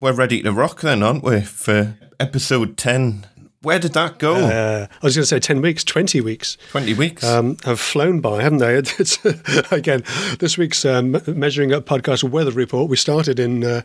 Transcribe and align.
we're 0.00 0.12
ready 0.12 0.42
to 0.42 0.52
rock 0.52 0.80
then, 0.80 1.02
aren't 1.02 1.22
we? 1.22 1.42
For 1.42 1.96
episode 2.18 2.76
10. 2.76 3.26
Where 3.62 3.78
did 3.78 3.92
that 3.92 4.18
go? 4.18 4.36
Uh, 4.36 4.86
I 4.90 5.06
was 5.06 5.14
going 5.14 5.22
to 5.22 5.26
say 5.26 5.38
10 5.38 5.60
weeks, 5.60 5.84
20 5.84 6.22
weeks 6.22 6.56
20 6.70 6.94
weeks. 6.94 7.22
um, 7.22 7.58
have 7.64 7.78
flown 7.78 8.20
by, 8.20 8.42
haven't 8.42 8.58
they? 8.58 8.78
It's, 8.98 9.22
again, 9.70 10.02
this 10.38 10.56
week's 10.56 10.84
um, 10.86 11.20
Measuring 11.26 11.72
Up 11.72 11.84
podcast 11.84 12.24
weather 12.24 12.52
report, 12.52 12.88
we 12.88 12.96
started 12.96 13.38
in 13.38 13.62
uh, 13.62 13.82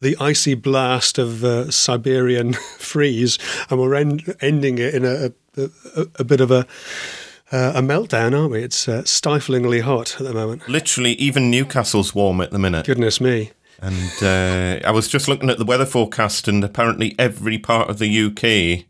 the 0.00 0.16
icy 0.18 0.54
blast 0.54 1.18
of 1.18 1.44
uh, 1.44 1.70
Siberian 1.70 2.52
freeze, 2.78 3.38
and 3.70 3.80
we're 3.80 3.94
end, 3.94 4.34
ending 4.40 4.78
it 4.78 4.92
in 4.94 5.04
a, 5.04 5.32
a, 5.56 6.06
a 6.16 6.24
bit 6.24 6.40
of 6.40 6.50
a, 6.50 6.66
uh, 7.52 7.74
a 7.76 7.80
meltdown, 7.80 8.36
aren't 8.36 8.50
we? 8.50 8.62
It's 8.64 8.88
uh, 8.88 9.04
stiflingly 9.04 9.80
hot 9.82 10.16
at 10.20 10.26
the 10.26 10.34
moment. 10.34 10.68
Literally, 10.68 11.12
even 11.12 11.48
Newcastle's 11.48 12.12
warm 12.12 12.40
at 12.40 12.50
the 12.50 12.58
minute. 12.58 12.86
Goodness 12.86 13.20
me. 13.20 13.52
And 13.80 14.22
uh, 14.22 14.86
I 14.86 14.90
was 14.90 15.08
just 15.08 15.28
looking 15.28 15.50
at 15.50 15.58
the 15.58 15.64
weather 15.64 15.86
forecast, 15.86 16.48
and 16.48 16.62
apparently 16.64 17.14
every 17.18 17.58
part 17.58 17.90
of 17.90 17.98
the 17.98 18.24
UK 18.24 18.86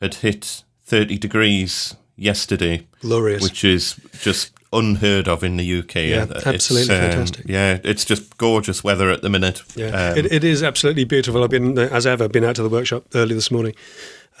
had 0.00 0.14
hit 0.16 0.64
30 0.84 1.18
degrees 1.18 1.96
yesterday, 2.16 2.86
Glorious. 3.00 3.42
which 3.42 3.64
is 3.64 3.98
just 4.20 4.52
unheard 4.72 5.28
of 5.28 5.44
in 5.44 5.56
the 5.56 5.78
UK. 5.78 5.94
Yeah, 5.94 6.26
absolutely 6.44 6.94
um, 6.94 7.00
fantastic. 7.00 7.46
Yeah, 7.48 7.78
it's 7.84 8.04
just 8.04 8.36
gorgeous 8.38 8.82
weather 8.82 9.10
at 9.10 9.22
the 9.22 9.30
minute. 9.30 9.62
Yeah, 9.76 10.10
Um, 10.10 10.18
it, 10.18 10.32
it 10.32 10.44
is 10.44 10.62
absolutely 10.62 11.04
beautiful. 11.04 11.42
I've 11.44 11.50
been, 11.50 11.78
as 11.78 12.06
ever, 12.06 12.28
been 12.28 12.44
out 12.44 12.56
to 12.56 12.62
the 12.62 12.68
workshop 12.68 13.06
early 13.14 13.34
this 13.34 13.50
morning, 13.50 13.74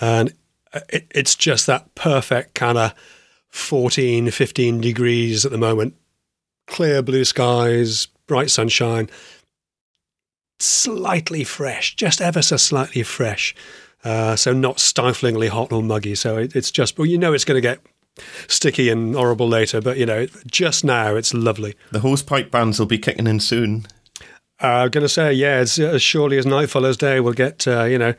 and 0.00 0.32
it, 0.88 1.06
it's 1.14 1.34
just 1.34 1.66
that 1.66 1.94
perfect 1.94 2.54
kind 2.54 2.78
of 2.78 2.94
14, 3.50 4.30
15 4.30 4.80
degrees 4.80 5.44
at 5.44 5.52
the 5.52 5.58
moment. 5.58 5.94
Clear 6.66 7.02
blue 7.02 7.24
skies, 7.24 8.08
bright 8.26 8.50
sunshine, 8.50 9.08
slightly 10.58 11.44
fresh, 11.44 11.96
just 11.96 12.20
ever 12.20 12.42
so 12.42 12.56
slightly 12.56 13.02
fresh. 13.02 13.54
Uh, 14.04 14.36
so 14.36 14.52
not 14.52 14.78
stiflingly 14.78 15.48
hot 15.48 15.72
or 15.72 15.82
muggy. 15.82 16.14
So 16.14 16.36
it, 16.36 16.54
it's 16.54 16.70
just, 16.70 16.98
well, 16.98 17.06
you 17.06 17.16
know, 17.16 17.32
it's 17.32 17.44
going 17.44 17.56
to 17.56 17.62
get 17.62 17.80
sticky 18.48 18.90
and 18.90 19.14
horrible 19.14 19.48
later, 19.48 19.80
but 19.80 19.96
you 19.96 20.06
know, 20.06 20.26
just 20.46 20.84
now 20.84 21.16
it's 21.16 21.34
lovely. 21.34 21.74
the 21.90 22.00
hosepipe 22.00 22.50
bands 22.50 22.78
will 22.78 22.86
be 22.86 22.98
kicking 22.98 23.26
in 23.26 23.40
soon. 23.40 23.86
Uh, 24.62 24.84
I'm 24.84 24.90
going 24.90 25.02
to 25.02 25.08
say, 25.08 25.32
yeah, 25.32 25.60
it's 25.60 25.80
as 25.80 26.00
surely 26.00 26.38
as 26.38 26.46
night 26.46 26.70
follows 26.70 26.96
day, 26.96 27.18
we'll 27.18 27.32
get, 27.32 27.66
uh, 27.66 27.84
you 27.84 27.98
know, 27.98 28.14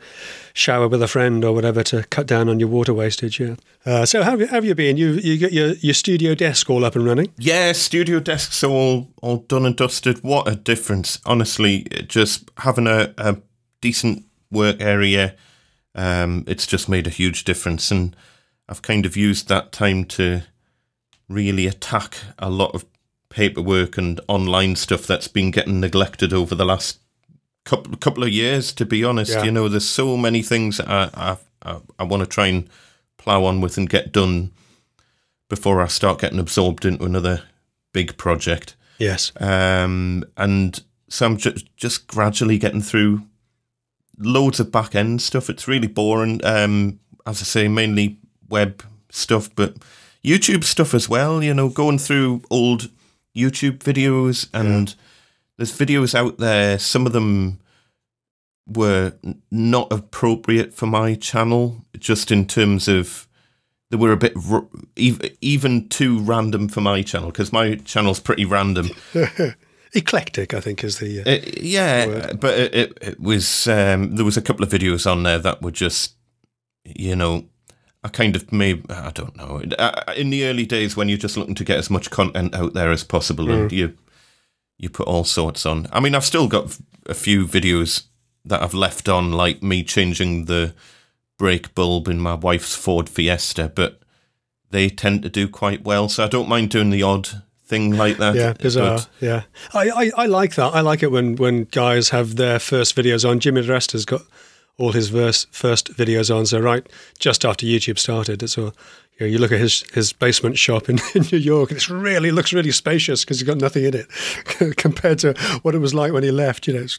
shower 0.52 0.86
with 0.86 1.02
a 1.02 1.08
friend 1.08 1.42
or 1.42 1.54
whatever 1.54 1.82
to 1.84 2.04
cut 2.04 2.26
down 2.26 2.50
on 2.50 2.60
your 2.60 2.68
water 2.68 2.92
wastage. 2.92 3.40
Yeah. 3.40 3.56
Uh, 3.86 4.04
so 4.04 4.22
how 4.22 4.36
have 4.38 4.64
you, 4.64 4.74
been? 4.74 4.98
You 4.98 5.12
you 5.12 5.38
got 5.38 5.52
your, 5.52 5.68
your 5.74 5.94
studio 5.94 6.34
desk 6.34 6.68
all 6.68 6.84
up 6.84 6.94
and 6.94 7.06
running? 7.06 7.32
Yeah, 7.38 7.72
studio 7.72 8.20
desks 8.20 8.62
are 8.62 8.70
all, 8.70 9.08
all 9.22 9.38
done 9.38 9.64
and 9.64 9.74
dusted. 9.74 10.22
What 10.22 10.46
a 10.46 10.56
difference. 10.56 11.20
Honestly, 11.24 11.86
just 12.06 12.50
having 12.58 12.86
a, 12.86 13.14
a 13.16 13.38
decent 13.80 14.26
work 14.50 14.76
area, 14.78 15.34
um, 15.94 16.44
it's 16.46 16.66
just 16.66 16.86
made 16.86 17.06
a 17.06 17.10
huge 17.10 17.44
difference. 17.44 17.90
And 17.90 18.14
I've 18.68 18.82
kind 18.82 19.06
of 19.06 19.16
used 19.16 19.48
that 19.48 19.72
time 19.72 20.04
to 20.04 20.42
really 21.30 21.66
attack 21.66 22.18
a 22.38 22.50
lot 22.50 22.74
of 22.74 22.84
paperwork 23.36 23.98
and 23.98 24.18
online 24.28 24.74
stuff 24.76 25.06
that's 25.06 25.28
been 25.28 25.50
getting 25.50 25.78
neglected 25.78 26.32
over 26.32 26.54
the 26.54 26.64
last 26.64 26.98
couple 27.64 27.94
couple 27.98 28.22
of 28.24 28.30
years. 28.30 28.72
To 28.72 28.86
be 28.86 29.04
honest, 29.04 29.32
Yeah. 29.32 29.44
you 29.44 29.50
know, 29.52 29.68
there's 29.68 29.88
so 29.88 30.16
many 30.16 30.42
things 30.42 30.80
I 30.80 31.10
I, 31.14 31.36
I, 31.62 31.76
I 31.98 32.04
want 32.04 32.22
to 32.22 32.26
try 32.26 32.46
and 32.46 32.68
plow 33.18 33.44
on 33.44 33.60
with 33.60 33.76
and 33.78 33.88
get 33.90 34.10
done 34.12 34.52
before 35.50 35.82
I 35.82 35.88
start 35.88 36.20
getting 36.20 36.38
absorbed 36.40 36.84
into 36.84 37.04
another 37.04 37.42
big 37.92 38.16
project. 38.16 38.74
Yes. 38.98 39.32
Um, 39.40 40.24
and 40.36 40.82
so 41.08 41.26
I'm 41.26 41.36
ju- 41.36 41.54
just 41.76 42.06
gradually 42.06 42.58
getting 42.58 42.82
through 42.82 43.22
loads 44.18 44.60
of 44.60 44.72
back 44.72 44.94
end 44.94 45.20
stuff. 45.20 45.50
It's 45.50 45.68
really 45.68 45.88
boring. 45.88 46.40
Um, 46.44 47.00
as 47.26 47.40
I 47.42 47.44
say, 47.44 47.68
mainly 47.68 48.18
web 48.48 48.82
stuff, 49.10 49.50
but 49.54 49.74
YouTube 50.24 50.64
stuff 50.64 50.94
as 50.94 51.08
well. 51.08 51.42
You 51.44 51.52
know, 51.54 51.68
going 51.68 51.98
through 51.98 52.42
old 52.50 52.88
YouTube 53.36 53.78
videos 53.78 54.48
and 54.54 54.94
there's 55.56 55.76
videos 55.76 56.14
out 56.14 56.38
there. 56.38 56.78
Some 56.78 57.06
of 57.06 57.12
them 57.12 57.60
were 58.66 59.12
not 59.50 59.92
appropriate 59.92 60.74
for 60.74 60.86
my 60.86 61.14
channel, 61.14 61.84
just 61.98 62.32
in 62.32 62.46
terms 62.46 62.88
of 62.88 63.28
they 63.90 63.96
were 63.96 64.10
a 64.12 64.16
bit 64.16 64.34
r- 64.50 64.66
even 64.96 65.88
too 65.88 66.18
random 66.18 66.68
for 66.68 66.80
my 66.80 67.02
channel 67.02 67.30
because 67.30 67.52
my 67.52 67.76
channel's 67.76 68.18
pretty 68.20 68.44
random. 68.44 68.88
Eclectic, 69.94 70.52
I 70.52 70.60
think, 70.60 70.82
is 70.84 70.98
the. 70.98 71.20
Uh, 71.20 71.30
Uh, 71.36 71.50
yeah, 71.60 72.06
Word. 72.06 72.40
but 72.40 72.58
it, 72.58 72.74
it, 72.74 72.98
it 73.00 73.20
was 73.20 73.66
um, 73.68 74.16
there 74.16 74.24
was 74.24 74.36
a 74.36 74.42
couple 74.42 74.64
of 74.64 74.70
videos 74.70 75.10
on 75.10 75.22
there 75.22 75.38
that 75.38 75.62
were 75.62 75.70
just, 75.70 76.16
you 76.84 77.14
know, 77.16 77.46
I 78.06 78.08
kind 78.08 78.36
of 78.36 78.52
maybe 78.52 78.82
I 78.90 79.10
don't 79.10 79.36
know. 79.36 79.62
Uh, 79.78 80.12
In 80.16 80.30
the 80.30 80.44
early 80.46 80.64
days 80.66 80.96
when 80.96 81.08
you're 81.08 81.18
just 81.18 81.36
looking 81.36 81.54
to 81.56 81.64
get 81.64 81.78
as 81.78 81.90
much 81.90 82.10
content 82.10 82.54
out 82.54 82.72
there 82.74 82.90
as 82.92 83.04
possible, 83.04 83.50
and 83.50 83.72
you 83.72 83.96
you 84.78 84.88
put 84.90 85.06
all 85.08 85.24
sorts 85.24 85.66
on. 85.66 85.86
I 85.92 86.00
mean, 86.00 86.14
I've 86.14 86.24
still 86.24 86.48
got 86.48 86.78
a 87.06 87.14
few 87.14 87.46
videos 87.46 88.04
that 88.44 88.62
I've 88.62 88.74
left 88.74 89.08
on, 89.08 89.32
like 89.32 89.62
me 89.62 89.82
changing 89.82 90.44
the 90.44 90.74
brake 91.38 91.74
bulb 91.74 92.08
in 92.08 92.20
my 92.20 92.34
wife's 92.34 92.74
Ford 92.74 93.08
Fiesta, 93.08 93.72
but 93.74 94.00
they 94.70 94.88
tend 94.88 95.22
to 95.22 95.28
do 95.28 95.48
quite 95.48 95.84
well. 95.84 96.08
So 96.08 96.24
I 96.24 96.28
don't 96.28 96.48
mind 96.48 96.70
doing 96.70 96.90
the 96.90 97.02
odd 97.02 97.28
thing 97.64 97.96
like 97.96 98.18
that. 98.18 98.34
yeah, 98.36 98.52
bizarre. 98.52 98.98
but- 98.98 99.08
Yeah, 99.20 99.42
I, 99.74 99.90
I, 99.90 100.10
I 100.16 100.26
like 100.26 100.54
that. 100.56 100.74
I 100.74 100.80
like 100.82 101.02
it 101.02 101.10
when, 101.10 101.36
when 101.36 101.64
guys 101.64 102.10
have 102.10 102.36
their 102.36 102.58
first 102.58 102.94
videos 102.94 103.28
on. 103.28 103.40
Jimmy 103.40 103.62
DeResta's 103.62 104.04
got 104.04 104.22
all 104.78 104.92
his 104.92 105.08
verse, 105.08 105.46
first 105.50 105.92
videos 105.94 106.34
on. 106.34 106.46
So 106.46 106.60
right 106.60 106.86
just 107.18 107.44
after 107.44 107.66
YouTube 107.66 107.98
started, 107.98 108.42
it's 108.42 108.58
all. 108.58 108.74
You, 109.18 109.26
know, 109.26 109.32
you 109.32 109.38
look 109.38 109.52
at 109.52 109.60
his, 109.60 109.82
his 109.94 110.12
basement 110.12 110.58
shop 110.58 110.90
in, 110.90 110.98
in 111.14 111.22
New 111.32 111.38
York, 111.38 111.70
and 111.70 111.78
it's 111.78 111.88
really 111.88 112.30
looks 112.30 112.52
really 112.52 112.70
spacious 112.70 113.24
because 113.24 113.40
he's 113.40 113.46
got 113.46 113.56
nothing 113.56 113.84
in 113.84 113.94
it 113.94 114.76
compared 114.76 115.20
to 115.20 115.32
what 115.62 115.74
it 115.74 115.78
was 115.78 115.94
like 115.94 116.12
when 116.12 116.22
he 116.22 116.30
left. 116.30 116.66
You 116.66 116.74
know, 116.74 116.80
it's 116.80 116.98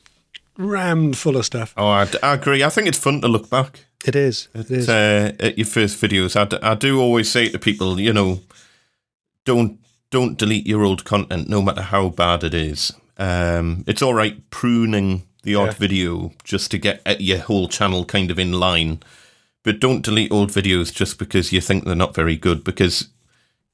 rammed 0.58 1.16
full 1.16 1.38
of 1.38 1.46
stuff. 1.46 1.76
Oh, 1.78 1.86
I, 1.86 2.08
I 2.24 2.34
agree. 2.34 2.64
I 2.64 2.70
think 2.70 2.88
it's 2.88 2.98
fun 2.98 3.22
to 3.22 3.28
look 3.28 3.52
back. 3.52 3.86
It 4.04 4.16
is. 4.16 4.48
It 4.56 4.72
is. 4.72 4.90
uh, 4.90 5.34
at 5.40 5.60
your 5.60 5.68
first 5.68 6.02
videos. 6.02 6.36
I, 6.36 6.46
d- 6.46 6.58
I 6.64 6.74
do 6.74 7.00
always 7.00 7.30
say 7.30 7.50
to 7.50 7.60
people, 7.60 8.00
you 8.00 8.14
know, 8.14 8.40
don't 9.46 9.80
don't 10.10 10.38
delete 10.40 10.66
your 10.66 10.84
old 10.84 11.06
content, 11.06 11.50
no 11.50 11.62
matter 11.62 11.82
how 11.82 12.10
bad 12.10 12.44
it 12.44 12.54
is. 12.56 12.94
Um, 13.18 13.84
it's 13.86 14.02
all 14.02 14.14
right 14.16 14.50
pruning 14.50 15.27
the 15.44 15.56
odd 15.56 15.68
Yeah. 15.74 15.74
video 15.80 16.32
just 16.44 16.72
to 16.72 16.78
get 16.78 17.02
at 17.06 17.22
your 17.22 17.40
whole 17.40 17.68
channel 17.68 18.06
kind 18.06 18.32
of 18.32 18.40
in 18.40 18.54
line, 18.54 19.00
but 19.64 19.80
don't 19.80 20.04
delete 20.04 20.32
old 20.32 20.52
videos 20.52 20.94
just 20.94 21.18
because 21.20 21.52
you 21.52 21.62
think 21.62 21.84
they're 21.86 21.96
not 21.96 22.16
very 22.16 22.36
good. 22.36 22.64
Because 22.64 23.10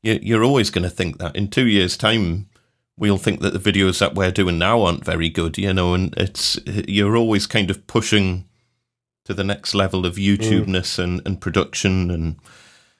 you, 0.02 0.20
you're 0.22 0.44
always 0.44 0.70
going 0.70 0.84
to 0.84 0.90
think 0.90 1.18
that 1.20 1.36
in 1.36 1.48
two 1.50 1.68
years' 1.68 1.98
time. 1.98 2.48
We'll 2.96 3.18
think 3.18 3.40
that 3.42 3.54
the 3.54 3.72
videos 3.72 3.98
that 4.00 4.14
we're 4.14 4.30
doing 4.30 4.60
now 4.60 4.84
aren't 4.84 5.04
very 5.04 5.28
good, 5.28 5.58
you 5.58 5.74
know, 5.74 5.96
and 5.96 6.14
it's 6.16 6.60
you're 6.66 7.18
always 7.18 7.48
kind 7.48 7.72
of 7.72 7.88
pushing 7.88 8.46
to 9.26 9.34
the 9.34 9.44
next 9.44 9.74
level 9.74 10.06
of 10.06 10.18
YouTubeness 10.18 11.00
and, 11.00 11.20
and 11.26 11.42
production 11.42 12.12
and 12.12 12.36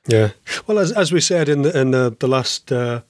Yeah. 0.08 0.32
Well, 0.66 0.80
as 0.80 0.92
as 0.92 1.12
we 1.12 1.22
said 1.22 1.48
in 1.48 1.62
the 1.62 1.80
in 1.80 1.92
the, 1.92 2.16
the 2.20 2.28
last 2.28 2.72
uh, 2.72 3.02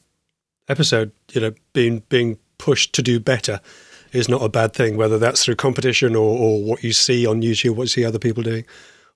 episode, 0.67 1.13
you 1.31 1.39
know, 1.39 1.53
being 1.71 2.03
being 2.09 2.37
pushed 2.57 2.91
to 2.95 3.01
do 3.01 3.17
better 3.17 3.61
is 4.13 4.29
not 4.29 4.41
a 4.41 4.49
bad 4.49 4.73
thing. 4.73 4.95
Whether 4.95 5.17
that's 5.17 5.43
through 5.43 5.55
competition 5.55 6.15
or, 6.15 6.37
or 6.37 6.63
what 6.63 6.83
you 6.83 6.93
see 6.93 7.25
on 7.25 7.41
YouTube, 7.41 7.75
what 7.75 7.83
you 7.83 7.87
see 7.89 8.05
other 8.05 8.19
people 8.19 8.43
doing, 8.43 8.65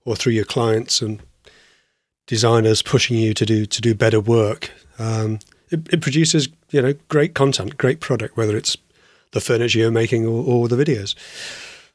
or 0.05 0.15
through 0.15 0.33
your 0.33 0.45
clients 0.45 1.01
and 1.01 1.21
designers 2.25 2.81
pushing 2.81 3.17
you 3.17 3.33
to 3.33 3.45
do 3.45 3.65
to 3.65 3.81
do 3.81 3.95
better 3.95 4.19
work. 4.19 4.71
Um, 4.99 5.39
it, 5.69 5.87
it 5.93 6.01
produces 6.01 6.49
you 6.71 6.81
know 6.81 6.93
great 7.07 7.33
content, 7.33 7.77
great 7.77 7.99
product, 7.99 8.35
whether 8.35 8.57
it's 8.57 8.75
the 9.31 9.41
furniture 9.41 9.79
you're 9.79 9.91
making 9.91 10.25
or, 10.25 10.43
or 10.43 10.67
the 10.67 10.75
videos. 10.75 11.15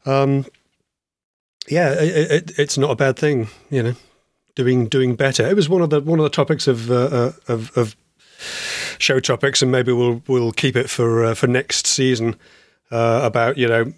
Um, 0.07 0.47
yeah, 1.69 1.93
it, 1.93 2.31
it, 2.31 2.59
it's 2.59 2.76
not 2.76 2.91
a 2.91 2.97
bad 2.97 3.17
thing, 3.17 3.49
you 3.71 3.82
know 3.82 3.94
doing 4.55 4.87
doing 4.87 5.15
better. 5.15 5.47
It 5.47 5.56
was 5.56 5.69
one 5.69 5.82
of 5.82 5.91
the 5.91 6.00
one 6.00 6.19
of 6.19 6.25
the 6.25 6.31
topics 6.31 6.67
of 6.67 6.91
uh, 6.91 6.94
uh, 6.94 7.32
of, 7.49 7.76
of 7.76 7.97
show 8.99 9.21
topics, 9.21 9.62
and 9.62 9.73
maybe 9.73 9.93
we'll 9.93 10.23
we'll 10.26 10.53
keep 10.53 10.76
it 10.76 10.91
for 10.91 11.25
uh, 11.25 11.35
for 11.35 11.47
next 11.47 11.87
season 11.87 12.37
uh, 12.93 13.21
about 13.25 13.56
you 13.59 13.67
know 13.67 13.93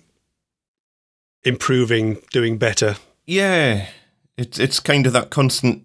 improving, 1.44 2.18
doing 2.32 2.58
better. 2.58 2.96
yeah, 3.26 3.88
it's 4.36 4.58
it's 4.58 4.80
kind 4.80 5.06
of 5.06 5.12
that 5.12 5.30
constant 5.30 5.84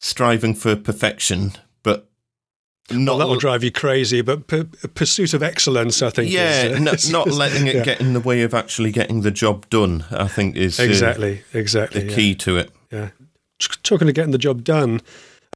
striving 0.00 0.54
for 0.54 0.76
perfection, 0.76 1.52
but 1.82 2.08
not 2.90 3.12
Well, 3.12 3.18
that'll 3.18 3.36
drive 3.36 3.64
you 3.64 3.70
crazy, 3.70 4.20
but 4.20 4.46
p- 4.46 4.64
pursuit 4.94 5.32
of 5.32 5.42
excellence, 5.42 6.02
I 6.02 6.10
think. 6.10 6.30
yeah, 6.30 6.64
is, 6.64 6.86
uh, 6.86 6.90
is- 6.90 7.10
not 7.12 7.28
letting 7.28 7.66
it 7.66 7.76
yeah. 7.76 7.84
get 7.84 8.00
in 8.00 8.12
the 8.12 8.20
way 8.20 8.42
of 8.42 8.52
actually 8.54 8.90
getting 8.90 9.22
the 9.22 9.30
job 9.30 9.68
done. 9.70 10.04
I 10.10 10.28
think 10.28 10.56
is 10.56 10.78
uh, 10.80 10.84
exactly 10.84 11.42
exactly 11.52 12.02
the 12.02 12.10
yeah. 12.10 12.16
key 12.16 12.34
to 12.36 12.58
it. 12.58 12.70
Yeah. 12.90 13.10
Talking 13.82 14.08
of 14.08 14.14
getting 14.14 14.32
the 14.32 14.38
job 14.38 14.64
done, 14.64 15.00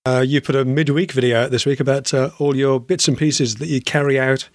uh, 0.06 0.24
you 0.26 0.40
put 0.40 0.54
a 0.54 0.64
midweek 0.64 1.12
video 1.12 1.42
out 1.42 1.50
this 1.50 1.66
week 1.66 1.80
about 1.80 2.14
uh, 2.14 2.30
all 2.38 2.56
your 2.56 2.80
bits 2.80 3.08
and 3.08 3.18
pieces 3.18 3.56
that 3.56 3.66
you 3.66 3.82
carry 3.82 4.18
out, 4.18 4.48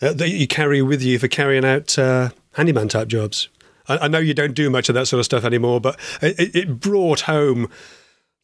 uh, 0.00 0.12
that 0.12 0.30
you 0.30 0.46
carry 0.46 0.82
with 0.82 1.02
you 1.02 1.18
for 1.18 1.28
carrying 1.28 1.64
out 1.64 1.98
uh, 1.98 2.30
handyman 2.54 2.88
type 2.88 3.08
jobs. 3.08 3.48
I, 3.88 3.98
I 3.98 4.08
know 4.08 4.18
you 4.18 4.34
don't 4.34 4.54
do 4.54 4.70
much 4.70 4.88
of 4.88 4.94
that 4.94 5.06
sort 5.06 5.18
of 5.18 5.24
stuff 5.24 5.44
anymore, 5.44 5.80
but 5.80 5.98
it, 6.22 6.54
it 6.54 6.80
brought 6.80 7.20
home 7.22 7.70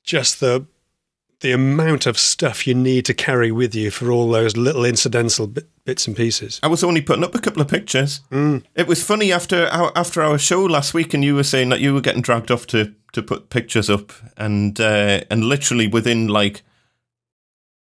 just 0.02 0.40
the 0.40 0.66
the 1.40 1.52
amount 1.52 2.06
of 2.06 2.18
stuff 2.18 2.66
you 2.66 2.74
need 2.74 3.04
to 3.04 3.12
carry 3.12 3.52
with 3.52 3.74
you 3.74 3.90
for 3.90 4.10
all 4.10 4.30
those 4.30 4.56
little 4.56 4.82
incidental 4.82 5.46
bit, 5.46 5.68
bits 5.84 6.06
and 6.06 6.16
pieces. 6.16 6.58
I 6.62 6.68
was 6.68 6.82
only 6.82 7.02
putting 7.02 7.22
up 7.22 7.34
a 7.34 7.38
couple 7.38 7.60
of 7.60 7.68
pictures. 7.68 8.20
Mm. 8.30 8.64
It 8.74 8.86
was 8.86 9.04
funny 9.04 9.30
after 9.30 9.66
our, 9.66 9.92
after 9.94 10.22
our 10.22 10.38
show 10.38 10.64
last 10.64 10.94
week, 10.94 11.12
and 11.12 11.22
you 11.22 11.34
were 11.34 11.42
saying 11.42 11.68
that 11.68 11.80
you 11.80 11.92
were 11.92 12.00
getting 12.00 12.22
dragged 12.22 12.50
off 12.50 12.66
to, 12.68 12.94
to 13.12 13.22
put 13.22 13.50
pictures 13.50 13.90
up, 13.90 14.12
and 14.38 14.80
uh, 14.80 15.20
and 15.30 15.44
literally 15.44 15.86
within 15.86 16.28
like 16.28 16.62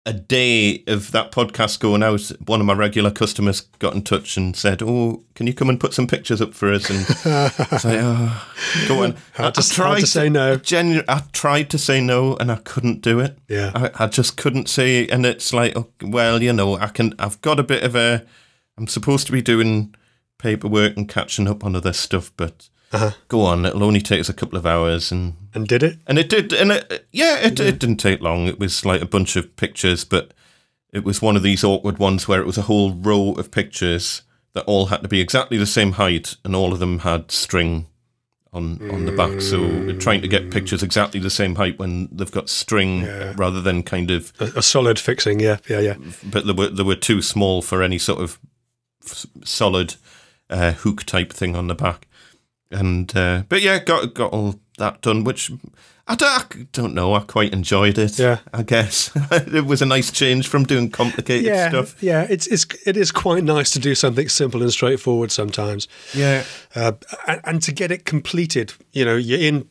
a 0.08 0.12
day 0.14 0.82
of 0.86 1.12
that 1.12 1.30
podcast 1.32 1.80
going 1.80 2.02
out, 2.02 2.32
one 2.46 2.60
of 2.60 2.66
my 2.66 2.72
regular 2.72 3.10
customers 3.10 3.60
got 3.78 3.94
in 3.94 4.02
touch 4.02 4.38
and 4.38 4.56
said, 4.56 4.82
"Oh, 4.82 5.22
can 5.34 5.46
you 5.46 5.52
come 5.52 5.68
and 5.68 5.78
put 5.78 5.92
some 5.92 6.06
pictures 6.06 6.40
up 6.40 6.54
for 6.54 6.72
us?" 6.72 6.88
And 6.88 7.00
I 7.26 7.76
say, 7.76 8.00
"Oh, 8.02 8.46
go 8.88 9.02
on." 9.04 9.16
I, 9.38 9.48
I 9.48 9.50
tried 9.50 10.00
to 10.00 10.06
say 10.06 10.30
no. 10.30 10.56
Genu- 10.56 11.04
I 11.06 11.24
tried 11.32 11.68
to 11.70 11.78
say 11.78 12.00
no, 12.00 12.36
and 12.36 12.50
I 12.50 12.56
couldn't 12.56 13.02
do 13.02 13.20
it. 13.20 13.38
Yeah, 13.48 13.70
I, 13.74 14.04
I 14.04 14.06
just 14.06 14.38
couldn't 14.38 14.70
say. 14.70 15.06
And 15.08 15.26
it's 15.26 15.52
like, 15.52 15.76
oh, 15.76 15.88
well, 16.02 16.42
you 16.42 16.54
know, 16.54 16.76
I 16.76 16.88
can. 16.88 17.14
I've 17.18 17.40
got 17.42 17.60
a 17.60 17.64
bit 17.64 17.82
of 17.82 17.94
a. 17.94 18.24
I'm 18.78 18.86
supposed 18.86 19.26
to 19.26 19.32
be 19.32 19.42
doing 19.42 19.94
paperwork 20.38 20.96
and 20.96 21.06
catching 21.06 21.46
up 21.46 21.64
on 21.64 21.76
other 21.76 21.92
stuff, 21.92 22.32
but 22.36 22.70
uh-huh. 22.90 23.10
Go 23.28 23.42
on, 23.42 23.66
it'll 23.66 23.84
only 23.84 24.00
take 24.00 24.20
us 24.20 24.28
a 24.28 24.34
couple 24.34 24.56
of 24.56 24.64
hours, 24.64 25.12
and 25.12 25.34
and 25.54 25.68
did 25.68 25.82
it? 25.82 25.98
And 26.06 26.18
it 26.18 26.28
did, 26.28 26.52
and 26.52 26.72
it, 26.72 27.06
yeah, 27.12 27.38
it, 27.38 27.60
it 27.60 27.78
didn't 27.78 27.96
take 27.96 28.22
long. 28.22 28.46
It 28.46 28.58
was 28.58 28.84
like 28.84 29.02
a 29.02 29.06
bunch 29.06 29.36
of 29.36 29.54
pictures, 29.56 30.04
but 30.04 30.32
it 30.92 31.04
was 31.04 31.20
one 31.20 31.36
of 31.36 31.42
these 31.42 31.62
awkward 31.62 31.98
ones 31.98 32.26
where 32.26 32.40
it 32.40 32.46
was 32.46 32.56
a 32.56 32.62
whole 32.62 32.94
row 32.94 33.32
of 33.32 33.50
pictures 33.50 34.22
that 34.54 34.64
all 34.64 34.86
had 34.86 35.02
to 35.02 35.08
be 35.08 35.20
exactly 35.20 35.58
the 35.58 35.66
same 35.66 35.92
height, 35.92 36.36
and 36.44 36.56
all 36.56 36.72
of 36.72 36.78
them 36.78 37.00
had 37.00 37.30
string 37.30 37.86
on 38.54 38.90
on 38.90 39.04
the 39.04 39.12
back. 39.12 39.42
So 39.42 39.92
trying 39.98 40.22
to 40.22 40.28
get 40.28 40.50
pictures 40.50 40.82
exactly 40.82 41.20
the 41.20 41.28
same 41.28 41.56
height 41.56 41.78
when 41.78 42.08
they've 42.10 42.32
got 42.32 42.48
string 42.48 43.02
yeah. 43.02 43.34
rather 43.36 43.60
than 43.60 43.82
kind 43.82 44.10
of 44.10 44.32
a, 44.40 44.44
a, 44.56 44.62
solid 44.62 44.98
fixing. 44.98 45.40
Yeah, 45.40 45.58
yeah, 45.68 45.80
yeah. 45.80 45.96
But 46.24 46.46
they 46.46 46.52
were 46.52 46.68
they 46.68 46.82
were 46.82 46.96
too 46.96 47.20
small 47.20 47.60
for 47.60 47.82
any 47.82 47.98
sort 47.98 48.20
of 48.20 48.38
solid 49.44 49.96
uh, 50.48 50.72
hook 50.72 51.04
type 51.04 51.34
thing 51.34 51.54
on 51.54 51.66
the 51.66 51.74
back 51.74 52.07
and 52.70 53.14
uh, 53.16 53.42
but 53.48 53.62
yeah, 53.62 53.78
got 53.78 54.14
got 54.14 54.32
all 54.32 54.56
that 54.78 55.00
done, 55.00 55.24
which 55.24 55.50
I 56.06 56.14
don't, 56.14 56.56
I 56.56 56.66
don't 56.72 56.94
know. 56.94 57.14
I 57.14 57.20
quite 57.20 57.52
enjoyed 57.52 57.98
it. 57.98 58.18
Yeah, 58.18 58.38
I 58.52 58.62
guess 58.62 59.10
it 59.30 59.66
was 59.66 59.82
a 59.82 59.86
nice 59.86 60.10
change 60.10 60.48
from 60.48 60.64
doing 60.64 60.90
complicated 60.90 61.46
yeah, 61.46 61.68
stuff. 61.68 62.02
Yeah, 62.02 62.26
it's 62.28 62.46
it's 62.46 62.66
it 62.86 62.96
is 62.96 63.12
quite 63.12 63.44
nice 63.44 63.70
to 63.72 63.78
do 63.78 63.94
something 63.94 64.28
simple 64.28 64.62
and 64.62 64.72
straightforward 64.72 65.30
sometimes. 65.30 65.88
Yeah, 66.14 66.44
uh, 66.74 66.92
and, 67.26 67.40
and 67.44 67.62
to 67.62 67.72
get 67.72 67.90
it 67.90 68.04
completed, 68.04 68.74
you 68.92 69.04
know, 69.04 69.16
you're 69.16 69.40
in 69.40 69.68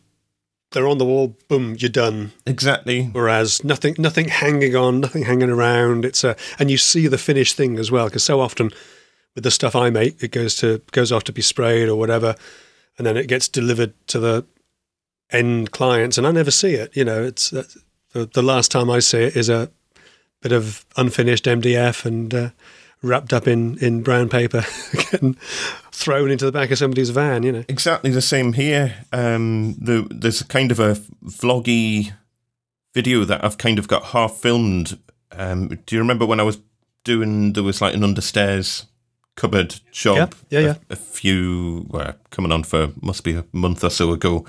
they're 0.72 0.88
on 0.88 0.98
the 0.98 1.06
wall, 1.06 1.38
boom, 1.48 1.76
you're 1.80 1.90
done. 1.90 2.34
Exactly. 2.46 3.06
Whereas 3.06 3.64
nothing, 3.64 3.96
nothing 3.98 4.28
hanging 4.28 4.76
on, 4.76 5.00
nothing 5.00 5.24
hanging 5.24 5.50
around. 5.50 6.04
It's 6.04 6.24
a, 6.24 6.36
and 6.60 6.70
you 6.70 6.78
see 6.78 7.08
the 7.08 7.18
finished 7.18 7.56
thing 7.56 7.80
as 7.80 7.90
well, 7.90 8.08
because 8.08 8.24
so 8.24 8.42
often 8.42 8.72
with 9.34 9.44
the 9.44 9.52
stuff 9.52 9.76
I 9.76 9.90
make, 9.90 10.22
it 10.22 10.32
goes 10.32 10.56
to 10.58 10.82
goes 10.92 11.12
off 11.12 11.24
to 11.26 11.32
be 11.32 11.42
sprayed 11.42 11.88
or 11.88 11.96
whatever, 11.96 12.36
and 12.98 13.06
then 13.06 13.18
it 13.18 13.28
gets 13.28 13.48
delivered 13.48 13.94
to 14.08 14.20
the 14.20 14.46
end 15.32 15.72
clients, 15.72 16.18
and 16.18 16.26
I 16.26 16.32
never 16.32 16.52
see 16.52 16.74
it. 16.74 16.96
You 16.96 17.06
know, 17.06 17.24
it's 17.24 17.54
uh, 17.54 17.64
the, 18.14 18.26
the 18.26 18.42
last 18.42 18.72
time 18.72 18.90
I 18.90 19.00
see 19.00 19.20
it 19.20 19.36
is 19.36 19.50
a 19.50 19.70
bit 20.42 20.52
of 20.52 20.86
unfinished 20.96 21.46
MDF 21.46 22.06
and 22.06 22.34
uh, 22.34 22.50
wrapped 23.02 23.34
up 23.34 23.48
in, 23.48 23.78
in 23.80 24.04
brown 24.04 24.30
paper, 24.30 24.64
getting 24.94 25.36
thrown 25.92 26.32
into 26.32 26.46
the 26.46 26.52
back 26.52 26.72
of 26.72 26.78
somebody's 26.78 27.10
van. 27.10 27.44
You 27.44 27.52
know, 27.52 27.66
exactly 27.68 28.12
the 28.12 28.22
same 28.22 28.54
here. 28.54 28.96
Um, 29.12 29.76
the, 29.76 30.08
there's 30.10 30.44
kind 30.44 30.72
of 30.72 30.80
a 30.80 30.96
vloggy 31.26 32.14
video 32.94 33.26
that 33.26 33.44
I've 33.44 33.58
kind 33.58 33.80
of 33.80 33.88
got 33.88 34.06
half 34.06 34.38
filmed. 34.38 34.98
Um, 35.32 35.68
do 35.86 35.96
you 35.96 36.02
remember 36.02 36.26
when 36.26 36.40
I 36.40 36.44
was 36.44 36.60
doing? 37.04 37.54
There 37.54 37.64
was 37.64 37.82
like 37.82 37.94
an 37.94 38.02
understairs 38.02 38.86
cupboard 39.38 39.80
job. 39.92 40.36
Yeah, 40.50 40.60
yeah, 40.60 40.66
yeah. 40.66 40.76
A, 40.90 40.94
a 40.94 40.96
few 40.98 41.86
well, 41.88 42.16
coming 42.30 42.52
on 42.52 42.64
for 42.64 42.90
must 43.02 43.24
be 43.24 43.36
a 43.36 43.46
month 43.54 43.86
or 43.86 43.90
so 43.90 44.12
ago, 44.12 44.46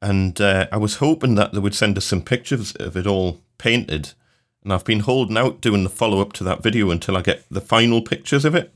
and 0.00 0.40
uh, 0.40 0.66
I 0.72 0.78
was 0.78 0.96
hoping 0.96 1.34
that 1.34 1.52
they 1.52 1.60
would 1.60 1.74
send 1.74 1.98
us 1.98 2.06
some 2.06 2.22
pictures 2.22 2.74
of 2.76 2.96
it 2.96 3.06
all 3.06 3.42
painted. 3.58 4.12
And 4.62 4.72
I've 4.72 4.84
been 4.84 5.00
holding 5.00 5.36
out 5.36 5.60
doing 5.60 5.84
the 5.84 5.90
follow 5.90 6.22
up 6.22 6.32
to 6.34 6.44
that 6.44 6.62
video 6.62 6.90
until 6.90 7.18
I 7.18 7.20
get 7.20 7.44
the 7.50 7.60
final 7.60 8.00
pictures 8.00 8.46
of 8.46 8.54
it 8.54 8.72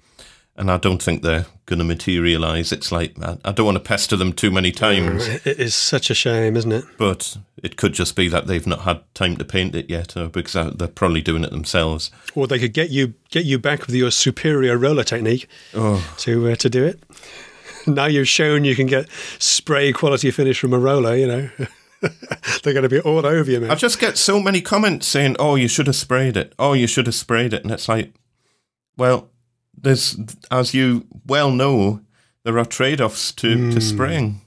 and 0.58 0.70
I 0.70 0.76
don't 0.76 1.00
think 1.00 1.22
they're 1.22 1.46
going 1.66 1.78
to 1.78 1.84
materialize. 1.84 2.72
It's 2.72 2.90
like 2.90 3.16
I, 3.22 3.52
don't 3.52 3.64
want 3.64 3.76
to 3.76 3.82
pester 3.82 4.16
them 4.16 4.32
too 4.32 4.50
many 4.50 4.72
times. 4.72 5.28
It 5.28 5.60
is 5.60 5.74
such 5.74 6.10
a 6.10 6.14
shame, 6.14 6.56
isn't 6.56 6.72
it? 6.72 6.84
But 6.98 7.36
it 7.62 7.76
could 7.76 7.92
just 7.92 8.16
be 8.16 8.28
that 8.28 8.48
they've 8.48 8.66
not 8.66 8.80
had 8.80 9.02
time 9.14 9.36
to 9.36 9.44
paint 9.44 9.76
it 9.76 9.88
yet, 9.88 10.16
or 10.16 10.28
because 10.28 10.74
they're 10.76 10.88
probably 10.88 11.20
doing 11.20 11.44
it 11.44 11.50
themselves. 11.50 12.10
Or 12.34 12.46
they 12.48 12.58
could 12.58 12.72
get 12.72 12.90
you 12.90 13.14
get 13.30 13.44
you 13.44 13.58
back 13.58 13.86
with 13.86 13.94
your 13.94 14.10
superior 14.10 14.76
roller 14.76 15.04
technique 15.04 15.48
oh. 15.74 16.04
to 16.18 16.50
uh, 16.50 16.56
to 16.56 16.68
do 16.68 16.84
it. 16.84 17.02
Now 17.86 18.06
you've 18.06 18.28
shown 18.28 18.64
you 18.64 18.74
can 18.74 18.86
get 18.86 19.08
spray 19.38 19.92
quality 19.92 20.30
finish 20.30 20.60
from 20.60 20.74
a 20.74 20.78
roller. 20.78 21.16
You 21.16 21.26
know. 21.26 21.50
They're 22.62 22.74
going 22.74 22.84
to 22.84 22.88
be 22.88 23.00
all 23.00 23.26
over 23.26 23.50
you, 23.50 23.58
man. 23.58 23.72
I 23.72 23.74
just 23.74 23.98
get 23.98 24.16
so 24.16 24.40
many 24.40 24.60
comments 24.60 25.06
saying, 25.06 25.36
"Oh, 25.38 25.54
you 25.54 25.66
should 25.68 25.86
have 25.86 25.96
sprayed 25.96 26.36
it. 26.36 26.52
Oh, 26.58 26.72
you 26.72 26.86
should 26.86 27.06
have 27.06 27.14
sprayed 27.14 27.52
it," 27.52 27.64
and 27.64 27.72
it's 27.72 27.88
like, 27.88 28.12
well, 28.96 29.30
there's, 29.82 30.18
as 30.50 30.74
you 30.74 31.06
well 31.26 31.50
know, 31.50 32.00
there 32.44 32.58
are 32.58 32.64
trade-offs 32.64 33.32
to, 33.32 33.56
mm. 33.56 33.68
to 33.70 33.74
hmm. 33.74 33.80
spraying. 33.80 34.40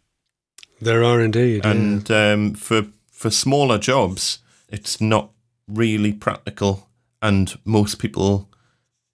There 0.81 1.03
are 1.03 1.21
indeed, 1.21 1.63
and 1.63 2.09
yeah. 2.09 2.31
um, 2.31 2.53
for 2.55 2.87
for 3.11 3.29
smaller 3.29 3.77
jobs, 3.77 4.39
it's 4.67 4.99
not 4.99 5.29
really 5.67 6.11
practical, 6.11 6.89
and 7.21 7.55
most 7.65 7.99
people 7.99 8.49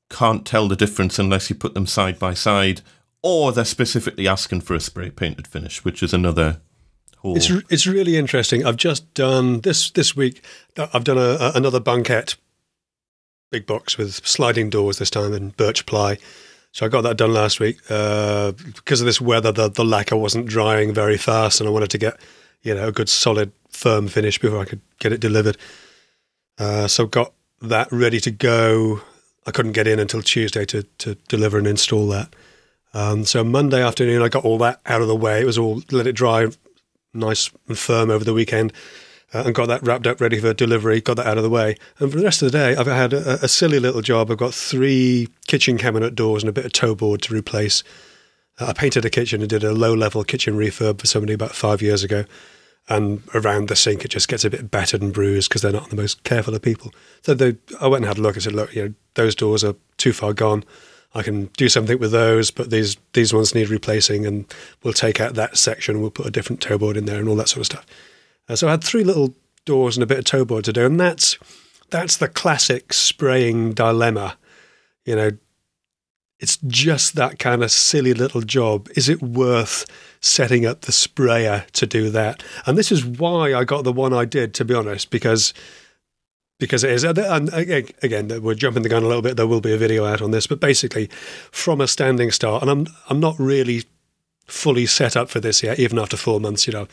can't 0.09 0.45
tell 0.45 0.69
the 0.69 0.77
difference 0.77 1.19
unless 1.19 1.49
you 1.49 1.57
put 1.57 1.73
them 1.73 1.85
side 1.85 2.17
by 2.17 2.33
side, 2.33 2.81
or 3.21 3.51
they're 3.51 3.65
specifically 3.65 4.29
asking 4.29 4.61
for 4.61 4.75
a 4.75 4.79
spray 4.79 5.09
painted 5.09 5.45
finish, 5.45 5.83
which 5.83 6.01
is 6.01 6.13
another 6.13 6.61
whole. 7.17 7.35
It's 7.35 7.51
it's 7.69 7.85
really 7.85 8.15
interesting. 8.15 8.65
I've 8.65 8.77
just 8.77 9.13
done 9.13 9.59
this 9.59 9.91
this 9.91 10.15
week. 10.15 10.41
I've 10.77 11.03
done 11.03 11.17
a, 11.17 11.37
a, 11.39 11.51
another 11.55 11.81
banquette 11.81 12.35
big 13.49 13.65
box 13.65 13.97
with 13.97 14.25
sliding 14.25 14.69
doors 14.69 14.97
this 14.97 15.09
time 15.09 15.33
and 15.33 15.55
birch 15.55 15.85
ply. 15.85 16.17
So 16.71 16.85
I 16.85 16.89
got 16.89 17.01
that 17.01 17.17
done 17.17 17.33
last 17.33 17.59
week. 17.59 17.79
Uh, 17.89 18.51
because 18.51 19.01
of 19.01 19.05
this 19.05 19.21
weather, 19.21 19.51
the, 19.51 19.69
the 19.69 19.85
lacquer 19.85 20.17
wasn't 20.17 20.47
drying 20.47 20.93
very 20.93 21.17
fast, 21.17 21.59
and 21.59 21.67
I 21.67 21.71
wanted 21.71 21.89
to 21.91 21.97
get 21.97 22.19
you 22.61 22.75
know 22.75 22.87
a 22.87 22.91
good 22.91 23.09
solid 23.09 23.51
firm 23.69 24.07
finish 24.07 24.37
before 24.37 24.59
I 24.59 24.65
could 24.65 24.81
get 24.99 25.13
it 25.13 25.21
delivered. 25.21 25.57
Uh, 26.57 26.87
so 26.87 27.05
got 27.05 27.33
that 27.61 27.91
ready 27.91 28.19
to 28.19 28.31
go. 28.31 29.01
I 29.45 29.51
couldn't 29.51 29.71
get 29.71 29.87
in 29.87 29.99
until 29.99 30.21
Tuesday 30.21 30.65
to 30.65 30.83
to 30.83 31.15
deliver 31.27 31.57
and 31.57 31.67
install 31.67 32.07
that. 32.09 32.35
Um, 32.93 33.25
so 33.25 33.43
Monday 33.43 33.81
afternoon, 33.81 34.21
I 34.21 34.29
got 34.29 34.45
all 34.45 34.57
that 34.59 34.81
out 34.85 35.01
of 35.01 35.07
the 35.07 35.15
way. 35.15 35.41
It 35.41 35.45
was 35.45 35.57
all 35.57 35.81
let 35.91 36.07
it 36.07 36.13
dry 36.13 36.47
nice 37.13 37.49
and 37.67 37.77
firm 37.77 38.09
over 38.09 38.23
the 38.23 38.33
weekend 38.33 38.73
uh, 39.33 39.43
and 39.45 39.55
got 39.55 39.67
that 39.67 39.85
wrapped 39.85 40.07
up 40.07 40.21
ready 40.21 40.39
for 40.39 40.53
delivery, 40.53 41.01
got 41.01 41.17
that 41.17 41.27
out 41.27 41.37
of 41.37 41.43
the 41.43 41.49
way. 41.49 41.75
And 41.99 42.11
for 42.11 42.17
the 42.17 42.23
rest 42.23 42.41
of 42.41 42.51
the 42.51 42.57
day, 42.57 42.75
I've 42.75 42.87
had 42.87 43.13
a, 43.13 43.43
a 43.43 43.47
silly 43.47 43.79
little 43.79 44.01
job. 44.01 44.31
I've 44.31 44.37
got 44.37 44.53
three 44.53 45.27
kitchen 45.47 45.77
cabinet 45.77 46.15
doors 46.15 46.43
and 46.43 46.49
a 46.49 46.53
bit 46.53 46.65
of 46.65 46.73
toe 46.73 46.95
board 46.95 47.21
to 47.23 47.35
replace. 47.35 47.83
Uh, 48.59 48.67
I 48.67 48.73
painted 48.73 49.05
a 49.05 49.09
kitchen 49.09 49.41
and 49.41 49.49
did 49.49 49.63
a 49.63 49.73
low 49.73 49.93
level 49.93 50.23
kitchen 50.23 50.57
refurb 50.57 50.99
for 51.01 51.07
somebody 51.07 51.33
about 51.33 51.55
five 51.55 51.81
years 51.81 52.03
ago. 52.03 52.25
And 52.89 53.21
around 53.33 53.67
the 53.67 53.75
sink, 53.75 54.05
it 54.05 54.11
just 54.11 54.29
gets 54.29 54.45
a 54.45 54.49
bit 54.49 54.71
battered 54.71 55.01
and 55.01 55.13
bruised 55.13 55.49
because 55.49 55.61
they're 55.61 55.73
not 55.73 55.89
the 55.89 55.97
most 55.97 56.23
careful 56.23 56.55
of 56.55 56.61
people. 56.61 56.93
So 57.23 57.33
they, 57.33 57.57
I 57.81 57.87
went 57.87 58.05
and 58.05 58.07
had 58.07 58.17
a 58.17 58.21
look 58.21 58.35
and 58.35 58.43
said, 58.43 58.53
look, 58.53 58.73
you 58.73 58.83
know, 58.83 58.93
those 59.15 59.35
doors 59.35 59.61
are 59.65 59.75
too 59.97 60.13
far 60.13 60.31
gone. 60.31 60.63
I 61.13 61.23
can 61.23 61.45
do 61.57 61.67
something 61.67 61.99
with 61.99 62.11
those, 62.11 62.51
but 62.51 62.69
these 62.69 62.97
these 63.13 63.33
ones 63.33 63.55
need 63.55 63.69
replacing, 63.69 64.25
and 64.25 64.45
we'll 64.83 64.93
take 64.93 65.19
out 65.19 65.33
that 65.35 65.57
section 65.57 66.01
we'll 66.01 66.11
put 66.11 66.27
a 66.27 66.31
different 66.31 66.61
toe 66.61 66.77
board 66.77 66.95
in 66.97 67.05
there 67.05 67.19
and 67.19 67.27
all 67.27 67.35
that 67.37 67.49
sort 67.49 67.61
of 67.61 67.65
stuff. 67.65 67.85
Uh, 68.49 68.55
so 68.55 68.67
I 68.67 68.71
had 68.71 68.83
three 68.83 69.03
little 69.03 69.35
doors 69.65 69.97
and 69.97 70.03
a 70.03 70.07
bit 70.07 70.19
of 70.19 70.25
toe 70.25 70.45
board 70.45 70.65
to 70.65 70.73
do, 70.73 70.85
and 70.85 70.99
that's 70.99 71.37
that's 71.89 72.17
the 72.17 72.27
classic 72.27 72.93
spraying 72.93 73.73
dilemma. 73.73 74.37
You 75.05 75.15
know, 75.15 75.31
it's 76.39 76.57
just 76.67 77.15
that 77.15 77.39
kind 77.39 77.63
of 77.63 77.71
silly 77.71 78.13
little 78.13 78.41
job. 78.41 78.89
Is 78.95 79.09
it 79.09 79.21
worth 79.21 79.85
setting 80.19 80.65
up 80.65 80.81
the 80.81 80.91
sprayer 80.91 81.65
to 81.73 81.85
do 81.85 82.09
that? 82.11 82.43
And 82.65 82.77
this 82.77 82.91
is 82.91 83.05
why 83.05 83.53
I 83.53 83.63
got 83.63 83.83
the 83.83 83.93
one 83.93 84.13
I 84.13 84.25
did, 84.25 84.53
to 84.55 84.65
be 84.65 84.73
honest, 84.73 85.09
because 85.09 85.53
because 86.59 86.83
it 86.83 86.91
is. 86.91 87.03
And 87.03 87.53
again, 87.53 88.41
we're 88.41 88.55
jumping 88.55 88.83
the 88.83 88.89
gun 88.89 89.03
a 89.03 89.07
little 89.07 89.21
bit. 89.21 89.37
There 89.37 89.47
will 89.47 89.61
be 89.61 89.73
a 89.73 89.77
video 89.77 90.05
out 90.05 90.21
on 90.21 90.31
this, 90.31 90.47
but 90.47 90.59
basically, 90.59 91.07
from 91.51 91.81
a 91.81 91.87
standing 91.87 92.31
start, 92.31 92.61
and 92.61 92.71
I'm 92.71 92.87
I'm 93.09 93.19
not 93.19 93.39
really 93.39 93.83
fully 94.47 94.85
set 94.85 95.15
up 95.15 95.29
for 95.29 95.39
this 95.39 95.61
yet. 95.61 95.79
Even 95.79 95.99
after 95.99 96.17
four 96.17 96.39
months, 96.39 96.67
you 96.67 96.73
know, 96.73 96.87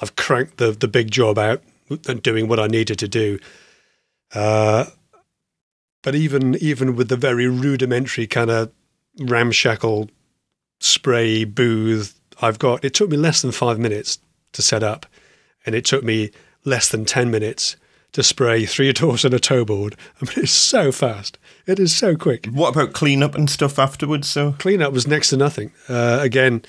I've 0.00 0.16
cranked 0.16 0.56
the 0.56 0.72
the 0.72 0.88
big 0.88 1.10
job 1.10 1.38
out 1.38 1.62
and 2.08 2.22
doing 2.22 2.48
what 2.48 2.60
I 2.60 2.66
needed 2.66 2.98
to 3.00 3.08
do. 3.08 3.38
Uh, 4.34 4.86
but 6.02 6.14
even 6.14 6.54
even 6.56 6.96
with 6.96 7.08
the 7.08 7.16
very 7.16 7.46
rudimentary 7.46 8.26
kind 8.26 8.50
of 8.50 8.72
ramshackle 9.18 10.10
spray 10.80 11.44
booth 11.44 12.20
I've 12.40 12.58
got. 12.58 12.84
It 12.84 12.94
took 12.94 13.10
me 13.10 13.16
less 13.16 13.42
than 13.42 13.52
five 13.52 13.78
minutes 13.78 14.18
to 14.52 14.62
set 14.62 14.82
up, 14.82 15.06
and 15.64 15.74
it 15.74 15.84
took 15.84 16.02
me 16.02 16.30
less 16.64 16.88
than 16.88 17.04
ten 17.04 17.30
minutes 17.30 17.76
to 18.14 18.22
spray 18.22 18.64
three 18.64 18.92
doors 18.94 19.24
and 19.24 19.34
a 19.34 19.38
toe 19.38 19.64
board. 19.64 19.96
I 20.20 20.24
mean, 20.24 20.44
it's 20.44 20.50
so 20.50 20.90
fast. 20.90 21.38
It 21.66 21.78
is 21.78 21.94
so 21.94 22.16
quick. 22.16 22.46
What 22.46 22.70
about 22.74 22.92
cleanup 22.94 23.34
and 23.34 23.48
stuff 23.48 23.78
afterwards? 23.78 24.28
So 24.28 24.52
Cleanup 24.58 24.92
was 24.92 25.06
next 25.06 25.28
to 25.30 25.36
nothing. 25.36 25.72
Uh, 25.88 26.18
again, 26.20 26.62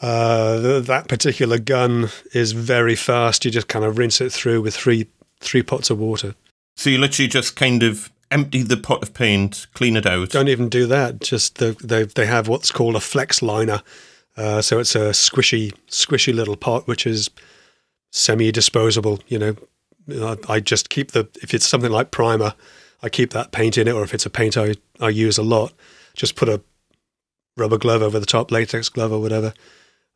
uh, 0.00 0.60
th- 0.60 0.84
that 0.86 1.08
particular 1.08 1.58
gun 1.58 2.08
is 2.32 2.52
very 2.52 2.96
fast. 2.96 3.44
You 3.44 3.50
just 3.50 3.68
kind 3.68 3.84
of 3.84 3.98
rinse 3.98 4.20
it 4.20 4.32
through 4.32 4.62
with 4.62 4.74
three 4.74 5.08
three 5.40 5.62
pots 5.62 5.90
of 5.90 5.98
water. 5.98 6.34
so 6.76 6.88
you 6.88 6.98
literally 6.98 7.28
just 7.28 7.56
kind 7.56 7.82
of 7.82 8.10
empty 8.30 8.62
the 8.62 8.76
pot 8.76 9.02
of 9.02 9.12
paint, 9.12 9.66
clean 9.74 9.96
it 9.96 10.06
out. 10.06 10.30
Don't 10.30 10.48
even 10.48 10.68
do 10.68 10.86
that. 10.86 11.20
Just 11.20 11.58
the, 11.58 11.76
they 11.82 12.04
they 12.04 12.26
have 12.26 12.48
what's 12.48 12.70
called 12.70 12.96
a 12.96 13.00
flex 13.00 13.42
liner. 13.42 13.82
Uh, 14.36 14.62
so 14.62 14.78
it's 14.78 14.94
a 14.94 15.10
squishy 15.10 15.72
squishy 15.88 16.34
little 16.34 16.56
pot 16.56 16.86
which 16.88 17.06
is 17.06 17.28
semi 18.10 18.50
disposable. 18.50 19.20
You 19.28 19.38
know, 19.38 19.56
I, 20.10 20.36
I 20.48 20.60
just 20.60 20.90
keep 20.90 21.12
the 21.12 21.28
if 21.42 21.54
it's 21.54 21.66
something 21.66 21.90
like 21.92 22.10
primer, 22.10 22.54
I 23.02 23.08
keep 23.08 23.30
that 23.32 23.52
paint 23.52 23.78
in 23.78 23.88
it, 23.88 23.92
or 23.92 24.02
if 24.02 24.14
it's 24.14 24.26
a 24.26 24.30
paint 24.30 24.56
I 24.56 24.74
I 25.00 25.08
use 25.08 25.38
a 25.38 25.42
lot, 25.42 25.72
just 26.14 26.34
put 26.36 26.48
a 26.48 26.60
rubber 27.56 27.78
glove 27.78 28.02
over 28.02 28.18
the 28.18 28.26
top, 28.26 28.50
latex 28.50 28.88
glove 28.88 29.12
or 29.12 29.20
whatever, 29.20 29.52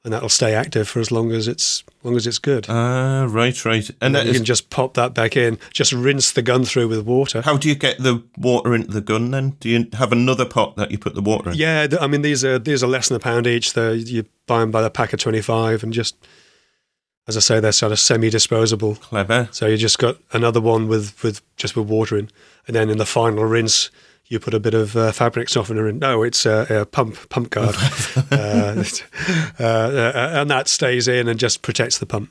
and 0.05 0.13
that'll 0.13 0.29
stay 0.29 0.55
active 0.55 0.89
for 0.89 1.01
as 1.01 1.11
long 1.13 1.33
as 1.33 1.49
it's 1.49 1.85
as 2.01 2.05
long 2.05 2.17
as 2.17 2.27
it's 2.27 2.39
good. 2.39 2.67
Ah, 2.69 3.27
right, 3.29 3.65
right. 3.65 3.89
And 3.89 3.97
And 4.01 4.15
that 4.15 4.25
you 4.25 4.31
is, 4.31 4.37
can 4.39 4.45
just 4.45 4.71
pop 4.71 4.95
that 4.95 5.13
back 5.15 5.37
in. 5.37 5.59
Just 5.73 5.93
rinse 5.93 6.31
the 6.33 6.43
gun 6.43 6.65
through 6.65 6.89
with 6.89 7.05
water. 7.05 7.43
how 7.43 7.57
do 7.57 7.69
you 7.69 7.75
get 7.75 7.99
the 7.99 8.23
water 8.39 8.75
into 8.75 8.93
the 8.93 9.01
gun 9.01 9.31
then? 9.33 9.51
Do 9.61 9.69
you 9.69 9.87
have 9.95 10.13
another 10.13 10.45
pot 10.45 10.77
that 10.77 10.91
you 10.91 10.99
put 10.99 11.15
the 11.15 11.21
water 11.23 11.51
in? 11.51 11.57
Yeah, 11.57 11.87
I 12.01 12.07
mean 12.07 12.23
these 12.23 12.45
are 12.45 12.59
these 12.59 12.83
are 12.83 12.89
less 12.89 13.09
than 13.09 13.17
a 13.17 13.21
pound 13.21 13.47
each. 13.47 13.73
They 13.75 13.95
you 13.95 14.25
buy 14.47 14.61
them 14.61 14.71
by 14.71 14.83
the 14.83 14.91
pack 14.91 15.13
of 15.13 15.21
twenty 15.21 15.43
five, 15.43 15.83
and 15.83 15.93
just 15.93 16.17
as 17.29 17.37
I 17.37 17.41
say, 17.41 17.61
they're 17.61 17.73
sort 17.73 17.93
of 17.93 17.99
semi 17.99 18.31
disposable. 18.31 18.97
Clever. 18.97 19.49
So 19.53 19.67
you 19.67 19.77
just 19.77 19.99
got 19.99 20.17
another 20.33 20.61
one 20.61 20.89
with 20.89 21.23
with 21.23 21.43
just 21.57 21.77
with 21.77 21.89
water 21.89 22.17
in, 22.17 22.31
and 22.67 22.77
then 22.77 22.91
in 22.91 22.99
the 22.99 23.07
final 23.07 23.45
rinse. 23.45 23.91
You 24.29 24.41
put 24.41 24.55
a 24.55 24.59
bit 24.59 24.75
of 24.75 24.97
uh, 24.97 25.13
fabric 25.13 25.49
softener 25.49 25.89
in. 25.89 26.01
No, 26.01 26.25
it's 26.25 26.47
uh, 26.47 26.67
a 26.69 26.85
pump 26.85 27.29
pump 27.29 27.51
guard, 27.51 27.77
uh, 28.33 28.83
uh, 29.61 29.63
uh, 29.63 30.31
and 30.35 30.51
that 30.51 30.67
stays 30.67 31.07
in 31.07 31.29
and 31.29 31.39
just 31.39 31.63
protects 31.63 31.99
the 31.99 32.07
pump. 32.07 32.31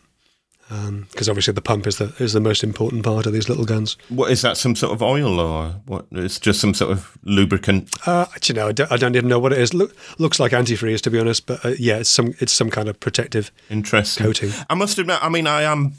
Because 0.68 1.30
obviously 1.30 1.54
the 1.54 1.62
pump 1.62 1.86
is 1.86 1.98
the 1.98 2.14
is 2.18 2.34
the 2.34 2.40
most 2.40 2.64
important 2.64 3.04
part 3.04 3.28
of 3.28 3.34
these 3.34 3.48
little 3.48 3.66
guns. 3.66 3.98
What 4.10 4.32
is 4.32 4.42
that? 4.42 4.58
Some 4.58 4.76
sort 4.76 4.94
of 4.94 5.04
oil 5.04 5.40
or 5.40 5.76
what? 5.86 6.08
It's 6.12 6.40
just 6.40 6.60
some 6.60 6.74
sort 6.74 6.92
of 6.92 7.18
lubricant. 7.24 7.96
Uh, 8.08 8.26
you 8.44 8.56
know, 8.56 8.70
I 8.70 8.72
don't, 8.72 8.92
I 8.92 8.98
don't 8.98 9.16
even 9.16 9.30
know 9.30 9.38
what 9.38 9.54
it 9.54 9.60
is. 9.60 9.76
Look, 9.76 9.96
looks 10.18 10.40
like 10.40 10.54
antifreeze 10.54 11.02
to 11.02 11.12
be 11.12 11.20
honest, 11.20 11.46
but 11.46 11.64
uh, 11.64 11.76
yeah, 11.78 11.98
it's 11.98 12.10
some 12.10 12.34
it's 12.40 12.52
some 12.52 12.72
kind 12.72 12.90
of 12.90 13.00
protective 13.00 13.52
Interesting. 13.70 14.26
coating. 14.26 14.52
I 14.70 14.74
must 14.74 14.98
admit, 14.98 15.20
I 15.22 15.30
mean, 15.30 15.46
I 15.46 15.62
am 15.62 15.94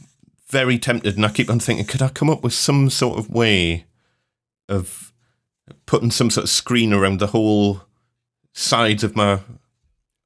very 0.48 0.78
tempted, 0.78 1.16
and 1.16 1.24
I 1.24 1.30
keep 1.30 1.50
on 1.50 1.60
thinking, 1.60 1.86
could 1.86 2.02
I 2.02 2.08
come 2.08 2.30
up 2.30 2.42
with 2.42 2.52
some 2.52 2.90
sort 2.90 3.18
of 3.18 3.30
way 3.30 3.84
of 4.68 5.12
putting 5.86 6.10
some 6.10 6.30
sort 6.30 6.44
of 6.44 6.50
screen 6.50 6.92
around 6.92 7.20
the 7.20 7.28
whole 7.28 7.82
sides 8.52 9.04
of 9.04 9.14
my, 9.16 9.40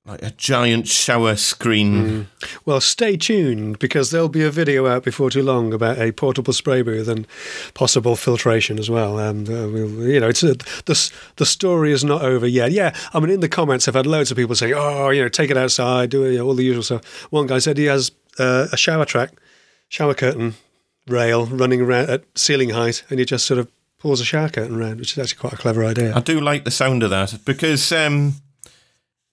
like 0.07 0.23
a 0.23 0.30
giant 0.30 0.88
shower 0.88 1.37
screen? 1.37 2.28
Well, 2.64 2.80
stay 2.80 3.16
tuned 3.16 3.78
because 3.78 4.11
there'll 4.11 4.28
be 4.28 4.45
a 4.45 4.50
video 4.50 4.87
out 4.87 5.04
before 5.04 5.30
too 5.30 5.42
long 5.42 5.73
about 5.73 5.99
a 5.99 6.12
portable 6.12 6.52
spray 6.52 6.83
booth 6.83 7.09
and 7.09 7.26
possible 7.75 8.16
filtration 8.16 8.78
as 8.78 8.88
well. 8.88 9.19
And 9.19 9.49
uh, 9.49 9.69
we'll, 9.71 10.09
you 10.09 10.21
know, 10.21 10.28
it's 10.28 10.42
a, 10.42 10.54
the 10.85 11.12
the 11.37 11.47
story 11.47 11.92
is 11.92 12.02
not 12.02 12.23
over 12.23 12.47
yet. 12.47 12.73
Yeah, 12.73 12.95
I 13.12 13.21
mean, 13.21 13.30
in 13.30 13.40
the 13.40 13.49
comments, 13.49 13.88
I've 13.88 13.95
had 13.95 14.07
loads 14.07 14.30
of 14.30 14.37
people 14.37 14.54
saying, 14.54 14.75
"Oh, 14.75 15.11
you 15.11 15.23
know, 15.23 15.28
take 15.28 15.50
it 15.50 15.57
outside, 15.57 16.11
do 16.11 16.25
you 16.25 16.38
know, 16.38 16.47
all 16.47 16.54
the 16.54 16.64
usual 16.64 16.83
stuff." 16.83 17.23
One 17.30 17.47
guy 17.47 17.59
said 17.59 17.76
he 17.76 17.85
has 17.85 18.11
uh, 18.38 18.69
a 18.73 18.76
shower 18.76 19.04
track, 19.04 19.33
shower 19.88 20.14
curtain 20.14 20.54
rail 21.07 21.47
running 21.47 21.80
around 21.80 22.09
at 22.09 22.25
ceiling 22.35 22.71
height, 22.71 23.04
and 23.11 23.19
he 23.19 23.25
just 23.25 23.45
sort 23.45 23.59
of 23.59 23.69
pulls 23.99 24.21
a 24.21 24.25
shower 24.25 24.49
curtain 24.49 24.76
around, 24.76 24.99
which 24.99 25.12
is 25.12 25.19
actually 25.19 25.40
quite 25.40 25.52
a 25.52 25.57
clever 25.57 25.85
idea. 25.85 26.14
I 26.14 26.21
do 26.21 26.40
like 26.40 26.64
the 26.64 26.71
sound 26.71 27.02
of 27.02 27.11
that 27.11 27.38
because, 27.45 27.92
um, 27.92 28.35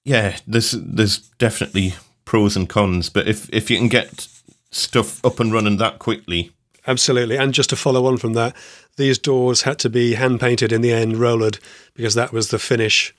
yeah, 0.07 0.37
there's 0.47 0.71
there's 0.71 1.19
definitely 1.37 1.93
pros 2.25 2.55
and 2.55 2.67
cons, 2.69 3.09
but 3.09 3.27
if 3.27 3.49
if 3.53 3.69
you 3.69 3.77
can 3.77 3.89
get 3.89 4.27
stuff 4.71 5.23
up 5.25 5.39
and 5.39 5.53
running 5.53 5.77
that 5.77 5.99
quickly, 5.99 6.51
Absolutely. 6.87 7.35
And 7.35 7.53
just 7.53 7.69
to 7.71 7.75
follow 7.75 8.05
on 8.05 8.17
from 8.17 8.33
that, 8.33 8.55
these 8.95 9.19
doors 9.19 9.63
had 9.63 9.77
to 9.79 9.89
be 9.89 10.13
hand 10.13 10.39
painted 10.39 10.71
in 10.71 10.81
the 10.81 10.93
end, 10.93 11.15
rollered, 11.15 11.59
because 11.93 12.15
that 12.15 12.31
was 12.31 12.49
the 12.49 12.57
finish 12.57 13.13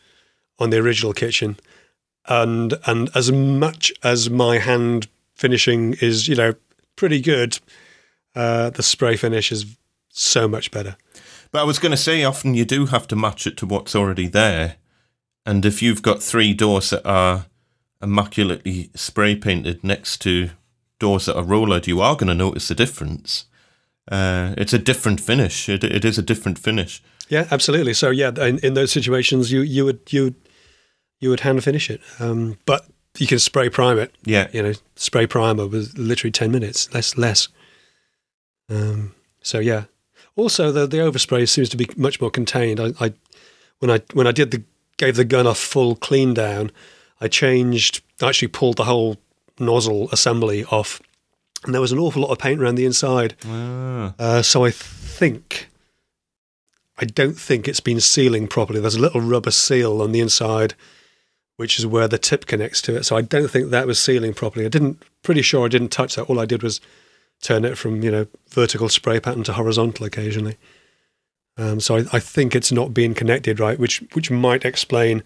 on 0.58 0.70
the 0.70 0.78
original 0.78 1.12
kitchen. 1.12 1.58
And 2.26 2.74
and 2.86 3.10
as 3.14 3.30
much 3.30 3.92
as 4.02 4.30
my 4.30 4.58
hand 4.58 5.08
finishing 5.34 5.94
is, 6.00 6.28
you 6.28 6.34
know, 6.34 6.54
pretty 6.96 7.20
good, 7.20 7.58
uh, 8.34 8.70
the 8.70 8.82
spray 8.82 9.16
finish 9.16 9.52
is 9.52 9.76
so 10.08 10.48
much 10.48 10.70
better. 10.70 10.96
But 11.52 11.60
I 11.60 11.64
was 11.64 11.78
going 11.78 11.92
to 11.92 11.96
say, 11.96 12.24
often 12.24 12.54
you 12.54 12.64
do 12.64 12.86
have 12.86 13.06
to 13.08 13.16
match 13.16 13.46
it 13.46 13.56
to 13.58 13.66
what's 13.66 13.94
already 13.94 14.28
there. 14.28 14.76
And 15.48 15.64
if 15.64 15.80
you've 15.82 16.02
got 16.02 16.22
three 16.22 16.52
doors 16.52 16.90
that 16.90 17.06
are 17.06 17.46
immaculately 18.02 18.90
spray 18.94 19.34
painted 19.34 19.82
next 19.82 20.18
to 20.18 20.50
doors 20.98 21.26
that 21.26 21.36
are 21.36 21.42
rollered, 21.42 21.86
you 21.86 22.00
are 22.00 22.16
going 22.16 22.28
to 22.28 22.34
notice 22.34 22.68
the 22.68 22.74
difference. 22.74 23.46
Uh, 24.10 24.54
it's 24.58 24.72
a 24.72 24.78
different 24.78 25.20
finish. 25.20 25.68
It, 25.68 25.82
it 25.82 26.04
is 26.04 26.18
a 26.18 26.22
different 26.22 26.58
finish. 26.58 27.02
Yeah, 27.30 27.48
absolutely. 27.50 27.94
So 27.94 28.10
yeah, 28.10 28.30
in, 28.38 28.58
in 28.58 28.74
those 28.74 28.92
situations, 28.92 29.50
you 29.50 29.62
you 29.62 29.84
would 29.86 30.00
you 30.10 30.34
you 31.18 31.30
would 31.30 31.40
hand 31.40 31.64
finish 31.64 31.90
it, 31.90 32.02
um, 32.20 32.58
but 32.66 32.86
you 33.16 33.26
can 33.26 33.38
spray 33.38 33.68
prime 33.68 33.98
it. 33.98 34.14
Yeah. 34.24 34.48
you 34.52 34.62
know, 34.62 34.74
spray 34.96 35.26
primer 35.26 35.66
was 35.66 35.96
literally 35.96 36.30
10 36.30 36.50
minutes, 36.50 36.92
less, 36.94 37.16
less. 37.16 37.48
Um, 38.68 39.14
so 39.42 39.58
yeah. 39.58 39.84
Also, 40.36 40.70
the, 40.70 40.86
the 40.86 40.98
overspray 40.98 41.48
seems 41.48 41.68
to 41.70 41.76
be 41.76 41.88
much 41.96 42.20
more 42.20 42.30
contained. 42.30 42.78
I, 42.78 42.92
I, 43.00 43.12
when 43.80 43.90
I, 43.90 44.00
when 44.12 44.26
I 44.26 44.32
did 44.32 44.52
the, 44.52 44.62
gave 44.98 45.16
the 45.16 45.24
gun 45.24 45.46
a 45.46 45.54
full 45.54 45.96
clean 45.96 46.34
down, 46.34 46.70
I 47.20 47.28
changed, 47.28 48.02
I 48.20 48.28
actually 48.28 48.48
pulled 48.48 48.76
the 48.76 48.84
whole 48.84 49.16
nozzle 49.58 50.08
assembly 50.10 50.64
off 50.66 51.00
and 51.64 51.74
there 51.74 51.80
was 51.80 51.92
an 51.92 51.98
awful 51.98 52.22
lot 52.22 52.30
of 52.30 52.38
paint 52.38 52.60
around 52.60 52.76
the 52.76 52.84
inside. 52.84 53.34
Ah. 53.46 54.14
Uh, 54.18 54.42
so 54.42 54.64
I 54.64 54.70
think, 54.70 55.68
I 56.98 57.04
don't 57.04 57.38
think 57.38 57.66
it's 57.66 57.80
been 57.80 58.00
sealing 58.00 58.46
properly. 58.46 58.80
There's 58.80 58.94
a 58.94 59.00
little 59.00 59.20
rubber 59.20 59.50
seal 59.50 60.00
on 60.00 60.12
the 60.12 60.20
inside, 60.20 60.74
which 61.56 61.78
is 61.78 61.86
where 61.86 62.06
the 62.06 62.18
tip 62.18 62.46
connects 62.46 62.80
to 62.82 62.96
it. 62.96 63.04
So 63.04 63.16
I 63.16 63.22
don't 63.22 63.50
think 63.50 63.70
that 63.70 63.86
was 63.86 63.98
sealing 63.98 64.34
properly. 64.34 64.66
I 64.66 64.68
didn't, 64.68 65.02
pretty 65.22 65.42
sure 65.42 65.64
I 65.64 65.68
didn't 65.68 65.88
touch 65.88 66.14
that. 66.14 66.24
All 66.24 66.38
I 66.38 66.46
did 66.46 66.62
was 66.62 66.80
turn 67.42 67.64
it 67.64 67.76
from, 67.76 68.02
you 68.02 68.10
know, 68.10 68.26
vertical 68.50 68.88
spray 68.88 69.18
pattern 69.18 69.42
to 69.44 69.54
horizontal 69.54 70.06
occasionally. 70.06 70.56
Um, 71.58 71.80
so 71.80 71.96
I, 71.96 72.04
I 72.12 72.20
think 72.20 72.54
it's 72.54 72.72
not 72.72 72.94
being 72.94 73.14
connected 73.14 73.60
right, 73.60 73.78
which 73.78 73.98
which 74.14 74.30
might 74.30 74.64
explain 74.64 75.22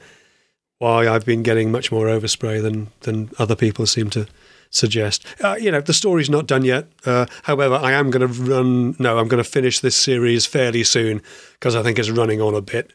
why 0.78 1.06
I've 1.06 1.26
been 1.26 1.42
getting 1.42 1.70
much 1.70 1.92
more 1.92 2.06
overspray 2.06 2.60
than 2.62 2.88
than 3.00 3.30
other 3.38 3.54
people 3.54 3.86
seem 3.86 4.10
to 4.10 4.26
suggest. 4.70 5.24
Uh, 5.44 5.56
you 5.60 5.70
know, 5.70 5.80
the 5.80 5.92
story's 5.92 6.30
not 6.30 6.46
done 6.46 6.64
yet. 6.64 6.88
Uh, 7.04 7.26
however, 7.44 7.74
I 7.74 7.92
am 7.92 8.10
going 8.10 8.26
to 8.26 8.42
run. 8.42 8.96
No, 8.98 9.18
I'm 9.18 9.28
going 9.28 9.42
to 9.42 9.48
finish 9.48 9.80
this 9.80 9.94
series 9.94 10.46
fairly 10.46 10.82
soon 10.82 11.22
because 11.52 11.76
I 11.76 11.82
think 11.82 11.98
it's 11.98 12.10
running 12.10 12.40
on 12.40 12.54
a 12.54 12.62
bit, 12.62 12.92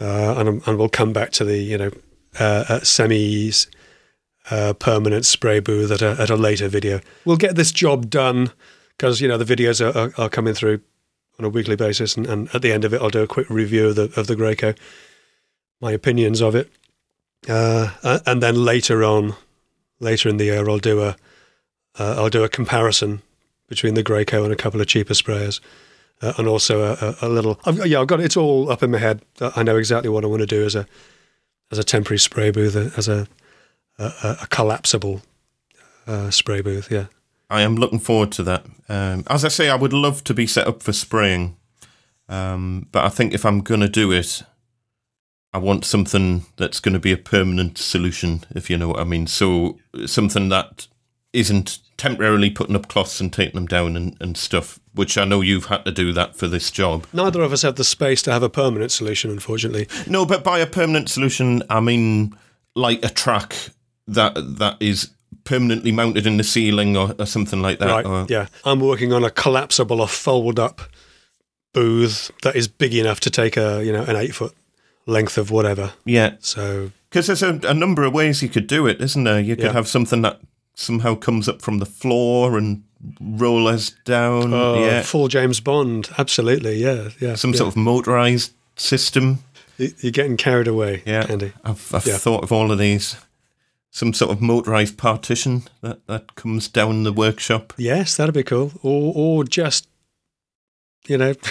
uh, 0.00 0.34
and 0.38 0.62
and 0.66 0.78
we'll 0.78 0.88
come 0.88 1.12
back 1.12 1.32
to 1.32 1.44
the 1.44 1.58
you 1.58 1.76
know 1.76 1.90
uh, 2.38 2.64
uh, 2.68 2.80
semis. 2.80 3.66
Uh, 4.50 4.72
permanent 4.72 5.24
spray 5.24 5.60
booth 5.60 5.92
at 5.92 6.02
a, 6.02 6.20
at 6.20 6.28
a 6.28 6.34
later 6.34 6.66
video. 6.66 6.98
We'll 7.24 7.36
get 7.36 7.54
this 7.54 7.70
job 7.70 8.10
done 8.10 8.50
because 8.96 9.20
you 9.20 9.28
know 9.28 9.36
the 9.36 9.44
videos 9.44 9.80
are, 9.80 9.96
are, 9.96 10.12
are 10.16 10.28
coming 10.28 10.54
through 10.54 10.80
on 11.40 11.46
a 11.46 11.48
weekly 11.48 11.76
basis, 11.76 12.16
and, 12.16 12.26
and 12.26 12.54
at 12.54 12.60
the 12.60 12.70
end 12.70 12.84
of 12.84 12.92
it, 12.92 13.00
I'll 13.00 13.08
do 13.08 13.22
a 13.22 13.26
quick 13.26 13.48
review 13.48 13.88
of 13.88 13.96
the 13.96 14.12
of 14.16 14.26
the 14.26 14.36
Graco, 14.36 14.76
my 15.80 15.92
opinions 15.92 16.42
of 16.42 16.54
it, 16.54 16.70
uh, 17.48 18.20
and 18.26 18.42
then 18.42 18.64
later 18.64 19.02
on, 19.02 19.34
later 20.00 20.28
in 20.28 20.36
the 20.36 20.44
year, 20.44 20.68
I'll 20.68 20.78
do 20.78 21.00
a 21.00 21.16
uh, 21.98 22.14
I'll 22.18 22.28
do 22.28 22.44
a 22.44 22.48
comparison 22.48 23.22
between 23.68 23.94
the 23.94 24.04
Graco 24.04 24.44
and 24.44 24.52
a 24.52 24.56
couple 24.56 24.80
of 24.80 24.86
cheaper 24.86 25.14
sprayers, 25.14 25.60
uh, 26.20 26.34
and 26.36 26.46
also 26.46 26.82
a, 26.82 27.16
a, 27.22 27.28
a 27.28 27.28
little. 27.28 27.58
I've, 27.64 27.86
yeah, 27.86 28.00
I've 28.00 28.06
got 28.06 28.20
it's 28.20 28.36
all 28.36 28.70
up 28.70 28.82
in 28.82 28.90
my 28.90 28.98
head. 28.98 29.22
I 29.40 29.62
know 29.62 29.78
exactly 29.78 30.10
what 30.10 30.24
I 30.24 30.26
want 30.26 30.40
to 30.40 30.46
do 30.46 30.64
as 30.64 30.74
a 30.74 30.86
as 31.70 31.78
a 31.78 31.84
temporary 31.84 32.18
spray 32.18 32.50
booth, 32.50 32.76
uh, 32.76 32.90
as 32.98 33.08
a 33.08 33.26
a, 33.98 34.36
a 34.42 34.46
collapsible 34.50 35.22
uh, 36.06 36.30
spray 36.30 36.60
booth. 36.60 36.90
Yeah. 36.90 37.06
I 37.50 37.62
am 37.62 37.76
looking 37.76 37.98
forward 37.98 38.32
to 38.32 38.42
that. 38.44 38.64
Um, 38.88 39.24
as 39.28 39.44
I 39.44 39.48
say, 39.48 39.68
I 39.68 39.74
would 39.74 39.92
love 39.92 40.24
to 40.24 40.34
be 40.34 40.46
set 40.46 40.66
up 40.66 40.82
for 40.82 40.92
spraying, 40.92 41.56
um, 42.28 42.86
but 42.92 43.04
I 43.04 43.08
think 43.08 43.34
if 43.34 43.44
I'm 43.44 43.60
going 43.60 43.80
to 43.80 43.88
do 43.88 44.12
it, 44.12 44.42
I 45.52 45.58
want 45.58 45.84
something 45.84 46.46
that's 46.56 46.78
going 46.78 46.94
to 46.94 47.00
be 47.00 47.12
a 47.12 47.16
permanent 47.16 47.76
solution, 47.76 48.44
if 48.54 48.70
you 48.70 48.78
know 48.78 48.88
what 48.88 49.00
I 49.00 49.04
mean. 49.04 49.26
So 49.26 49.78
something 50.06 50.48
that 50.50 50.86
isn't 51.32 51.80
temporarily 51.96 52.50
putting 52.50 52.76
up 52.76 52.88
cloths 52.88 53.20
and 53.20 53.32
taking 53.32 53.54
them 53.54 53.66
down 53.66 53.96
and, 53.96 54.16
and 54.20 54.36
stuff, 54.36 54.80
which 54.94 55.18
I 55.18 55.24
know 55.24 55.40
you've 55.40 55.66
had 55.66 55.84
to 55.84 55.92
do 55.92 56.12
that 56.12 56.36
for 56.36 56.46
this 56.48 56.70
job. 56.70 57.06
Neither 57.12 57.42
of 57.42 57.52
us 57.52 57.62
have 57.62 57.76
the 57.76 57.84
space 57.84 58.22
to 58.22 58.32
have 58.32 58.42
a 58.42 58.48
permanent 58.48 58.92
solution, 58.92 59.30
unfortunately. 59.30 59.88
No, 60.06 60.24
but 60.24 60.42
by 60.42 60.60
a 60.60 60.66
permanent 60.66 61.08
solution, 61.08 61.62
I 61.68 61.80
mean 61.80 62.36
like 62.74 63.04
a 63.04 63.08
track 63.08 63.54
that 64.06 64.34
that 64.58 64.76
is 64.80 65.10
permanently 65.44 65.92
mounted 65.92 66.26
in 66.26 66.36
the 66.36 66.44
ceiling 66.44 66.96
or, 66.96 67.14
or 67.18 67.26
something 67.26 67.62
like 67.62 67.78
that. 67.78 67.88
right. 67.88 68.04
or- 68.06 68.26
Yeah. 68.28 68.46
I'm 68.64 68.80
working 68.80 69.12
on 69.12 69.24
a 69.24 69.30
collapsible 69.30 70.00
or 70.00 70.08
fold 70.08 70.58
up 70.58 70.80
booth 71.72 72.30
that 72.42 72.56
is 72.56 72.66
big 72.68 72.94
enough 72.94 73.20
to 73.20 73.30
take 73.30 73.56
a 73.56 73.84
you 73.84 73.92
know 73.92 74.02
an 74.02 74.16
eight 74.16 74.34
foot 74.34 74.52
length 75.06 75.38
of 75.38 75.50
whatever. 75.50 75.92
yeah. 76.04 76.34
So 76.40 76.90
Because 77.08 77.26
there's 77.26 77.42
a, 77.42 77.58
a 77.68 77.74
number 77.74 78.04
of 78.04 78.12
ways 78.12 78.42
you 78.42 78.48
could 78.48 78.66
do 78.66 78.86
it, 78.86 79.00
isn't 79.00 79.24
there? 79.24 79.40
You 79.40 79.56
could 79.56 79.66
Yeah. 79.66 79.72
have 79.72 79.88
something 79.88 80.22
that 80.22 80.40
somehow 80.74 81.14
comes 81.16 81.48
up 81.48 81.62
from 81.62 81.78
the 81.78 81.86
floor 81.86 82.56
and 82.58 82.82
rollers 83.20 83.94
down. 84.04 84.52
uh, 84.54 84.74
yeah. 84.74 85.02
full 85.02 85.26
James 85.28 85.58
Bond. 85.60 86.10
Absolutely. 86.18 86.76
Yeah. 86.76 87.08
Yeah. 87.18 87.34
Some 87.34 87.52
yeah. 87.52 87.56
sort 87.58 87.68
of 87.68 87.76
motorized 87.76 88.52
system. 88.76 89.38
You- 89.78 89.94
You're 90.00 90.12
getting 90.12 90.36
carried 90.36 90.68
away, 90.68 91.02
Yeah. 91.06 91.26
Andy. 91.28 91.52
I've, 91.64 91.92
I've 91.94 92.06
Yeah. 92.06 92.18
thought 92.18 92.44
of 92.44 92.52
all 92.52 92.70
of 92.70 92.78
these. 92.78 93.16
Some 93.92 94.12
sort 94.12 94.30
of 94.30 94.40
motorized 94.40 94.96
partition 94.96 95.64
that, 95.80 96.06
that 96.06 96.36
comes 96.36 96.68
down 96.68 97.02
the 97.02 97.12
workshop. 97.12 97.72
Yes, 97.76 98.16
that'd 98.16 98.34
be 98.34 98.44
cool. 98.44 98.72
Or 98.82 99.12
or 99.14 99.44
just 99.44 99.88
you 101.08 101.18
know 101.18 101.34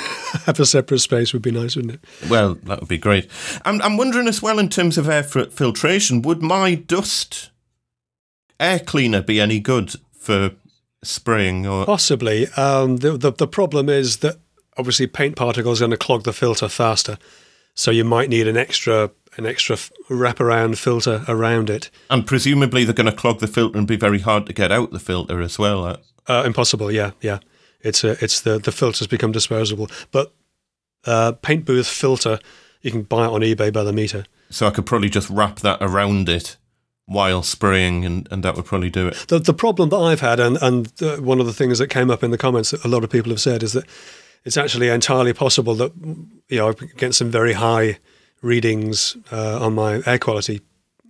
have 0.45 0.59
a 0.59 0.65
separate 0.65 0.99
space 0.99 1.33
would 1.33 1.41
be 1.41 1.51
nice, 1.51 1.75
wouldn't 1.75 1.95
it? 1.95 2.29
Well, 2.29 2.55
that 2.63 2.79
would 2.79 2.89
be 2.89 2.97
great. 2.97 3.29
I'm, 3.65 3.81
I'm 3.81 3.97
wondering 3.97 4.27
as 4.27 4.41
well, 4.41 4.59
in 4.59 4.69
terms 4.69 4.97
of 4.97 5.09
air 5.09 5.23
fil- 5.23 5.49
filtration, 5.49 6.21
would 6.21 6.41
my 6.41 6.75
dust 6.75 7.49
air 8.59 8.79
cleaner 8.79 9.21
be 9.21 9.39
any 9.41 9.59
good 9.59 9.95
for 10.17 10.51
spraying? 11.03 11.65
Or 11.67 11.85
Possibly. 11.85 12.47
Um, 12.55 12.97
the, 12.97 13.17
the 13.17 13.31
the 13.31 13.47
problem 13.47 13.89
is 13.89 14.17
that 14.17 14.37
obviously 14.77 15.07
paint 15.07 15.35
particles 15.35 15.81
are 15.81 15.85
going 15.85 15.91
to 15.91 15.97
clog 15.97 16.23
the 16.23 16.33
filter 16.33 16.69
faster, 16.69 17.17
so 17.75 17.91
you 17.91 18.05
might 18.05 18.29
need 18.29 18.47
an 18.47 18.57
extra 18.57 19.09
an 19.39 19.45
extra 19.47 19.75
f- 19.75 19.91
wraparound 20.09 20.77
filter 20.77 21.23
around 21.27 21.69
it. 21.69 21.89
and 22.09 22.25
presumably 22.27 22.83
they're 22.83 22.93
going 22.93 23.09
to 23.15 23.21
clog 23.21 23.39
the 23.39 23.47
filter 23.47 23.77
and 23.77 23.87
be 23.87 23.95
very 23.97 24.19
hard 24.19 24.45
to 24.45 24.53
get 24.53 24.71
out 24.71 24.91
the 24.91 24.99
filter 24.99 25.41
as 25.41 25.57
well. 25.57 25.83
Uh, 25.85 25.97
Uh, 26.27 26.43
impossible. 26.45 26.91
Yeah, 26.91 27.11
yeah. 27.21 27.39
It's 27.81 28.03
a, 28.03 28.11
it's 28.23 28.41
the 28.41 28.59
the 28.59 28.71
filters 28.71 29.07
become 29.07 29.31
disposable, 29.31 29.87
but 30.11 30.31
uh, 31.05 31.31
paint 31.41 31.65
booth 31.65 31.87
filter 31.87 32.39
you 32.81 32.91
can 32.91 33.03
buy 33.03 33.25
it 33.25 33.31
on 33.31 33.41
eBay 33.41 33.71
by 33.73 33.83
the 33.83 33.93
meter. 33.93 34.23
So 34.49 34.67
I 34.67 34.71
could 34.71 34.85
probably 34.85 35.09
just 35.09 35.29
wrap 35.29 35.59
that 35.59 35.77
around 35.81 36.29
it 36.29 36.57
while 37.05 37.41
spraying, 37.43 38.05
and, 38.05 38.27
and 38.31 38.43
that 38.43 38.55
would 38.55 38.65
probably 38.65 38.89
do 38.89 39.07
it. 39.07 39.15
The 39.27 39.39
the 39.39 39.53
problem 39.53 39.89
that 39.89 39.97
I've 40.11 40.21
had, 40.21 40.39
and 40.39 40.57
and 40.61 40.91
uh, 41.01 41.17
one 41.17 41.39
of 41.41 41.45
the 41.47 41.53
things 41.53 41.77
that 41.79 41.87
came 41.89 42.11
up 42.13 42.23
in 42.23 42.31
the 42.31 42.37
comments 42.37 42.71
that 42.71 42.83
a 42.85 42.87
lot 42.87 43.03
of 43.03 43.09
people 43.09 43.31
have 43.31 43.41
said 43.41 43.63
is 43.63 43.71
that 43.73 43.85
it's 44.45 44.57
actually 44.57 44.89
entirely 44.89 45.33
possible 45.33 45.75
that 45.75 45.91
you 46.49 46.57
know 46.59 46.73
get 46.97 47.15
some 47.15 47.31
very 47.31 47.53
high 47.53 47.97
readings 48.41 49.17
uh, 49.31 49.63
on 49.63 49.75
my 49.75 50.01
air 50.05 50.19
quality 50.19 50.61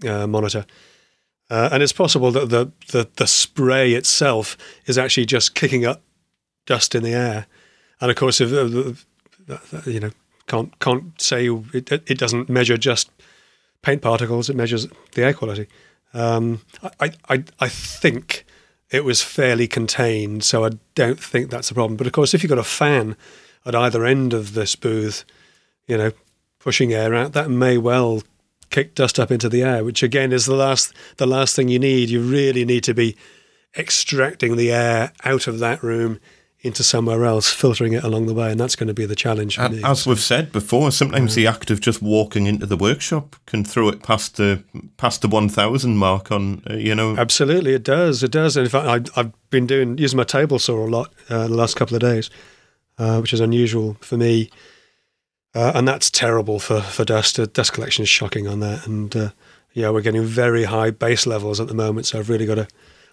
uh, 0.07 0.27
monitor, 0.27 0.65
uh, 1.49 1.69
and 1.71 1.83
it's 1.83 1.93
possible 1.93 2.31
that 2.31 2.49
the, 2.49 2.71
the 2.91 3.09
the 3.15 3.27
spray 3.27 3.93
itself 3.93 4.57
is 4.85 4.97
actually 4.97 5.25
just 5.25 5.55
kicking 5.55 5.85
up 5.85 6.01
dust 6.65 6.95
in 6.95 7.03
the 7.03 7.13
air, 7.13 7.47
and 8.01 8.11
of 8.11 8.17
course 8.17 8.41
if 8.41 8.51
uh, 8.51 9.89
you 9.89 9.99
know 9.99 10.11
can't 10.47 10.77
can't 10.79 11.21
say 11.21 11.49
it, 11.73 11.91
it 11.91 12.17
doesn't 12.17 12.49
measure 12.49 12.77
just 12.77 13.09
paint 13.81 14.01
particles; 14.01 14.49
it 14.49 14.55
measures 14.55 14.87
the 15.13 15.23
air 15.23 15.33
quality. 15.33 15.67
Um, 16.13 16.61
I, 16.99 17.11
I, 17.29 17.43
I 17.59 17.69
think 17.69 18.45
it 18.89 19.05
was 19.05 19.21
fairly 19.21 19.67
contained, 19.67 20.43
so 20.43 20.65
I 20.65 20.71
don't 20.95 21.19
think 21.19 21.49
that's 21.49 21.69
a 21.69 21.73
problem. 21.73 21.97
But 21.97 22.07
of 22.07 22.13
course, 22.13 22.33
if 22.33 22.41
you've 22.41 22.49
got 22.49 22.57
a 22.57 22.63
fan 22.63 23.15
at 23.65 23.75
either 23.75 24.05
end 24.05 24.33
of 24.33 24.53
this 24.53 24.75
booth, 24.75 25.23
you 25.87 25.97
know, 25.97 26.11
pushing 26.59 26.93
air 26.93 27.13
out, 27.15 27.33
that 27.33 27.49
may 27.49 27.77
well 27.77 28.21
kick 28.69 28.93
dust 28.93 29.19
up 29.19 29.31
into 29.31 29.49
the 29.49 29.63
air, 29.63 29.83
which 29.83 30.03
again 30.03 30.31
is 30.31 30.45
the 30.45 30.55
last 30.55 30.93
the 31.17 31.25
last 31.27 31.55
thing 31.55 31.69
you 31.69 31.79
need. 31.79 32.09
You 32.09 32.21
really 32.21 32.65
need 32.65 32.83
to 32.83 32.93
be 32.93 33.15
extracting 33.77 34.57
the 34.57 34.71
air 34.71 35.11
out 35.23 35.47
of 35.47 35.59
that 35.59 35.81
room 35.83 36.19
into 36.61 36.83
somewhere 36.83 37.23
else, 37.23 37.49
filtering 37.49 37.93
it 37.93 38.03
along 38.03 38.25
the 38.25 38.33
way, 38.33 38.51
and 38.51 38.59
that's 38.59 38.75
going 38.75 38.87
to 38.89 38.93
be 38.93 39.05
the 39.05 39.15
challenge 39.15 39.55
for 39.55 39.61
And 39.61 39.77
me. 39.77 39.83
as 39.83 40.05
we've 40.05 40.19
said 40.19 40.51
before, 40.51 40.91
sometimes 40.91 41.33
the 41.33 41.47
act 41.47 41.71
of 41.71 41.79
just 41.79 42.01
walking 42.01 42.47
into 42.47 42.65
the 42.65 42.75
workshop 42.75 43.37
can 43.45 43.63
throw 43.63 43.87
it 43.87 44.03
past 44.03 44.35
the 44.35 44.61
past 44.97 45.21
the 45.21 45.29
one 45.29 45.47
thousand 45.47 45.95
mark 45.97 46.31
on. 46.31 46.61
Uh, 46.69 46.73
you 46.73 46.93
know, 46.93 47.15
Absolutely, 47.15 47.73
it 47.73 47.83
does. 47.83 48.23
It 48.23 48.31
does. 48.31 48.57
And 48.57 48.65
in 48.65 48.69
fact, 48.69 49.11
I, 49.15 49.19
I've 49.19 49.49
been 49.49 49.67
doing 49.67 49.97
using 49.97 50.17
my 50.17 50.25
table 50.25 50.59
saw 50.59 50.85
a 50.85 50.89
lot 50.89 51.13
uh, 51.29 51.47
the 51.47 51.55
last 51.55 51.77
couple 51.77 51.95
of 51.95 52.01
days, 52.01 52.29
uh, 52.97 53.19
which 53.19 53.31
is 53.33 53.39
unusual 53.39 53.95
for 54.01 54.17
me. 54.17 54.49
Uh, 55.55 55.71
and 55.75 55.87
that's 55.87 56.11
terrible 56.11 56.59
for 56.59 56.81
for 56.81 57.03
dust. 57.05 57.39
Dust 57.53 57.73
collection 57.73 58.03
is 58.03 58.09
shocking 58.09 58.47
on 58.47 58.59
that. 58.59 58.85
And 58.85 59.15
uh, 59.15 59.29
yeah, 59.73 59.89
we're 59.89 60.01
getting 60.01 60.23
very 60.23 60.65
high 60.65 60.91
base 60.91 61.25
levels 61.25 61.59
at 61.59 61.67
the 61.67 61.73
moment, 61.73 62.05
so 62.05 62.19
I've 62.19 62.29
really 62.29 62.45
got 62.45 62.55
to 62.55 62.67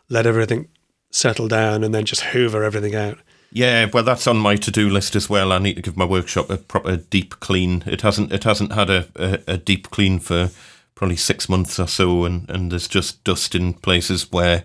let 0.08 0.26
everything 0.26 0.68
settle 1.10 1.48
down 1.48 1.82
and 1.82 1.94
then 1.94 2.04
just 2.04 2.20
hoover 2.22 2.62
everything 2.62 2.94
out. 2.94 3.18
yeah. 3.52 3.88
Well, 3.92 4.02
that's 4.04 4.26
on 4.26 4.36
my 4.36 4.56
to 4.56 4.70
do 4.70 4.90
list 4.90 5.16
as 5.16 5.30
well. 5.30 5.50
I 5.52 5.58
need 5.58 5.76
to 5.76 5.82
give 5.82 5.96
my 5.96 6.04
workshop 6.04 6.50
a 6.50 6.58
proper 6.58 6.96
deep 6.96 7.40
clean. 7.40 7.82
It 7.86 8.02
hasn't 8.02 8.32
it 8.32 8.44
hasn't 8.44 8.72
had 8.72 8.90
a, 8.90 9.06
a, 9.16 9.38
a 9.54 9.56
deep 9.56 9.90
clean 9.90 10.18
for 10.18 10.50
probably 10.94 11.16
six 11.16 11.48
months 11.48 11.78
or 11.80 11.86
so, 11.88 12.24
and 12.24 12.48
and 12.50 12.70
there's 12.70 12.88
just 12.88 13.24
dust 13.24 13.54
in 13.54 13.72
places 13.74 14.30
where. 14.30 14.64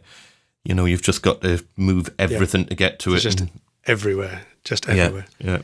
You 0.64 0.76
know, 0.76 0.86
you've 0.86 1.02
just 1.02 1.24
got 1.24 1.42
to 1.42 1.66
move 1.76 2.14
everything 2.20 2.66
to 2.66 2.76
get 2.76 3.00
to 3.00 3.16
It's 3.16 3.26
it. 3.26 3.30
just 3.30 3.40
and- 3.40 3.50
everywhere, 3.88 4.44
just 4.64 4.86
yeah, 4.86 4.94
everywhere. 5.06 5.26
yeah. 5.40 5.62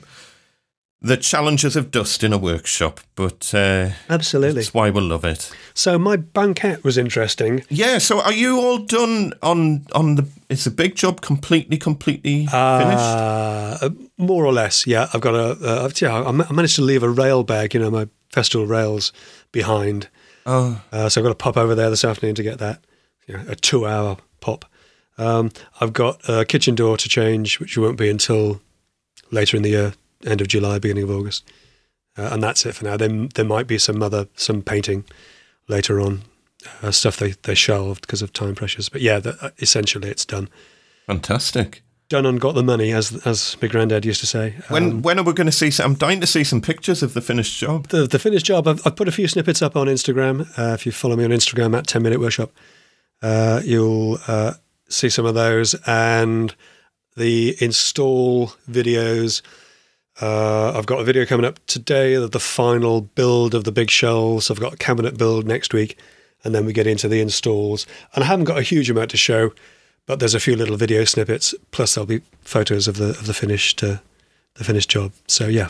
The 1.00 1.18
challenges 1.18 1.76
of 1.76 1.92
dust 1.92 2.24
in 2.24 2.34
a 2.34 2.38
workshop, 2.40 3.00
but 3.16 3.54
uh, 3.54 3.92
Absolutely. 4.10 4.56
that's 4.62 4.74
why 4.74 4.90
we 4.90 5.00
love 5.00 5.24
it. 5.24 5.52
So 5.76 6.00
my 6.00 6.16
banquette 6.16 6.84
was 6.84 6.98
interesting. 6.98 7.64
Yeah. 7.70 8.00
So, 8.00 8.20
are 8.22 8.34
you 8.34 8.60
all 8.60 8.80
done 8.80 9.34
on 9.44 9.86
on 9.94 10.16
the? 10.16 10.28
It's 10.50 10.66
a 10.66 10.72
big 10.72 10.96
job 10.96 11.22
completely, 11.22 11.78
completely 11.78 12.48
finished? 12.48 12.52
Uh, 12.52 13.90
more 14.18 14.44
or 14.46 14.52
less, 14.54 14.88
yeah. 14.88 15.08
I've 15.14 15.22
got 15.22 15.36
a, 15.36 15.58
uh, 15.64 15.90
yeah, 16.02 16.24
I 16.24 16.32
managed 16.32 16.78
to 16.78 16.82
leave 16.82 17.04
a 17.04 17.10
rail 17.10 17.44
bag, 17.44 17.74
you 17.76 17.80
know, 17.80 17.92
my 17.92 18.08
Festool 18.34 18.68
rails 18.68 19.12
behind. 19.52 20.08
Oh, 20.46 20.82
Uh, 20.92 21.10
so 21.10 21.20
I've 21.22 21.26
got 21.26 21.30
to 21.30 21.36
pop 21.36 21.58
over 21.58 21.76
there 21.76 21.90
this 21.90 22.06
afternoon 22.06 22.36
to 22.36 22.44
get 22.44 22.58
that, 22.60 22.84
you 23.28 23.36
know, 23.36 23.44
a 23.50 23.56
two 23.56 23.86
hour 23.86 24.18
pop. 24.40 24.66
Um, 25.18 25.52
I've 25.82 25.94
got 25.94 26.22
a 26.30 26.46
kitchen 26.46 26.74
door 26.76 26.98
to 26.98 27.10
change, 27.10 27.60
which 27.60 27.78
won't 27.78 27.98
be 27.98 28.10
until 28.10 28.62
later 29.32 29.58
in 29.58 29.64
the 29.64 29.70
year, 29.70 29.94
end 30.26 30.42
of 30.42 30.48
July, 30.48 30.80
beginning 30.80 31.04
of 31.04 31.12
August. 31.12 31.50
Uh, 32.18 32.30
and 32.32 32.42
that's 32.42 32.66
it 32.66 32.74
for 32.74 32.86
now. 32.86 32.98
There, 32.98 33.28
there 33.36 33.46
might 33.46 33.68
be 33.68 33.78
some 33.78 34.02
other, 34.02 34.28
some 34.36 34.62
painting 34.62 35.06
later 35.68 36.02
on, 36.02 36.24
uh, 36.82 36.92
stuff 36.92 37.18
they, 37.18 37.32
they 37.44 37.54
shelved 37.56 38.02
because 38.02 38.22
of 38.22 38.34
time 38.34 38.56
pressures. 38.56 38.90
But 38.90 39.02
yeah, 39.02 39.20
the, 39.20 39.38
uh, 39.42 39.50
essentially 39.60 40.10
it's 40.10 40.26
done. 40.26 40.50
fantastic. 41.06 41.84
Done 42.10 42.26
and 42.26 42.40
got 42.40 42.56
the 42.56 42.64
money, 42.64 42.94
as 42.94 43.26
as 43.26 43.58
my 43.62 43.68
granddad 43.68 44.06
used 44.06 44.22
to 44.22 44.28
say. 44.28 44.56
When 44.70 44.84
Um, 44.84 45.02
when 45.02 45.20
are 45.20 45.24
we 45.24 45.34
going 45.34 45.48
to 45.48 45.52
see? 45.52 45.70
Some, 45.70 45.92
I'm 45.92 45.98
dying 45.98 46.22
to 46.22 46.28
see 46.28 46.46
some 46.46 46.62
pictures 46.62 47.04
of 47.04 47.14
the 47.14 47.20
finished 47.20 47.60
job. 47.60 47.90
the, 47.90 48.08
the 48.08 48.18
finished 48.18 48.46
job, 48.46 48.66
I've, 48.66 48.82
I've 48.88 48.96
put 48.96 49.10
a 49.10 49.12
few 49.12 49.28
snippets 49.28 49.62
up 49.62 49.76
on 49.76 49.88
Instagram. 49.88 50.48
Uh, 50.58 50.74
if 50.74 50.86
you 50.86 50.94
follow 50.94 51.18
me 51.18 51.26
on 51.26 51.32
Instagram 51.32 51.78
at 51.78 51.86
10 51.86 52.02
Minute 52.02 52.22
Workshop, 52.22 52.52
uh, 53.22 53.60
you'll 53.66 54.20
uh, 54.30 54.54
see 54.88 55.10
some 55.10 55.26
of 55.26 55.36
those 55.36 55.76
and 55.86 56.56
the 57.18 57.58
install 57.60 58.54
videos. 58.72 59.42
Uh, 60.20 60.74
I've 60.76 60.88
got 60.88 61.00
a 61.00 61.04
video 61.04 61.26
coming 61.26 61.46
up 61.46 61.60
today 61.68 62.16
of 62.16 62.32
the 62.32 62.40
final 62.40 63.02
build 63.02 63.54
of 63.54 63.66
the 63.66 63.72
big 63.72 63.90
shelves. 63.90 64.50
I've 64.50 64.60
got 64.60 64.74
a 64.74 64.78
cabinet 64.78 65.18
build 65.18 65.46
next 65.46 65.74
week, 65.74 65.98
and 66.44 66.56
then 66.56 66.66
we 66.66 66.74
get 66.74 66.88
into 66.88 67.08
the 67.08 67.22
installs. 67.22 67.86
And 68.16 68.24
I 68.24 68.28
haven't 68.28 68.46
got 68.46 68.58
a 68.58 68.64
huge 68.64 68.90
amount 68.90 69.12
to 69.12 69.18
show, 69.18 69.54
but 70.08 70.20
there's 70.20 70.34
a 70.34 70.40
few 70.40 70.56
little 70.56 70.78
video 70.78 71.04
snippets. 71.04 71.54
Plus, 71.72 71.94
there'll 71.94 72.08
be 72.08 72.22
photos 72.42 72.88
of 72.88 72.98
the 72.98 73.10
of 73.10 73.28
the 73.28 73.34
finished 73.34 73.84
uh, 73.84 73.98
the 74.56 74.64
finished 74.64 74.90
job. 74.90 75.12
So 75.28 75.48
yeah, 75.48 75.70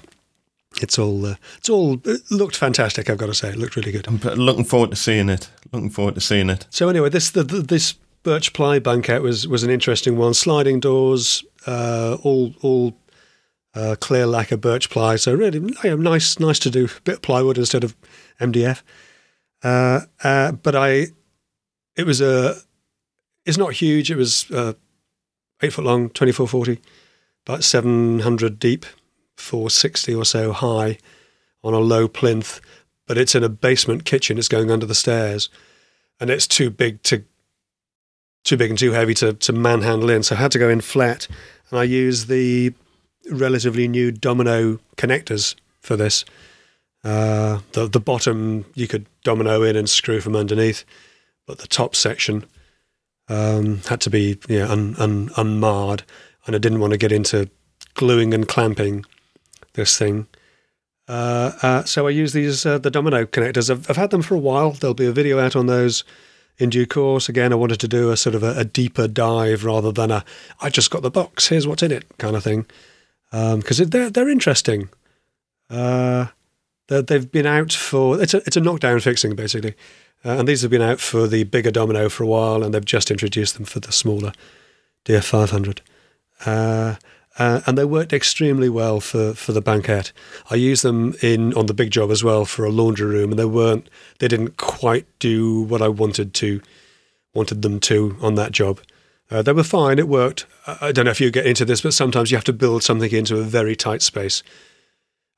it's 0.81 0.97
all 0.97 1.25
uh, 1.25 1.35
it's 1.57 1.69
all 1.69 1.99
it 2.05 2.21
looked 2.31 2.55
fantastic. 2.55 3.09
I've 3.09 3.17
got 3.17 3.27
to 3.27 3.33
say, 3.33 3.49
it 3.49 3.57
looked 3.57 3.75
really 3.75 3.91
good. 3.91 4.07
I'm 4.07 4.17
looking 4.17 4.63
forward 4.63 4.91
to 4.91 4.95
seeing 4.95 5.27
it. 5.27 5.49
Looking 5.73 5.89
forward 5.89 6.15
to 6.15 6.21
seeing 6.21 6.49
it. 6.49 6.67
So 6.69 6.87
anyway, 6.87 7.09
this 7.09 7.31
the, 7.31 7.43
the, 7.43 7.61
this 7.61 7.95
birch 8.23 8.53
ply 8.53 8.79
banquette 8.79 9.21
was 9.21 9.45
was 9.45 9.63
an 9.63 9.69
interesting 9.69 10.17
one. 10.17 10.33
Sliding 10.33 10.79
doors, 10.79 11.43
uh, 11.65 12.17
all 12.23 12.53
all 12.61 12.97
uh, 13.77 13.95
clear 13.99 14.25
lacquer 14.25 14.57
birch 14.57 14.89
ply. 14.89 15.15
So 15.15 15.33
really 15.33 15.59
nice 15.59 16.39
nice 16.39 16.59
to 16.59 16.69
do. 16.69 16.85
A 16.85 17.01
bit 17.01 17.15
of 17.15 17.21
plywood 17.21 17.57
instead 17.57 17.83
of 17.83 17.95
MDF. 18.39 18.81
Uh, 19.63 20.01
uh, 20.23 20.51
but 20.51 20.75
I, 20.75 21.07
it 21.95 22.05
was 22.05 22.21
a, 22.21 22.55
it's 23.45 23.57
not 23.57 23.73
huge. 23.73 24.11
It 24.11 24.17
was 24.17 24.49
uh, 24.51 24.73
eight 25.61 25.73
foot 25.73 25.85
long, 25.85 26.09
twenty 26.09 26.31
four 26.31 26.47
forty, 26.47 26.79
about 27.45 27.63
seven 27.63 28.19
hundred 28.19 28.59
deep, 28.59 28.85
four 29.35 29.69
sixty 29.69 30.13
or 30.13 30.25
so 30.25 30.51
high, 30.53 30.97
on 31.63 31.73
a 31.73 31.79
low 31.79 32.07
plinth. 32.07 32.59
But 33.05 33.17
it's 33.17 33.35
in 33.35 33.43
a 33.43 33.49
basement 33.49 34.03
kitchen. 34.03 34.37
It's 34.37 34.49
going 34.49 34.69
under 34.69 34.85
the 34.85 34.95
stairs 34.95 35.49
and 36.19 36.29
it's 36.29 36.47
too 36.47 36.69
big 36.69 37.01
to 37.03 37.23
too 38.43 38.57
big 38.57 38.69
and 38.69 38.79
too 38.79 38.91
heavy 38.91 39.13
to, 39.13 39.33
to 39.33 39.51
manhandle 39.51 40.09
in. 40.09 40.23
So 40.23 40.35
I 40.35 40.39
had 40.39 40.51
to 40.53 40.59
go 40.59 40.69
in 40.69 40.79
flat, 40.79 41.27
and 41.69 41.79
I 41.79 41.83
used 41.83 42.29
the 42.29 42.73
relatively 43.29 43.87
new 43.87 44.11
domino 44.11 44.79
connectors 44.95 45.55
for 45.81 45.95
this. 45.95 46.25
Uh, 47.03 47.59
the 47.73 47.87
the 47.87 47.99
bottom 47.99 48.65
you 48.75 48.87
could 48.87 49.05
domino 49.23 49.63
in 49.63 49.75
and 49.75 49.89
screw 49.89 50.19
from 50.19 50.35
underneath, 50.35 50.83
but 51.45 51.59
the 51.59 51.67
top 51.67 51.95
section 51.95 52.45
um, 53.29 53.77
had 53.87 54.01
to 54.01 54.09
be 54.09 54.37
yeah, 54.47 54.69
un, 54.69 54.95
un, 54.97 55.29
unmarred, 55.37 56.03
and 56.45 56.55
I 56.55 56.59
didn't 56.59 56.79
want 56.79 56.91
to 56.91 56.97
get 56.97 57.11
into 57.11 57.49
gluing 57.93 58.33
and 58.33 58.47
clamping 58.47 59.05
this 59.73 59.97
thing. 59.97 60.27
Uh, 61.07 61.51
uh, 61.61 61.83
so 61.85 62.07
I 62.07 62.09
use 62.09 62.33
these 62.33 62.65
uh, 62.65 62.77
the 62.77 62.91
domino 62.91 63.25
connectors. 63.25 63.69
I've, 63.69 63.89
I've, 63.89 63.97
had 63.97 64.11
them 64.11 64.21
for 64.21 64.35
a 64.35 64.39
while. 64.39 64.71
There'll 64.71 64.93
be 64.93 65.05
a 65.05 65.11
video 65.11 65.39
out 65.39 65.55
on 65.55 65.67
those 65.67 66.03
in 66.57 66.69
due 66.69 66.85
course. 66.85 67.29
Again, 67.29 67.53
I 67.53 67.55
wanted 67.55 67.79
to 67.81 67.87
do 67.87 68.11
a 68.11 68.17
sort 68.17 68.35
of 68.35 68.43
a, 68.43 68.59
a 68.59 68.65
deeper 68.65 69.07
dive 69.07 69.63
rather 69.63 69.91
than 69.91 70.11
a 70.11 70.25
I 70.59 70.69
just 70.69 70.91
got 70.91 71.03
the 71.03 71.11
box. 71.11 71.47
Here's 71.47 71.67
what's 71.67 71.83
in 71.83 71.91
it 71.91 72.05
kind 72.17 72.35
of 72.35 72.43
thing 72.43 72.65
because 73.31 73.81
um, 73.81 73.89
they're 73.89 74.09
they're 74.09 74.29
interesting. 74.29 74.89
Uh, 75.69 76.27
they've 76.87 77.31
been 77.31 77.45
out 77.45 77.73
for 77.73 78.21
it's 78.21 78.33
a 78.33 78.37
it's 78.45 78.57
a 78.57 78.61
knockdown 78.61 78.99
fixing 78.99 79.35
basically, 79.35 79.75
uh, 80.25 80.37
and 80.37 80.47
these 80.47 80.61
have 80.61 80.71
been 80.71 80.81
out 80.81 80.99
for 80.99 81.27
the 81.27 81.43
bigger 81.43 81.71
domino 81.71 82.09
for 82.09 82.23
a 82.23 82.27
while, 82.27 82.63
and 82.63 82.73
they've 82.73 82.85
just 82.85 83.11
introduced 83.11 83.55
them 83.55 83.65
for 83.65 83.79
the 83.79 83.91
smaller 83.91 84.31
DF500. 85.05 85.79
Uh, 86.45 86.95
uh, 87.39 87.61
and 87.67 87.77
they 87.77 87.85
worked 87.85 88.13
extremely 88.13 88.67
well 88.67 88.99
for, 88.99 89.33
for 89.35 89.51
the 89.51 89.61
banquette. 89.61 90.11
I 90.49 90.55
used 90.55 90.83
them 90.83 91.13
in 91.21 91.53
on 91.53 91.67
the 91.67 91.73
big 91.73 91.91
job 91.91 92.09
as 92.09 92.23
well 92.23 92.45
for 92.45 92.65
a 92.65 92.71
laundry 92.71 93.05
room, 93.05 93.31
and 93.31 93.39
they 93.39 93.45
weren't 93.45 93.89
they 94.19 94.27
didn't 94.27 94.57
quite 94.57 95.05
do 95.19 95.61
what 95.61 95.81
I 95.81 95.87
wanted 95.87 96.33
to 96.35 96.61
wanted 97.33 97.61
them 97.61 97.79
to 97.81 98.17
on 98.21 98.35
that 98.35 98.51
job. 98.51 98.79
Uh, 99.29 99.41
they 99.41 99.51
were 99.51 99.63
fine; 99.63 99.99
it 99.99 100.07
worked. 100.07 100.45
I 100.65 100.91
don't 100.91 101.05
know 101.05 101.11
if 101.11 101.21
you 101.21 101.31
get 101.31 101.45
into 101.45 101.65
this, 101.65 101.81
but 101.81 101.93
sometimes 101.93 102.31
you 102.31 102.37
have 102.37 102.45
to 102.45 102.53
build 102.53 102.83
something 102.83 103.11
into 103.11 103.37
a 103.37 103.43
very 103.43 103.75
tight 103.75 104.01
space, 104.01 104.43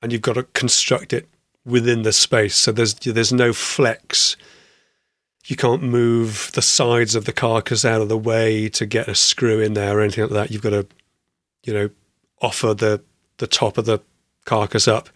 and 0.02 0.12
you've 0.12 0.22
got 0.22 0.34
to 0.34 0.44
construct 0.44 1.14
it 1.14 1.28
within 1.66 2.04
the 2.04 2.14
space. 2.14 2.56
So 2.56 2.72
there's 2.72 2.94
there's 2.94 3.34
no 3.34 3.54
flex. 3.54 4.38
You 5.46 5.56
can't 5.56 5.82
move 5.82 6.52
the 6.54 6.62
sides 6.62 7.16
of 7.16 7.26
the 7.26 7.34
carcass 7.34 7.84
out 7.84 8.02
of 8.02 8.10
the 8.10 8.18
way 8.18 8.70
to 8.70 8.86
get 8.86 9.08
a 9.08 9.16
screw 9.16 9.60
in 9.60 9.74
there 9.74 9.98
or 9.98 10.02
anything 10.02 10.26
like 10.26 10.34
that. 10.34 10.52
You've 10.52 10.62
got 10.62 10.72
to 10.72 10.86
you 11.64 11.74
know, 11.74 11.90
offer 12.42 12.74
the 12.74 13.02
the 13.38 13.48
top 13.48 13.78
of 13.78 13.86
the 13.86 14.00
carcass 14.46 14.88
up 14.88 15.10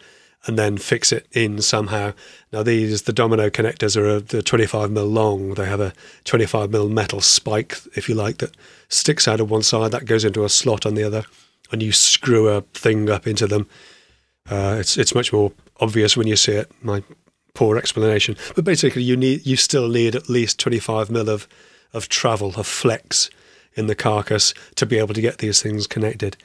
and 0.46 0.60
then 0.60 0.78
fix 0.78 1.12
it 1.12 1.26
in 1.32 1.62
somehow. 1.62 2.14
Now 2.52 2.64
these 2.64 3.04
the 3.04 3.14
domino 3.14 3.50
connectors 3.50 3.96
are 3.96 4.20
the 4.20 4.44
25 4.44 4.92
mil 4.92 5.06
long. 5.06 5.54
They 5.54 5.66
have 5.66 5.80
a 5.80 5.94
25 6.26 6.70
mil 6.70 6.90
metal 6.90 7.22
spike, 7.22 7.78
if 7.96 8.10
you 8.10 8.16
like, 8.16 8.38
that 8.40 8.56
sticks 8.90 9.28
out 9.28 9.40
of 9.40 9.50
one 9.50 9.64
side 9.64 9.92
that 9.92 10.06
goes 10.06 10.26
into 10.26 10.44
a 10.44 10.50
slot 10.50 10.86
on 10.86 10.96
the 10.96 11.04
other, 11.04 11.24
and 11.72 11.82
you 11.82 11.92
screw 11.92 12.50
a 12.50 12.62
thing 12.74 13.10
up 13.10 13.28
into 13.28 13.48
them. 13.48 13.68
Uh, 14.50 14.78
it's 14.80 14.98
it's 14.98 15.16
much 15.16 15.32
more 15.32 15.52
obvious 15.80 16.18
when 16.18 16.28
you 16.28 16.36
see 16.36 16.54
it. 16.54 16.72
My 16.82 17.04
poor 17.54 17.78
explanation, 17.78 18.36
but 18.56 18.66
basically 18.66 19.04
you 19.04 19.16
need 19.16 19.46
you 19.46 19.56
still 19.56 19.88
need 19.88 20.16
at 20.16 20.30
least 20.30 20.60
25 20.60 21.10
mil 21.10 21.30
of 21.30 21.48
of 21.94 22.10
travel 22.10 22.54
of 22.58 22.68
flex 22.68 23.30
in 23.76 23.88
the 23.88 23.96
carcass 23.96 24.54
to 24.76 24.86
be 24.86 24.98
able 24.98 25.14
to 25.14 25.22
get 25.22 25.38
these 25.38 25.62
things 25.62 25.88
connected. 25.88 26.38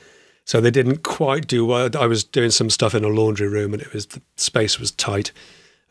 So 0.48 0.62
they 0.62 0.70
didn't 0.70 1.02
quite 1.02 1.46
do 1.46 1.66
what 1.66 1.94
I 1.94 2.06
was 2.06 2.24
doing 2.24 2.50
some 2.50 2.70
stuff 2.70 2.94
in 2.94 3.04
a 3.04 3.08
laundry 3.08 3.48
room 3.48 3.74
and 3.74 3.82
it 3.82 3.92
was 3.92 4.06
the 4.06 4.22
space 4.36 4.80
was 4.80 4.90
tight 4.90 5.30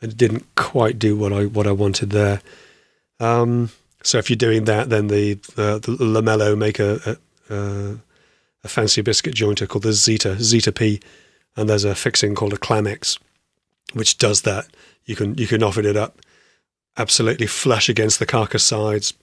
and 0.01 0.11
it 0.11 0.17
didn't 0.17 0.47
quite 0.55 0.97
do 0.97 1.15
what 1.15 1.31
I 1.31 1.45
what 1.45 1.67
I 1.67 1.71
wanted 1.71 2.09
there. 2.09 2.41
Um, 3.19 3.69
so 4.01 4.17
if 4.17 4.31
you're 4.31 4.35
doing 4.37 4.63
that, 4.65 4.89
then 4.89 5.09
the 5.09 5.33
uh, 5.57 5.77
the 5.77 5.95
Lamello 5.99 6.57
make 6.57 6.79
a, 6.79 7.19
a, 7.51 7.97
a 8.63 8.67
fancy 8.67 9.03
biscuit 9.03 9.35
jointer 9.35 9.67
called 9.67 9.83
the 9.83 9.93
Zeta 9.93 10.41
Zeta 10.41 10.71
P, 10.71 11.01
and 11.55 11.69
there's 11.69 11.83
a 11.83 11.93
fixing 11.93 12.33
called 12.33 12.53
a 12.53 12.57
Clamex, 12.57 13.19
which 13.93 14.17
does 14.17 14.41
that. 14.41 14.65
You 15.05 15.15
can 15.15 15.37
you 15.37 15.45
can 15.45 15.61
offer 15.61 15.81
it 15.81 15.95
up 15.95 16.17
absolutely 16.97 17.45
flush 17.45 17.89
against 17.89 18.17
the 18.17 18.25
carcass 18.25 18.63
sides, 18.63 19.13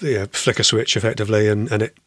yeah, 0.00 0.26
flicker 0.30 0.62
switch 0.62 0.96
effectively, 0.96 1.48
and, 1.48 1.70
and 1.72 1.82
it 1.82 1.98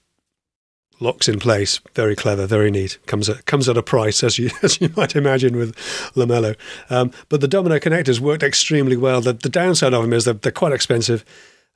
locks 1.04 1.28
in 1.28 1.40
place. 1.40 1.80
Very 1.94 2.16
clever, 2.16 2.48
very 2.48 2.72
neat. 2.72 2.98
Comes 3.06 3.30
at 3.30 3.46
comes 3.46 3.70
at 3.70 3.78
a 3.78 3.84
price, 3.84 4.24
as 4.24 4.40
you 4.40 4.50
as 4.64 4.82
you 4.82 4.90
might 4.96 5.16
imagine 5.16 5.58
with 5.58 5.76
Lamello. 6.16 6.56
Um, 6.90 7.12
but 7.30 7.42
the 7.42 7.48
domino 7.48 7.78
connectors 7.78 8.20
worked 8.20 8.44
extremely 8.44 8.98
well. 8.98 9.22
The, 9.22 9.34
the 9.34 9.50
downside 9.50 9.94
of 9.94 10.02
them 10.02 10.14
is 10.14 10.26
that 10.26 10.42
they're 10.42 10.52
quite 10.52 10.74
expensive, 10.74 11.24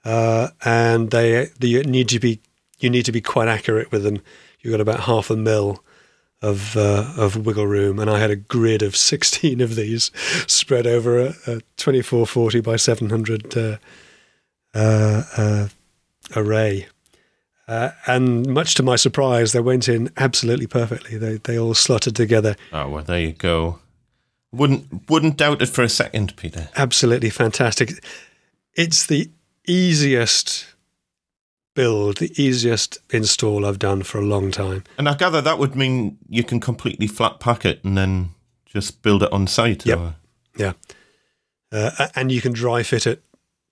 uh, 0.06 0.50
and 0.66 1.12
they, 1.12 1.50
they 1.60 1.82
need 1.84 2.10
to 2.10 2.20
be 2.20 2.40
you 2.80 2.90
need 2.90 3.06
to 3.06 3.12
be 3.12 3.22
quite 3.22 3.48
accurate 3.48 3.92
with 3.92 4.04
them. 4.04 4.22
You've 4.62 4.72
got 4.72 4.82
about 4.82 5.02
half 5.02 5.30
a 5.30 5.36
mil 5.36 5.84
of 6.42 6.78
uh, 6.78 7.14
of 7.18 7.46
wiggle 7.46 7.68
room, 7.68 8.00
and 8.00 8.10
I 8.10 8.20
had 8.20 8.32
a 8.32 8.36
grid 8.36 8.82
of 8.82 8.96
sixteen 9.12 9.62
of 9.62 9.76
these 9.76 10.12
spread 10.48 10.88
over 10.88 11.20
a, 11.20 11.34
a 11.46 11.62
twenty 11.76 12.02
four 12.02 12.26
forty 12.26 12.62
by 12.62 12.78
seven 12.78 13.10
hundred. 13.10 13.56
Uh, 13.56 13.78
uh, 14.74 15.24
uh 15.36 15.68
array. 16.36 16.88
Uh, 17.68 17.92
and 18.06 18.48
much 18.48 18.76
to 18.76 18.84
my 18.84 18.96
surprise, 18.96 19.52
they 19.52 19.60
went 19.60 19.90
in 19.90 20.10
absolutely 20.16 20.68
perfectly. 20.68 21.18
They 21.18 21.38
they 21.38 21.60
all 21.60 21.74
slotted 21.74 22.16
together. 22.16 22.56
Oh 22.72 22.90
well, 22.90 23.04
there 23.04 23.20
you 23.20 23.34
go. 23.34 23.80
Wouldn't 24.54 25.10
wouldn't 25.10 25.38
doubt 25.38 25.62
it 25.62 25.68
for 25.68 25.84
a 25.84 25.90
second, 25.90 26.36
Peter. 26.38 26.70
Absolutely 26.78 27.30
fantastic. 27.30 28.02
It's 28.74 29.06
the 29.06 29.30
easiest 29.68 30.66
build, 31.76 32.18
the 32.18 32.32
easiest 32.42 33.00
install 33.12 33.66
I've 33.66 33.80
done 33.80 34.02
for 34.02 34.18
a 34.18 34.26
long 34.26 34.50
time. 34.50 34.84
And 34.98 35.10
I 35.10 35.16
gather 35.16 35.42
that 35.42 35.60
would 35.60 35.76
mean 35.76 36.18
you 36.30 36.44
can 36.44 36.60
completely 36.60 37.08
flat 37.08 37.40
pack 37.40 37.66
it 37.66 37.84
and 37.84 37.98
then 37.98 38.30
just 38.66 39.02
build 39.02 39.24
it 39.24 39.32
on 39.32 39.46
site. 39.46 39.86
Yep. 39.86 40.00
Or? 40.00 40.16
Yeah. 40.58 40.74
Uh, 41.72 42.08
and 42.16 42.32
you 42.32 42.40
can 42.42 42.54
dry 42.54 42.82
fit 42.82 43.06
it 43.06 43.22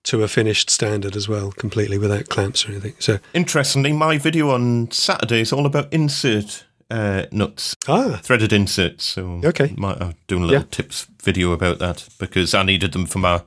to 0.06 0.22
a 0.22 0.28
finished 0.28 0.70
standard 0.70 1.16
as 1.16 1.28
well, 1.28 1.50
completely 1.52 1.98
without 1.98 2.28
clamps 2.28 2.66
or 2.66 2.70
anything. 2.70 2.94
So 2.98 3.18
interestingly, 3.34 3.92
my 3.92 4.18
video 4.18 4.50
on 4.50 4.90
Saturday 4.90 5.40
is 5.40 5.52
all 5.52 5.66
about 5.66 5.92
insert 5.92 6.64
uh, 6.90 7.24
nuts, 7.32 7.74
ah. 7.88 8.20
threaded 8.22 8.52
inserts. 8.52 9.04
So 9.04 9.40
okay, 9.44 9.74
might, 9.76 10.00
I'm 10.00 10.14
doing 10.28 10.44
a 10.44 10.46
little 10.46 10.62
yeah. 10.62 10.68
tips 10.70 11.06
video 11.22 11.52
about 11.52 11.78
that 11.80 12.08
because 12.18 12.54
I 12.54 12.62
needed 12.62 12.92
them 12.92 13.06
for 13.06 13.18
my 13.18 13.42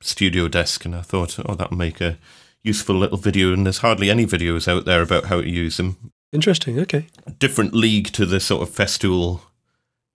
studio 0.00 0.48
desk, 0.48 0.84
and 0.84 0.94
I 0.94 1.02
thought, 1.02 1.38
oh, 1.44 1.54
that'll 1.54 1.76
make 1.76 2.00
a 2.00 2.18
useful 2.62 2.96
little 2.96 3.18
video. 3.18 3.52
And 3.52 3.66
there's 3.66 3.78
hardly 3.78 4.08
any 4.08 4.26
videos 4.26 4.68
out 4.68 4.84
there 4.84 5.02
about 5.02 5.24
how 5.24 5.40
to 5.40 5.48
use 5.48 5.76
them. 5.76 6.12
Interesting. 6.32 6.78
Okay, 6.78 7.08
different 7.40 7.74
league 7.74 8.12
to 8.12 8.26
the 8.26 8.38
sort 8.38 8.62
of 8.62 8.74
festool 8.74 9.40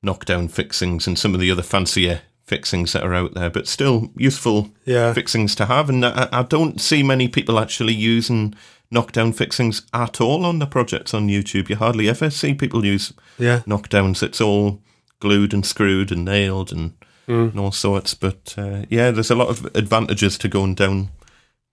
knockdown 0.04 0.48
fixings 0.48 1.06
and 1.06 1.20
some 1.20 1.34
of 1.34 1.40
the 1.40 1.52
other 1.52 1.62
fancier 1.62 2.22
fixings 2.52 2.92
that 2.92 3.02
are 3.02 3.14
out 3.14 3.34
there, 3.34 3.50
but 3.50 3.66
still 3.66 4.12
useful 4.18 4.72
yeah. 4.84 5.14
fixings 5.14 5.56
to 5.56 5.68
have. 5.68 5.90
And 5.90 6.06
I, 6.06 6.28
I, 6.34 6.44
don't 6.44 6.82
see 6.82 7.02
many 7.02 7.30
people 7.30 7.58
actually 7.58 7.94
using 7.94 8.54
knockdown 8.92 9.32
fixings 9.32 9.84
at 9.94 10.20
all 10.20 10.46
on 10.46 10.60
the 10.60 10.66
projects 10.68 11.14
on 11.14 11.30
YouTube. 11.30 11.70
You 11.70 11.78
hardly 11.78 12.10
ever 12.10 12.30
see 12.30 12.54
people 12.54 12.86
use 12.86 13.14
yeah. 13.40 13.62
knockdowns. 13.66 14.22
It's 14.22 14.42
all 14.42 14.82
glued 15.22 15.54
and 15.54 15.66
screwed 15.66 16.12
and 16.12 16.26
nailed 16.26 16.74
and, 16.74 16.92
mm. 17.26 17.52
and 17.52 17.58
all 17.58 17.72
sorts. 17.72 18.16
But 18.16 18.54
uh, 18.58 18.84
yeah, 18.90 19.12
there's 19.12 19.32
a 19.32 19.36
lot 19.36 19.48
of 19.48 19.74
advantages 19.74 20.38
to 20.40 20.50
going 20.50 20.76
down 20.76 21.10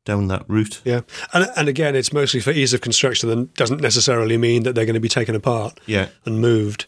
down 0.05 0.29
that 0.29 0.45
route. 0.47 0.81
Yeah, 0.85 1.01
and 1.33 1.51
and 1.57 1.69
again, 1.69 1.97
it's 1.97 2.13
mostly 2.13 2.39
for 2.39 2.53
ease 2.53 2.73
of 2.73 2.83
construction, 2.83 3.31
and 3.31 3.53
doesn't 3.55 3.81
necessarily 3.81 4.39
mean 4.39 4.63
that 4.63 4.77
they're 4.77 4.87
going 4.87 4.95
to 4.95 5.01
be 5.01 5.09
taken 5.09 5.35
apart. 5.35 5.81
Yeah. 5.87 6.07
and 6.25 6.41
moved. 6.41 6.87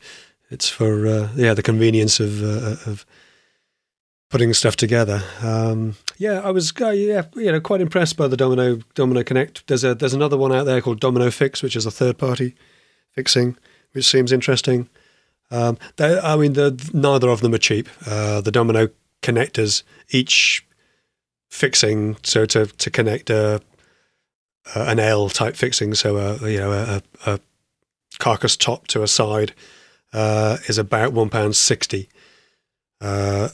It's 0.49 0.69
for 0.69 1.09
uh, 1.09 1.29
yeah 1.35 1.55
the 1.55 1.63
convenience 1.63 2.21
of 2.21 2.41
uh, 2.41 2.77
of 2.89 3.05
putting 4.31 4.55
stuff 4.55 4.77
together. 4.77 5.23
Um, 5.43 5.97
yeah, 6.17 6.41
I 6.41 6.51
was 6.51 6.73
uh, 6.81 6.91
yeah 6.91 7.25
you 7.35 7.53
know 7.53 7.61
quite 7.61 7.81
impressed 7.81 8.17
by 8.17 8.29
the 8.29 8.37
Domino 8.37 8.77
Domino 8.95 9.23
Connect. 9.23 9.67
There's 9.67 9.85
a 9.85 9.95
there's 9.95 10.15
another 10.15 10.39
one 10.39 10.53
out 10.53 10.65
there 10.65 10.81
called 10.81 11.01
Domino 11.01 11.31
Fix, 11.31 11.63
which 11.63 11.77
is 11.77 11.85
a 11.85 11.91
third 11.91 12.17
party 12.17 12.55
fixing, 13.13 13.57
which 13.93 14.07
seems 14.07 14.33
interesting. 14.33 14.89
Um, 15.51 15.79
I 15.99 16.37
mean, 16.37 16.53
the, 16.53 16.91
neither 16.93 17.29
of 17.29 17.41
them 17.41 17.53
are 17.55 17.59
cheap. 17.59 17.89
Uh, 18.07 18.41
the 18.41 18.53
Domino 18.53 18.89
connectors, 19.21 19.83
each 20.11 20.65
fixing, 21.49 22.17
so 22.23 22.47
to 22.47 22.67
to 22.67 22.91
connect 22.91 23.31
a, 23.31 23.61
an 24.75 25.01
L 25.01 25.29
type 25.29 25.57
fixing, 25.57 25.95
so 25.95 26.17
a 26.17 26.49
you 26.49 26.59
know 26.59 26.73
a, 26.73 27.03
a 27.27 27.41
carcass 28.19 28.57
top 28.57 28.87
to 28.89 29.03
a 29.03 29.09
side, 29.09 29.55
uh, 30.13 30.59
is 30.69 30.79
about 30.79 31.13
one 31.13 31.31
pound 31.31 31.57
sixty. 31.57 32.09
Uh, 33.01 33.49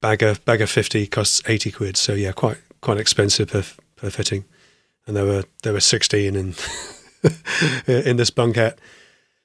bag 0.00 0.22
of 0.22 0.44
bag 0.44 0.60
of 0.60 0.70
fifty 0.70 1.06
costs 1.06 1.42
eighty 1.46 1.70
quid. 1.70 1.96
So 1.96 2.14
yeah, 2.14 2.32
quite 2.32 2.58
quite 2.80 2.98
expensive 2.98 3.48
per 3.48 3.64
per 3.96 4.10
fitting. 4.10 4.44
And 5.06 5.16
there 5.16 5.24
were 5.24 5.44
there 5.62 5.72
were 5.72 5.80
sixteen 5.80 6.36
in 6.36 6.54
in 7.86 8.16
this 8.16 8.30
banquette. 8.30 8.78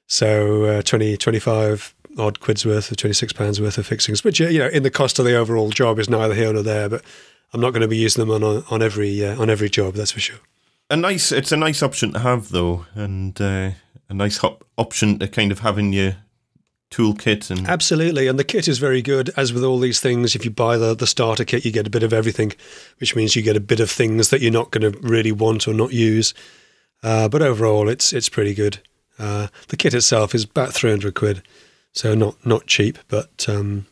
So 0.08 0.64
uh, 0.64 0.82
20, 0.82 1.16
25 1.16 1.92
odd 2.16 2.38
quid's 2.38 2.64
worth 2.64 2.90
of 2.90 2.96
twenty 2.96 3.12
six 3.12 3.32
pounds 3.32 3.60
worth 3.60 3.78
of 3.78 3.86
fixings, 3.86 4.22
which 4.24 4.40
you 4.40 4.58
know 4.58 4.68
in 4.68 4.82
the 4.82 4.90
cost 4.90 5.18
of 5.18 5.24
the 5.24 5.34
overall 5.34 5.70
job 5.70 5.98
is 5.98 6.08
neither 6.08 6.34
here 6.34 6.52
nor 6.52 6.62
there. 6.62 6.88
But 6.88 7.04
I'm 7.52 7.60
not 7.60 7.70
going 7.70 7.82
to 7.82 7.88
be 7.88 7.96
using 7.96 8.26
them 8.26 8.42
on 8.42 8.64
on 8.70 8.82
every 8.82 9.24
uh, 9.24 9.40
on 9.40 9.50
every 9.50 9.68
job. 9.68 9.94
That's 9.94 10.12
for 10.12 10.20
sure. 10.20 10.38
A 10.88 10.96
nice, 10.96 11.32
it's 11.32 11.50
a 11.50 11.56
nice 11.56 11.82
option 11.82 12.12
to 12.12 12.20
have 12.20 12.50
though, 12.50 12.86
and 12.94 13.38
uh, 13.40 13.70
a 14.08 14.14
nice 14.14 14.38
hop 14.38 14.64
option 14.78 15.18
to 15.18 15.26
kind 15.26 15.50
of 15.50 15.60
have 15.60 15.78
in 15.78 15.92
your 16.98 17.14
toolkit 17.14 17.50
and 17.50 17.68
Absolutely, 17.68 18.26
and 18.26 18.38
the 18.38 18.44
kit 18.44 18.68
is 18.68 18.78
very 18.78 19.02
good. 19.02 19.30
As 19.36 19.52
with 19.52 19.64
all 19.64 19.78
these 19.78 20.00
things, 20.00 20.34
if 20.34 20.44
you 20.44 20.50
buy 20.50 20.76
the 20.76 20.94
the 20.94 21.06
starter 21.06 21.44
kit, 21.44 21.64
you 21.64 21.72
get 21.72 21.86
a 21.86 21.90
bit 21.90 22.02
of 22.02 22.12
everything, 22.12 22.52
which 22.98 23.16
means 23.16 23.36
you 23.36 23.42
get 23.42 23.56
a 23.56 23.60
bit 23.60 23.80
of 23.80 23.90
things 23.90 24.30
that 24.30 24.40
you're 24.40 24.52
not 24.52 24.70
going 24.70 24.92
to 24.92 24.98
really 25.00 25.32
want 25.32 25.66
or 25.68 25.74
not 25.74 25.92
use. 25.92 26.34
Uh, 27.02 27.28
but 27.28 27.42
overall, 27.42 27.88
it's 27.88 28.12
it's 28.12 28.28
pretty 28.28 28.54
good. 28.54 28.78
Uh, 29.18 29.48
the 29.68 29.76
kit 29.76 29.94
itself 29.94 30.34
is 30.34 30.44
about 30.44 30.72
three 30.72 30.90
hundred 30.90 31.14
quid, 31.14 31.42
so 31.92 32.14
not 32.14 32.44
not 32.44 32.66
cheap, 32.66 32.98
but 33.08 33.46
um, 33.48 33.86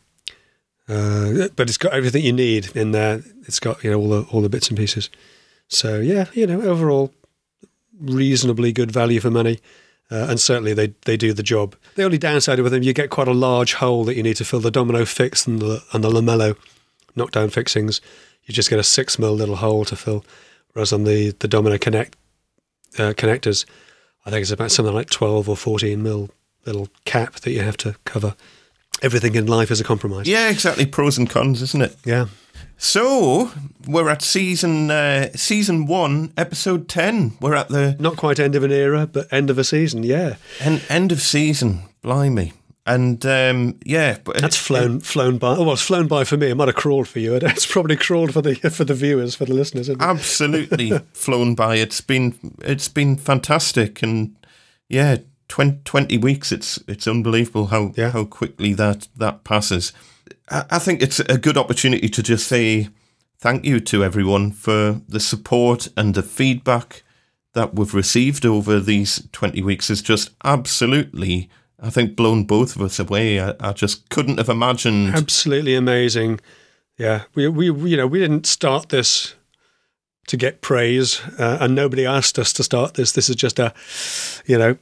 uh, 0.87 1.47
but 1.55 1.67
it's 1.67 1.77
got 1.77 1.93
everything 1.93 2.23
you 2.23 2.33
need 2.33 2.75
in 2.75 2.91
there. 2.91 3.23
It's 3.47 3.59
got 3.59 3.83
you 3.83 3.91
know 3.91 3.99
all 3.99 4.09
the 4.09 4.21
all 4.31 4.41
the 4.41 4.49
bits 4.49 4.69
and 4.69 4.77
pieces. 4.77 5.09
So 5.67 5.99
yeah, 5.99 6.25
you 6.33 6.45
know 6.45 6.61
overall, 6.61 7.13
reasonably 7.99 8.71
good 8.71 8.91
value 8.91 9.19
for 9.19 9.31
money. 9.31 9.59
Uh, 10.11 10.27
and 10.29 10.39
certainly 10.39 10.73
they, 10.73 10.93
they 11.05 11.17
do 11.17 11.33
the 11.33 11.41
job. 11.41 11.75
The 11.95 12.03
only 12.03 12.19
downside 12.19 12.59
with 12.59 12.71
them, 12.71 12.83
you 12.83 12.93
get 12.93 13.09
quite 13.09 13.27
a 13.27 13.33
large 13.33 13.73
hole 13.73 14.03
that 14.03 14.15
you 14.15 14.21
need 14.21 14.35
to 14.37 14.45
fill 14.45 14.59
the 14.59 14.69
domino 14.69 15.03
fix 15.05 15.47
and 15.47 15.59
the 15.59 15.83
and 15.93 16.03
the 16.03 16.09
lamello 16.11 16.55
knockdown 17.15 17.49
fixings. 17.49 18.01
You 18.45 18.53
just 18.53 18.69
get 18.69 18.77
a 18.77 18.83
six 18.83 19.17
mil 19.17 19.33
little 19.33 19.55
hole 19.55 19.83
to 19.85 19.95
fill, 19.95 20.23
whereas 20.73 20.93
on 20.93 21.05
the 21.05 21.31
the 21.39 21.47
domino 21.47 21.77
connect 21.79 22.15
uh, 22.99 23.13
connectors, 23.13 23.65
I 24.25 24.29
think 24.29 24.43
it's 24.43 24.51
about 24.51 24.71
something 24.71 24.93
like 24.93 25.09
twelve 25.09 25.49
or 25.49 25.57
fourteen 25.57 26.03
mil 26.03 26.29
little 26.65 26.87
cap 27.05 27.35
that 27.41 27.51
you 27.51 27.61
have 27.61 27.77
to 27.77 27.95
cover. 28.05 28.35
Everything 29.01 29.33
in 29.35 29.47
life 29.47 29.71
is 29.71 29.81
a 29.81 29.83
compromise. 29.83 30.27
yeah, 30.27 30.49
exactly 30.49 30.85
pros 30.85 31.17
and 31.17 31.29
cons, 31.29 31.61
isn't 31.61 31.81
it? 31.81 31.95
Yeah. 32.05 32.27
So 32.77 33.51
we're 33.87 34.09
at 34.09 34.21
season 34.21 34.91
uh, 34.91 35.29
season 35.33 35.85
one, 35.85 36.33
episode 36.37 36.87
ten. 36.89 37.33
We're 37.39 37.55
at 37.55 37.69
the 37.69 37.95
Not 37.99 38.17
quite 38.17 38.39
end 38.39 38.55
of 38.55 38.63
an 38.63 38.71
era, 38.71 39.07
but 39.07 39.31
end 39.31 39.49
of 39.49 39.57
a 39.57 39.63
season. 39.63 40.03
Yeah, 40.03 40.35
en- 40.59 40.81
end 40.89 41.11
of 41.11 41.21
season. 41.21 41.83
Blimey, 42.03 42.51
and 42.85 43.25
um, 43.25 43.79
yeah, 43.85 44.17
but 44.23 44.37
that's 44.41 44.57
flown 44.57 44.99
flown 44.99 45.37
by. 45.37 45.55
Oh, 45.55 45.63
well, 45.63 45.73
it's 45.73 45.81
flown 45.81 46.07
by 46.07 46.25
for 46.25 46.37
me. 46.37 46.49
It 46.49 46.55
might 46.55 46.67
have 46.67 46.75
crawled 46.75 47.07
for 47.07 47.19
you. 47.19 47.35
It's 47.41 47.65
probably 47.65 47.95
crawled 47.95 48.33
for 48.33 48.41
the 48.41 48.55
for 48.55 48.83
the 48.83 48.93
viewers, 48.93 49.35
for 49.35 49.45
the 49.45 49.53
listeners. 49.53 49.87
isn't 49.89 50.01
it? 50.01 50.05
absolutely 50.05 50.91
flown 51.13 51.55
by. 51.55 51.77
It's 51.77 52.01
been 52.01 52.35
it's 52.61 52.89
been 52.89 53.15
fantastic, 53.15 54.03
and 54.03 54.35
yeah, 54.89 55.17
20, 55.47 55.79
20 55.85 56.17
weeks. 56.17 56.51
It's 56.51 56.77
it's 56.87 57.07
unbelievable 57.07 57.67
how 57.67 57.93
Yeah. 57.95 58.11
how 58.11 58.25
quickly 58.25 58.73
that 58.73 59.07
that 59.15 59.43
passes. 59.45 59.93
I, 60.49 60.79
think 60.79 61.01
it's 61.01 61.19
a 61.19 61.37
good 61.37 61.57
opportunity 61.57 62.07
to 62.09 62.23
just 62.23 62.47
say 62.47 62.89
thank 63.39 63.65
you 63.65 63.79
to 63.79 64.03
everyone 64.03 64.51
for 64.51 65.01
the 65.07 65.19
support 65.19 65.87
and 65.97 66.13
the 66.13 66.23
feedback 66.23 67.03
that 67.53 67.73
we've 67.73 67.93
received 67.93 68.45
over 68.45 68.79
these 68.79 69.27
twenty 69.31 69.61
weeks. 69.61 69.89
Is 69.89 70.01
just 70.01 70.31
absolutely. 70.43 71.49
I 71.79 71.89
think 71.89 72.15
blown 72.15 72.45
both 72.45 72.75
of 72.75 72.81
us 72.81 72.99
away. 72.99 73.39
I, 73.39 73.53
I 73.59 73.73
just 73.73 74.09
couldn't 74.09 74.37
have 74.37 74.49
imagined. 74.49 75.13
absolutely 75.15 75.75
amazing. 75.75 76.39
Yeah, 76.97 77.23
we, 77.33 77.47
we 77.47 77.69
we, 77.69 77.91
you 77.91 77.97
know 77.97 78.07
we 78.07 78.19
didn't 78.19 78.45
start 78.45 78.89
this 78.89 79.35
to 80.27 80.37
get 80.37 80.61
praise, 80.61 81.21
uh, 81.37 81.57
and 81.61 81.75
nobody 81.75 82.05
asked 82.05 82.39
us 82.39 82.53
to 82.53 82.63
start 82.63 82.95
this. 82.95 83.11
This 83.11 83.29
is 83.29 83.35
just 83.35 83.59
a, 83.59 83.73
you 84.45 84.57
know, 84.57 84.77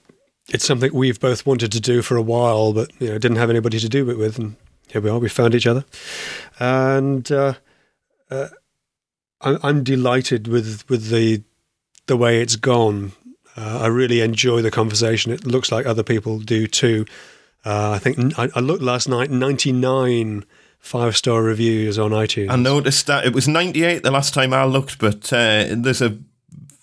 it's 0.50 0.66
something 0.66 0.94
we've 0.94 1.20
both 1.20 1.46
wanted 1.46 1.72
to 1.72 1.82
do 1.82 2.02
for 2.02 2.16
a 2.16 2.22
while, 2.22 2.74
but 2.74 2.92
you 3.00 3.10
know 3.10 3.18
didn't 3.18 3.38
have 3.38 3.50
anybody 3.50 3.80
to 3.80 3.90
do 3.90 4.10
it 4.10 4.18
with, 4.18 4.38
and 4.38 4.56
here 4.90 5.02
we 5.02 5.10
are. 5.10 5.20
We 5.20 5.30
found 5.30 5.56
each 5.56 5.68
other, 5.68 5.86
and 6.60 7.30
uh, 7.32 7.54
uh, 8.30 8.50
I'm, 9.42 9.60
I'm 9.64 9.84
delighted 9.84 10.48
with 10.48 10.84
with 10.90 11.10
the 11.10 11.44
the 12.08 12.18
way 12.18 12.42
it's 12.42 12.56
gone. 12.56 13.14
Uh, 13.56 13.82
I 13.84 13.88
really 13.88 14.22
enjoy 14.22 14.62
the 14.62 14.72
conversation. 14.72 15.32
It 15.32 15.46
looks 15.46 15.72
like 15.72 15.86
other 15.86 16.04
people 16.04 16.40
do 16.40 16.68
too. 16.68 17.06
Uh, 17.66 17.92
I 17.92 18.00
think 18.00 18.38
I, 18.38 18.50
I 18.56 18.60
looked 18.60 18.84
last 18.84 19.08
night. 19.08 19.30
Ninety 19.32 19.72
nine 19.72 20.46
five 20.84 21.16
star 21.16 21.42
reviews 21.42 21.98
on 21.98 22.12
iTunes. 22.12 22.52
I 22.52 22.58
noticed 22.58 23.08
that 23.08 23.26
it 23.26 23.34
was 23.34 23.48
98 23.48 24.04
the 24.04 24.12
last 24.12 24.34
time 24.34 24.54
I 24.54 24.66
looked, 24.66 25.00
but 25.00 25.32
uh, 25.32 25.68
there's 25.72 26.02
a 26.02 26.18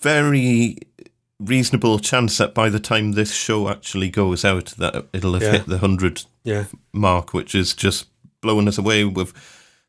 very 0.01 0.79
reasonable 1.41 1.99
chance 1.99 2.37
that 2.39 2.55
by 2.55 2.69
the 2.69 2.79
time 2.81 3.13
this 3.13 3.33
show 3.35 3.69
actually 3.69 4.11
goes 4.11 4.45
out, 4.45 4.67
that 4.79 5.07
it'll 5.13 5.33
have 5.35 5.43
Yeah. 5.43 5.53
hit 5.53 5.67
the 5.67 5.79
100 5.79 6.25
Yeah, 6.45 6.65
mark, 6.93 7.33
which 7.35 7.55
is 7.55 7.75
just 7.75 8.07
blowing 8.41 8.69
us 8.69 8.79
away. 8.79 9.05
We've 9.05 9.33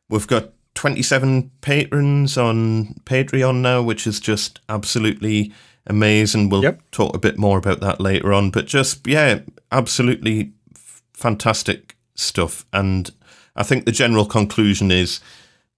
we've 0.08 0.26
got 0.26 0.50
27 0.74 1.50
patrons 1.60 2.36
on 2.36 2.94
Patreon 3.04 3.56
now, 3.60 3.82
which 3.82 4.06
is 4.06 4.18
just 4.20 4.60
absolutely 4.68 5.52
amazing. 5.86 6.48
We'll 6.48 6.62
Yep. 6.62 6.90
talk 6.90 7.14
a 7.14 7.18
bit 7.18 7.38
more 7.38 7.58
about 7.58 7.80
that 7.80 8.00
later 8.00 8.32
on, 8.32 8.50
but 8.50 8.66
just 8.66 9.06
yeah, 9.06 9.40
absolutely 9.70 10.52
f- 10.74 11.02
fantastic 11.14 11.96
stuff. 12.14 12.64
And 12.72 13.10
I 13.56 13.62
think 13.62 13.84
the 13.84 13.92
general 13.92 14.24
conclusion 14.24 14.90
is 14.90 15.20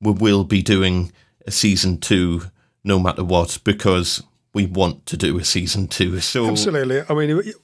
we 0.00 0.12
will 0.12 0.44
be 0.44 0.62
doing 0.62 1.12
a 1.46 1.50
season 1.50 1.98
two 1.98 2.42
no 2.84 2.98
matter 2.98 3.24
what 3.24 3.58
because 3.64 4.22
we 4.54 4.66
want 4.66 5.04
to 5.06 5.16
do 5.16 5.38
a 5.38 5.44
season 5.44 5.88
two. 5.88 6.20
So 6.20 6.48
absolutely. 6.48 7.02
I 7.08 7.14
mean, 7.14 7.54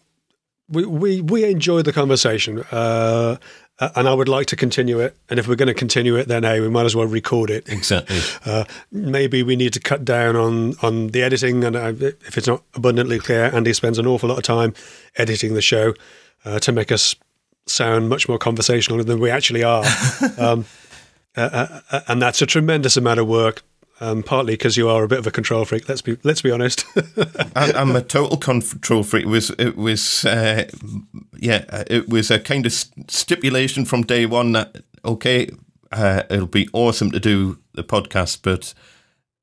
we 0.68 0.86
we 0.86 1.20
we 1.20 1.44
enjoy 1.44 1.82
the 1.82 1.92
conversation, 1.92 2.60
uh, 2.70 3.36
and 3.78 4.08
I 4.08 4.12
would 4.12 4.28
like 4.28 4.46
to 4.48 4.56
continue 4.56 5.00
it. 5.00 5.16
And 5.28 5.38
if 5.38 5.48
we're 5.48 5.56
going 5.56 5.68
to 5.68 5.74
continue 5.74 6.16
it, 6.16 6.28
then 6.28 6.42
hey, 6.42 6.60
we 6.60 6.68
might 6.68 6.84
as 6.84 6.94
well 6.94 7.06
record 7.06 7.50
it. 7.50 7.68
exactly. 7.68 8.20
Uh, 8.44 8.64
maybe 8.92 9.42
we 9.42 9.56
need 9.56 9.72
to 9.72 9.80
cut 9.80 10.04
down 10.04 10.36
on, 10.36 10.74
on 10.82 11.08
the 11.08 11.22
editing, 11.22 11.64
and 11.64 11.76
uh, 11.76 11.92
if 11.98 12.36
it's 12.36 12.46
not 12.46 12.62
abundantly 12.74 13.18
clear, 13.18 13.44
Andy 13.54 13.72
spends 13.72 13.98
an 13.98 14.06
awful 14.06 14.28
lot 14.28 14.38
of 14.38 14.44
time 14.44 14.74
editing 15.16 15.54
the 15.54 15.62
show 15.62 15.94
uh, 16.44 16.58
to 16.60 16.72
make 16.72 16.92
us 16.92 17.14
sound 17.66 18.08
much 18.08 18.28
more 18.28 18.38
conversational 18.38 19.02
than 19.04 19.20
we 19.20 19.30
actually 19.30 19.64
are. 19.64 19.84
um, 20.38 20.64
uh, 21.36 21.80
and 22.08 22.20
that's 22.20 22.42
a 22.42 22.46
tremendous 22.46 22.96
amount 22.96 23.20
of 23.20 23.26
work. 23.28 23.62
Um, 24.02 24.22
partly 24.22 24.54
because 24.54 24.78
you 24.78 24.88
are 24.88 25.04
a 25.04 25.08
bit 25.08 25.18
of 25.18 25.26
a 25.26 25.30
control 25.30 25.66
freak. 25.66 25.86
Let's 25.86 26.00
be 26.00 26.16
let's 26.22 26.40
be 26.40 26.50
honest. 26.50 26.86
I, 27.54 27.72
I'm 27.72 27.94
a 27.94 28.00
total 28.00 28.38
control 28.38 29.02
freak. 29.02 29.24
It 29.24 29.28
was 29.28 29.50
it 29.58 29.76
was 29.76 30.24
uh, 30.24 30.70
yeah, 31.36 31.66
uh, 31.68 31.84
it 31.86 32.08
was 32.08 32.30
a 32.30 32.38
kind 32.38 32.64
of 32.64 32.72
stipulation 32.72 33.84
from 33.84 34.02
day 34.02 34.24
one 34.24 34.52
that 34.52 34.82
okay, 35.04 35.50
uh, 35.92 36.22
it'll 36.30 36.46
be 36.46 36.68
awesome 36.72 37.10
to 37.10 37.20
do 37.20 37.58
the 37.74 37.84
podcast, 37.84 38.40
but 38.42 38.72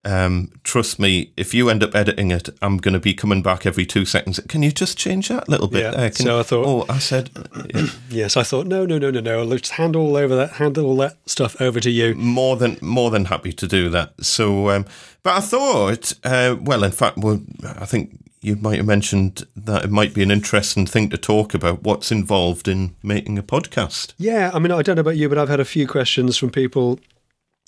um, 0.08 0.52
trust 0.64 1.00
me, 1.00 1.32
if 1.36 1.54
you 1.54 1.70
end 1.70 1.84
up 1.84 1.94
editing 1.94 2.32
it, 2.32 2.50
I'm 2.62 2.78
going 2.78 2.94
to 2.94 3.00
be 3.00 3.14
coming 3.14 3.42
back 3.42 3.66
every 3.66 3.86
two 3.86 4.06
seconds. 4.06 4.40
Can 4.48 4.64
you 4.64 4.72
just 4.72 4.98
change 4.98 5.28
that 5.28 5.48
a 5.48 5.52
little 5.52 5.68
bit? 5.68 5.82
Yeah? 5.94 6.10
Can- 6.10 6.26
so 6.26 6.40
I 6.40 6.44
thought- 6.44 6.66
Oh, 6.66 6.86
I 6.90 7.00
said 7.00 7.30
yeah, 7.74 7.88
yes, 8.10 8.38
I 8.38 8.44
thought 8.44 8.68
no, 8.68 8.86
no, 8.86 8.98
no, 8.98 9.12
no, 9.12 9.20
no. 9.20 9.44
Let's 9.44 9.72
hand 9.72 9.96
all 9.96 10.16
over 10.16 10.36
that, 10.36 10.52
hand 10.54 10.78
all 10.78 10.96
that 10.98 11.18
stuff 11.26 11.60
over 11.62 11.80
to 11.80 11.90
you. 11.92 12.16
more 12.16 12.56
than 12.56 12.78
more 12.82 13.12
than 13.12 13.26
happy 13.26 13.52
to 13.54 13.68
do 13.68 13.90
that. 13.90 14.14
So, 14.24 14.70
um, 14.70 14.86
but 15.24 15.36
I 15.36 15.40
thought, 15.42 16.14
uh, 16.24 16.56
well, 16.62 16.84
in 16.84 16.92
fact, 16.92 17.18
well, 17.18 17.42
I 17.64 17.86
think 17.86 18.18
you 18.42 18.56
might 18.56 18.78
have 18.78 18.86
mentioned 18.86 19.46
that 19.58 19.84
it 19.86 19.90
might 19.92 20.14
be 20.14 20.24
an 20.24 20.32
interesting 20.32 20.86
thing 20.86 21.10
to 21.10 21.18
talk 21.18 21.54
about. 21.54 21.84
What's 21.84 22.12
involved 22.12 22.68
in 22.68 22.96
making 23.04 23.38
a 23.38 23.44
podcast? 23.44 24.14
Yeah, 24.18 24.52
I 24.54 24.60
mean, 24.60 24.72
I 24.72 24.82
don't 24.84 24.96
know 24.96 25.02
about 25.02 25.18
you, 25.18 25.28
but 25.28 25.38
I've 25.38 25.50
had 25.50 25.60
a 25.60 25.66
few 25.66 25.88
questions 25.88 26.38
from 26.38 26.52
people 26.52 27.00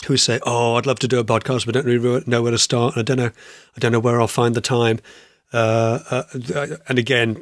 who 0.06 0.18
say, 0.18 0.40
"Oh, 0.46 0.76
I'd 0.76 0.86
love 0.86 1.00
to 1.00 1.08
do 1.08 1.20
a 1.20 1.26
podcast, 1.26 1.66
but 1.66 1.74
don't 1.74 1.86
really 1.86 2.24
know 2.26 2.42
where 2.42 2.52
to 2.52 2.58
start. 2.58 2.96
And 2.96 3.02
I 3.02 3.04
don't 3.04 3.18
know, 3.18 3.32
I 3.76 3.80
don't 3.80 3.92
know 3.92 4.00
where 4.00 4.20
I'll 4.20 4.28
find 4.28 4.56
the 4.56 4.62
time." 4.62 5.00
Uh, 5.52 6.00
uh, 6.10 6.68
and 6.88 7.00
again, 7.00 7.42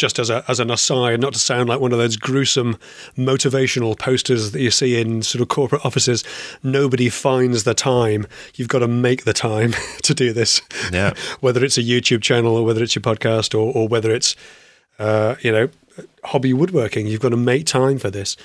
just 0.00 0.18
as 0.18 0.30
a 0.30 0.42
as 0.48 0.58
an 0.60 0.70
aside, 0.70 1.20
not 1.20 1.34
to 1.34 1.38
sound 1.38 1.68
like 1.68 1.78
one 1.78 1.92
of 1.92 1.98
those 1.98 2.16
gruesome 2.16 2.78
motivational 3.16 3.96
posters 3.98 4.52
that 4.52 4.60
you 4.60 4.70
see 4.70 4.98
in 4.98 5.22
sort 5.22 5.42
of 5.42 5.48
corporate 5.48 5.84
offices, 5.84 6.24
nobody 6.62 7.08
finds 7.10 7.64
the 7.64 7.74
time. 7.74 8.26
You've 8.54 8.68
got 8.68 8.78
to 8.78 8.88
make 8.88 9.24
the 9.24 9.34
time 9.34 9.74
to 10.02 10.14
do 10.14 10.32
this. 10.32 10.62
Yeah. 10.90 11.14
whether 11.40 11.62
it's 11.62 11.76
a 11.76 11.82
YouTube 11.82 12.22
channel 12.22 12.56
or 12.56 12.64
whether 12.64 12.82
it's 12.82 12.94
your 12.94 13.02
podcast 13.02 13.54
or 13.54 13.72
or 13.72 13.88
whether 13.88 14.10
it's 14.10 14.34
uh, 14.98 15.34
you 15.42 15.52
know 15.52 15.68
hobby 16.24 16.52
woodworking, 16.54 17.06
you've 17.06 17.20
got 17.20 17.30
to 17.30 17.36
make 17.36 17.66
time 17.66 17.98
for 17.98 18.10
this. 18.10 18.36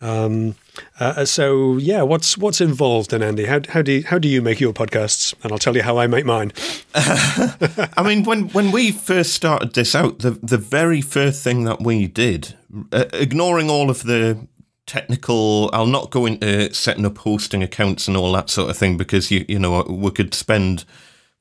Um, 0.00 0.56
uh, 1.00 1.24
so 1.24 1.76
yeah, 1.76 2.02
what's 2.02 2.38
what's 2.38 2.60
involved 2.60 3.12
in 3.12 3.22
Andy? 3.22 3.46
How 3.46 3.60
how 3.68 3.82
do 3.82 3.92
you, 3.92 4.04
how 4.04 4.18
do 4.18 4.28
you 4.28 4.42
make 4.42 4.60
your 4.60 4.72
podcasts? 4.72 5.34
And 5.42 5.52
I'll 5.52 5.58
tell 5.58 5.76
you 5.76 5.82
how 5.82 5.98
I 5.98 6.06
make 6.06 6.24
mine. 6.24 6.52
I 6.94 8.02
mean, 8.04 8.24
when 8.24 8.48
when 8.48 8.72
we 8.72 8.92
first 8.92 9.34
started 9.34 9.74
this 9.74 9.94
out, 9.94 10.20
the 10.20 10.32
the 10.32 10.58
very 10.58 11.00
first 11.00 11.42
thing 11.42 11.64
that 11.64 11.80
we 11.80 12.06
did, 12.06 12.54
uh, 12.92 13.06
ignoring 13.12 13.70
all 13.70 13.90
of 13.90 14.02
the 14.02 14.46
technical, 14.86 15.68
I'll 15.72 15.86
not 15.86 16.10
go 16.10 16.26
into 16.26 16.72
setting 16.72 17.04
up 17.04 17.18
hosting 17.18 17.62
accounts 17.62 18.06
and 18.06 18.16
all 18.16 18.32
that 18.32 18.50
sort 18.50 18.70
of 18.70 18.76
thing 18.76 18.96
because 18.96 19.30
you 19.30 19.44
you 19.48 19.58
know 19.58 19.82
we 19.82 20.10
could 20.10 20.34
spend 20.34 20.84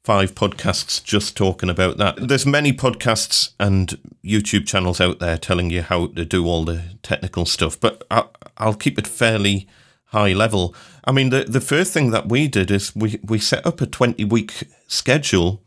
five 0.06 0.36
podcasts 0.36 1.04
just 1.04 1.36
talking 1.36 1.70
about 1.70 1.98
that. 1.98 2.28
There's 2.28 2.46
many 2.46 2.72
podcasts 2.72 3.54
and 3.60 3.98
YouTube 4.24 4.68
channels 4.68 5.02
out 5.02 5.18
there 5.18 5.38
telling 5.38 5.72
you 5.72 5.82
how 5.82 6.08
to 6.08 6.24
do 6.24 6.46
all 6.46 6.64
the 6.64 6.84
technical 7.02 7.46
stuff, 7.46 7.80
but 7.80 8.04
I, 8.12 8.26
I'll 8.58 8.76
keep 8.76 9.00
it 9.00 9.08
fairly 9.08 9.68
high 10.06 10.34
level. 10.34 10.76
I 11.06 11.12
mean, 11.12 11.32
the 11.32 11.44
the 11.44 11.60
first 11.60 11.92
thing 11.92 12.12
that 12.12 12.30
we 12.30 12.48
did 12.48 12.70
is 12.70 12.96
we 12.96 13.20
we 13.24 13.40
set 13.40 13.66
up 13.66 13.82
a 13.82 13.88
20 13.88 14.24
week 14.26 14.66
schedule 14.88 15.62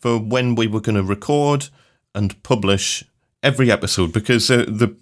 for 0.00 0.18
when 0.18 0.56
we 0.56 0.66
were 0.66 0.80
going 0.80 0.96
to 0.96 1.02
record 1.02 1.68
and 2.14 2.40
publish 2.42 3.04
every 3.42 3.70
episode 3.70 4.12
because 4.12 4.50
uh, 4.50 4.64
the 4.66 4.96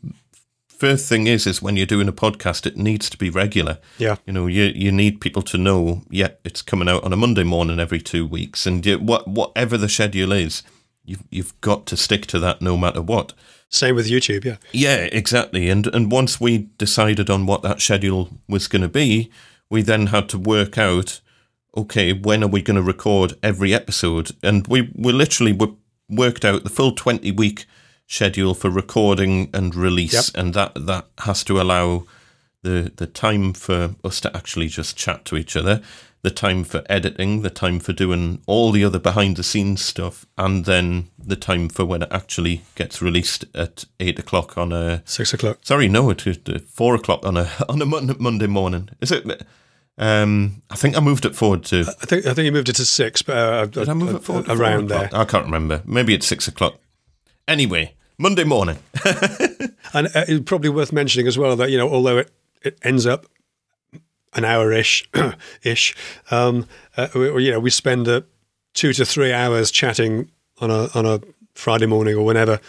first 0.78 1.08
thing 1.08 1.26
is 1.26 1.46
is 1.46 1.62
when 1.62 1.76
you're 1.76 1.86
doing 1.86 2.08
a 2.08 2.12
podcast, 2.12 2.66
it 2.66 2.76
needs 2.76 3.08
to 3.10 3.16
be 3.16 3.30
regular. 3.30 3.78
Yeah. 3.98 4.16
You 4.26 4.32
know, 4.32 4.46
you 4.46 4.64
you 4.74 4.92
need 4.92 5.20
people 5.20 5.42
to 5.42 5.58
know. 5.58 6.02
Yeah, 6.10 6.30
it's 6.44 6.62
coming 6.62 6.88
out 6.88 7.04
on 7.04 7.12
a 7.12 7.16
Monday 7.16 7.44
morning 7.44 7.80
every 7.80 8.00
two 8.00 8.26
weeks, 8.26 8.66
and 8.66 8.84
you, 8.84 8.98
what 8.98 9.26
whatever 9.28 9.76
the 9.76 9.88
schedule 9.88 10.32
is, 10.32 10.62
you've 11.04 11.24
you've 11.30 11.60
got 11.60 11.86
to 11.86 11.96
stick 11.96 12.26
to 12.26 12.38
that 12.40 12.60
no 12.60 12.76
matter 12.76 13.02
what. 13.02 13.32
Same 13.68 13.96
with 13.96 14.08
YouTube, 14.08 14.44
yeah. 14.44 14.56
Yeah, 14.72 15.08
exactly. 15.10 15.68
And 15.68 15.86
and 15.88 16.12
once 16.12 16.40
we 16.40 16.68
decided 16.78 17.30
on 17.30 17.46
what 17.46 17.62
that 17.62 17.80
schedule 17.80 18.30
was 18.48 18.68
going 18.68 18.82
to 18.82 18.88
be, 18.88 19.30
we 19.70 19.82
then 19.82 20.08
had 20.08 20.28
to 20.30 20.38
work 20.38 20.78
out, 20.78 21.20
okay, 21.76 22.12
when 22.12 22.44
are 22.44 22.48
we 22.48 22.62
going 22.62 22.76
to 22.76 22.82
record 22.82 23.34
every 23.42 23.74
episode? 23.74 24.30
And 24.42 24.66
we 24.66 24.92
we 24.94 25.12
literally 25.12 25.52
were 25.52 25.72
worked 26.08 26.44
out 26.44 26.62
the 26.64 26.70
full 26.70 26.92
twenty 26.92 27.32
week 27.32 27.66
schedule 28.06 28.54
for 28.54 28.70
recording 28.70 29.50
and 29.54 29.74
release, 29.74 30.12
Yep. 30.12 30.24
and 30.44 30.54
that 30.54 30.72
that 30.86 31.06
has 31.18 31.44
to 31.44 31.60
allow 31.60 32.04
the 32.62 32.92
the 32.96 33.06
time 33.06 33.52
for 33.52 33.94
us 34.04 34.20
to 34.20 34.36
actually 34.36 34.68
just 34.68 34.96
chat 34.96 35.24
to 35.26 35.36
each 35.36 35.56
other, 35.56 35.80
the 36.22 36.30
time 36.30 36.64
for 36.64 36.82
editing, 36.88 37.42
the 37.42 37.50
time 37.50 37.78
for 37.80 37.92
doing 37.92 38.40
all 38.46 38.72
the 38.72 38.84
other 38.84 38.98
behind 38.98 39.36
the 39.36 39.42
scenes 39.42 39.82
stuff, 39.84 40.24
and 40.38 40.64
then 40.64 41.08
the 41.18 41.36
time 41.36 41.68
for 41.68 41.84
when 41.84 42.02
it 42.02 42.08
actually 42.10 42.62
gets 42.74 43.02
released 43.02 43.44
at 43.54 43.84
eight 44.00 44.18
o'clock 44.18 44.56
on 44.56 44.72
a. 44.72 45.02
Six 45.04 45.34
o'clock. 45.34 45.58
Sorry, 45.62 45.88
no, 45.88 46.08
it 46.10 46.24
was 46.24 46.38
uh, 46.48 46.58
four 46.66 46.94
o'clock 46.94 47.24
on 47.26 47.36
a 47.36 47.48
on 47.68 47.82
a 47.82 47.86
Mon- 47.86 48.16
Monday 48.18 48.46
morning. 48.46 48.88
Is 49.00 49.12
it? 49.12 49.42
Um, 49.96 50.62
I 50.70 50.74
think 50.76 50.96
I 50.96 51.00
moved 51.00 51.24
it 51.24 51.36
forward 51.36 51.62
to. 51.66 51.80
I 52.02 52.06
think 52.06 52.26
I 52.26 52.34
think 52.34 52.46
you 52.46 52.52
moved 52.52 52.68
it 52.68 52.76
to 52.76 52.84
six, 52.86 53.22
but 53.22 53.36
uh, 53.36 53.66
Did 53.66 53.88
I 53.88 53.94
move 53.94 54.14
it 54.16 54.24
forward? 54.24 54.48
around 54.48 54.88
there. 54.88 55.08
I 55.12 55.24
can't 55.24 55.44
remember. 55.44 55.82
Maybe 55.84 56.14
it's 56.14 56.26
six 56.26 56.48
o'clock. 56.48 56.78
Anyway, 57.46 57.94
Monday 58.18 58.44
morning. 58.44 58.78
And 59.94 60.08
uh, 60.08 60.24
it's 60.26 60.44
probably 60.44 60.68
worth 60.68 60.92
mentioning 60.92 61.28
as 61.28 61.38
well 61.38 61.56
that 61.56 61.70
you 61.70 61.78
know, 61.78 61.88
although 61.88 62.18
it, 62.18 62.30
it 62.62 62.78
ends 62.82 63.06
up 63.06 63.26
an 64.34 64.44
hour 64.44 64.72
ish, 64.72 65.08
ish, 65.62 65.94
um, 66.32 66.66
uh, 66.96 67.08
we, 67.14 67.44
you 67.44 67.52
know, 67.52 67.60
we 67.60 67.70
spend 67.70 68.08
uh, 68.08 68.22
two 68.74 68.92
to 68.92 69.04
three 69.04 69.32
hours 69.32 69.70
chatting 69.70 70.30
on 70.60 70.70
a 70.70 70.88
on 70.94 71.06
a 71.06 71.20
Friday 71.54 71.86
morning 71.86 72.16
or 72.16 72.24
whenever 72.24 72.60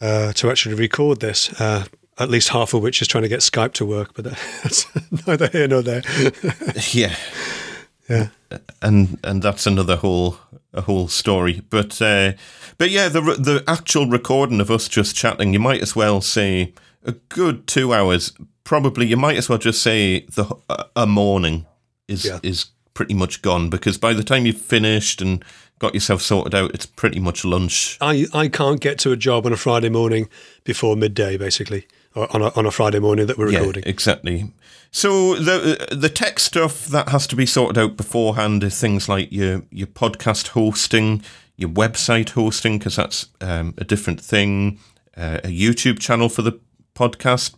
uh, 0.00 0.32
to 0.32 0.50
actually 0.50 0.74
record 0.74 1.20
this. 1.20 1.48
Uh, 1.60 1.84
at 2.18 2.28
least 2.28 2.50
half 2.50 2.74
of 2.74 2.82
which 2.82 3.00
is 3.00 3.08
trying 3.08 3.22
to 3.22 3.28
get 3.28 3.40
Skype 3.40 3.72
to 3.72 3.86
work, 3.86 4.12
but 4.14 4.24
that's 4.62 4.86
neither 5.26 5.46
here 5.46 5.66
nor 5.66 5.80
there. 5.80 6.02
yeah. 6.90 7.16
yeah, 8.08 8.28
and 8.82 9.18
and 9.22 9.42
that's 9.42 9.66
another 9.66 9.96
whole 9.96 10.36
a 10.74 10.80
whole 10.82 11.08
story. 11.08 11.62
But 11.70 12.00
uh, 12.02 12.32
but 12.78 12.90
yeah, 12.90 13.08
the 13.08 13.20
the 13.20 13.64
actual 13.66 14.06
recording 14.06 14.60
of 14.60 14.70
us 14.70 14.88
just 14.88 15.14
chatting, 15.16 15.52
you 15.52 15.60
might 15.60 15.82
as 15.82 15.94
well 15.96 16.20
say 16.20 16.72
a 17.04 17.12
good 17.28 17.66
two 17.66 17.92
hours. 17.92 18.32
Probably, 18.64 19.06
you 19.06 19.16
might 19.16 19.36
as 19.36 19.48
well 19.48 19.58
just 19.58 19.82
say 19.82 20.20
the 20.34 20.54
a- 20.96 21.06
morning 21.06 21.66
is 22.08 22.24
Yeah. 22.24 22.38
is 22.42 22.66
pretty 22.94 23.14
much 23.14 23.42
gone 23.42 23.70
because 23.70 23.98
by 23.98 24.12
the 24.12 24.22
time 24.22 24.46
you've 24.46 24.60
finished 24.60 25.20
and 25.22 25.44
got 25.78 25.94
yourself 25.94 26.22
sorted 26.22 26.54
out, 26.54 26.72
it's 26.74 26.86
pretty 26.86 27.18
much 27.18 27.44
lunch. 27.44 27.98
I 28.00 28.26
I 28.32 28.48
can't 28.48 28.80
get 28.80 28.98
to 29.00 29.10
a 29.12 29.16
job 29.16 29.46
on 29.46 29.52
a 29.52 29.56
Friday 29.56 29.88
morning 29.88 30.28
before 30.64 30.96
midday, 30.96 31.36
basically, 31.36 31.86
or 32.14 32.28
on 32.34 32.40
a 32.42 32.52
on 32.56 32.66
a 32.66 32.70
Friday 32.70 33.00
morning 33.00 33.26
that 33.26 33.36
we're 33.36 33.50
recording. 33.50 33.82
Yeah, 33.84 33.90
exactly. 33.90 34.52
So 34.94 35.34
the 35.36 35.88
the 35.90 36.10
tech 36.10 36.38
stuff 36.38 36.84
that 36.86 37.08
has 37.08 37.26
to 37.28 37.36
be 37.36 37.46
sorted 37.46 37.78
out 37.78 37.96
beforehand 37.96 38.62
is 38.62 38.78
things 38.78 39.08
like 39.08 39.32
your 39.32 39.62
your 39.70 39.86
podcast 39.86 40.48
hosting, 40.48 41.22
your 41.56 41.70
website 41.70 42.30
hosting, 42.30 42.78
because 42.78 42.96
that's 42.96 43.28
um, 43.40 43.74
a 43.78 43.84
different 43.84 44.20
thing. 44.20 44.78
Uh, 45.16 45.40
a 45.44 45.48
YouTube 45.48 45.98
channel 45.98 46.28
for 46.28 46.42
the 46.42 46.60
podcast 46.94 47.54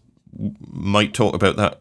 might 0.61 1.13
talk 1.13 1.35
about 1.35 1.57
that 1.57 1.81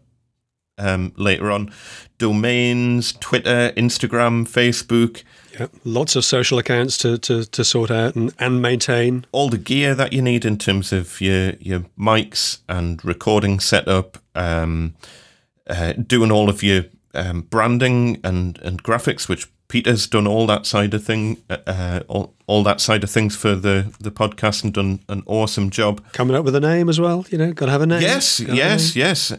um, 0.79 1.13
later 1.17 1.51
on. 1.51 1.71
Domains, 2.17 3.13
Twitter, 3.13 3.71
Instagram, 3.77 4.47
Facebook, 4.47 5.23
Yeah, 5.59 5.67
lots 5.83 6.15
of 6.15 6.25
social 6.25 6.57
accounts 6.57 6.97
to, 6.99 7.17
to, 7.19 7.45
to 7.45 7.63
sort 7.63 7.91
out 7.91 8.15
and, 8.15 8.33
and 8.39 8.61
maintain. 8.61 9.25
all 9.31 9.49
the 9.49 9.57
gear 9.57 9.93
that 9.95 10.13
you 10.13 10.21
need 10.21 10.45
in 10.45 10.57
terms 10.57 10.91
of 10.91 11.21
your 11.21 11.51
your 11.59 11.81
mics 11.97 12.59
and 12.67 13.03
recording 13.05 13.59
setup, 13.59 14.17
um, 14.35 14.95
uh, 15.67 15.93
doing 15.93 16.31
all 16.31 16.49
of 16.49 16.63
your 16.63 16.85
um, 17.13 17.41
branding 17.41 18.19
and, 18.23 18.59
and 18.59 18.83
graphics, 18.83 19.29
which 19.29 19.47
Peter's 19.67 20.07
done 20.07 20.27
all 20.27 20.45
that 20.47 20.65
side 20.65 20.93
of 20.93 21.03
thing, 21.03 21.41
uh, 21.49 21.57
uh, 21.65 21.99
all, 22.07 22.35
all 22.47 22.63
that 22.63 22.81
side 22.81 23.03
of 23.03 23.09
things 23.09 23.35
for 23.35 23.55
the, 23.55 23.93
the 23.99 24.11
podcast 24.11 24.63
and 24.63 24.73
done 24.73 24.99
an 25.09 25.23
awesome 25.25 25.69
job. 25.69 26.03
Coming 26.11 26.35
up 26.35 26.45
with 26.45 26.55
a 26.55 26.59
name 26.59 26.89
as 26.89 26.99
well, 26.99 27.25
you 27.29 27.37
know, 27.37 27.53
got 27.53 27.67
to 27.67 27.71
have 27.71 27.81
a 27.81 27.87
name. 27.87 28.01
Yes, 28.01 28.39
Gotta 28.39 28.51
have 28.51 28.57
a 28.57 28.69
yes, 28.69 28.95
yes. 28.95 29.33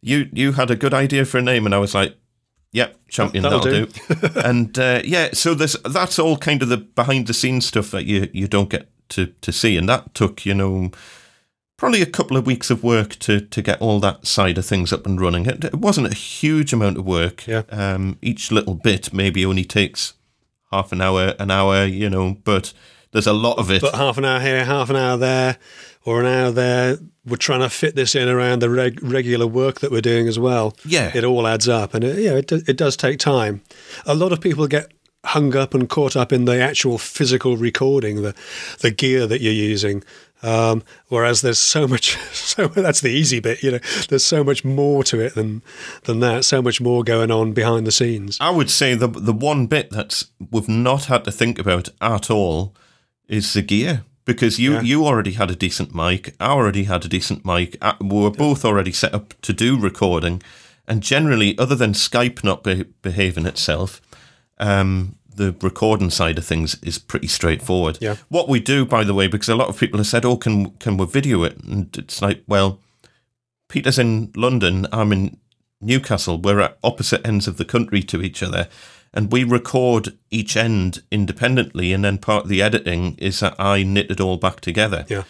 You 0.00 0.28
you 0.32 0.52
had 0.52 0.70
a 0.70 0.76
good 0.76 0.92
idea 0.92 1.24
for 1.24 1.38
a 1.38 1.42
name, 1.42 1.64
and 1.64 1.72
I 1.72 1.78
was 1.78 1.94
like, 1.94 2.16
"Yep, 2.72 3.08
champion, 3.08 3.44
That'll 3.44 3.60
that'll, 3.60 3.86
do." 3.86 4.40
and 4.44 4.76
uh, 4.76 5.00
yeah, 5.04 5.30
so 5.32 5.54
there's 5.54 5.76
that's 5.84 6.18
all 6.18 6.36
kind 6.36 6.60
of 6.60 6.68
the 6.68 6.78
behind 6.78 7.28
the 7.28 7.34
scenes 7.34 7.66
stuff 7.66 7.92
that 7.92 8.04
you 8.04 8.28
you 8.32 8.48
don't 8.48 8.68
get 8.68 8.88
to 9.10 9.26
to 9.26 9.52
see, 9.52 9.76
and 9.76 9.88
that 9.88 10.12
took 10.12 10.44
you 10.44 10.54
know 10.54 10.90
probably 11.82 12.00
a 12.00 12.06
couple 12.06 12.36
of 12.36 12.46
weeks 12.46 12.70
of 12.70 12.84
work 12.84 13.18
to 13.18 13.40
to 13.40 13.60
get 13.60 13.80
all 13.80 13.98
that 13.98 14.24
side 14.24 14.56
of 14.56 14.64
things 14.64 14.92
up 14.92 15.04
and 15.04 15.20
running. 15.20 15.46
It, 15.46 15.64
it 15.64 15.74
wasn't 15.74 16.06
a 16.06 16.14
huge 16.14 16.72
amount 16.72 16.96
of 16.96 17.04
work. 17.04 17.44
Yeah. 17.44 17.62
Um, 17.70 18.18
each 18.22 18.52
little 18.52 18.76
bit 18.76 19.12
maybe 19.12 19.44
only 19.44 19.64
takes 19.64 20.14
half 20.70 20.92
an 20.92 21.00
hour, 21.00 21.34
an 21.40 21.50
hour, 21.50 21.84
you 21.84 22.08
know, 22.08 22.36
but 22.44 22.72
there's 23.10 23.26
a 23.26 23.32
lot 23.32 23.58
of 23.58 23.68
it. 23.68 23.82
But 23.82 23.96
half 23.96 24.16
an 24.16 24.24
hour 24.24 24.38
here, 24.38 24.64
half 24.64 24.90
an 24.90 24.96
hour 24.96 25.16
there, 25.16 25.58
or 26.04 26.20
an 26.20 26.26
hour 26.26 26.52
there. 26.52 26.98
We're 27.26 27.36
trying 27.36 27.62
to 27.62 27.68
fit 27.68 27.96
this 27.96 28.14
in 28.14 28.28
around 28.28 28.62
the 28.62 28.70
reg- 28.70 29.02
regular 29.02 29.48
work 29.48 29.80
that 29.80 29.90
we're 29.90 30.00
doing 30.02 30.28
as 30.28 30.38
well. 30.38 30.76
Yeah. 30.84 31.10
It 31.12 31.24
all 31.24 31.48
adds 31.48 31.68
up. 31.68 31.94
And 31.94 32.04
it, 32.04 32.18
yeah, 32.18 32.34
it, 32.34 32.46
do- 32.46 32.62
it 32.68 32.76
does 32.76 32.96
take 32.96 33.18
time. 33.18 33.60
A 34.06 34.14
lot 34.14 34.32
of 34.32 34.40
people 34.40 34.68
get 34.68 34.92
hung 35.24 35.56
up 35.56 35.74
and 35.74 35.88
caught 35.88 36.16
up 36.16 36.32
in 36.32 36.44
the 36.44 36.60
actual 36.60 36.98
physical 36.98 37.56
recording, 37.56 38.22
the, 38.22 38.34
the 38.80 38.90
gear 38.92 39.26
that 39.26 39.40
you're 39.40 39.52
using. 39.52 40.02
Um, 40.44 40.82
whereas 41.08 41.40
there's 41.40 41.58
so 41.60 41.86
much, 41.86 42.16
so 42.32 42.66
that's 42.66 43.00
the 43.00 43.10
easy 43.10 43.38
bit, 43.40 43.62
you 43.62 43.70
know. 43.72 43.78
There's 44.08 44.24
so 44.24 44.42
much 44.42 44.64
more 44.64 45.04
to 45.04 45.20
it 45.20 45.34
than 45.34 45.62
than 46.04 46.20
that. 46.20 46.44
So 46.44 46.60
much 46.60 46.80
more 46.80 47.04
going 47.04 47.30
on 47.30 47.52
behind 47.52 47.86
the 47.86 47.92
scenes. 47.92 48.38
I 48.40 48.50
would 48.50 48.70
say 48.70 48.94
the 48.94 49.06
the 49.08 49.32
one 49.32 49.66
bit 49.66 49.90
that 49.90 50.24
we've 50.50 50.68
not 50.68 51.04
had 51.04 51.24
to 51.24 51.32
think 51.32 51.58
about 51.58 51.88
at 52.00 52.30
all 52.30 52.74
is 53.28 53.52
the 53.52 53.62
gear 53.62 54.02
because 54.24 54.58
you 54.58 54.72
Yeah. 54.74 54.82
you 54.82 55.06
already 55.06 55.32
had 55.32 55.50
a 55.50 55.56
decent 55.56 55.94
mic. 55.94 56.34
I 56.40 56.46
already 56.50 56.84
had 56.84 57.04
a 57.04 57.08
decent 57.08 57.44
mic. 57.44 57.76
uh, 57.80 57.94
We 58.00 58.20
were 58.20 58.30
both 58.30 58.64
already 58.64 58.92
set 58.92 59.14
up 59.14 59.34
to 59.42 59.52
do 59.52 59.78
recording, 59.78 60.42
and 60.88 61.02
generally, 61.02 61.56
other 61.58 61.76
than 61.76 61.92
Skype 61.92 62.42
not 62.42 62.64
be- 62.64 62.84
behaving 63.02 63.46
itself, 63.46 64.00
um, 64.58 65.16
the 65.36 65.54
recording 65.62 66.10
side 66.10 66.38
of 66.38 66.44
things 66.44 66.76
is 66.82 66.98
pretty 66.98 67.26
straightforward. 67.26 67.98
Yeah. 68.00 68.16
What 68.28 68.48
we 68.48 68.60
do, 68.60 68.84
by 68.84 69.04
the 69.04 69.14
way, 69.14 69.26
because 69.26 69.48
a 69.48 69.54
lot 69.54 69.68
of 69.68 69.78
people 69.78 69.98
have 69.98 70.06
said, 70.06 70.24
"Oh, 70.24 70.36
can 70.36 70.70
can 70.78 70.96
we 70.96 71.06
video 71.06 71.42
it?" 71.44 71.58
and 71.64 71.94
it's 71.96 72.22
like, 72.22 72.42
well, 72.46 72.80
Peter's 73.68 73.98
in 73.98 74.32
London. 74.36 74.86
I'm 74.92 75.12
in 75.12 75.38
Newcastle. 75.82 76.38
We're 76.38 76.60
at 76.60 76.78
opposite 76.82 77.26
ends 77.26 77.48
of 77.48 77.56
the 77.56 77.64
country 77.64 78.02
to 78.04 78.22
each 78.22 78.42
other. 78.42 78.68
And 79.14 79.30
we 79.30 79.44
record 79.44 80.16
each 80.30 80.56
end 80.56 81.02
independently, 81.10 81.92
and 81.92 82.02
then 82.02 82.16
part 82.16 82.44
of 82.44 82.48
the 82.48 82.62
editing 82.62 83.14
is 83.18 83.40
that 83.40 83.54
I 83.58 83.82
knit 83.82 84.10
it 84.10 84.20
all 84.20 84.38
back 84.38 84.60
together. 84.60 85.04
Yeah. 85.06 85.24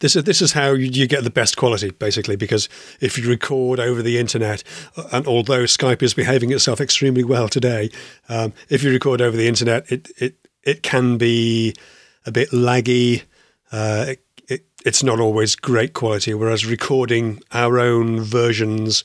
This 0.00 0.16
is 0.16 0.24
this 0.24 0.42
is 0.42 0.52
how 0.52 0.72
you, 0.72 1.06
get 1.06 1.22
the 1.22 1.30
best 1.30 1.56
quality, 1.56 1.90
basically, 1.90 2.34
because 2.34 2.68
if 3.00 3.16
you 3.16 3.28
record 3.28 3.78
over 3.78 4.02
the 4.02 4.18
internet, 4.18 4.64
uh, 4.96 5.04
and 5.12 5.26
although 5.28 5.64
Skype 5.64 6.02
is 6.02 6.14
behaving 6.14 6.50
itself 6.50 6.80
extremely 6.80 7.22
well 7.22 7.48
today, 7.48 7.90
um, 8.28 8.52
if 8.68 8.82
you 8.82 8.90
record 8.90 9.20
over 9.20 9.36
the 9.36 9.46
internet, 9.46 9.90
it 9.90 10.10
it 10.18 10.34
it 10.64 10.82
can 10.82 11.16
be 11.16 11.74
a 12.26 12.32
bit 12.32 12.50
laggy. 12.50 13.22
Uh, 13.70 14.06
it, 14.08 14.24
it, 14.48 14.66
it's 14.84 15.02
not 15.02 15.20
always 15.20 15.54
great 15.54 15.94
quality. 15.94 16.34
Whereas 16.34 16.66
recording 16.66 17.40
our 17.52 17.78
own 17.78 18.20
versions 18.20 19.04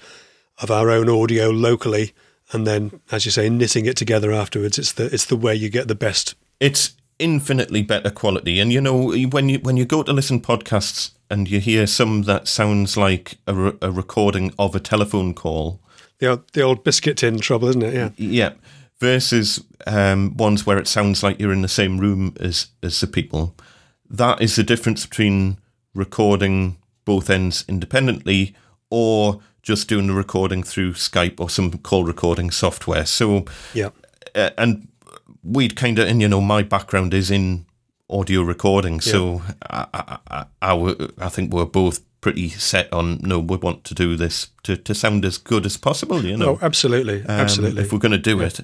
of 0.64 0.72
our 0.72 0.90
own 0.90 1.10
audio 1.10 1.50
locally, 1.50 2.14
and 2.52 2.66
then, 2.66 3.02
as 3.12 3.26
you 3.26 3.32
say, 3.32 3.50
knitting 3.50 3.86
it 3.86 3.98
together 3.98 4.32
afterwards, 4.32 4.80
it's 4.80 4.94
the 4.94 5.06
it's 5.06 5.26
the 5.26 5.36
way 5.36 5.54
you 5.54 5.70
get 5.70 5.88
the 5.88 5.96
best. 5.96 6.36
It's 6.60 6.94
infinitely 7.20 7.84
better 7.84 8.10
quality. 8.10 8.60
And 8.60 8.72
you 8.74 8.82
know, 8.82 9.14
when 9.30 9.50
you 9.50 9.60
when 9.60 9.78
you 9.78 9.86
go 9.86 10.02
to 10.04 10.14
listen 10.14 10.42
podcasts 10.42 11.12
and 11.30 11.50
you 11.50 11.60
hear 11.60 11.86
some 11.86 12.24
that 12.24 12.48
sounds 12.48 12.98
like 12.98 13.38
a, 13.46 13.54
re- 13.54 13.78
a 13.82 13.92
recording 13.92 14.54
of 14.58 14.76
a 14.76 14.80
telephone 14.80 15.34
call, 15.34 15.80
The 16.20 16.28
old, 16.28 16.54
the 16.54 16.62
old 16.62 16.84
biscuit 16.84 17.18
tin 17.18 17.40
trouble, 17.40 17.68
isn't 17.70 17.84
it? 17.84 17.94
Yeah. 17.94 18.10
yeah, 18.18 18.54
versus 19.00 19.64
um, 19.86 20.36
ones 20.38 20.66
where 20.66 20.78
it 20.78 20.88
sounds 20.88 21.24
like 21.24 21.40
you're 21.40 21.54
in 21.54 21.62
the 21.62 21.68
same 21.68 21.98
room 21.98 22.36
as 22.40 22.68
as 22.82 23.00
the 23.00 23.08
people. 23.08 23.56
That 24.10 24.42
is 24.42 24.56
the 24.56 24.64
difference 24.64 25.06
between 25.06 25.58
recording 25.96 26.78
both 27.06 27.30
ends 27.30 27.66
independently 27.68 28.56
or 28.90 29.42
just 29.64 29.88
doing 29.90 30.08
the 30.08 30.14
recording 30.14 30.62
through 30.62 30.94
Skype 30.94 31.40
or 31.40 31.50
some 31.50 31.72
call 31.80 32.04
recording 32.04 32.52
software. 32.52 33.06
So, 33.06 33.46
Yeah. 33.74 33.90
uh, 34.36 34.52
and 34.58 34.88
we'd 35.44 35.76
kind 35.76 35.98
of, 36.00 36.08
and 36.08 36.22
you 36.22 36.28
know, 36.28 36.42
my 36.42 36.62
background 36.64 37.14
is 37.14 37.32
in 37.32 37.66
audio 38.10 38.42
recording, 38.44 39.00
so 39.02 39.42
I, 39.70 39.88
I, 39.94 40.18
I, 40.30 40.46
I, 40.62 41.08
I 41.18 41.30
think 41.30 41.52
we're 41.54 41.66
both 41.66 42.02
pretty 42.22 42.50
set 42.50 42.92
on 42.94 43.18
no, 43.22 43.40
we 43.40 43.58
want 43.58 43.84
to 43.86 43.94
do 43.96 44.16
this 44.16 44.50
to, 44.64 44.78
to 44.78 44.94
sound 44.94 45.26
as 45.26 45.38
good 45.38 45.66
as 45.66 45.78
possible. 45.78 46.24
You 46.24 46.38
know, 46.38 46.50
Oh, 46.52 46.60
absolutely, 46.62 47.22
um, 47.22 47.30
absolutely. 47.30 47.82
If 47.84 47.92
we're 47.92 48.00
going 48.00 48.12
to 48.12 48.18
do 48.18 48.40
it, 48.42 48.60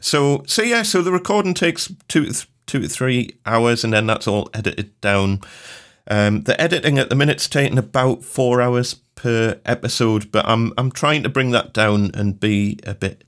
so 0.00 0.42
so 0.46 0.62
yeah, 0.62 0.82
so 0.82 1.02
the 1.02 1.12
recording 1.12 1.54
takes 1.54 1.92
two 2.08 2.24
th- 2.24 2.48
two 2.66 2.80
to 2.80 2.88
three 2.88 3.36
hours, 3.44 3.84
and 3.84 3.92
then 3.92 4.06
that's 4.06 4.26
all 4.26 4.48
edited 4.54 4.98
down. 5.00 5.40
Um, 6.08 6.42
the 6.42 6.58
editing 6.60 6.98
at 6.98 7.08
the 7.08 7.14
minute's 7.14 7.48
taking 7.48 7.78
about 7.78 8.24
four 8.24 8.60
hours 8.62 8.96
per 9.24 9.58
episode, 9.64 10.30
but 10.30 10.46
I'm 10.46 10.74
I'm 10.76 10.92
trying 10.92 11.22
to 11.22 11.30
bring 11.30 11.50
that 11.52 11.72
down 11.72 12.10
and 12.12 12.38
be 12.38 12.78
a 12.84 12.94
bit 12.94 13.24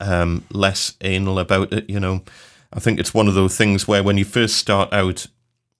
um, 0.00 0.44
less 0.50 0.94
anal 1.02 1.38
about 1.38 1.72
it. 1.72 1.88
You 1.88 2.00
know, 2.00 2.24
I 2.72 2.80
think 2.80 2.98
it's 2.98 3.14
one 3.14 3.28
of 3.28 3.34
those 3.34 3.56
things 3.56 3.86
where 3.86 4.02
when 4.02 4.18
you 4.18 4.24
first 4.24 4.56
start 4.56 4.92
out, 4.92 5.28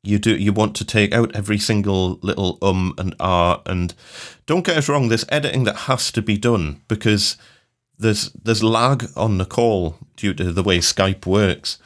you 0.04 0.20
do 0.20 0.36
you 0.36 0.52
want 0.52 0.76
to 0.76 0.84
take 0.84 1.12
out 1.12 1.34
every 1.34 1.58
single 1.58 2.20
little 2.22 2.58
um 2.62 2.94
and 2.96 3.16
ah 3.18 3.60
and 3.66 3.92
don't 4.46 4.64
get 4.64 4.76
us 4.76 4.88
wrong. 4.88 5.08
There's 5.08 5.24
editing 5.30 5.64
that 5.64 5.88
has 5.90 6.12
to 6.12 6.22
be 6.22 6.38
done 6.38 6.80
because 6.86 7.36
there's 7.98 8.30
there's 8.34 8.62
lag 8.62 9.06
on 9.16 9.38
the 9.38 9.44
call 9.44 9.96
due 10.14 10.34
to 10.34 10.52
the 10.52 10.62
way 10.62 10.78
Skype 10.78 11.26
works. 11.26 11.78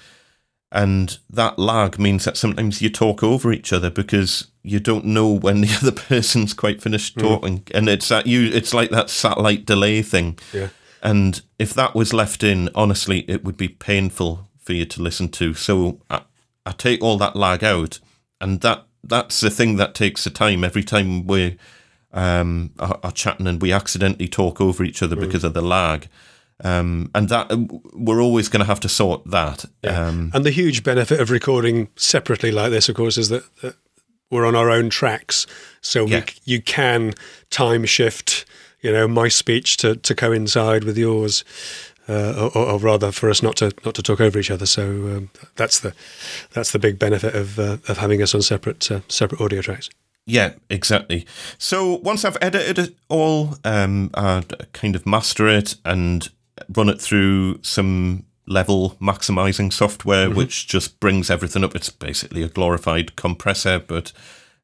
And 0.72 1.18
that 1.28 1.58
lag 1.58 1.98
means 1.98 2.24
that 2.24 2.36
sometimes 2.36 2.80
you 2.80 2.90
talk 2.90 3.24
over 3.24 3.52
each 3.52 3.72
other 3.72 3.90
because 3.90 4.46
you 4.62 4.78
don't 4.78 5.04
know 5.04 5.28
when 5.28 5.62
the 5.62 5.76
other 5.82 5.92
person's 5.92 6.54
quite 6.54 6.80
finished 6.80 7.18
talking, 7.18 7.64
and 7.74 7.88
it's 7.88 8.08
that 8.08 8.26
you. 8.26 8.50
It's 8.52 8.72
like 8.72 8.90
that 8.90 9.10
satellite 9.10 9.66
delay 9.66 10.02
thing. 10.02 10.38
yeah. 10.52 10.68
And 11.02 11.40
if 11.58 11.72
that 11.74 11.94
was 11.94 12.12
left 12.12 12.44
in, 12.44 12.68
honestly, 12.74 13.20
it 13.20 13.42
would 13.42 13.56
be 13.56 13.68
painful 13.68 14.48
for 14.58 14.74
you 14.74 14.84
to 14.84 15.02
listen 15.02 15.30
to. 15.30 15.54
So 15.54 15.98
I, 16.10 16.22
I 16.66 16.72
take 16.72 17.02
all 17.02 17.16
that 17.18 17.36
lag 17.36 17.64
out, 17.64 17.98
and 18.40 18.60
that 18.60 18.86
that's 19.02 19.40
the 19.40 19.50
thing 19.50 19.76
that 19.76 19.94
takes 19.94 20.24
the 20.24 20.30
time. 20.30 20.62
Every 20.62 20.84
time 20.84 21.26
we 21.26 21.56
um, 22.12 22.72
are, 22.78 22.98
are 23.02 23.12
chatting 23.12 23.46
and 23.46 23.60
we 23.60 23.72
accidentally 23.72 24.28
talk 24.28 24.60
over 24.60 24.84
each 24.84 25.02
other 25.02 25.16
because 25.16 25.44
of 25.44 25.54
the 25.54 25.62
lag, 25.62 26.08
um, 26.64 27.10
and 27.14 27.28
that 27.28 27.50
we're 27.92 28.22
always 28.22 28.48
going 28.48 28.60
to 28.60 28.66
have 28.66 28.80
to 28.80 28.88
sort 28.88 29.24
that. 29.30 29.64
Um, 29.84 30.30
And 30.34 30.44
the 30.44 30.50
huge 30.50 30.82
benefit 30.82 31.20
of 31.20 31.30
recording 31.30 31.88
separately 31.96 32.50
like 32.50 32.70
this, 32.70 32.88
of 32.88 32.94
course, 32.96 33.18
is 33.20 33.28
that, 33.28 33.44
that 33.62 33.74
we're 34.30 34.46
on 34.46 34.54
our 34.54 34.70
own 34.70 34.90
tracks, 34.90 35.46
so 35.80 36.06
Yeah. 36.06 36.20
we, 36.44 36.54
you 36.54 36.62
can 36.62 37.14
time 37.50 37.84
shift, 37.86 38.44
you 38.80 38.92
know, 38.92 39.08
my 39.08 39.28
speech 39.28 39.76
to, 39.78 39.96
to 39.96 40.14
coincide 40.14 40.84
with 40.84 40.96
yours, 40.98 41.44
uh, 42.08 42.50
or, 42.54 42.56
or 42.56 42.78
rather, 42.78 43.12
for 43.12 43.30
us 43.30 43.42
not 43.42 43.56
to 43.56 43.72
not 43.84 43.94
to 43.94 44.02
talk 44.02 44.20
over 44.20 44.38
each 44.38 44.50
other. 44.50 44.66
So 44.66 44.82
um, 44.82 45.30
that's 45.56 45.78
the 45.80 45.92
that's 46.52 46.70
the 46.72 46.78
big 46.78 46.98
benefit 46.98 47.34
of 47.34 47.58
uh, 47.58 47.76
of 47.88 47.98
having 47.98 48.22
us 48.22 48.34
on 48.34 48.42
separate 48.42 48.90
uh, 48.90 49.00
separate 49.08 49.40
audio 49.40 49.62
tracks. 49.62 49.90
Yeah, 50.26 50.52
exactly. 50.68 51.24
So 51.58 52.00
once 52.04 52.24
I've 52.24 52.36
edited 52.40 52.78
it 52.78 52.94
all, 53.08 53.56
um, 53.64 54.10
I'd 54.14 54.72
kind 54.72 54.94
of 54.96 55.06
master 55.06 55.48
it 55.48 55.76
and 55.84 56.28
run 56.74 56.88
it 56.88 57.00
through 57.00 57.60
some 57.62 58.24
level 58.46 58.96
maximizing 59.00 59.72
software, 59.72 60.28
which 60.30 60.66
just 60.66 60.98
brings 61.00 61.30
everything 61.30 61.64
up. 61.64 61.74
It's 61.74 61.90
basically 61.90 62.42
a 62.42 62.48
glorified 62.48 63.16
compressor, 63.16 63.78
but 63.78 64.12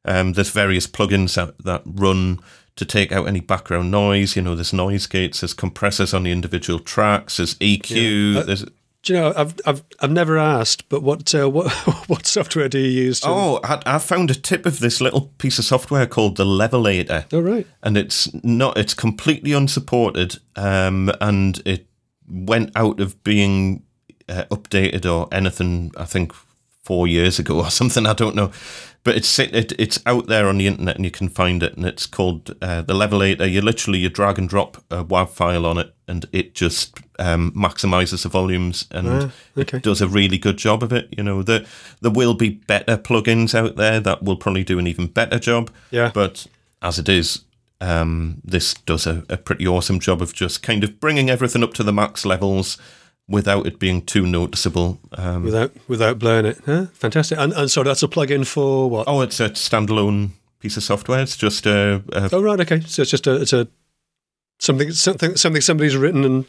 um, 0.05 0.33
there's 0.33 0.49
various 0.49 0.87
plugins 0.87 1.35
that, 1.35 1.57
that 1.63 1.83
run 1.85 2.39
to 2.75 2.85
take 2.85 3.11
out 3.11 3.27
any 3.27 3.39
background 3.39 3.89
noise. 3.91 4.35
You 4.35 4.41
know, 4.41 4.55
there's 4.55 4.73
noise 4.73 5.07
gates, 5.07 5.41
there's 5.41 5.53
compressors 5.53 6.13
on 6.13 6.23
the 6.23 6.31
individual 6.31 6.79
tracks, 6.79 7.37
there's 7.37 7.55
EQ, 7.55 8.33
Yeah. 8.33 8.39
Uh, 8.39 8.43
there's 8.43 8.65
Do 9.03 9.13
you 9.13 9.19
know? 9.19 9.33
I've 9.35 9.55
I've 9.65 9.83
I've 10.01 10.11
never 10.11 10.37
asked, 10.37 10.89
but 10.89 11.01
what 11.01 11.33
uh, 11.33 11.49
what 11.49 11.71
what 12.09 12.25
software 12.27 12.67
do 12.69 12.79
you 12.79 13.05
use? 13.05 13.21
To, 13.21 13.27
Oh, 13.29 13.59
I, 13.63 13.81
I 13.85 13.99
found 13.99 14.29
a 14.31 14.35
tip 14.35 14.65
of 14.65 14.79
this 14.79 14.99
little 15.01 15.31
piece 15.37 15.59
of 15.59 15.65
software 15.65 16.05
called 16.05 16.35
the 16.35 16.45
Levelator. 16.45 17.25
oh 17.31 17.39
right. 17.39 17.65
and 17.83 17.97
it's 17.97 18.31
not 18.43 18.77
it's 18.77 18.93
completely 18.93 19.53
unsupported 19.53 20.37
um 20.55 21.11
and 21.21 21.61
it 21.65 21.86
went 22.27 22.71
out 22.75 22.99
of 22.99 23.21
being 23.23 23.83
uh, 24.29 24.43
updated 24.51 25.05
or 25.05 25.27
anything 25.31 25.91
i 25.97 26.05
think 26.05 26.33
four 26.83 27.07
years 27.07 27.39
ago 27.39 27.59
or 27.63 27.69
something 27.79 28.05
i 28.05 28.13
don't 28.13 28.35
know. 28.35 28.51
But 29.03 29.15
it's 29.15 29.39
it, 29.39 29.71
it's 29.79 30.01
out 30.05 30.27
there 30.27 30.49
on 30.49 30.57
the 30.57 30.67
internet 30.67 30.97
and 30.97 31.05
you 31.05 31.11
can 31.11 31.29
find 31.29 31.63
it. 31.63 31.77
And 31.77 31.85
it's 31.85 32.05
called 32.05 32.53
uh, 32.61 32.81
the 32.81 32.93
levelator 32.93 33.49
you 33.49 33.61
literally 33.61 33.99
you 33.99 34.09
drag 34.09 34.37
and 34.37 34.49
drop 34.49 34.83
a 34.91 35.01
wav 35.05 35.29
file 35.29 35.65
on 35.65 35.77
it 35.77 35.93
and 36.09 36.25
it 36.33 36.53
just 36.53 36.97
um, 37.17 37.53
maximizes 37.53 38.23
the 38.23 38.29
volumes 38.29 38.85
and 38.91 39.07
Ah, 39.07 39.31
okay. 39.57 39.77
it 39.77 39.83
does 39.83 40.01
a 40.01 40.09
really 40.09 40.37
good 40.37 40.57
job 40.57 40.83
of 40.83 40.91
it. 40.91 41.07
You 41.17 41.23
know 41.23 41.41
there 41.41 41.63
there 42.01 42.11
will 42.11 42.33
be 42.33 42.49
better 42.49 42.97
plugins 42.97 43.55
out 43.55 43.77
there 43.77 44.01
that 44.01 44.23
will 44.23 44.35
probably 44.35 44.65
do 44.65 44.77
an 44.77 44.87
even 44.87 45.07
better 45.07 45.39
job. 45.39 45.71
Yeah. 45.89 46.11
but 46.13 46.45
as 46.81 46.99
it 46.99 47.07
is, 47.07 47.45
um, 47.81 48.41
this 48.43 48.73
does 48.73 49.05
a, 49.07 49.23
a 49.29 49.37
pretty 49.37 49.67
awesome 49.67 49.99
job 49.99 50.21
of 50.21 50.33
just 50.33 50.63
kind 50.63 50.83
of 50.83 50.99
bringing 50.99 51.29
everything 51.29 51.63
up 51.63 51.73
to 51.75 51.83
the 51.83 51.93
max 51.93 52.25
levels 52.25 52.77
without 53.27 53.67
it 53.67 53.77
being 53.79 54.01
too 54.01 54.25
noticeable. 54.25 54.99
Um, 55.13 55.43
without 55.43 55.71
without 55.87 56.17
blowing 56.19 56.45
it. 56.45 56.59
Huh? 56.65 56.87
Fantastic. 56.93 57.37
And, 57.37 57.53
and 57.53 57.69
so 57.69 57.83
that's 57.83 58.03
a 58.03 58.07
plug-in 58.07 58.43
for 58.45 58.89
what? 58.89 59.07
oh, 59.07 59.21
it's 59.21 59.39
a 59.39 59.49
standalone 59.49 60.29
piece 60.59 60.77
of 60.77 60.83
software. 60.83 61.21
It's 61.21 61.37
just 61.37 61.65
a, 61.65 62.01
a 62.13 62.29
Oh 62.31 62.41
right, 62.41 62.59
okay. 62.61 62.79
So 62.81 63.01
it's 63.03 63.11
just 63.11 63.27
a 63.27 63.35
it's 63.41 63.53
a 63.53 63.67
something 64.59 64.91
something 64.91 65.35
something 65.35 65.61
somebody's 65.61 65.95
written 65.95 66.23
and 66.23 66.45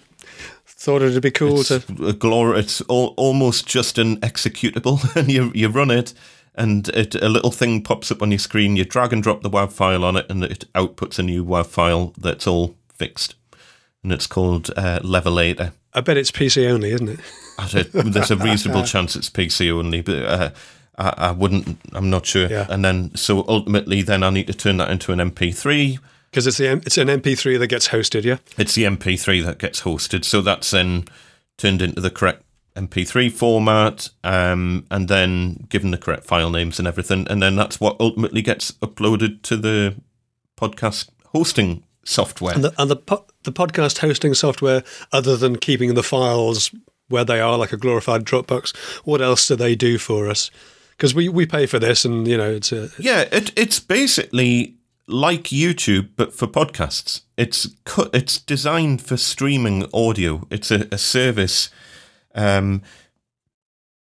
thought 0.66 1.02
it'd 1.02 1.20
be 1.22 1.30
cool 1.30 1.60
it's 1.60 1.68
to. 1.68 1.76
a 1.76 2.12
glor- 2.14 2.56
It's 2.56 2.80
al- 2.88 3.14
almost 3.16 3.66
just 3.66 3.98
an 3.98 4.18
executable, 4.20 4.98
and 5.16 5.30
you 5.30 5.50
you 5.54 5.68
run 5.68 5.90
it. 5.90 6.14
And 6.58 6.88
it, 6.88 7.14
a 7.14 7.28
little 7.28 7.52
thing 7.52 7.82
pops 7.82 8.10
up 8.10 8.20
on 8.20 8.32
your 8.32 8.38
screen. 8.38 8.76
You 8.76 8.84
drag 8.84 9.12
and 9.12 9.22
drop 9.22 9.42
the 9.42 9.50
WAV 9.50 9.72
file 9.72 10.04
on 10.04 10.16
it, 10.16 10.26
and 10.28 10.42
it 10.42 10.64
outputs 10.74 11.18
a 11.18 11.22
new 11.22 11.44
WAV 11.44 11.66
file 11.66 12.12
that's 12.18 12.46
all 12.46 12.74
fixed. 12.92 13.36
And 14.02 14.12
it's 14.12 14.26
called 14.26 14.70
uh, 14.76 14.98
Levelator. 15.00 15.72
I 15.94 16.00
bet 16.00 16.16
it's 16.16 16.30
PC 16.30 16.68
only, 16.68 16.90
isn't 16.90 17.08
it? 17.08 17.92
There's 17.92 18.30
a 18.30 18.36
reasonable 18.36 18.82
chance 18.84 19.16
it's 19.16 19.30
PC 19.30 19.70
only, 19.70 20.02
but 20.02 20.24
uh, 20.24 20.50
I, 20.98 21.14
I 21.16 21.30
wouldn't. 21.30 21.78
I'm 21.92 22.10
not 22.10 22.26
sure. 22.26 22.48
Yeah. 22.48 22.66
And 22.68 22.84
then, 22.84 23.14
so 23.14 23.44
ultimately, 23.48 24.02
then 24.02 24.22
I 24.22 24.30
need 24.30 24.48
to 24.48 24.54
turn 24.54 24.76
that 24.78 24.90
into 24.90 25.12
an 25.12 25.18
MP3. 25.18 25.98
Because 26.30 26.46
it's 26.46 26.58
the 26.58 26.72
it's 26.84 26.98
an 26.98 27.08
MP3 27.08 27.58
that 27.58 27.68
gets 27.68 27.88
hosted. 27.88 28.24
Yeah. 28.24 28.38
It's 28.58 28.74
the 28.74 28.84
MP3 28.84 29.44
that 29.44 29.58
gets 29.58 29.82
hosted, 29.82 30.24
so 30.24 30.40
that's 30.40 30.70
then 30.72 31.04
turned 31.56 31.82
into 31.82 32.00
the 32.00 32.10
correct 32.10 32.42
MP3 32.78 33.30
format, 33.32 34.08
um, 34.24 34.86
and 34.90 35.08
then 35.08 35.66
given 35.68 35.90
the 35.90 35.98
correct 35.98 36.24
file 36.24 36.50
names 36.50 36.78
and 36.78 36.86
everything, 36.86 37.26
and 37.28 37.42
then 37.42 37.56
that's 37.56 37.80
what 37.80 37.96
ultimately 37.98 38.42
gets 38.42 38.72
uploaded 38.72 39.42
to 39.42 39.56
the 39.56 39.96
podcast 40.56 41.08
hosting 41.26 41.82
software. 42.04 42.54
And 42.54 42.64
the 42.64 42.74
and 42.78 42.90
the 42.90 42.96
po- 42.96 43.26
the 43.44 43.52
podcast 43.52 43.98
hosting 43.98 44.34
software, 44.34 44.82
other 45.12 45.36
than 45.36 45.56
keeping 45.56 45.94
the 45.94 46.02
files 46.02 46.70
where 47.08 47.24
they 47.24 47.40
are, 47.40 47.56
like 47.58 47.72
a 47.72 47.76
glorified 47.76 48.24
Dropbox, 48.24 48.76
what 49.04 49.20
else 49.20 49.46
do 49.48 49.56
they 49.56 49.74
do 49.74 49.98
for 49.98 50.28
us? 50.28 50.50
Because 50.90 51.14
we, 51.14 51.28
we 51.28 51.46
pay 51.46 51.66
for 51.66 51.78
this, 51.78 52.04
and 52.04 52.26
you 52.26 52.36
know 52.36 52.50
it's 52.50 52.72
a 52.72 52.90
Yeah, 52.98 53.22
it, 53.32 53.52
it's 53.56 53.80
basically 53.80 54.76
like 55.06 55.44
YouTube, 55.44 56.10
but 56.16 56.34
for 56.34 56.46
podcasts. 56.46 57.22
It's 57.36 57.68
cut. 57.84 58.10
It's 58.12 58.38
designed 58.38 59.02
for 59.02 59.16
streaming 59.16 59.86
audio. 59.92 60.46
It's 60.50 60.70
a, 60.70 60.86
a 60.92 60.98
service. 60.98 61.70
Um, 62.38 62.82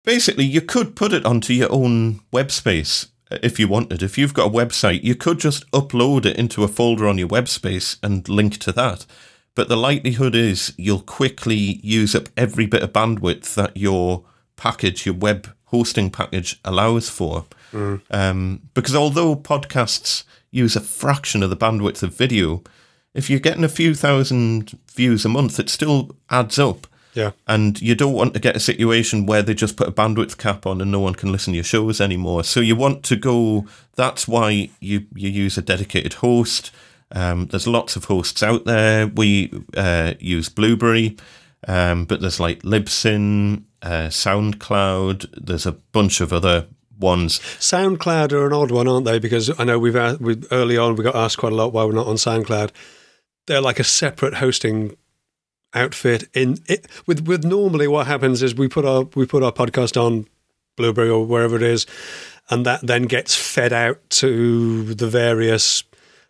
basically, 0.05 0.45
you 0.45 0.63
could 0.63 0.97
put 0.97 1.13
it 1.13 1.27
onto 1.27 1.53
your 1.53 1.71
own 1.71 2.21
web 2.33 2.51
space 2.51 3.09
uh, 3.31 3.39
if 3.43 3.61
you 3.61 3.69
wanted. 3.69 4.03
If 4.03 4.17
you've 4.17 4.35
got 4.35 4.49
a 4.49 4.51
website, 4.51 5.05
you 5.05 5.15
could 5.15 5.39
just 5.39 5.71
upload 5.73 6.25
it 6.25 6.37
into 6.37 6.65
a 6.65 6.69
folder 6.69 7.07
on 7.07 7.19
your 7.19 7.29
web 7.29 7.49
space 7.49 7.99
and 8.03 8.29
link 8.29 8.59
to 8.59 8.73
that. 8.73 9.07
But 9.55 9.69
the 9.69 9.77
likelihood 9.77 10.35
is 10.35 10.75
you'll 10.77 11.01
quickly 11.03 11.79
use 11.83 12.15
up 12.15 12.29
every 12.37 12.67
bit 12.67 12.83
of 12.83 12.93
bandwidth 12.93 13.55
that 13.55 13.77
your 13.77 14.25
package, 14.57 15.07
your 15.07 15.15
web 15.15 15.55
hosting 15.67 16.11
package, 16.11 16.59
allows 16.65 17.09
for. 17.09 17.45
Um, 18.11 18.63
because 18.73 18.97
although 18.97 19.37
podcasts 19.37 20.25
use 20.51 20.77
a 20.77 20.81
fraction 20.81 21.43
of 21.43 21.51
the 21.51 21.57
bandwidth 21.57 22.03
of 22.03 22.15
video, 22.15 22.63
if 23.13 23.29
you're 23.29 23.39
getting 23.39 23.65
a 23.65 23.69
few 23.69 23.95
thousand 23.95 24.79
views 24.93 25.25
a 25.25 25.29
month, 25.29 25.61
it 25.61 25.69
still 25.69 26.17
adds 26.31 26.59
up. 26.59 26.87
Yeah. 27.15 27.31
And 27.47 27.81
you 27.81 27.95
don't 27.95 28.13
want 28.13 28.35
to 28.35 28.41
get 28.41 28.57
a 28.57 28.61
situation 28.61 29.25
where 29.25 29.43
they 29.43 29.55
just 29.55 29.77
put 29.77 29.89
a 29.89 29.93
bandwidth 29.93 30.37
cap 30.37 30.67
on 30.67 30.81
and 30.81 30.91
no 30.91 31.01
one 31.01 31.15
can 31.15 31.31
listen 31.31 31.53
to 31.53 31.57
your 31.57 31.65
shows 31.65 32.01
anymore. 32.01 32.45
So 32.45 32.61
you 32.61 32.77
want 32.77 33.05
to 33.05 33.17
go. 33.17 33.67
That's 33.95 34.27
why 34.29 34.71
you 34.81 35.07
you 35.15 35.31
use 35.31 35.57
a 35.57 35.63
dedicated 35.63 36.15
host. 36.15 36.73
Um, 37.13 37.47
there's 37.47 37.69
lots 37.69 37.95
of 37.95 38.07
hosts 38.07 38.43
out 38.43 38.65
there. 38.65 39.07
We 39.07 39.53
uh, 39.77 40.15
use 40.19 40.49
Blubrry, 40.49 41.17
um, 41.69 42.07
but 42.07 42.21
there's 42.21 42.41
like 42.41 42.63
Libsyn, 42.63 43.63
uh, 43.83 44.09
SoundCloud. 44.09 45.47
There's 45.47 45.67
a 45.67 45.73
bunch 45.73 46.21
of 46.21 46.33
other 46.33 46.67
ones. 46.99 47.39
SoundCloud 47.39 48.33
are 48.33 48.47
an 48.47 48.53
odd 48.53 48.73
one, 48.73 48.89
aren't 48.89 49.07
they? 49.07 49.21
Because 49.21 49.59
I 49.61 49.65
know 49.65 49.79
we've 49.79 49.95
asked, 49.95 50.21
we, 50.21 50.43
early 50.51 50.77
on 50.77 50.97
we 50.97 51.05
got 51.05 51.15
asked 51.15 51.39
quite 51.39 51.53
a 51.53 51.57
lot 51.57 51.73
why 51.73 51.85
we're 51.85 51.93
not 51.93 52.09
on 52.09 52.17
SoundCloud. 52.17 52.71
They're 53.47 53.61
like 53.61 53.79
a 53.79 53.85
separate 53.85 54.35
hosting 54.35 54.97
outfit. 55.75 56.25
In 56.35 56.59
it, 56.67 56.87
with 57.07 57.27
with 57.27 57.45
normally 57.45 57.89
what 57.89 58.07
happens 58.07 58.43
is 58.43 58.55
we 58.55 58.69
put 58.69 58.85
our 58.85 59.03
we 59.15 59.27
put 59.27 59.43
our 59.43 59.53
podcast 59.53 60.01
on 60.01 60.27
Blubrry 60.77 61.09
or 61.09 61.25
wherever 61.25 61.57
it 61.57 61.63
is, 61.63 61.87
and 62.51 62.65
that 62.67 62.87
then 62.87 63.05
gets 63.05 63.35
fed 63.35 63.73
out 63.73 63.99
to 64.11 64.95
the 64.95 65.09
various 65.09 65.85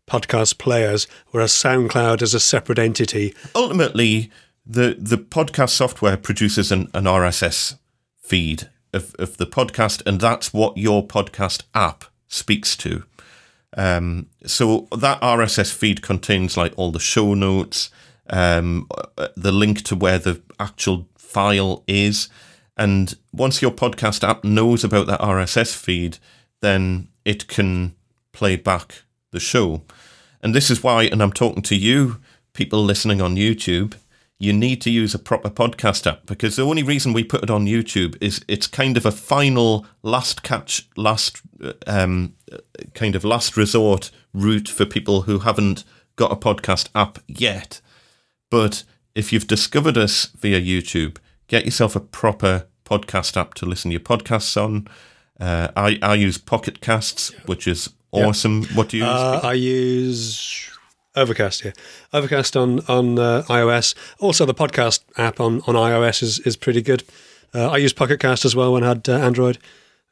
podcast 0.06 0.58
players, 0.58 1.06
whereas 1.30 1.52
SoundCloud 1.52 2.22
is 2.22 2.34
a 2.34 2.40
separate 2.40 2.78
entity. 2.78 3.34
Ultimately, 3.54 4.30
the 4.66 4.96
the 4.98 5.18
podcast 5.18 5.70
software 5.70 6.16
produces 6.16 6.72
an, 6.72 6.90
an 6.94 7.04
RSS 7.04 7.78
feed 8.22 8.68
of, 8.92 9.14
of 9.18 9.36
the 9.36 9.46
podcast, 9.46 10.02
and 10.06 10.20
that's 10.20 10.52
what 10.52 10.76
your 10.76 11.06
podcast 11.06 11.62
app 11.74 12.04
speaks 12.28 12.76
to. 12.76 13.04
Um, 13.76 14.28
so 14.46 14.86
that 14.96 15.20
RSS 15.20 15.72
feed 15.72 16.00
contains 16.00 16.56
like 16.56 16.72
all 16.76 16.92
the 16.92 17.00
show 17.00 17.34
notes, 17.34 17.90
um, 18.30 18.88
the 19.36 19.52
link 19.52 19.82
to 19.82 19.96
where 19.96 20.18
the 20.18 20.40
actual 20.58 21.08
file 21.16 21.84
is, 21.86 22.28
and 22.76 23.14
once 23.32 23.62
your 23.62 23.70
podcast 23.70 24.26
app 24.26 24.44
knows 24.44 24.84
about 24.84 25.06
that 25.06 25.20
RSS 25.20 25.74
feed, 25.76 26.18
then 26.60 27.08
it 27.24 27.46
can 27.46 27.94
play 28.32 28.56
back 28.56 29.04
the 29.30 29.40
show. 29.40 29.82
And 30.42 30.54
this 30.54 30.70
is 30.70 30.82
why, 30.82 31.04
and 31.04 31.22
I'm 31.22 31.32
talking 31.32 31.62
to 31.62 31.76
you, 31.76 32.20
people 32.52 32.82
listening 32.82 33.20
on 33.20 33.36
YouTube, 33.36 33.94
you 34.38 34.52
need 34.52 34.80
to 34.82 34.90
use 34.90 35.14
a 35.14 35.18
proper 35.18 35.48
podcast 35.48 36.06
app 36.06 36.26
because 36.26 36.56
the 36.56 36.66
only 36.66 36.82
reason 36.82 37.12
we 37.12 37.22
put 37.22 37.42
it 37.42 37.50
on 37.50 37.66
YouTube 37.66 38.16
is 38.20 38.44
it's 38.48 38.66
kind 38.66 38.96
of 38.96 39.06
a 39.06 39.12
final 39.12 39.86
last 40.02 40.42
catch, 40.42 40.88
last 40.96 41.40
um, 41.86 42.34
kind 42.94 43.14
of 43.14 43.24
last 43.24 43.56
resort 43.56 44.10
route 44.32 44.68
for 44.68 44.84
people 44.84 45.22
who 45.22 45.40
haven't 45.40 45.84
got 46.16 46.32
a 46.32 46.36
podcast 46.36 46.88
app 46.94 47.18
yet. 47.26 47.80
But 48.54 48.84
if 49.16 49.32
you've 49.32 49.48
discovered 49.48 49.98
us 49.98 50.26
via 50.26 50.60
YouTube, 50.60 51.16
get 51.48 51.64
yourself 51.64 51.96
a 51.96 52.00
proper 52.00 52.68
podcast 52.84 53.36
app 53.36 53.54
to 53.54 53.66
listen 53.66 53.88
to 53.88 53.94
your 53.94 54.00
podcasts 54.00 54.56
on. 54.56 54.86
Uh, 55.40 55.68
I, 55.76 55.98
I 56.00 56.14
use 56.14 56.38
Pocket 56.38 56.80
Casts, 56.80 57.32
which 57.46 57.66
is 57.66 57.90
awesome. 58.12 58.62
What 58.76 58.90
do 58.90 58.98
you 58.98 59.02
use? 59.02 59.12
Uh, 59.12 59.40
I 59.42 59.54
use 59.54 60.70
Overcast, 61.16 61.64
yeah. 61.64 61.72
Overcast 62.12 62.56
on 62.56 62.78
on 62.86 63.18
uh, 63.18 63.42
iOS. 63.48 63.96
Also, 64.20 64.46
the 64.46 64.54
podcast 64.54 65.00
app 65.16 65.40
on, 65.40 65.60
on 65.66 65.74
iOS 65.74 66.22
is, 66.22 66.38
is 66.40 66.56
pretty 66.56 66.80
good. 66.80 67.02
Uh, 67.52 67.70
I 67.70 67.78
use 67.78 67.92
Pocket 67.92 68.20
Cast 68.20 68.44
as 68.44 68.54
well 68.54 68.72
when 68.72 68.84
I 68.84 68.88
had 68.88 69.08
uh, 69.08 69.14
Android. 69.14 69.58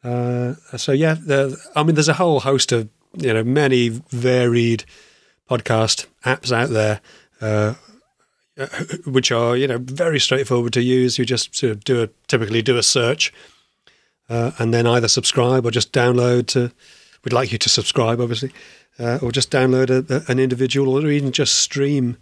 Uh, 0.03 0.55
so 0.77 0.91
yeah, 0.91 1.15
the, 1.15 1.57
I 1.77 1.85
mean, 1.85 1.95
there's 1.95 2.09
a 2.09 2.15
whole 2.15 2.41
host 2.41 2.73
of 2.73 2.89
you 3.17 3.33
know 3.33 3.45
many 3.45 3.89
varied 3.89 4.85
podcast 5.49 6.07
apps 6.25 6.51
out 6.51 6.71
there, 6.71 7.01
uh, 7.41 7.75
which 9.07 9.33
are 9.33 9.57
you 9.57 9.67
know 9.67 9.79
very 9.79 10.21
straightforward 10.21 10.73
to 10.75 10.83
use. 10.83 11.19
You 11.19 11.25
just 11.25 11.55
sort 11.55 11.73
of 11.73 11.85
do 11.85 12.03
a 12.03 12.09
typically 12.29 12.63
do 12.63 12.77
a 12.77 12.83
search, 12.83 13.33
uh, 14.29 14.53
and 14.59 14.73
then 14.73 14.87
either 14.87 15.09
subscribe 15.09 15.67
or 15.67 15.71
just 15.71 15.93
download 15.93 16.47
to. 16.49 16.73
We'd 17.25 17.33
like 17.33 17.53
you 17.53 17.59
to 17.59 17.69
subscribe, 17.69 18.21
obviously 18.21 18.53
uh, 18.99 19.19
or 19.23 19.33
just 19.33 19.51
download 19.51 19.91
a, 19.91 20.15
a, 20.15 20.31
an 20.31 20.39
individual, 20.39 21.05
or 21.05 21.11
even 21.11 21.33
just 21.33 21.57
stream 21.57 22.17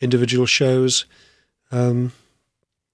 individual 0.00 0.46
shows 0.46 1.04
um, 1.70 2.12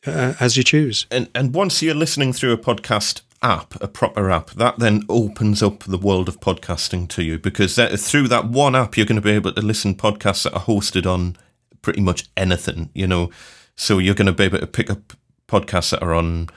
uh, 0.07 0.35
as 0.41 0.57
you 0.57 0.63
choose. 0.63 1.07
And 1.11 1.29
and 1.35 1.55
once 1.55 1.83
you're 1.83 1.95
listening 1.95 2.33
through 2.33 2.53
a 2.53 2.59
podcast 2.59 3.23
app, 3.43 3.81
a 3.81 3.89
proper 3.89 4.31
app, 4.31 4.51
that 4.51 4.79
then 4.79 5.05
opens 5.09 5.63
up 5.63 5.85
the 5.85 5.99
world 5.99 6.29
of 6.29 6.41
podcasting 6.41 7.09
to 7.09 7.23
you 7.23 7.39
because 7.39 7.77
that, 7.77 7.99
through 7.99 8.29
that 8.29 8.49
one 8.49 8.75
app, 8.75 8.97
you're 8.97 9.07
going 9.07 9.17
to 9.17 9.23
be 9.23 9.31
able 9.31 9.53
to 9.53 9.63
listen 9.63 9.95
podcasts 9.95 10.45
that 10.45 10.55
are 10.55 10.65
hosted 10.65 11.07
on 11.07 11.37
pretty 11.83 12.01
much 12.01 12.29
anything, 12.37 12.91
you 12.95 13.07
know. 13.07 13.31
So 13.77 13.99
you're 13.99 14.15
going 14.15 14.27
to 14.27 14.33
be 14.33 14.45
able 14.45 14.59
to 14.59 14.67
pick 14.67 14.91
up 14.91 15.13
podcasts 15.47 15.91
that 15.91 16.03
are 16.03 16.15
on 16.15 16.49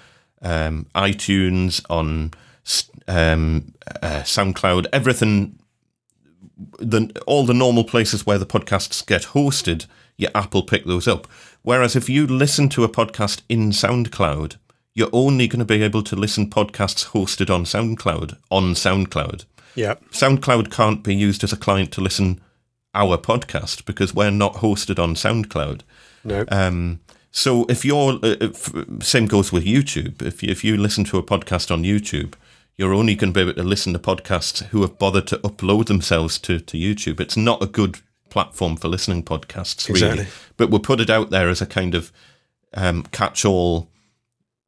um, 0.42 0.88
iTunes, 0.96 1.84
on 1.90 2.32
um, 3.08 3.74
uh, 4.02 4.22
SoundCloud, 4.22 4.88
everything 4.92 5.58
the 6.80 7.12
all 7.26 7.46
the 7.46 7.54
normal 7.54 7.84
places 7.84 8.26
where 8.26 8.38
the 8.38 8.46
podcasts 8.46 9.06
get 9.06 9.24
hosted, 9.24 9.88
your 10.18 10.32
app 10.36 10.54
will 10.54 10.64
pick 10.64 10.86
those 10.86 11.08
up. 11.08 11.28
Whereas 11.62 11.96
if 11.96 12.10
you 12.10 12.28
listen 12.28 12.70
to 12.70 12.84
a 12.84 12.90
podcast 12.90 13.42
in 13.50 13.72
SoundCloud, 13.72 14.58
you're 14.94 15.10
only 15.14 15.48
going 15.48 15.60
to 15.60 15.66
be 15.66 15.84
able 15.84 16.04
to 16.04 16.16
listen 16.16 16.50
podcasts 16.50 17.08
hosted 17.10 17.54
on 17.54 17.64
SoundCloud 17.64 18.38
on 18.50 18.74
SoundCloud. 18.74 19.46
Yeah. 19.76 19.96
SoundCloud 20.12 20.72
can't 20.72 21.04
be 21.04 21.16
used 21.16 21.44
as 21.44 21.54
a 21.54 21.58
client 21.58 21.92
to 21.94 22.02
listen 22.02 22.42
our 22.94 23.18
podcast 23.18 23.86
because 23.86 24.14
we're 24.14 24.32
not 24.32 24.56
hosted 24.56 25.02
on 25.02 25.16
SoundCloud. 25.16 25.82
No. 26.24 26.46
Um, 26.50 27.00
so 27.32 27.66
if 27.70 27.86
you're, 27.86 28.14
uh, 28.16 28.36
if, 28.42 28.74
same 29.02 29.28
goes 29.28 29.52
with 29.52 29.66
YouTube. 29.66 30.22
If 30.22 30.44
you, 30.44 30.50
if 30.52 30.64
you 30.64 30.78
listen 30.78 31.04
to 31.06 31.18
a 31.18 31.24
podcast 31.24 31.72
on 31.72 31.84
YouTube, 31.84 32.34
you're 32.78 32.94
only 32.94 33.16
going 33.16 33.34
to 33.34 33.38
be 33.38 33.42
able 33.42 33.54
to 33.54 33.64
listen 33.64 33.94
to 33.94 34.00
podcasts 34.00 34.66
who 34.66 34.82
have 34.82 34.98
bothered 34.98 35.28
to 35.28 35.38
upload 35.38 35.86
themselves 35.86 36.38
to, 36.40 36.60
to 36.60 36.78
YouTube. 36.78 37.20
It's 37.20 37.38
not 37.38 37.64
a 37.64 37.68
good 37.68 38.00
platform 38.30 38.76
for 38.76 38.88
listening 38.88 39.24
podcasts, 39.24 39.88
really. 39.88 40.22
Exactly. 40.22 40.28
But 40.58 40.70
we'll 40.70 40.80
put 40.80 41.00
it 41.00 41.10
out 41.10 41.30
there 41.30 41.50
as 41.50 41.62
a 41.62 41.66
kind 41.66 41.96
of 41.96 42.12
um, 42.74 43.04
catch 43.12 43.46
all 43.46 43.90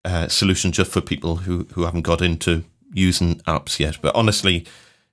uh, 0.05 0.27
solution 0.27 0.71
just 0.71 0.91
for 0.91 1.01
people 1.01 1.37
who, 1.37 1.67
who 1.73 1.83
haven't 1.83 2.01
got 2.01 2.21
into 2.21 2.63
using 2.93 3.35
apps 3.41 3.79
yet. 3.79 3.97
But 4.01 4.15
honestly, 4.15 4.65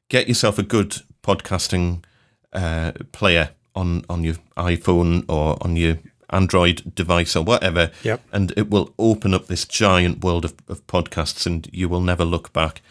get 0.09 0.29
yourself 0.29 0.59
a 0.59 0.63
good 0.63 0.97
podcasting 1.23 2.05
uh, 2.53 2.93
player 3.13 3.51
on, 3.75 4.05
on 4.09 4.25
your 4.25 4.37
iPhone 4.57 5.25
or 5.29 5.57
on 5.61 5.77
your 5.77 5.99
Android 6.31 6.95
device 6.95 7.35
or 7.35 7.43
whatever, 7.43 7.91
yep. 8.03 8.21
and 8.33 8.53
it 8.57 8.71
will 8.71 8.95
open 8.99 9.35
up 9.35 9.47
this 9.47 9.65
giant 9.65 10.23
world 10.23 10.45
of, 10.45 10.55
of 10.69 10.87
podcasts, 10.87 11.47
and 11.47 11.69
you 11.73 11.89
will 11.89 12.01
never 12.01 12.25
look 12.25 12.53
back. 12.53 12.83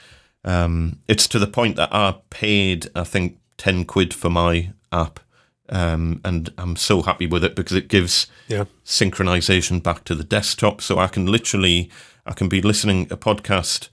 Um, 0.44 1.00
it's 1.08 1.28
to 1.30 1.40
the 1.40 1.48
point 1.48 1.76
that 1.78 1.94
I 1.94 2.16
paid, 2.30 2.90
I 2.96 3.04
think, 3.04 3.38
ten 3.58 3.86
quid 3.86 4.14
for 4.14 4.30
my 4.30 4.72
app, 4.92 5.22
um, 5.70 6.20
and 6.26 6.50
I'm 6.58 6.76
so 6.76 7.02
happy 7.02 7.28
with 7.28 7.44
it 7.44 7.56
because 7.56 7.78
it 7.78 7.88
gives 7.88 8.28
yeah. 8.48 8.66
synchronization 8.84 9.82
back 9.82 10.04
to 10.06 10.16
the 10.16 10.24
desktop, 10.24 10.82
so 10.82 11.00
I 11.00 11.08
can 11.08 11.26
literally, 11.26 11.90
I 12.26 12.34
can 12.34 12.50
be 12.50 12.62
listening 12.62 13.04
a 13.10 13.18
podcast 13.18 13.90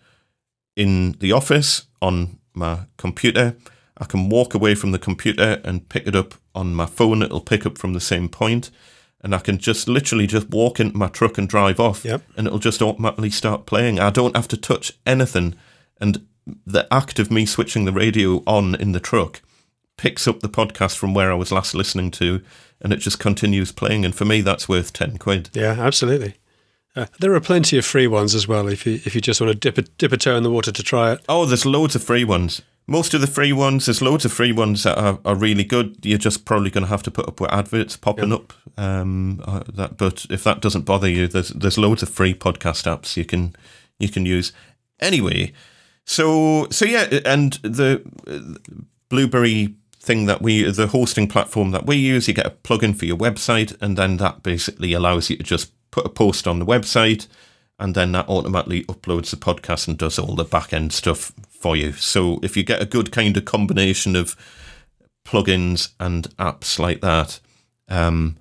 in 0.74 1.12
the 1.20 1.32
office 1.32 1.86
on 2.02 2.38
my 2.52 2.80
computer. 2.96 3.56
I 3.98 4.04
can 4.04 4.28
walk 4.28 4.54
away 4.54 4.74
from 4.74 4.92
the 4.92 4.98
computer 4.98 5.60
and 5.64 5.88
pick 5.88 6.06
it 6.06 6.14
up 6.14 6.34
on 6.54 6.74
my 6.74 6.86
phone. 6.86 7.22
It'll 7.22 7.40
pick 7.40 7.64
up 7.64 7.78
from 7.78 7.92
the 7.92 8.00
same 8.00 8.28
point 8.28 8.70
and 9.26 9.34
I 9.34 9.38
can 9.38 9.58
just 9.58 9.88
literally 9.88 10.28
just 10.28 10.50
walk 10.50 10.78
into 10.78 10.96
my 10.96 11.08
truck 11.08 11.36
and 11.36 11.48
drive 11.48 11.80
off, 11.80 12.04
yep. 12.04 12.22
and 12.36 12.46
it'll 12.46 12.60
just 12.60 12.80
automatically 12.80 13.30
start 13.30 13.66
playing. 13.66 13.98
I 13.98 14.10
don't 14.10 14.36
have 14.36 14.46
to 14.48 14.56
touch 14.56 14.92
anything, 15.04 15.56
and 16.00 16.26
the 16.64 16.86
act 16.92 17.18
of 17.18 17.28
me 17.30 17.44
switching 17.44 17.86
the 17.86 17.92
radio 17.92 18.44
on 18.46 18.76
in 18.76 18.92
the 18.92 19.00
truck 19.00 19.42
picks 19.96 20.28
up 20.28 20.40
the 20.40 20.48
podcast 20.48 20.96
from 20.96 21.12
where 21.12 21.32
I 21.32 21.34
was 21.34 21.50
last 21.50 21.74
listening 21.74 22.12
to, 22.12 22.40
and 22.80 22.92
it 22.92 22.98
just 22.98 23.18
continues 23.18 23.72
playing. 23.72 24.04
And 24.04 24.14
for 24.14 24.24
me, 24.24 24.42
that's 24.42 24.68
worth 24.68 24.92
ten 24.92 25.18
quid. 25.18 25.50
Yeah, 25.54 25.76
absolutely. 25.76 26.36
Uh, 26.94 27.06
there 27.18 27.34
are 27.34 27.40
plenty 27.40 27.76
of 27.78 27.84
free 27.84 28.06
ones 28.06 28.32
as 28.32 28.46
well. 28.46 28.68
If 28.68 28.86
you 28.86 29.00
if 29.04 29.16
you 29.16 29.20
just 29.20 29.40
want 29.40 29.52
to 29.52 29.58
dip 29.58 29.76
a 29.76 29.82
dip 29.82 30.12
a 30.12 30.16
toe 30.16 30.36
in 30.36 30.44
the 30.44 30.52
water 30.52 30.70
to 30.70 30.82
try 30.84 31.12
it. 31.12 31.24
Oh, 31.28 31.46
there's 31.46 31.66
loads 31.66 31.96
of 31.96 32.04
free 32.04 32.24
ones 32.24 32.62
most 32.86 33.14
of 33.14 33.20
the 33.20 33.26
free 33.26 33.52
ones, 33.52 33.86
there's 33.86 34.00
loads 34.00 34.24
of 34.24 34.32
free 34.32 34.52
ones 34.52 34.84
that 34.84 34.96
are, 34.96 35.18
are 35.24 35.34
really 35.34 35.64
good. 35.64 35.98
You're 36.04 36.18
just 36.18 36.44
probably 36.44 36.70
going 36.70 36.84
to 36.84 36.90
have 36.90 37.02
to 37.04 37.10
put 37.10 37.26
up 37.26 37.40
with 37.40 37.52
adverts 37.52 37.96
popping 37.96 38.30
yep. 38.30 38.40
up. 38.40 38.52
Um, 38.76 39.42
uh, 39.44 39.64
that, 39.74 39.96
but 39.96 40.26
if 40.30 40.44
that 40.44 40.60
doesn't 40.60 40.82
bother 40.82 41.08
you, 41.08 41.26
there's 41.26 41.48
there's 41.48 41.78
loads 41.78 42.02
of 42.02 42.08
free 42.08 42.34
podcast 42.34 42.84
apps 42.84 43.16
you 43.16 43.24
can 43.24 43.56
you 43.98 44.08
can 44.08 44.24
use. 44.24 44.52
Anyway, 45.00 45.52
so 46.04 46.68
so 46.70 46.84
yeah, 46.84 47.20
and 47.24 47.54
the 47.62 48.02
uh, 48.26 48.74
Blubrry 49.08 49.74
thing 49.98 50.26
that 50.26 50.42
we 50.42 50.62
the 50.70 50.86
hosting 50.86 51.26
platform 51.26 51.72
that 51.72 51.86
we 51.86 51.96
use, 51.96 52.28
you 52.28 52.34
get 52.34 52.46
a 52.46 52.50
plugin 52.50 52.96
for 52.96 53.06
your 53.06 53.16
website, 53.16 53.76
and 53.80 53.98
then 53.98 54.18
that 54.18 54.44
basically 54.44 54.92
allows 54.92 55.28
you 55.28 55.36
to 55.38 55.42
just 55.42 55.72
put 55.90 56.06
a 56.06 56.10
post 56.10 56.46
on 56.46 56.58
the 56.60 56.66
website 56.66 57.26
and 57.78 57.94
then 57.94 58.12
that 58.12 58.28
automatically 58.28 58.84
uploads 58.84 59.30
the 59.30 59.36
podcast 59.36 59.86
and 59.86 59.98
does 59.98 60.18
all 60.18 60.34
the 60.34 60.44
back 60.44 60.72
end 60.72 60.92
stuff 60.92 61.32
for 61.60 61.76
you. 61.76 61.92
So 61.92 62.38
if 62.42 62.56
you 62.56 62.62
get 62.62 62.82
a 62.82 62.86
good 62.86 63.12
kind 63.12 63.36
of 63.36 63.44
combination 63.44 64.16
of 64.16 64.36
plugins 65.24 65.92
and 65.98 66.28
apps 66.36 66.78
like 66.78 67.00
that, 67.00 67.40
um, 67.88 68.36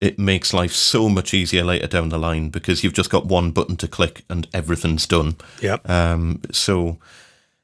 it 0.00 0.18
makes 0.18 0.52
life 0.52 0.72
so 0.72 1.08
much 1.08 1.32
easier 1.32 1.64
later 1.64 1.86
down 1.86 2.10
the 2.10 2.18
line 2.18 2.50
because 2.50 2.84
you've 2.84 2.92
just 2.92 3.10
got 3.10 3.26
one 3.26 3.50
button 3.50 3.76
to 3.76 3.88
click 3.88 4.24
and 4.28 4.46
everything's 4.52 5.06
done. 5.06 5.36
Yeah. 5.62 5.78
Um, 5.86 6.42
so, 6.50 6.98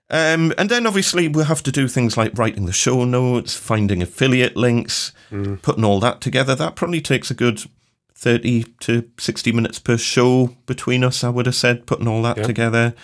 um, 0.08 0.52
and 0.56 0.70
then 0.70 0.86
obviously 0.86 1.28
we'll 1.28 1.44
have 1.44 1.62
to 1.64 1.72
do 1.72 1.88
things 1.88 2.16
like 2.16 2.36
writing 2.36 2.66
the 2.66 2.72
show 2.72 3.04
notes, 3.04 3.54
finding 3.54 4.02
affiliate 4.02 4.56
links, 4.56 5.12
mm. 5.30 5.60
putting 5.60 5.84
all 5.84 6.00
that 6.00 6.20
together. 6.20 6.54
That 6.54 6.74
probably 6.74 7.02
takes 7.02 7.30
a 7.30 7.34
good 7.34 7.62
30 8.14 8.64
to 8.80 9.10
60 9.18 9.52
minutes 9.52 9.78
per 9.78 9.98
show 9.98 10.56
between 10.66 11.04
us, 11.04 11.24
I 11.24 11.28
would 11.28 11.46
have 11.46 11.54
said, 11.54 11.86
putting 11.86 12.08
all 12.08 12.22
that 12.22 12.44
together. 12.44 12.94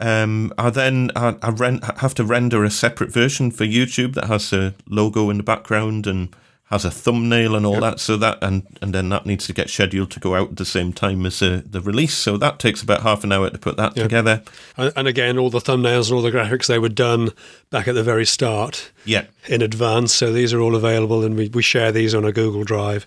Um, 0.00 0.52
I 0.58 0.70
then 0.70 1.10
I, 1.14 1.36
I 1.40 1.50
rent, 1.50 1.84
have 1.98 2.14
to 2.14 2.24
render 2.24 2.64
a 2.64 2.70
separate 2.70 3.12
version 3.12 3.50
for 3.50 3.64
YouTube 3.64 4.14
that 4.14 4.26
has 4.26 4.52
a 4.52 4.74
logo 4.88 5.30
in 5.30 5.36
the 5.36 5.42
background 5.44 6.06
and 6.06 6.34
has 6.68 6.84
a 6.84 6.90
thumbnail 6.90 7.54
and 7.54 7.64
all 7.64 7.78
that. 7.80 8.00
So 8.00 8.16
that 8.16 8.38
and 8.42 8.66
and 8.82 8.92
then 8.92 9.08
that 9.10 9.26
needs 9.26 9.46
to 9.46 9.52
get 9.52 9.70
scheduled 9.70 10.10
to 10.12 10.20
go 10.20 10.34
out 10.34 10.50
at 10.50 10.56
the 10.56 10.64
same 10.64 10.92
time 10.92 11.24
as 11.26 11.40
uh, 11.42 11.62
the 11.64 11.80
release. 11.80 12.14
So 12.14 12.36
that 12.38 12.58
takes 12.58 12.82
about 12.82 13.02
half 13.02 13.22
an 13.22 13.32
hour 13.32 13.50
to 13.50 13.58
put 13.58 13.76
that 13.76 13.94
together. 13.94 14.42
And, 14.76 14.92
and 14.96 15.06
again, 15.06 15.38
all 15.38 15.50
the 15.50 15.60
thumbnails 15.60 16.08
and 16.08 16.16
all 16.16 16.22
the 16.22 16.32
graphics 16.32 16.66
they 16.66 16.78
were 16.78 16.88
done 16.88 17.30
back 17.70 17.86
at 17.86 17.94
the 17.94 18.02
very 18.02 18.26
start 18.26 18.90
Yeah, 19.04 19.26
in 19.46 19.62
advance. 19.62 20.12
So 20.12 20.32
these 20.32 20.52
are 20.52 20.60
all 20.60 20.74
available, 20.74 21.24
and 21.24 21.36
we, 21.36 21.48
we 21.50 21.62
share 21.62 21.92
these 21.92 22.14
on 22.14 22.24
a 22.24 22.32
Google 22.32 22.64
Drive. 22.64 23.06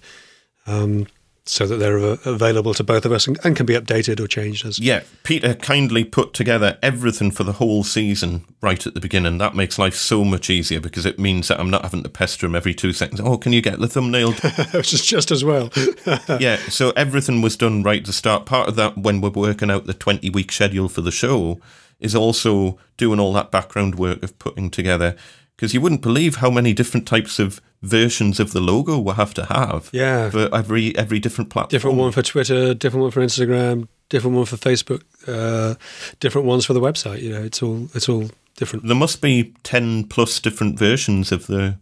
Um, 0.65 1.07
so 1.49 1.65
that 1.67 1.77
they're 1.77 1.97
available 1.97 2.73
to 2.73 2.83
both 2.83 3.05
of 3.05 3.11
us 3.11 3.27
and, 3.27 3.39
and 3.43 3.55
can 3.55 3.65
be 3.65 3.73
updated 3.73 4.19
or 4.19 4.27
changed 4.27 4.65
as 4.65 4.79
yeah. 4.79 5.03
Peter 5.23 5.53
kindly 5.53 6.03
put 6.03 6.33
together 6.33 6.77
everything 6.81 7.31
for 7.31 7.43
the 7.43 7.53
whole 7.53 7.83
season 7.83 8.45
right 8.61 8.85
at 8.85 8.93
the 8.93 8.99
beginning. 8.99 9.37
That 9.37 9.55
makes 9.55 9.79
life 9.79 9.95
so 9.95 10.23
much 10.23 10.49
easier 10.49 10.79
because 10.79 11.05
it 11.05 11.19
means 11.19 11.47
that 11.47 11.59
I'm 11.59 11.69
not 11.69 11.83
having 11.83 12.03
to 12.03 12.09
pester 12.09 12.45
him 12.45 12.55
every 12.55 12.73
two 12.73 12.93
seconds. 12.93 13.21
Oh, 13.21 13.37
can 13.37 13.53
you 13.53 13.61
get 13.61 13.79
the 13.79 13.87
thumbnail? 13.87 14.31
which 14.73 14.93
is 14.93 15.05
just 15.05 15.31
as 15.31 15.43
well. 15.43 15.69
yeah, 16.39 16.57
so 16.69 16.91
everything 16.91 17.41
was 17.41 17.55
done 17.55 17.83
right 17.83 17.99
at 17.99 18.05
the 18.05 18.13
start. 18.13 18.45
Part 18.45 18.69
of 18.69 18.75
that, 18.75 18.97
when 18.97 19.21
we're 19.21 19.29
working 19.29 19.71
out 19.71 19.85
the 19.85 19.93
20 19.93 20.29
week 20.29 20.51
schedule 20.51 20.89
for 20.89 21.01
the 21.01 21.11
show, 21.11 21.59
is 21.99 22.15
also 22.15 22.77
doing 22.97 23.19
all 23.19 23.33
that 23.33 23.51
background 23.51 23.95
work 23.95 24.23
of 24.23 24.37
putting 24.39 24.69
together. 24.69 25.15
Because 25.55 25.73
you 25.73 25.81
wouldn't 25.81 26.01
believe 26.01 26.35
how 26.35 26.51
many 26.51 26.73
different 26.73 27.07
types 27.07 27.39
of 27.39 27.59
versions 27.83 28.39
of 28.39 28.51
the 28.53 28.59
logo 28.59 28.97
we'll 28.97 29.13
have 29.15 29.33
to 29.35 29.45
have 29.45 29.89
Yeah. 29.93 30.29
for 30.31 30.49
every 30.53 30.97
every 30.97 31.19
different 31.19 31.49
platform. 31.51 31.69
different 31.69 31.97
one 31.97 32.11
for 32.11 32.21
Twitter, 32.23 32.73
different 32.73 33.03
one 33.03 33.11
for 33.11 33.21
Instagram, 33.21 33.87
different 34.09 34.35
one 34.35 34.45
for 34.45 34.57
Facebook, 34.57 35.03
uh, 35.27 35.75
different 36.19 36.47
ones 36.47 36.65
for 36.65 36.73
the 36.73 36.81
website. 36.81 37.21
You 37.21 37.31
know, 37.33 37.43
it's 37.43 37.61
all 37.61 37.89
it's 37.93 38.09
all 38.09 38.29
different. 38.55 38.87
There 38.87 38.95
must 38.95 39.21
be 39.21 39.53
10 39.63 40.05
plus 40.05 40.39
different 40.39 40.79
versions 40.79 41.31
of 41.31 41.45
the 41.47 41.77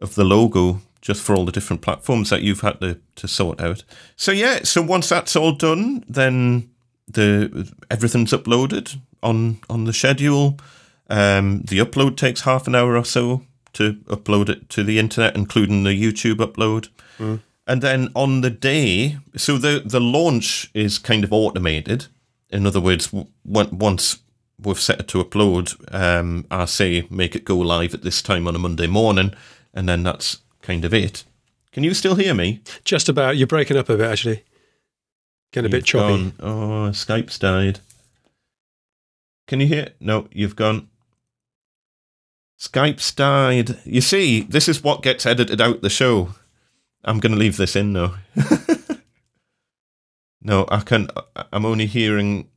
of 0.00 0.14
the 0.14 0.24
logo 0.24 0.80
just 1.00 1.22
for 1.22 1.34
all 1.34 1.46
the 1.46 1.52
different 1.52 1.80
platforms 1.80 2.28
that 2.28 2.42
you've 2.42 2.60
had 2.60 2.78
to, 2.80 2.98
to 3.16 3.26
sort 3.26 3.58
out. 3.60 3.84
So 4.16 4.32
yeah, 4.32 4.60
so 4.64 4.82
once 4.82 5.08
that's 5.08 5.34
all 5.36 5.52
done, 5.52 6.04
then 6.06 6.68
the 7.08 7.72
everything's 7.90 8.32
uploaded 8.32 8.98
on 9.22 9.58
on 9.70 9.84
the 9.84 9.92
schedule. 9.94 10.58
Um, 11.08 11.62
the 11.62 11.78
upload 11.78 12.16
takes 12.16 12.42
half 12.42 12.66
an 12.68 12.74
hour 12.74 12.96
or 12.96 13.04
so 13.04 13.42
to 13.74 13.94
upload 14.08 14.48
it 14.48 14.68
to 14.70 14.82
the 14.84 14.98
internet, 14.98 15.36
including 15.36 15.84
the 15.84 15.90
YouTube 15.90 16.36
upload. 16.36 16.88
And 17.66 17.82
then 17.82 18.10
on 18.16 18.40
the 18.40 18.50
day, 18.50 19.18
so 19.36 19.56
the 19.58 19.82
the 19.84 20.00
launch 20.00 20.70
is 20.74 20.98
kind 20.98 21.22
of 21.24 21.32
automated. 21.32 22.06
In 22.48 22.66
other 22.66 22.80
words, 22.80 23.08
w- 23.08 23.28
once 23.44 24.18
we've 24.58 24.80
set 24.80 25.00
it 25.00 25.08
to 25.08 25.22
upload, 25.24 25.74
um, 25.94 26.46
I 26.50 26.64
say 26.64 27.06
make 27.10 27.36
it 27.36 27.44
go 27.44 27.56
live 27.58 27.94
at 27.94 28.02
this 28.02 28.22
time 28.22 28.48
on 28.48 28.56
a 28.56 28.58
Monday 28.58 28.88
morning, 28.88 29.34
and 29.72 29.88
then 29.88 30.02
that's 30.02 30.38
kind 30.62 30.84
of 30.84 30.92
it. 30.92 31.22
Can 31.72 31.84
you 31.84 31.94
still 31.94 32.16
hear 32.16 32.34
me? 32.34 32.60
Just 32.84 33.08
about. 33.08 33.36
You're 33.36 33.46
breaking 33.46 33.76
up 33.76 33.88
a 33.88 33.96
bit, 33.96 34.10
actually. 34.10 34.42
Getting 35.52 35.68
a 35.68 35.70
bit 35.70 35.78
You've 35.78 35.84
choppy. 35.86 36.08
gone- 36.08 36.32
Oh, 36.40 36.90
Skype's 36.92 37.38
died. 37.38 37.78
Can 39.46 39.60
you 39.60 39.66
hear? 39.66 39.90
No, 40.00 40.28
you've 40.32 40.56
gone. 40.56 40.88
Skype's 42.60 43.10
died. 43.12 43.78
You 43.84 44.02
see, 44.02 44.42
this 44.42 44.68
is 44.68 44.84
what 44.84 45.02
gets 45.02 45.24
edited 45.24 45.62
out 45.62 45.80
the 45.80 45.88
show. 45.88 46.34
I'm 47.02 47.18
going 47.18 47.32
to 47.32 47.38
leave 47.38 47.56
this 47.56 47.74
in 47.74 47.94
though. 47.94 48.16
no, 50.42 50.66
I 50.68 50.80
can. 50.80 51.08
I'm 51.52 51.64
only 51.64 51.86
hearing. 51.86 52.48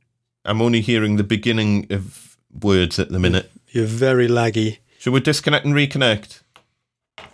I'm 0.44 0.62
only 0.62 0.82
hearing 0.82 1.16
the 1.16 1.24
beginning 1.24 1.88
of 1.90 2.38
words 2.62 3.00
at 3.00 3.10
the 3.10 3.20
minute. 3.20 3.50
You're 3.70 3.86
very 3.86 4.28
laggy. 4.28 4.80
Should 5.00 5.14
we 5.14 5.22
disconnect 5.22 5.66
and 5.66 5.74
reconnect? 5.74 6.42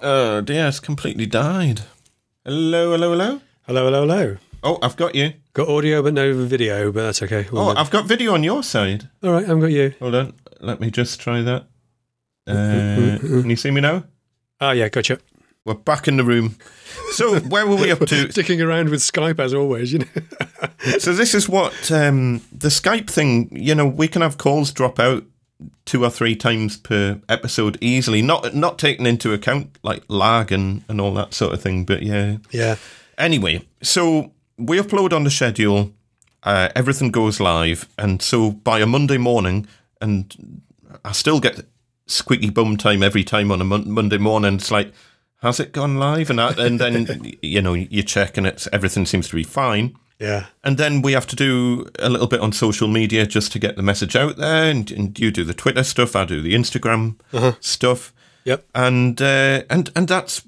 Oh 0.02 0.42
dear, 0.42 0.68
it's 0.68 0.80
completely 0.80 1.26
died. 1.26 1.82
Hello, 2.46 2.92
hello, 2.92 3.12
hello. 3.12 3.42
Hello, 3.66 3.86
hello, 3.86 4.02
hello. 4.02 4.38
Oh, 4.62 4.78
I've 4.84 4.96
got 4.96 5.16
you. 5.16 5.34
Got 5.54 5.70
audio 5.70 6.04
but 6.04 6.14
no 6.14 6.36
video, 6.36 6.92
but 6.92 7.02
that's 7.02 7.24
okay. 7.24 7.48
Oh. 7.52 7.74
I've 7.76 7.90
got 7.90 8.06
video 8.06 8.36
on 8.36 8.44
your 8.44 8.62
side. 8.62 9.10
all 9.24 9.32
right, 9.32 9.50
I've 9.50 9.60
got 9.60 9.72
you. 9.72 9.96
Hold 10.00 10.14
on. 10.14 10.34
Let 10.60 10.80
me 10.80 10.92
just 10.92 11.20
try 11.20 11.42
that. 11.42 11.66
Uh, 12.50 13.20
can 13.20 13.50
you 13.50 13.56
see 13.56 13.72
me 13.72 13.82
now? 13.82 14.04
Oh, 14.62 14.72
yeah, 14.72 14.90
gotcha. 14.90 15.20
We're 15.66 15.76
back 15.76 16.08
in 16.08 16.18
the 16.18 16.24
room. 16.24 16.58
So, 17.12 17.40
where 17.42 17.68
were 17.68 17.76
we 17.76 17.92
up 17.92 18.00
to? 18.00 18.32
Sticking 18.32 18.62
around 18.62 18.90
with 18.90 19.02
Skype 19.02 19.40
as 19.40 19.54
always, 19.54 19.94
you 19.94 20.00
know. 20.00 20.06
So, 21.00 21.14
this 21.14 21.36
is 21.36 21.50
what 21.50 21.92
um, 21.92 22.42
the 22.52 22.70
Skype 22.70 23.10
thing, 23.10 23.50
you 23.52 23.76
know, 23.76 23.86
we 23.86 24.08
can 24.08 24.22
have 24.22 24.38
calls 24.38 24.72
drop 24.72 24.98
out 24.98 25.24
two 25.86 26.04
or 26.06 26.10
three 26.10 26.36
times 26.36 26.78
per 26.78 27.20
episode 27.28 27.78
easily, 27.82 28.22
not 28.22 28.56
not 28.56 28.80
taking 28.80 29.06
into 29.06 29.34
account 29.34 29.78
like 29.84 30.04
lag 30.08 30.52
and, 30.52 30.84
and 30.88 31.02
all 31.02 31.14
that 31.14 31.34
sort 31.34 31.54
of 31.54 31.62
thing. 31.62 31.84
But 31.84 32.04
yeah. 32.04 32.38
yeah. 32.52 32.78
Anyway, 33.18 33.68
so 33.84 34.32
we 34.58 34.80
upload 34.80 35.14
on 35.14 35.26
the 35.26 35.32
schedule, 35.32 35.92
uh, 36.44 36.70
everything 36.76 37.12
goes 37.12 37.40
live, 37.40 37.88
and 37.98 38.22
so 38.22 38.52
by 38.52 38.80
a 38.80 38.86
Monday 38.86 39.18
morning, 39.18 39.68
and 40.00 40.62
I 41.04 41.12
still 41.12 41.40
get 41.40 41.66
squeaky 42.10 42.50
bum 42.50 42.76
time 42.78 43.04
every 43.04 43.24
time 43.24 43.52
on 43.52 43.62
a 43.62 43.66
mon- 43.66 43.90
Monday 43.92 44.18
morning. 44.18 44.56
It's 44.56 44.72
like, 44.72 44.92
has 45.42 45.60
it 45.60 45.72
gone 45.72 45.98
live? 45.98 46.30
And 46.30 46.42
I, 46.42 46.52
and 46.54 46.80
then 46.80 47.32
you 47.42 47.62
know 47.62 47.74
you 47.74 48.04
check, 48.04 48.38
and 48.38 48.46
it's 48.48 48.68
everything 48.74 49.06
seems 49.06 49.30
to 49.30 49.36
be 49.36 49.44
fine. 49.44 49.96
Yeah. 50.20 50.48
And 50.66 50.78
then 50.78 51.02
we 51.02 51.14
have 51.14 51.28
to 51.28 51.36
do 51.38 51.88
a 51.98 52.10
little 52.10 52.28
bit 52.28 52.42
on 52.42 52.52
social 52.52 52.90
media 52.90 53.26
just 53.26 53.54
to 53.54 53.60
get 53.60 53.78
the 53.78 53.82
message 53.84 54.18
out 54.18 54.36
there. 54.36 54.70
And, 54.70 54.92
and 54.92 55.18
you 55.18 55.32
do 55.32 55.46
the 55.46 55.54
Twitter 55.54 55.84
stuff, 55.84 56.14
I 56.14 56.26
do 56.26 56.42
the 56.42 56.54
Instagram 56.56 57.16
stuff 57.64 58.14
Yep. 58.44 58.66
and 58.76 59.22
uh, 59.22 59.64
and 59.70 59.90
and 59.96 60.08
that's 60.10 60.46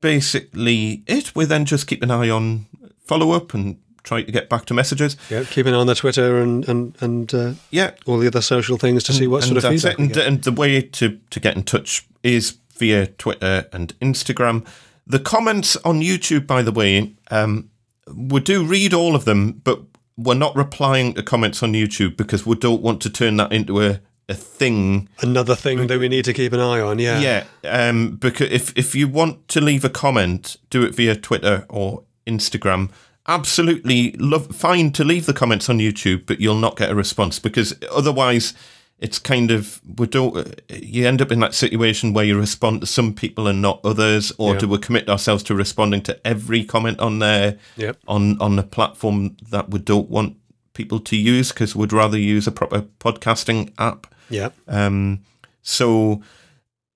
basically 0.00 1.02
it. 1.06 1.34
We 1.34 1.44
then 1.44 1.64
just 1.64 1.86
keep 1.86 2.02
an 2.02 2.10
eye 2.10 2.30
on 2.30 2.66
follow 3.04 3.32
up 3.32 3.54
and 3.54 3.78
try 4.08 4.22
to 4.22 4.32
get 4.32 4.48
back 4.48 4.64
to 4.66 4.74
messages. 4.74 5.16
Yeah. 5.30 5.44
Keep 5.44 5.66
an 5.66 5.74
eye 5.74 5.78
on 5.78 5.86
the 5.86 5.94
Twitter 5.94 6.38
and 6.38 6.68
and 6.68 6.96
and 7.00 7.34
uh, 7.34 7.52
Yeah, 7.70 7.90
all 8.06 8.18
the 8.18 8.26
other 8.26 8.40
social 8.40 8.78
things 8.78 9.04
to 9.04 9.12
see 9.12 9.26
what 9.26 9.44
sort 9.44 9.62
of 9.62 9.64
feedback. 9.64 9.98
And, 9.98 10.16
and 10.16 10.42
the 10.42 10.52
way 10.52 10.80
to 10.80 11.18
to 11.30 11.40
get 11.40 11.56
in 11.56 11.62
touch 11.62 12.06
is 12.22 12.56
via 12.78 13.06
Twitter 13.06 13.66
and 13.72 13.98
Instagram. 14.00 14.66
The 15.06 15.18
comments 15.18 15.76
on 15.84 16.00
YouTube, 16.00 16.46
by 16.46 16.62
the 16.62 16.72
way, 16.72 17.14
um, 17.30 17.70
we 18.14 18.40
do 18.40 18.64
read 18.64 18.92
all 18.94 19.14
of 19.14 19.24
them, 19.24 19.52
but 19.64 19.80
we're 20.16 20.34
not 20.34 20.54
replying 20.56 21.14
to 21.14 21.22
comments 21.22 21.62
on 21.62 21.72
YouTube 21.72 22.16
because 22.16 22.44
we 22.44 22.56
don't 22.56 22.82
want 22.82 23.00
to 23.02 23.10
turn 23.10 23.36
that 23.36 23.52
into 23.52 23.82
a 23.82 24.00
a 24.30 24.34
thing 24.34 25.08
Another 25.22 25.56
thing 25.56 25.86
that 25.86 25.98
we 25.98 26.08
need 26.08 26.24
to 26.26 26.34
keep 26.34 26.52
an 26.52 26.60
eye 26.60 26.80
on. 26.80 26.98
Yeah. 26.98 27.18
Yeah, 27.20 27.44
um, 27.64 28.16
because 28.16 28.50
if 28.50 28.76
if 28.76 28.94
you 28.94 29.08
want 29.08 29.48
to 29.48 29.60
leave 29.60 29.84
a 29.84 29.90
comment, 29.90 30.56
do 30.70 30.82
it 30.82 30.94
via 30.94 31.16
Twitter 31.16 31.64
or 31.68 32.02
Instagram. 32.26 32.90
Absolutely, 33.28 34.12
love 34.12 34.46
fine 34.56 34.90
to 34.92 35.04
leave 35.04 35.26
the 35.26 35.34
comments 35.34 35.68
on 35.68 35.78
YouTube, 35.78 36.24
but 36.26 36.40
you'll 36.40 36.54
not 36.58 36.76
get 36.76 36.90
a 36.90 36.94
response 36.94 37.38
because 37.38 37.74
otherwise, 37.92 38.54
it's 38.98 39.18
kind 39.18 39.50
of 39.50 39.80
we 39.98 40.06
don't. 40.06 40.60
You 40.70 41.06
end 41.06 41.20
up 41.22 41.30
in 41.30 41.38
that 41.40 41.54
situation 41.54 42.14
where 42.14 42.24
you 42.24 42.38
respond 42.38 42.80
to 42.80 42.86
some 42.86 43.12
people 43.14 43.46
and 43.46 43.60
not 43.62 43.80
others, 43.84 44.32
or 44.38 44.54
Yeah. 44.54 44.60
do 44.60 44.68
we 44.68 44.78
commit 44.78 45.08
ourselves 45.08 45.42
to 45.44 45.54
responding 45.54 46.00
to 46.02 46.26
every 46.26 46.64
comment 46.64 46.98
on 47.00 47.18
there 47.18 47.58
Yep. 47.76 47.98
on 48.08 48.40
on 48.40 48.58
a 48.58 48.62
platform 48.64 49.36
that 49.50 49.70
we 49.70 49.78
don't 49.78 50.08
want 50.10 50.36
people 50.72 50.98
to 51.00 51.16
use 51.16 51.50
because 51.52 51.76
we'd 51.76 51.92
rather 51.92 52.18
use 52.18 52.46
a 52.46 52.52
proper 52.52 52.82
podcasting 52.98 53.72
app. 53.78 54.06
Yeah. 54.30 54.50
Um, 54.66 55.20
so 55.62 56.22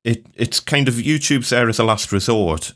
it 0.02 0.24
it's 0.34 0.60
kind 0.60 0.88
of 0.88 0.94
YouTube's 0.94 1.50
there 1.50 1.68
as 1.68 1.78
a 1.78 1.84
last 1.84 2.10
resort, 2.10 2.72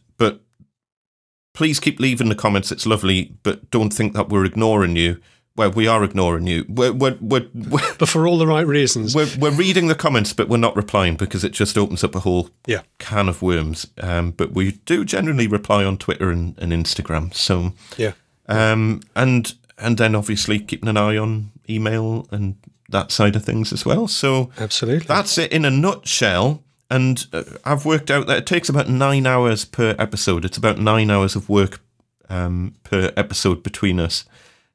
please 1.56 1.80
keep 1.80 1.98
leaving 1.98 2.28
the 2.28 2.34
comments. 2.36 2.70
It's 2.70 2.86
lovely, 2.86 3.32
but 3.42 3.68
don't 3.70 3.92
think 3.92 4.12
that 4.14 4.28
we're 4.28 4.44
ignoring 4.44 4.94
you. 4.94 5.20
Well, 5.56 5.70
we 5.72 5.88
are 5.88 6.04
ignoring 6.04 6.46
you. 6.46 6.66
We're 6.68 6.92
we're 6.92 7.16
we're, 7.20 7.46
But 7.98 8.08
for 8.10 8.28
all 8.28 8.36
the 8.38 8.46
right 8.46 8.66
reasons. 8.66 9.14
we're, 9.14 9.26
we're 9.38 9.50
reading 9.64 9.86
the 9.88 9.94
comments, 9.94 10.34
but 10.34 10.48
we're 10.50 10.58
not 10.58 10.76
replying 10.76 11.16
because 11.16 11.44
it 11.44 11.52
just 11.52 11.78
opens 11.78 12.04
up 12.04 12.14
a 12.14 12.20
whole 12.20 12.50
Yeah. 12.66 12.82
can 12.98 13.26
of 13.28 13.40
worms. 13.40 13.86
Um, 13.98 14.32
but 14.32 14.52
we 14.52 14.72
do 14.84 15.02
generally 15.04 15.46
reply 15.48 15.82
on 15.82 15.96
Twitter 15.96 16.30
and, 16.30 16.54
and 16.58 16.72
Instagram. 16.72 17.32
So 17.34 17.72
Yeah. 17.96 18.12
um, 18.48 19.00
and 19.14 19.54
and 19.78 19.96
then 19.96 20.14
obviously 20.14 20.58
keeping 20.58 20.90
an 20.90 20.98
eye 20.98 21.16
on 21.16 21.52
email 21.70 22.26
and 22.30 22.56
that 22.90 23.10
side 23.10 23.34
of 23.34 23.44
things 23.44 23.72
as 23.72 23.84
well. 23.86 24.08
So 24.08 24.50
Absolutely. 24.58 25.06
that's 25.06 25.38
it 25.38 25.52
in 25.52 25.64
a 25.64 25.70
nutshell. 25.70 26.62
And 26.90 27.26
uh, 27.32 27.44
I've 27.64 27.84
worked 27.84 28.10
out 28.10 28.26
that 28.26 28.38
it 28.38 28.46
takes 28.46 28.68
about 28.68 28.88
nine 28.88 29.26
hours 29.26 29.64
per 29.64 29.94
episode. 29.98 30.44
It's 30.44 30.58
about 30.58 30.78
nine 30.78 31.10
hours 31.10 31.34
of 31.34 31.48
work 31.48 31.80
um, 32.28 32.74
per 32.84 33.12
episode 33.16 33.62
between 33.62 33.98
us 33.98 34.24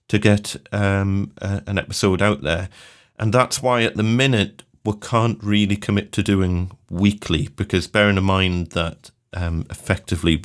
to 0.09 0.19
get 0.19 0.55
um, 0.71 1.31
a, 1.37 1.63
an 1.67 1.77
episode 1.77 2.21
out 2.21 2.41
there. 2.41 2.69
And 3.17 3.33
that's 3.33 3.61
why 3.61 3.83
at 3.83 3.95
the 3.95 4.03
minute 4.03 4.63
we 4.83 4.93
can't 4.99 5.41
really 5.43 5.77
commit 5.77 6.11
to 6.13 6.23
doing 6.23 6.71
weekly 6.89 7.49
because 7.55 7.87
bearing 7.87 8.17
in 8.17 8.23
mind 8.23 8.71
that 8.71 9.11
um, 9.33 9.65
effectively, 9.69 10.41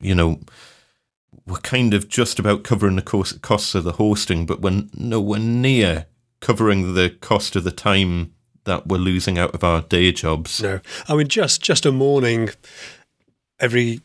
you 0.00 0.14
know, 0.14 0.40
we're 1.46 1.58
kind 1.58 1.94
of 1.94 2.08
just 2.08 2.38
about 2.38 2.64
covering 2.64 2.96
the 2.96 3.02
cost, 3.02 3.40
costs 3.42 3.74
of 3.74 3.84
the 3.84 3.92
hosting, 3.92 4.44
but 4.44 4.60
we're 4.60 4.84
nowhere 4.94 5.40
near 5.40 6.06
covering 6.40 6.94
the 6.94 7.10
cost 7.10 7.56
of 7.56 7.64
the 7.64 7.70
time 7.70 8.34
that 8.70 8.86
we're 8.86 8.98
losing 9.12 9.38
out 9.38 9.52
of 9.54 9.62
our 9.64 9.80
day 9.82 10.12
jobs. 10.12 10.62
No, 10.62 10.80
I 11.08 11.14
mean 11.16 11.28
just 11.28 11.62
just 11.62 11.86
a 11.86 11.92
morning 11.92 12.50
every 13.58 14.00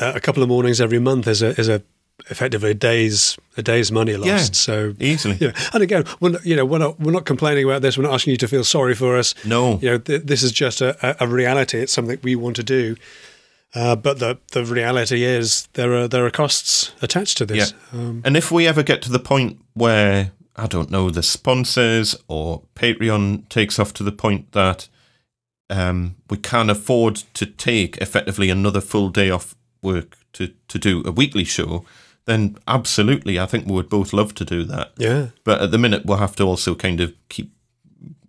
uh, 0.00 0.12
a 0.14 0.20
couple 0.20 0.42
of 0.42 0.48
mornings 0.48 0.80
every 0.80 0.98
month 0.98 1.26
is 1.28 1.42
a 1.42 1.50
is 1.60 1.68
a 1.68 1.80
effectively 2.30 2.70
a 2.70 2.74
day's 2.74 3.36
a 3.56 3.62
day's 3.62 3.90
money 3.90 4.16
lost. 4.16 4.26
Yeah, 4.26 4.38
so 4.52 4.94
easily. 5.00 5.36
Yeah, 5.40 5.52
and 5.72 5.82
again, 5.82 6.04
we're 6.20 6.30
not, 6.30 6.44
you 6.46 6.56
know 6.56 6.64
we're 6.64 6.78
not 6.78 6.98
we're 7.00 7.12
not 7.18 7.24
complaining 7.24 7.64
about 7.64 7.82
this. 7.82 7.96
We're 7.98 8.04
not 8.08 8.14
asking 8.14 8.32
you 8.32 8.36
to 8.38 8.48
feel 8.48 8.64
sorry 8.64 8.94
for 8.94 9.16
us. 9.16 9.34
No. 9.44 9.78
you 9.82 9.90
know 9.90 9.98
th- 9.98 10.22
this 10.24 10.42
is 10.42 10.52
just 10.52 10.80
a, 10.80 11.16
a 11.22 11.26
reality. 11.26 11.78
It's 11.78 11.92
something 11.92 12.18
we 12.22 12.36
want 12.36 12.56
to 12.56 12.62
do. 12.62 12.96
Uh, 13.74 13.96
but 13.96 14.18
the 14.18 14.38
the 14.52 14.64
reality 14.64 15.24
is 15.24 15.68
there 15.72 15.92
are 15.94 16.08
there 16.08 16.24
are 16.24 16.30
costs 16.30 16.92
attached 17.02 17.36
to 17.38 17.46
this. 17.46 17.74
Um, 17.92 18.22
And 18.24 18.36
if 18.36 18.50
we 18.52 18.68
ever 18.68 18.82
get 18.84 19.02
to 19.02 19.10
the 19.10 19.18
point 19.18 19.58
where 19.74 20.30
I 20.56 20.66
don't 20.66 20.90
know 20.90 21.10
the 21.10 21.22
sponsors 21.22 22.14
or 22.28 22.62
Patreon 22.74 23.48
takes 23.48 23.78
off 23.78 23.92
to 23.94 24.02
the 24.02 24.12
point 24.12 24.52
that 24.52 24.88
um, 25.70 26.16
we 26.30 26.36
can't 26.36 26.70
afford 26.70 27.16
to 27.34 27.46
take 27.46 27.96
effectively 27.98 28.50
another 28.50 28.80
full 28.80 29.08
day 29.08 29.30
off 29.30 29.54
work 29.82 30.16
to 30.34 30.52
to 30.68 30.78
do 30.78 31.02
a 31.06 31.12
weekly 31.12 31.44
show, 31.44 31.84
then 32.26 32.56
absolutely, 32.66 33.38
I 33.38 33.46
think 33.46 33.66
we 33.66 33.72
would 33.72 33.88
both 33.88 34.12
love 34.12 34.34
to 34.34 34.44
do 34.44 34.64
that. 34.64 34.92
yeah, 34.96 35.28
But 35.44 35.60
at 35.60 35.70
the 35.70 35.78
minute, 35.78 36.06
we'll 36.06 36.18
have 36.18 36.36
to 36.36 36.44
also 36.44 36.74
kind 36.74 37.00
of 37.00 37.14
keep 37.28 37.52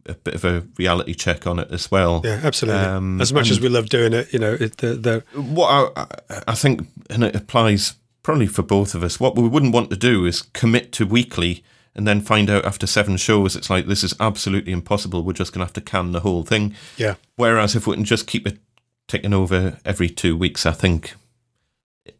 a 0.05 0.13
bit 0.13 0.35
of 0.35 0.45
a 0.45 0.63
reality 0.77 1.13
check 1.13 1.47
on 1.47 1.59
it 1.59 1.71
as 1.71 1.89
well. 1.89 2.21
yeah, 2.23 2.41
absolutely. 2.43 2.81
Um, 2.81 3.19
as 3.21 3.33
much 3.33 3.49
as 3.49 3.59
we 3.59 3.69
love 3.69 3.89
doing 3.89 4.13
it, 4.13 4.31
you 4.31 4.39
know, 4.39 4.53
it, 4.53 4.77
the, 4.77 4.93
the 4.95 5.23
what 5.39 5.93
I, 5.95 6.05
I 6.47 6.55
think, 6.55 6.87
and 7.09 7.23
it 7.23 7.35
applies 7.35 7.95
probably 8.21 8.47
for 8.47 8.61
both 8.63 8.95
of 8.95 9.03
us, 9.03 9.19
what 9.19 9.35
we 9.35 9.47
wouldn't 9.47 9.73
want 9.73 9.89
to 9.89 9.97
do 9.97 10.25
is 10.25 10.41
commit 10.41 10.91
to 10.93 11.05
weekly 11.05 11.63
and 11.95 12.07
then 12.07 12.21
find 12.21 12.49
out 12.49 12.65
after 12.65 12.85
seven 12.87 13.17
shows 13.17 13.55
it's 13.55 13.69
like 13.69 13.85
this 13.87 14.03
is 14.03 14.13
absolutely 14.19 14.71
impossible. 14.73 15.23
We're 15.23 15.33
just 15.33 15.53
going 15.53 15.59
to 15.61 15.65
have 15.65 15.73
to 15.73 15.81
can 15.81 16.11
the 16.11 16.19
whole 16.21 16.43
thing. 16.43 16.75
yeah, 16.97 17.15
Whereas 17.37 17.75
if 17.75 17.87
we 17.87 17.95
can 17.95 18.03
just 18.05 18.27
keep 18.27 18.45
it 18.47 18.57
ticking 19.07 19.33
over 19.33 19.77
every 19.85 20.09
two 20.09 20.35
weeks, 20.37 20.65
I 20.65 20.71
think 20.71 21.13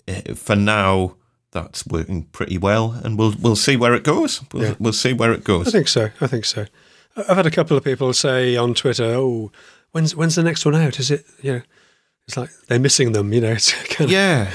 eh, 0.08 0.34
for 0.34 0.56
now 0.56 1.16
that's 1.52 1.86
working 1.88 2.24
pretty 2.32 2.58
well, 2.58 2.92
and 3.04 3.18
we'll 3.18 3.34
we'll 3.40 3.56
see 3.56 3.76
where 3.78 3.94
it 3.94 4.04
goes. 4.04 4.42
We'll, 4.54 4.64
Yeah. 4.64 4.74
we'll 4.80 4.94
see 4.94 5.14
where 5.14 5.32
it 5.34 5.44
goes. 5.44 5.68
I 5.68 5.72
think 5.72 5.88
so. 5.88 6.10
I 6.22 6.28
think 6.28 6.46
so. 6.46 6.66
I've 7.18 7.38
had 7.38 7.46
a 7.46 7.52
couple 7.52 7.78
of 7.78 7.84
people 7.84 8.12
say 8.14 8.58
on 8.58 8.74
Twitter, 8.74 9.06
"Oh, 9.06 9.52
when's 9.92 10.16
when's 10.16 10.36
the 10.36 10.44
next 10.44 10.66
one 10.66 10.76
out? 10.76 11.00
Is 11.00 11.12
it 11.12 11.26
you 11.42 11.54
know?" 11.54 11.62
It's 12.28 12.38
like 12.38 12.50
they're 12.68 12.80
missing 12.80 13.12
them, 13.12 13.32
you 13.34 13.42
know. 13.42 13.52
It's 13.54 13.72
kind 13.94 14.10
of 14.10 14.12
Yeah, 14.12 14.50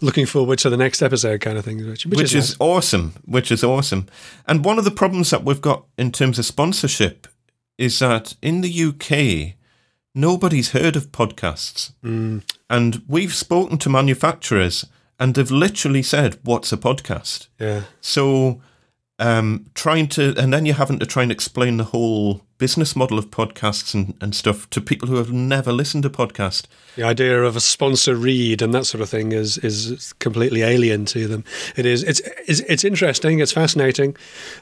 looking 0.00 0.24
forward 0.26 0.58
to 0.60 0.70
the 0.70 0.76
next 0.78 1.02
episode, 1.02 1.40
kind 1.40 1.58
of 1.58 1.64
thing. 1.64 1.86
Which, 1.86 2.06
which, 2.06 2.18
which 2.18 2.34
is, 2.34 2.50
is 2.52 2.56
awesome. 2.58 3.14
Which 3.26 3.50
is 3.52 3.62
awesome. 3.62 4.06
And 4.46 4.64
one 4.64 4.78
of 4.78 4.84
the 4.84 4.90
problems 4.90 5.30
that 5.30 5.44
we've 5.44 5.60
got 5.60 5.84
in 5.98 6.10
terms 6.10 6.38
of 6.38 6.46
sponsorship 6.46 7.26
is 7.76 7.98
that 7.98 8.34
in 8.40 8.62
the 8.62 8.84
UK, 8.84 9.56
nobody's 10.14 10.70
heard 10.70 10.96
of 10.96 11.12
podcasts. 11.12 11.92
Mm, 12.02 12.42
And 12.70 13.02
we've 13.06 13.34
spoken 13.34 13.76
to 13.78 13.90
manufacturers 13.90 14.86
and 15.20 15.34
they've 15.34 15.50
literally 15.50 16.02
said, 16.02 16.38
What's 16.44 16.72
a 16.72 16.78
podcast? 16.78 17.48
yeah, 17.60 17.82
So, 18.00 18.62
um, 19.18 19.66
trying 19.74 20.08
to, 20.08 20.34
and 20.36 20.52
then 20.52 20.66
you're 20.66 20.74
having 20.74 20.98
to 20.98 21.06
try 21.06 21.22
and 21.22 21.32
explain 21.32 21.78
the 21.78 21.84
whole 21.84 22.42
business 22.58 22.94
model 22.96 23.18
of 23.18 23.30
podcasts 23.30 23.94
and, 23.94 24.14
and 24.20 24.34
stuff 24.34 24.68
to 24.70 24.80
people 24.80 25.08
who 25.08 25.16
have 25.16 25.32
never 25.32 25.72
listened 25.72 26.02
to 26.02 26.10
podcast. 26.10 26.64
the 26.96 27.02
idea 27.02 27.42
of 27.42 27.56
a 27.56 27.60
sponsor 27.60 28.14
read 28.14 28.62
and 28.62 28.72
that 28.74 28.86
sort 28.86 29.00
of 29.02 29.08
thing 29.08 29.32
is 29.32 29.58
is 29.58 30.12
completely 30.18 30.62
alien 30.62 31.04
to 31.06 31.26
them. 31.28 31.44
It 31.76 31.86
is. 31.86 32.02
It's 32.02 32.20
it's, 32.46 32.60
it's 32.60 32.84
interesting. 32.84 33.40
It's 33.40 33.52
fascinating. 33.52 34.16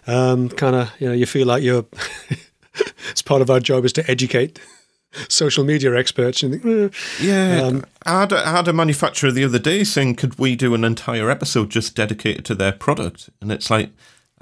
Um, 0.07 0.49
kind 0.51 0.77
of, 0.77 0.91
you 0.99 1.09
know, 1.09 1.15
you 1.15 1.27
feel 1.27 1.47
like 1.47 1.63
you're. 1.63 1.85
it's 3.11 3.23
part 3.23 3.43
of 3.43 3.51
our 3.51 3.61
job 3.61 3.85
is 3.85 3.93
to 3.95 4.11
educate 4.11 4.59
social 5.29 5.63
media 5.65 5.97
experts. 5.97 6.43
And 6.43 6.61
think, 6.61 6.65
"Eh." 6.65 6.89
Yeah, 7.21 7.63
Um, 7.63 7.85
I, 8.05 8.21
had 8.21 8.33
a, 8.33 8.47
I 8.47 8.51
had 8.51 8.69
a 8.69 8.73
manufacturer 8.73 9.31
the 9.31 9.45
other 9.45 9.59
day 9.61 9.85
saying, 9.85 10.17
"Could 10.17 10.39
we 10.39 10.57
do 10.57 10.75
an 10.75 10.85
entire 10.85 11.31
episode 11.31 11.71
just 11.71 11.95
dedicated 11.95 12.45
to 12.47 12.55
their 12.55 12.73
product?" 12.73 13.31
And 13.41 13.53
it's 13.53 13.71
like 13.71 13.91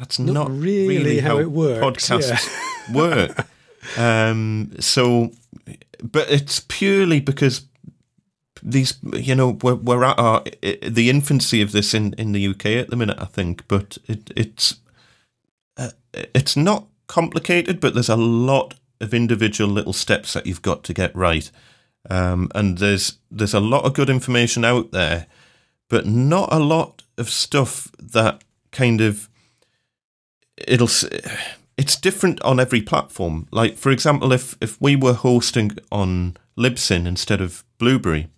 that's 0.03 0.19
not, 0.19 0.51
really 0.51 1.21
how 1.21 1.39
it 1.39 1.53
works, 1.53 2.09
Podcasts 2.09 2.93
work. 2.93 3.47
Um, 3.97 4.73
so, 4.81 5.31
but 6.03 6.29
it's 6.29 6.59
purely 6.59 7.21
because 7.21 7.67
these, 8.65 8.99
you 9.13 9.37
know, 9.37 9.51
we're, 9.63 9.77
we're 9.77 10.03
at 10.03 10.19
our 10.19 10.43
the 10.83 11.09
infancy 11.09 11.63
of 11.63 11.71
this 11.71 11.95
in, 11.95 12.15
in 12.15 12.33
the 12.33 12.49
UK 12.49 12.67
at 12.67 12.91
the 12.91 12.97
minute, 12.97 13.17
I 13.21 13.27
think. 13.27 13.69
But 13.69 13.97
it, 14.09 14.33
it's 14.35 14.81
uh, 15.77 15.91
it's 16.13 16.57
not 16.57 16.89
complicated, 17.07 17.79
but 17.79 17.95
there's 17.95 18.09
a 18.09 18.17
lot 18.17 18.75
of 19.01 19.15
individual 19.15 19.71
little 19.71 19.93
steps 19.93 20.33
that 20.33 20.47
you've 20.47 20.63
got 20.63 20.83
to 20.83 20.93
get 20.93 21.15
right. 21.15 21.49
Um, 22.11 22.51
and 22.57 22.79
there's 22.79 23.19
there's 23.31 23.55
a 23.55 23.61
lot 23.61 23.85
of 23.85 23.95
good 23.95 24.11
information 24.11 24.65
out 24.65 24.91
there, 24.91 25.29
but 25.89 26.07
not 26.07 26.53
a 26.53 26.59
lot 26.59 27.05
of 27.17 27.31
stuff 27.31 27.89
that 28.01 28.43
kind 28.73 29.01
of 29.01 29.29
it'll 30.57 30.89
it's 31.77 31.97
different 31.97 32.41
on 32.43 32.61
every 32.61 32.83
platform. 32.83 33.47
Like 33.51 33.77
for 33.77 33.91
example, 33.91 34.33
if 34.33 34.57
if 34.61 34.81
we 34.81 34.97
were 34.97 35.15
hosting 35.15 35.73
on 35.91 36.37
Libsyn 36.57 37.07
instead 37.07 37.41
of 37.41 37.65
Blubrry, 37.79 38.29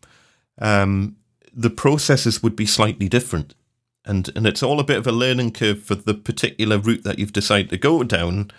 um, 0.58 1.16
the 1.52 1.70
processes 1.70 2.42
would 2.42 2.56
be 2.56 2.66
slightly 2.66 3.08
different, 3.08 3.54
and 4.04 4.30
and 4.36 4.46
it's 4.46 4.62
all 4.62 4.80
a 4.80 4.84
bit 4.84 4.98
of 4.98 5.06
a 5.06 5.12
learning 5.12 5.52
curve 5.52 5.82
for 5.82 5.94
the 5.94 6.14
particular 6.14 6.78
route 6.78 7.04
that 7.04 7.18
you've 7.18 7.32
decided 7.32 7.70
to 7.70 7.78
go 7.78 8.02
down, 8.02 8.50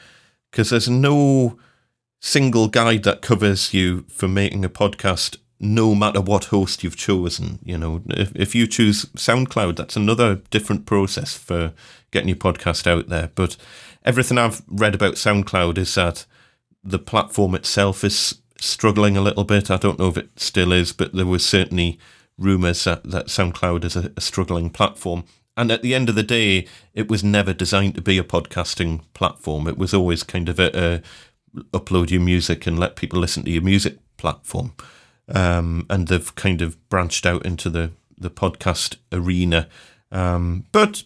because 0.51 0.69
there's 0.69 0.89
no 0.89 1.57
single 2.21 2.67
guide 2.67 3.03
that 3.03 3.21
covers 3.21 3.73
you 3.73 4.03
for 4.07 4.27
making 4.27 4.65
a 4.65 4.69
podcast 4.69 5.37
no 5.59 5.95
matter 5.95 6.19
what 6.19 6.45
host 6.45 6.83
you've 6.83 6.97
chosen 6.97 7.59
you 7.63 7.77
know 7.77 8.01
if, 8.09 8.35
if 8.35 8.53
you 8.55 8.67
choose 8.67 9.05
soundcloud 9.15 9.75
that's 9.75 9.95
another 9.95 10.35
different 10.49 10.85
process 10.85 11.37
for 11.37 11.71
getting 12.15 12.29
your 12.29 12.37
podcast 12.37 12.87
out 12.87 13.07
there 13.09 13.29
but 13.35 13.57
everything 14.03 14.37
i've 14.37 14.61
read 14.67 14.95
about 14.95 15.13
soundcloud 15.15 15.77
is 15.77 15.93
that 15.95 16.25
the 16.83 16.99
platform 16.99 17.53
itself 17.55 18.03
is 18.03 18.39
struggling 18.59 19.15
a 19.15 19.21
little 19.21 19.43
bit 19.43 19.69
i 19.69 19.77
don't 19.77 19.99
know 19.99 20.07
if 20.07 20.17
it 20.17 20.29
still 20.37 20.71
is 20.71 20.91
but 20.91 21.13
there 21.13 21.25
was 21.25 21.45
certainly 21.45 21.99
rumors 22.37 22.83
that, 22.83 23.03
that 23.03 23.27
soundcloud 23.27 23.83
is 23.83 23.95
a, 23.95 24.11
a 24.17 24.21
struggling 24.21 24.69
platform 24.69 25.23
and 25.57 25.71
at 25.71 25.81
the 25.81 25.95
end 25.95 26.09
of 26.09 26.15
the 26.15 26.23
day 26.23 26.67
it 26.93 27.09
was 27.09 27.23
never 27.23 27.53
designed 27.53 27.95
to 27.95 28.01
be 28.01 28.17
a 28.17 28.23
podcasting 28.23 29.01
platform 29.13 29.67
it 29.67 29.77
was 29.77 29.93
always 29.93 30.23
kind 30.23 30.49
of 30.49 30.59
a, 30.59 30.71
a 30.77 31.01
upload 31.71 32.11
your 32.11 32.21
music 32.21 32.67
and 32.67 32.79
let 32.79 32.95
people 32.95 33.19
listen 33.19 33.43
to 33.43 33.51
your 33.51 33.61
music 33.61 33.97
platform. 34.17 34.73
Um, 35.27 35.85
and 35.89 36.07
they've 36.07 36.35
kind 36.35 36.61
of 36.61 36.77
branched 36.89 37.25
out 37.25 37.45
into 37.45 37.69
the, 37.69 37.91
the 38.17 38.29
podcast 38.29 38.97
arena. 39.11 39.67
Um, 40.11 40.65
but, 40.71 41.03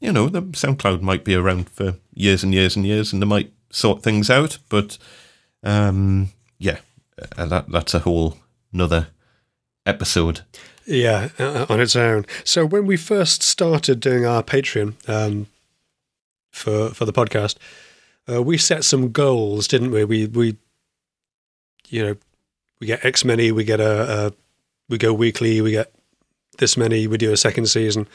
you 0.00 0.12
know, 0.12 0.28
the 0.28 0.42
SoundCloud 0.42 1.02
might 1.02 1.24
be 1.24 1.34
around 1.34 1.68
for 1.68 1.94
years 2.14 2.42
and 2.42 2.54
years 2.54 2.76
and 2.76 2.86
years 2.86 3.12
and 3.12 3.20
they 3.20 3.26
might 3.26 3.52
sort 3.70 4.02
things 4.02 4.30
out. 4.30 4.58
But, 4.68 4.98
um, 5.62 6.30
yeah, 6.58 6.78
uh, 7.36 7.46
that, 7.46 7.70
that's 7.70 7.94
a 7.94 8.00
whole 8.00 8.36
another 8.72 9.08
episode. 9.86 10.42
Yeah, 10.86 11.28
uh, 11.38 11.66
on 11.68 11.80
its 11.80 11.96
own. 11.96 12.24
So 12.44 12.64
when 12.64 12.86
we 12.86 12.96
first 12.96 13.42
started 13.42 14.00
doing 14.00 14.24
our 14.24 14.42
Patreon 14.42 14.94
um, 15.08 15.46
for 16.50 16.88
for 16.90 17.04
the 17.04 17.12
podcast, 17.12 17.56
uh, 18.26 18.42
we 18.42 18.56
set 18.56 18.84
some 18.84 19.12
goals, 19.12 19.68
didn't 19.68 19.90
we? 19.90 20.04
We 20.04 20.26
we 20.26 20.56
you 21.88 22.04
know 22.04 22.16
we 22.80 22.86
get 22.86 23.04
X 23.04 23.22
many, 23.22 23.52
we 23.52 23.64
get 23.64 23.80
a, 23.80 24.28
a 24.28 24.32
we 24.88 24.96
go 24.96 25.12
weekly, 25.12 25.60
we 25.60 25.72
get 25.72 25.92
this 26.56 26.76
many, 26.76 27.06
we 27.06 27.18
do 27.18 27.32
a 27.32 27.36
second 27.36 27.66
season, 27.66 28.08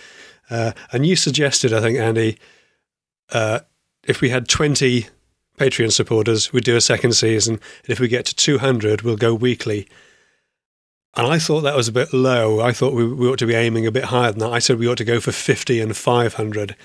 uh, 0.50 0.74
and 0.91 1.06
you 1.06 1.16
suggested, 1.16 1.74
I 1.74 1.82
think, 1.82 1.98
Andy, 1.98 2.38
uh, 3.32 3.60
if 4.06 4.22
we 4.22 4.30
had 4.30 4.48
twenty 4.48 5.08
Patreon 5.58 5.91
supporters, 5.91 6.52
we'd 6.52 6.64
do 6.64 6.76
a 6.76 6.82
second 6.82 7.14
season, 7.14 7.56
and 7.56 7.89
if 7.89 8.00
we 8.00 8.08
get 8.08 8.26
to 8.26 8.36
two 8.36 8.58
hundred, 8.58 9.02
we'll 9.02 9.18
go 9.18 9.34
weekly. 9.34 9.88
And 11.16 11.28
I 11.28 11.38
thought 11.38 11.62
that 11.62 11.76
was 11.76 11.88
a 11.88 11.91
bit 11.91 12.12
low. 12.12 12.60
I 12.60 12.72
thought 12.72 12.94
we, 12.94 13.06
we 13.06 13.28
ought 13.28 13.38
to 13.39 13.46
be 13.46 13.54
aiming 13.54 13.86
a 13.86 13.91
bit 13.91 14.06
higher 14.06 14.32
than 14.32 14.39
that. 14.39 14.52
I 14.52 14.60
said 14.60 14.80
we 14.80 14.88
ought 14.88 14.98
to 14.98 15.06
go 15.06 15.20
for 15.20 15.32
50 15.32 15.80
and 15.80 15.96
500. 15.96 16.76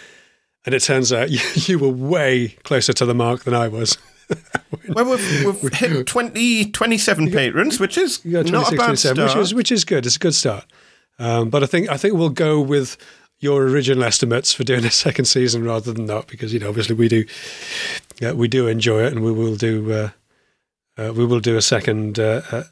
And 0.67 0.75
it 0.75 0.83
turns 0.83 1.13
out 1.15 1.31
you, 1.31 1.41
you 1.55 1.79
were 1.79 1.89
way 1.89 2.49
closer 2.63 2.93
to 2.93 3.07
the 3.07 3.15
mark 3.15 3.45
than 3.45 3.55
I 3.55 3.69
was. 3.69 3.97
Well, 4.91 5.11
we've, 5.11 5.63
we've 5.63 5.73
hit 5.73 6.07
20, 6.07 6.71
27 6.71 7.31
patrons, 7.31 7.81
which 7.81 7.97
is 7.97 8.23
not 8.25 8.73
a 8.73 8.77
bad 8.77 8.99
start. 8.99 9.19
which 9.19 9.37
is 9.37 9.55
which 9.55 9.73
is 9.73 9.85
good. 9.85 10.05
It's 10.05 10.17
a 10.17 10.19
good 10.19 10.35
start. 10.35 10.67
Um, 11.19 11.49
but 11.49 11.63
I 11.63 11.67
think 11.67 11.89
I 11.89 11.97
think 11.97 12.15
we'll 12.15 12.29
go 12.29 12.61
with 12.61 12.99
your 13.41 13.63
original 13.63 14.05
estimates 14.05 14.53
for 14.53 14.65
doing 14.65 14.85
a 14.85 14.91
second 14.91 15.27
season 15.27 15.65
rather 15.65 15.93
than 15.93 16.07
not 16.07 16.27
because 16.27 16.53
you 16.53 16.59
know 16.59 16.69
obviously 16.69 16.95
we 16.95 17.09
do 17.09 17.25
yeah, 18.21 18.33
we 18.33 18.49
do 18.49 18.67
enjoy 18.67 19.05
it 19.05 19.13
and 19.13 19.25
we 19.25 19.33
will 19.33 19.57
do 19.57 19.93
uh, 19.93 20.11
uh, 20.97 21.13
we 21.13 21.25
will 21.25 21.41
do 21.41 21.57
a 21.57 21.63
second 21.63 22.19
uh, 22.19 22.43
uh, 22.51 22.65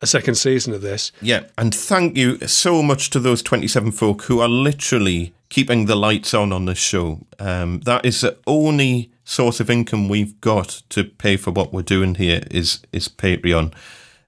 a 0.00 0.06
second 0.06 0.34
season 0.34 0.74
of 0.74 0.82
this. 0.82 1.12
Yeah, 1.20 1.44
and 1.56 1.74
thank 1.74 2.16
you 2.16 2.38
so 2.48 2.82
much 2.82 3.10
to 3.10 3.20
those 3.20 3.42
27 3.42 3.92
folk 3.92 4.22
who 4.22 4.40
are 4.40 4.48
literally 4.48 5.32
keeping 5.48 5.86
the 5.86 5.94
lights 5.94 6.34
on 6.34 6.52
on 6.52 6.64
this 6.64 6.78
show. 6.78 7.20
Um, 7.38 7.80
that 7.80 8.04
is 8.04 8.22
the 8.22 8.36
only 8.46 9.12
source 9.24 9.60
of 9.60 9.70
income 9.70 10.08
we've 10.08 10.40
got 10.40 10.82
to 10.88 11.04
pay 11.04 11.36
for 11.36 11.52
what 11.52 11.72
we're 11.72 11.82
doing 11.82 12.16
here 12.16 12.42
is 12.50 12.80
is 12.92 13.08
Patreon, 13.08 13.72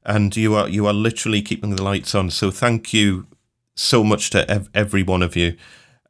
and 0.04 0.36
you 0.36 0.54
are 0.54 0.68
you 0.68 0.86
are 0.86 0.92
literally 0.92 1.42
keeping 1.42 1.74
the 1.74 1.82
lights 1.82 2.14
on. 2.14 2.30
So 2.30 2.50
thank 2.50 2.92
you 2.92 3.26
so 3.74 4.04
much 4.04 4.30
to 4.30 4.48
ev- 4.50 4.70
every 4.74 5.02
one 5.02 5.22
of 5.22 5.36
you. 5.36 5.56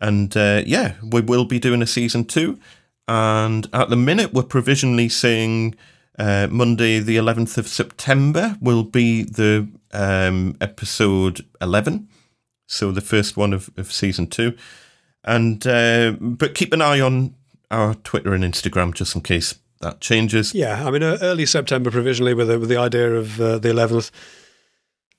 And 0.00 0.36
uh, 0.36 0.62
yeah, 0.66 0.94
we 1.02 1.20
will 1.20 1.44
be 1.44 1.58
doing 1.58 1.82
a 1.82 1.86
season 1.86 2.24
two. 2.24 2.58
And 3.06 3.66
at 3.72 3.90
the 3.90 3.96
minute, 3.96 4.32
we're 4.32 4.42
provisionally 4.42 5.08
saying 5.08 5.74
uh, 6.18 6.48
Monday, 6.50 6.98
the 6.98 7.16
11th 7.16 7.58
of 7.58 7.68
September, 7.68 8.56
will 8.60 8.82
be 8.82 9.22
the 9.22 9.68
um, 9.92 10.56
episode 10.60 11.44
11. 11.60 12.08
So 12.66 12.92
the 12.92 13.00
first 13.00 13.36
one 13.36 13.52
of, 13.52 13.70
of 13.76 13.92
season 13.92 14.26
two. 14.26 14.56
And 15.22 15.66
uh, 15.66 16.12
but 16.20 16.54
keep 16.54 16.72
an 16.72 16.82
eye 16.82 17.00
on 17.00 17.34
our 17.70 17.94
Twitter 17.94 18.34
and 18.34 18.44
Instagram 18.44 18.94
just 18.94 19.14
in 19.14 19.22
case 19.22 19.58
that 19.80 20.00
changes. 20.00 20.54
Yeah, 20.54 20.86
I 20.86 20.90
mean, 20.90 21.02
uh, 21.02 21.18
early 21.20 21.46
September 21.46 21.90
provisionally 21.90 22.34
with 22.34 22.48
the, 22.48 22.58
with 22.58 22.68
the 22.68 22.76
idea 22.76 23.14
of 23.14 23.40
uh, 23.40 23.58
the 23.58 23.70
11th. 23.70 24.10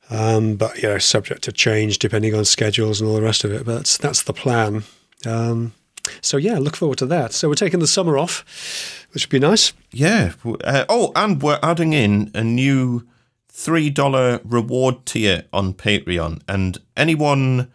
Um, 0.10 0.56
but, 0.56 0.82
you 0.82 0.89
know, 0.89 0.97
subject 0.97 1.43
to 1.43 1.51
change 1.51 1.99
depending 1.99 2.36
on 2.36 2.45
schedules 2.45 3.01
and 3.01 3.10
all 3.10 3.16
the 3.16 3.22
rest 3.22 3.43
of 3.43 3.51
it. 3.51 3.66
But 3.66 3.76
that's, 3.76 3.97
that's 3.97 4.24
the 4.24 4.34
plan. 4.34 4.84
Um, 5.26 5.74
so, 6.22 6.38
yeah, 6.38 6.60
look 6.60 6.76
forward 6.76 6.99
to 6.99 7.06
that. 7.08 7.34
So, 7.34 7.49
we're 7.49 7.56
taking 7.56 7.80
the 7.80 7.88
summer 7.88 8.18
off, 8.18 9.08
which 9.14 9.26
would 9.26 9.32
be 9.32 9.39
nice. 9.39 9.74
Yeah. 9.91 10.34
Uh, 10.64 10.86
oh, 10.89 11.12
and 11.16 11.41
we're 11.41 11.60
adding 11.64 11.93
in 11.93 12.32
a 12.36 12.43
new 12.43 13.08
$3 13.51 14.41
reward 14.43 15.06
tier 15.06 15.45
on 15.51 15.74
Patreon. 15.74 16.41
And 16.47 16.78
anyone 16.95 17.72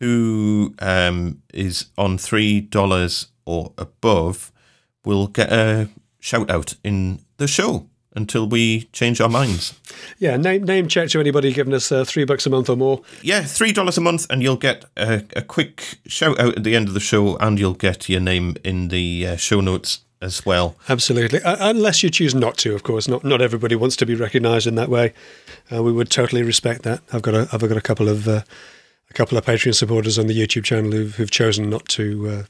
who 0.00 0.74
um, 0.80 1.42
is 1.54 1.86
on 1.96 2.18
$3 2.18 3.26
or 3.46 3.72
above 3.78 4.52
will 5.04 5.28
get 5.28 5.52
a 5.52 5.88
shout 6.18 6.50
out 6.50 6.74
in 6.84 7.20
the 7.38 7.46
show 7.46 7.89
until 8.14 8.46
we 8.46 8.84
change 8.92 9.20
our 9.20 9.28
minds. 9.28 9.78
Yeah, 10.18 10.36
name 10.36 10.64
name 10.64 10.88
check 10.88 11.08
to 11.10 11.20
anybody 11.20 11.52
giving 11.52 11.74
us 11.74 11.92
uh, 11.92 12.04
three 12.04 12.24
bucks 12.24 12.46
a 12.46 12.50
month 12.50 12.68
or 12.68 12.76
more. 12.76 13.02
Yeah, 13.22 13.42
three 13.42 13.72
dollars 13.72 13.98
a 13.98 14.00
month, 14.00 14.26
and 14.30 14.42
you'll 14.42 14.56
get 14.56 14.84
a, 14.96 15.24
a, 15.36 15.42
quick 15.42 15.98
shout 16.06 16.38
out 16.40 16.56
at 16.56 16.64
the 16.64 16.74
end 16.74 16.88
of 16.88 16.94
the 16.94 17.00
show, 17.00 17.36
and 17.36 17.58
you'll 17.58 17.74
get 17.74 18.08
your 18.08 18.20
name 18.20 18.56
in 18.64 18.88
the 18.88 19.26
uh, 19.26 19.36
show 19.36 19.60
notes 19.60 20.00
as 20.22 20.44
well. 20.44 20.76
Absolutely, 20.88 21.42
uh, 21.42 21.70
unless 21.70 22.02
you 22.02 22.10
choose 22.10 22.34
not 22.34 22.56
to, 22.58 22.74
of 22.74 22.82
course. 22.82 23.08
Not 23.08 23.24
not 23.24 23.40
everybody 23.40 23.76
wants 23.76 23.96
to 23.96 24.06
be 24.06 24.14
recognised 24.14 24.66
in 24.66 24.74
that 24.74 24.88
way. 24.88 25.14
Uh, 25.72 25.82
we 25.82 25.92
would 25.92 26.10
totally 26.10 26.42
respect 26.42 26.82
that. 26.82 27.02
I've 27.12 27.22
got 27.22 27.34
a 27.34 27.48
I've 27.52 27.60
got 27.60 27.76
a 27.76 27.82
couple 27.82 28.08
of 28.08 28.28
uh, 28.28 28.42
a 29.10 29.14
couple 29.14 29.36
of 29.36 29.44
Patreon 29.44 29.74
supporters 29.74 30.18
on 30.18 30.26
the 30.26 30.38
YouTube 30.38 30.64
channel 30.64 30.92
who've, 30.92 31.14
who've 31.16 31.30
chosen 31.30 31.68
not 31.68 31.88
to 31.88 32.28
uh, 32.28 32.42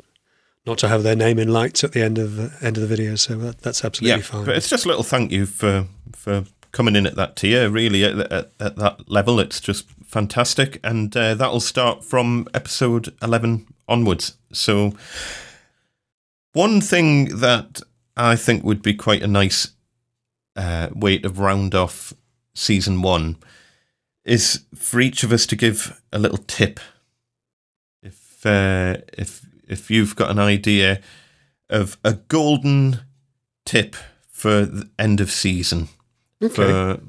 not 0.67 0.79
to 0.79 0.89
have 0.89 1.03
their 1.03 1.17
name 1.17 1.39
in 1.39 1.49
lights 1.49 1.85
at 1.85 1.93
the 1.93 2.03
end 2.03 2.19
of 2.19 2.37
the 2.37 2.53
end 2.61 2.77
of 2.77 2.83
the 2.83 2.87
video. 2.87 3.15
So 3.17 3.37
that, 3.37 3.63
that's 3.63 3.85
absolutely 3.85 4.19
yeah, 4.19 4.25
fine. 4.25 4.45
But 4.45 4.57
it's 4.57 4.69
just 4.69 4.85
a 4.85 4.89
little 4.89 5.03
thank 5.03 5.33
you 5.33 5.47
for 5.47 5.87
for 6.13 6.45
coming 6.73 6.97
in 6.97 7.07
at 7.07 7.17
that 7.17 7.37
tier. 7.37 7.69
Really, 7.69 8.05
at, 8.05 8.19
at, 8.33 8.53
at 8.61 8.77
that 8.77 9.11
level, 9.11 9.41
it's 9.41 9.61
just 9.61 9.91
fantastic, 10.05 10.79
and 10.85 11.17
uh, 11.17 11.35
that'll 11.35 11.61
start 11.61 12.05
from 12.05 12.47
episode 12.55 13.15
eleven 13.23 13.67
onwards. 13.89 14.37
So, 14.53 14.95
one 16.53 16.81
thing 16.81 17.39
that 17.39 17.81
I 18.17 18.37
think 18.37 18.65
would 18.65 18.83
be 18.83 18.95
quite 18.95 19.23
a 19.23 19.29
nice 19.29 19.69
uh, 20.57 20.89
way 20.95 21.19
to 21.19 21.31
round 21.31 21.75
off 21.75 22.13
season 22.55 23.01
one 23.01 23.37
is 24.25 24.65
for 24.75 25.01
each 25.01 25.23
of 25.23 25.33
us 25.33 25.47
to 25.47 25.57
give 25.57 26.01
a 26.13 26.19
little 26.19 26.39
tip. 26.39 26.79
If 28.03 28.45
uh, 28.45 28.99
if 29.17 29.47
if 29.71 29.91
you've 29.91 30.17
got 30.17 30.31
an 30.31 30.39
idea 30.39 31.01
of 31.69 31.97
a 32.05 32.15
golden 32.15 33.01
tip 33.65 33.95
for 34.29 34.65
the 34.67 34.91
end 34.99 35.21
of 35.21 35.31
season 35.31 35.89
okay. 36.43 36.55
for 36.55 37.01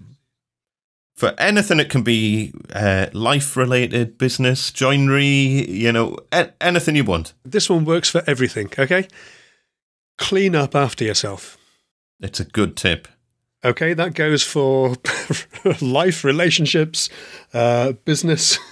for 1.16 1.34
anything 1.38 1.80
it 1.80 1.90
can 1.90 2.04
be 2.04 2.54
uh, 2.74 3.08
life 3.14 3.58
related 3.58 4.18
business 4.18 4.72
joinery 4.72 5.70
you 5.70 5.92
know 5.92 6.18
a- 6.32 6.52
anything 6.62 6.96
you 6.96 7.04
want 7.04 7.34
This 7.44 7.70
one 7.70 7.86
works 7.86 8.10
for 8.10 8.24
everything. 8.28 8.70
Okay, 8.78 9.08
clean 10.18 10.56
up 10.56 10.76
after 10.76 11.04
yourself. 11.04 11.58
it's 12.20 12.40
a 12.40 12.46
good 12.46 12.76
tip 12.78 13.08
Okay, 13.64 13.94
that 13.94 14.16
goes 14.16 14.44
for 14.44 14.96
life, 15.82 16.24
relationships, 16.24 17.10
uh, 17.54 17.92
business, 18.06 18.58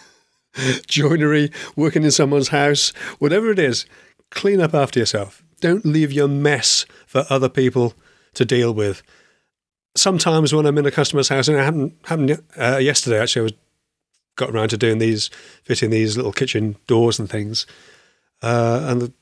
joinery, 0.88 1.52
working 1.76 2.04
in 2.04 2.12
someone's 2.12 2.50
house, 2.50 2.90
whatever 3.20 3.52
it 3.52 3.60
is. 3.60 3.86
Clean 4.30 4.62
up 4.62 4.74
after 4.74 5.00
yourself. 5.00 5.44
Don't 5.62 5.86
leave 5.86 6.12
your 6.12 6.28
mess 6.28 6.86
for 7.08 7.26
other 7.30 7.50
people 7.50 7.94
to 8.36 8.46
deal 8.46 8.74
with. 8.74 9.02
Sometimes 9.96 10.54
when 10.54 10.66
I'm 10.66 10.78
in 10.78 10.86
a 10.86 10.92
customer's 10.92 11.30
house, 11.30 11.48
and 11.48 11.58
it 11.58 11.64
happened, 11.64 11.98
happened 12.06 12.42
uh, 12.58 12.78
yesterday 12.78 13.20
actually, 13.20 13.42
I 13.42 13.44
was 13.44 13.54
got 14.36 14.52
around 14.52 14.70
to 14.70 14.78
doing 14.78 15.00
these, 15.00 15.30
fitting 15.64 15.90
these 15.90 16.16
little 16.16 16.32
kitchen 16.32 16.78
doors 16.88 17.20
and 17.20 17.30
things, 17.30 17.66
uh, 18.42 18.86
and 18.88 19.02
the, 19.02 19.14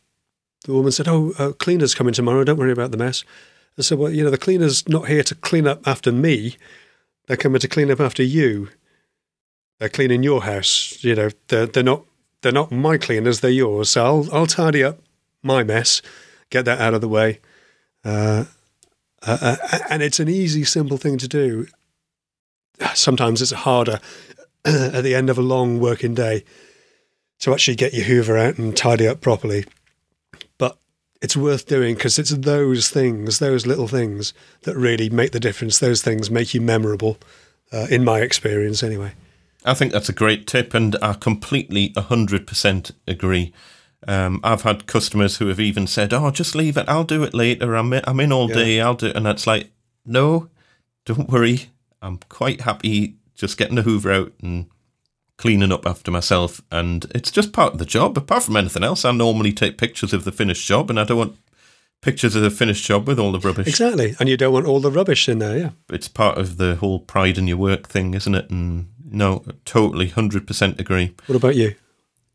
the 0.66 0.74
woman 0.74 0.92
said, 0.92 1.08
"Oh, 1.08 1.34
uh, 1.40 1.54
cleaner's 1.54 1.96
coming 1.96 2.14
tomorrow. 2.14 2.44
Don't 2.44 2.60
worry 2.60 2.72
about 2.72 2.92
the 2.92 2.98
mess." 2.98 3.24
I 3.78 3.84
said, 3.84 4.00
well, 4.00 4.12
you 4.12 4.24
know, 4.24 4.32
the 4.32 4.38
cleaner's 4.38 4.88
not 4.90 5.08
here 5.08 5.24
to 5.24 5.36
clean 5.36 5.68
up 5.68 5.88
after 5.88 6.12
me. 6.12 6.58
They're 7.28 7.38
coming 7.38 7.60
to 7.60 7.68
clean 7.68 7.92
up 7.92 8.00
after 8.00 8.24
you. 8.24 8.70
They're 9.80 9.90
cleaning 9.90 10.24
your 10.24 10.44
house. 10.44 11.04
You 11.04 11.16
know, 11.16 11.30
they're, 11.48 11.68
they're 11.68 11.84
not 11.84 12.04
they're 12.42 12.52
not 12.52 12.72
my 12.72 12.98
cleaners. 12.98 13.42
They're 13.42 13.52
yours. 13.52 13.90
So 13.92 14.06
I'll 14.06 14.28
I'll 14.34 14.48
tidy 14.48 14.84
up 14.84 15.00
my 15.44 15.64
mess, 15.64 16.02
get 16.50 16.66
that 16.66 16.80
out 16.80 16.94
of 16.94 17.02
the 17.02 17.08
way. 17.08 17.40
Uh, 18.04 18.46
uh, 19.26 19.38
uh, 19.42 19.80
and 19.90 20.04
it's 20.04 20.20
an 20.20 20.30
easy, 20.30 20.64
simple 20.64 20.98
thing 20.98 21.18
to 21.18 21.28
do. 21.28 21.68
Sometimes 22.94 23.42
it's 23.42 23.52
harder 23.52 24.00
at 24.66 25.04
the 25.04 25.16
end 25.16 25.30
of 25.30 25.38
a 25.38 25.42
long 25.42 25.80
working 25.80 26.14
day 26.14 26.44
to 27.40 27.54
actually 27.54 27.76
get 27.76 27.94
your 27.94 28.06
Hoover 28.06 28.38
out 28.38 28.58
and 28.58 28.76
tidy 28.76 29.08
up 29.08 29.22
properly 29.22 29.66
but 30.58 30.78
it's 31.22 31.38
worth 31.38 31.68
doing 31.68 31.96
because 31.96 32.20
it's 32.20 32.32
those 32.32 32.90
things, 32.90 33.40
those 33.40 33.66
little 33.66 33.88
things 33.88 34.34
that 34.64 34.76
really 34.76 35.10
make 35.10 35.32
the 35.32 35.40
difference. 35.40 35.80
Those 35.80 36.02
things 36.02 36.30
make 36.30 36.54
you 36.54 36.62
memorable, 36.62 37.18
uh, 37.72 37.88
in 37.90 38.04
my 38.04 38.22
experience, 38.22 38.84
anyway. 38.84 39.14
I 39.68 39.74
think 39.74 39.91
that's 39.91 40.09
a 40.09 40.13
great 40.13 40.47
tip, 40.47 40.74
and 40.74 40.95
I 41.01 41.13
completely 41.13 41.89
100% 41.89 42.91
agree. 43.07 43.53
Um, 44.07 44.39
I've 44.43 44.61
had 44.61 44.86
customers 44.88 45.38
who 45.38 45.47
have 45.47 45.59
even 45.59 45.88
said, 45.88 46.13
"Oh, 46.13 46.32
just 46.32 46.55
leave 46.55 46.78
it. 46.78 46.88
I'll 46.88 47.03
do 47.03 47.24
it 47.24 47.34
later. 47.34 47.76
I'm 47.76 47.91
in, 47.93 48.01
I'm 48.05 48.20
in 48.20 48.32
all 48.32 48.47
Yeah. 48.49 48.55
day. 48.55 48.82
I'll 48.82 48.93
do." 48.95 49.07
it. 49.07 49.15
And 49.15 49.28
it's 49.28 49.47
like, 49.47 49.72
no, 50.05 50.49
don't 51.05 51.30
worry. 51.30 51.70
I'm 52.01 52.20
quite 52.30 52.61
happy 52.61 53.15
just 53.36 53.57
getting 53.57 53.76
the 53.76 53.82
Hoover 53.82 54.11
out 54.11 54.34
and 54.41 54.68
cleaning 55.38 55.72
up 55.72 55.86
after 55.86 56.09
myself, 56.11 56.61
and 56.72 57.05
it's 57.13 57.32
just 57.32 57.51
part 57.53 57.74
of 57.74 57.80
the 57.80 57.86
job. 57.86 58.18
Apart 58.18 58.43
from 58.43 58.57
anything 58.57 58.84
else, 58.84 59.03
I 59.05 59.11
normally 59.11 59.51
take 59.53 59.78
pictures 59.78 60.13
of 60.13 60.24
the 60.24 60.32
finished 60.32 60.65
job, 60.68 60.89
and 60.89 60.99
I 60.99 61.03
don't 61.03 61.18
want 61.18 61.38
pictures 62.01 62.36
of 62.36 62.41
the 62.43 62.49
finished 62.51 62.86
job 62.86 63.07
with 63.07 63.20
all 63.20 63.32
the 63.32 63.39
rubbish. 63.39 63.68
Exactly. 63.68 64.15
And 64.20 64.30
you 64.30 64.38
don't 64.38 64.53
want 64.53 64.65
all 64.68 64.80
the 64.80 64.91
rubbish 64.91 65.28
in 65.28 65.39
there, 65.39 65.57
yeah. 65.57 65.70
It's 65.89 66.07
part 66.07 66.38
of 66.38 66.57
the 66.57 66.76
whole 66.76 66.99
pride 66.99 67.38
in 67.38 67.47
your 67.47 67.57
work 67.57 67.88
thing, 67.88 68.13
isn't 68.13 68.34
it? 68.36 68.49
And 68.49 68.88
no, 69.10 69.43
totally, 69.66 70.10
hundred 70.10 70.45
percent 70.47 70.80
agree. 70.80 71.14
What 71.26 71.36
about 71.36 71.55
you? 71.55 71.76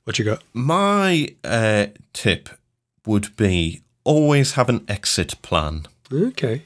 What 0.05 0.19
you 0.19 0.25
got? 0.25 0.43
My 0.53 1.29
uh, 1.45 1.87
tip 2.13 2.49
would 3.07 3.37
be 3.37 3.83
always 4.05 4.53
have 4.53 4.69
an 4.69 4.85
exit 4.89 5.41
plan. 5.43 5.87
Okay. 6.13 6.63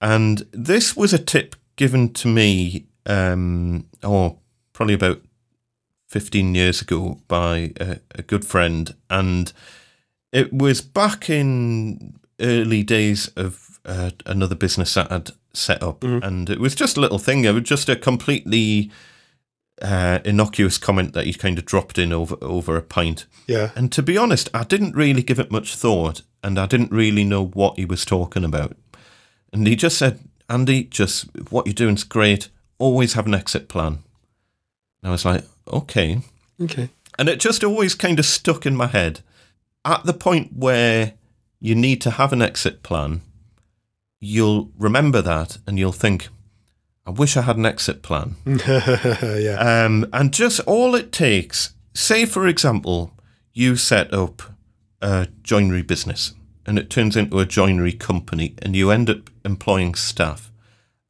And 0.00 0.46
this 0.52 0.96
was 0.96 1.12
a 1.12 1.18
tip 1.18 1.56
given 1.76 2.12
to 2.14 2.28
me, 2.28 2.86
um, 3.06 3.86
oh, 4.02 4.38
probably 4.72 4.94
about 4.94 5.20
15 6.08 6.54
years 6.54 6.80
ago 6.80 7.20
by 7.28 7.72
a, 7.80 7.98
a 8.14 8.22
good 8.22 8.44
friend. 8.44 8.94
And 9.10 9.52
it 10.32 10.52
was 10.52 10.80
back 10.80 11.28
in 11.28 12.18
early 12.40 12.82
days 12.82 13.28
of 13.36 13.80
uh, 13.84 14.10
another 14.26 14.54
business 14.54 14.94
that 14.94 15.10
I'd 15.10 15.30
set 15.52 15.82
up. 15.82 16.04
And 16.04 16.48
it 16.50 16.60
was 16.60 16.74
just 16.74 16.96
a 16.96 17.00
little 17.00 17.18
thing. 17.18 17.44
It 17.44 17.54
was 17.54 17.64
just 17.64 17.88
a 17.88 17.96
completely 17.96 18.90
uh, 19.82 20.20
innocuous 20.24 20.78
comment 20.78 21.12
that 21.12 21.26
he 21.26 21.34
kind 21.34 21.58
of 21.58 21.64
dropped 21.64 21.98
in 21.98 22.12
over, 22.12 22.36
over 22.40 22.76
a 22.76 22.82
pint. 22.82 23.26
Yeah. 23.46 23.70
And 23.74 23.92
to 23.92 24.02
be 24.02 24.16
honest, 24.16 24.48
I 24.54 24.64
didn't 24.64 24.96
really 24.96 25.22
give 25.22 25.38
it 25.38 25.50
much 25.50 25.76
thought 25.76 26.22
and 26.42 26.58
I 26.58 26.66
didn't 26.66 26.92
really 26.92 27.24
know 27.24 27.46
what 27.46 27.76
he 27.76 27.84
was 27.84 28.04
talking 28.04 28.44
about. 28.44 28.76
And 29.52 29.66
he 29.66 29.76
just 29.76 29.98
said, 29.98 30.20
Andy, 30.48 30.84
just 30.84 31.26
what 31.50 31.66
you're 31.66 31.74
doing's 31.74 32.04
great. 32.04 32.48
Always 32.78 33.14
have 33.14 33.26
an 33.26 33.34
exit 33.34 33.68
plan. 33.68 34.02
And 35.02 35.08
I 35.08 35.10
was 35.10 35.24
like, 35.24 35.44
okay. 35.72 36.20
Okay. 36.60 36.90
And 37.18 37.28
it 37.28 37.40
just 37.40 37.64
always 37.64 37.94
kind 37.94 38.18
of 38.18 38.26
stuck 38.26 38.66
in 38.66 38.76
my 38.76 38.86
head. 38.86 39.20
At 39.84 40.04
the 40.04 40.12
point 40.12 40.52
where 40.54 41.14
you 41.60 41.74
need 41.74 42.00
to 42.02 42.10
have 42.12 42.32
an 42.32 42.42
exit 42.42 42.82
plan, 42.82 43.22
you'll 44.20 44.70
remember 44.78 45.22
that 45.22 45.58
and 45.66 45.78
you'll 45.78 45.92
think, 45.92 46.28
I 47.06 47.10
wish 47.10 47.36
I 47.36 47.42
had 47.42 47.56
an 47.56 47.66
exit 47.66 48.02
plan. 48.02 48.34
yeah. 48.46 49.84
Um, 49.84 50.08
and 50.12 50.34
just 50.34 50.60
all 50.60 50.94
it 50.96 51.12
takes, 51.12 51.74
say 51.94 52.26
for 52.26 52.48
example, 52.48 53.12
you 53.52 53.76
set 53.76 54.12
up 54.12 54.42
a 55.00 55.28
joinery 55.42 55.82
business 55.82 56.34
and 56.66 56.78
it 56.78 56.90
turns 56.90 57.16
into 57.16 57.38
a 57.38 57.46
joinery 57.46 57.92
company 57.92 58.54
and 58.60 58.74
you 58.74 58.90
end 58.90 59.08
up 59.08 59.30
employing 59.44 59.94
staff. 59.94 60.50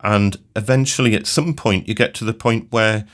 And 0.00 0.36
eventually, 0.54 1.14
at 1.14 1.26
some 1.26 1.54
point, 1.54 1.88
you 1.88 1.94
get 1.94 2.14
to 2.16 2.24
the 2.24 2.34
point 2.34 2.70
where 2.70 3.06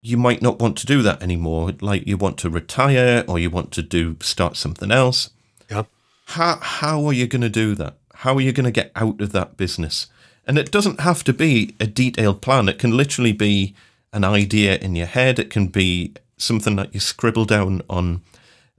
you 0.00 0.16
might 0.16 0.40
not 0.40 0.60
want 0.60 0.78
to 0.78 0.86
do 0.86 1.02
that 1.02 1.20
anymore. 1.20 1.72
Like 1.80 2.06
you 2.06 2.16
want 2.16 2.38
to 2.38 2.50
retire 2.50 3.24
or 3.26 3.40
you 3.40 3.50
want 3.50 3.72
to 3.72 3.82
do 3.82 4.16
start 4.20 4.56
something 4.56 4.92
else. 4.92 5.30
Yeah. 5.68 5.82
How 6.26 6.58
how 6.62 7.04
are 7.06 7.12
you 7.12 7.26
going 7.26 7.42
to 7.42 7.48
do 7.48 7.74
that? 7.74 7.98
How 8.14 8.34
are 8.36 8.40
you 8.40 8.52
going 8.52 8.64
to 8.64 8.70
get 8.70 8.92
out 8.94 9.20
of 9.20 9.32
that 9.32 9.56
business? 9.56 10.06
And 10.46 10.58
it 10.58 10.70
doesn't 10.70 11.00
have 11.00 11.24
to 11.24 11.32
be 11.32 11.74
a 11.80 11.86
detailed 11.86 12.40
plan. 12.40 12.68
It 12.68 12.78
can 12.78 12.96
literally 12.96 13.32
be 13.32 13.74
an 14.12 14.24
idea 14.24 14.76
in 14.76 14.94
your 14.94 15.06
head. 15.06 15.38
It 15.38 15.50
can 15.50 15.66
be 15.66 16.14
something 16.38 16.76
that 16.76 16.94
you 16.94 17.00
scribble 17.00 17.44
down 17.44 17.82
on 17.90 18.22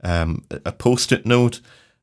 um, 0.02 0.44
a 0.50 0.72
post-it 0.72 1.26
note. 1.26 1.60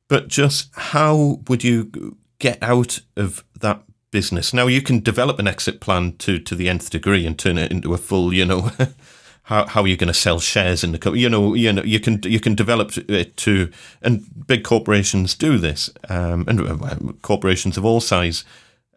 But 0.08 0.28
just 0.28 0.70
how 0.74 1.40
would 1.48 1.64
you 1.64 2.16
get 2.38 2.62
out 2.62 3.00
of 3.16 3.44
that 3.60 3.82
business? 4.12 4.54
Now 4.54 4.68
you 4.68 4.80
can 4.80 5.00
develop 5.00 5.38
an 5.40 5.48
exit 5.48 5.80
plan 5.80 6.16
to 6.18 6.38
to 6.38 6.54
the 6.54 6.68
nth 6.68 6.90
degree 6.90 7.26
and 7.26 7.36
turn 7.36 7.58
it 7.58 7.72
into 7.72 7.92
a 7.92 7.98
full, 7.98 8.32
you 8.32 8.44
know. 8.44 8.70
how, 9.46 9.64
how 9.66 9.82
are 9.82 9.86
you 9.86 9.96
going 9.96 10.08
to 10.08 10.14
sell 10.14 10.40
shares 10.40 10.82
in 10.82 10.90
the 10.90 10.98
company? 10.98 11.22
You 11.22 11.28
know, 11.28 11.54
you 11.54 11.72
know, 11.72 11.82
you 11.82 12.00
can 12.00 12.20
you 12.24 12.40
can 12.40 12.54
develop 12.54 12.96
it 13.08 13.36
to, 13.38 13.70
and 14.02 14.24
big 14.46 14.64
corporations 14.64 15.34
do 15.34 15.56
this, 15.56 15.88
um, 16.08 16.44
and 16.48 16.60
uh, 16.60 16.96
corporations 17.22 17.76
of 17.76 17.84
all 17.84 18.00
size 18.00 18.44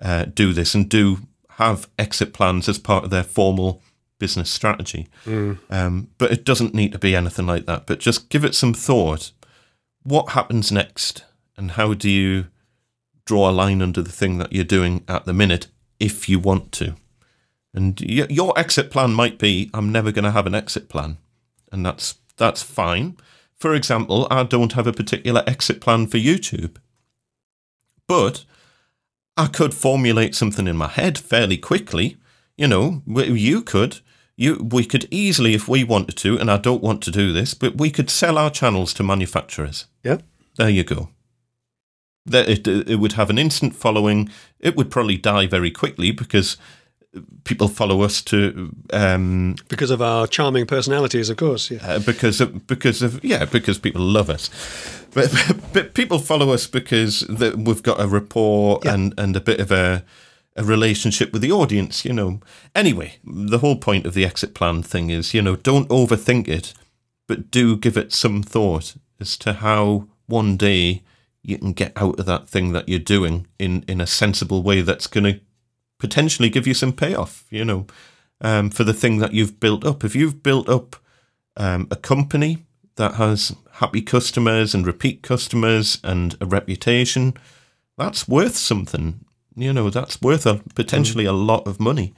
uh, 0.01 0.25
do 0.25 0.53
this 0.53 0.75
and 0.75 0.89
do 0.89 1.19
have 1.51 1.89
exit 1.97 2.33
plans 2.33 2.69
as 2.69 2.79
part 2.79 3.03
of 3.03 3.09
their 3.09 3.23
formal 3.23 3.81
business 4.19 4.49
strategy. 4.49 5.07
Mm. 5.25 5.57
Um, 5.69 6.09
but 6.17 6.31
it 6.31 6.45
doesn't 6.45 6.73
need 6.73 6.91
to 6.91 6.99
be 6.99 7.15
anything 7.15 7.47
like 7.47 7.65
that. 7.65 7.87
But 7.87 7.99
just 7.99 8.29
give 8.29 8.45
it 8.45 8.55
some 8.55 8.73
thought. 8.73 9.31
What 10.03 10.29
happens 10.29 10.71
next, 10.71 11.25
and 11.57 11.71
how 11.71 11.93
do 11.93 12.09
you 12.09 12.47
draw 13.25 13.49
a 13.49 13.51
line 13.51 13.81
under 13.81 14.01
the 14.01 14.11
thing 14.11 14.37
that 14.37 14.53
you're 14.53 14.63
doing 14.63 15.03
at 15.07 15.25
the 15.25 15.33
minute 15.33 15.67
if 15.99 16.29
you 16.29 16.39
want 16.39 16.71
to? 16.73 16.95
And 17.73 17.99
y- 18.01 18.27
your 18.29 18.57
exit 18.57 18.91
plan 18.91 19.13
might 19.13 19.37
be, 19.37 19.69
I'm 19.73 19.91
never 19.91 20.11
going 20.11 20.23
to 20.23 20.31
have 20.31 20.47
an 20.47 20.55
exit 20.55 20.89
plan, 20.89 21.17
and 21.71 21.85
that's 21.85 22.15
that's 22.37 22.63
fine. 22.63 23.17
For 23.57 23.73
example, 23.73 24.27
I 24.31 24.43
don't 24.43 24.73
have 24.73 24.87
a 24.87 24.93
particular 24.93 25.43
exit 25.45 25.81
plan 25.81 26.07
for 26.07 26.17
YouTube, 26.17 26.77
but 28.07 28.45
I 29.39 29.47
could 29.47 29.73
formulate 29.73 30.35
something 30.35 30.67
in 30.67 30.75
my 30.75 30.89
head 30.89 31.17
fairly 31.17 31.57
quickly. 31.57 32.17
You 32.57 32.67
know, 32.67 33.01
you 33.07 33.61
could. 33.61 34.01
You, 34.35 34.55
we 34.55 34.85
could 34.85 35.07
easily, 35.11 35.53
if 35.53 35.67
we 35.67 35.83
wanted 35.83 36.17
to, 36.17 36.37
and 36.37 36.51
I 36.51 36.57
don't 36.57 36.83
want 36.83 37.01
to 37.03 37.11
do 37.11 37.33
this, 37.33 37.53
but 37.53 37.77
we 37.77 37.89
could 37.89 38.09
sell 38.09 38.37
our 38.37 38.49
channels 38.49 38.93
to 38.93 39.03
manufacturers. 39.03 39.85
Yeah. 40.03 40.17
There 40.57 40.69
you 40.69 40.83
go. 40.83 41.09
That 42.25 42.49
it, 42.49 42.67
it 42.67 42.97
would 42.97 43.13
have 43.13 43.29
an 43.29 43.37
instant 43.37 43.75
following. 43.75 44.29
It 44.59 44.75
would 44.75 44.91
probably 44.91 45.17
die 45.17 45.47
very 45.47 45.71
quickly 45.71 46.11
because 46.11 46.57
people 47.43 47.67
follow 47.67 48.01
us 48.01 48.21
to 48.21 48.75
um, 48.93 49.55
Because 49.67 49.89
of 49.91 50.01
our 50.01 50.27
charming 50.27 50.65
personalities, 50.65 51.29
of 51.29 51.37
course. 51.37 51.71
Yeah. 51.71 51.79
uh, 51.85 51.99
because 51.99 52.41
of, 52.41 52.67
because 52.67 53.01
of 53.01 53.23
yeah 53.23 53.45
because 53.45 53.79
people 53.79 54.01
love 54.01 54.29
us, 54.29 54.49
but, 55.14 55.34
but 55.74 55.93
people 55.93 56.20
follow 56.20 56.51
us 56.51 56.68
because 56.68 57.28
we've 57.28 57.84
got 57.84 57.99
a 58.01 58.07
rapport 58.07 58.80
Yeah. 58.84 58.93
and 58.93 59.14
and 59.18 59.36
a 59.36 59.41
bit 59.41 59.60
of 59.60 59.72
a 59.72 60.03
a 60.55 60.64
relationship 60.64 61.32
with 61.32 61.41
the 61.41 61.51
audience. 61.51 62.03
You 62.05 62.14
know. 62.14 62.39
Anyway, 62.76 63.16
the 63.24 63.60
whole 63.60 63.78
point 63.78 64.05
of 64.05 64.14
the 64.14 64.26
exit 64.26 64.53
plan 64.53 64.84
thing 64.84 65.10
is 65.10 65.34
you 65.34 65.41
know 65.41 65.55
don't 65.55 65.89
overthink 65.89 66.47
it, 66.47 66.74
but 67.28 67.51
do 67.51 67.78
give 67.78 67.97
it 67.97 68.12
some 68.14 68.43
thought 68.43 68.95
as 69.20 69.38
to 69.38 69.53
how 69.53 70.07
one 70.28 70.57
day 70.57 71.03
you 71.41 71.57
can 71.57 71.74
get 71.74 71.93
out 71.95 72.20
of 72.20 72.26
that 72.26 72.47
thing 72.49 72.74
that 72.74 72.89
you're 72.89 72.99
doing 72.99 73.47
in 73.57 73.84
in 73.88 74.01
a 74.01 74.07
sensible 74.07 74.62
way 74.64 74.82
that's 74.82 75.07
going 75.07 75.24
to 75.24 75.39
potentially 75.97 76.49
give 76.49 76.66
you 76.68 76.74
some 76.74 76.93
payoff, 76.93 77.45
you 77.49 77.66
know, 77.66 77.86
um, 78.41 78.70
for 78.70 78.84
the 78.84 78.93
thing 78.93 79.20
that 79.20 79.34
you've 79.34 79.60
built 79.60 79.86
up. 79.86 80.03
If 80.03 80.16
you've 80.16 80.41
built 80.43 80.70
up 80.70 80.95
um, 81.57 81.88
a 81.91 81.95
company 81.95 82.66
that 82.99 83.15
has 83.15 83.55
happy 83.73 84.01
customers 84.01 84.75
and 84.75 84.85
repeat 84.85 85.23
customers 85.23 85.99
and 86.03 86.35
a 86.39 86.45
reputation, 86.45 87.33
that's 87.97 88.27
worth 88.27 88.55
something. 88.55 89.21
You 89.55 89.73
know, 89.73 89.89
that's 89.89 90.21
worth 90.21 90.45
a, 90.45 90.61
potentially 90.75 91.25
a 91.25 91.33
lot 91.33 91.65
of 91.65 91.79
money. 91.79 92.13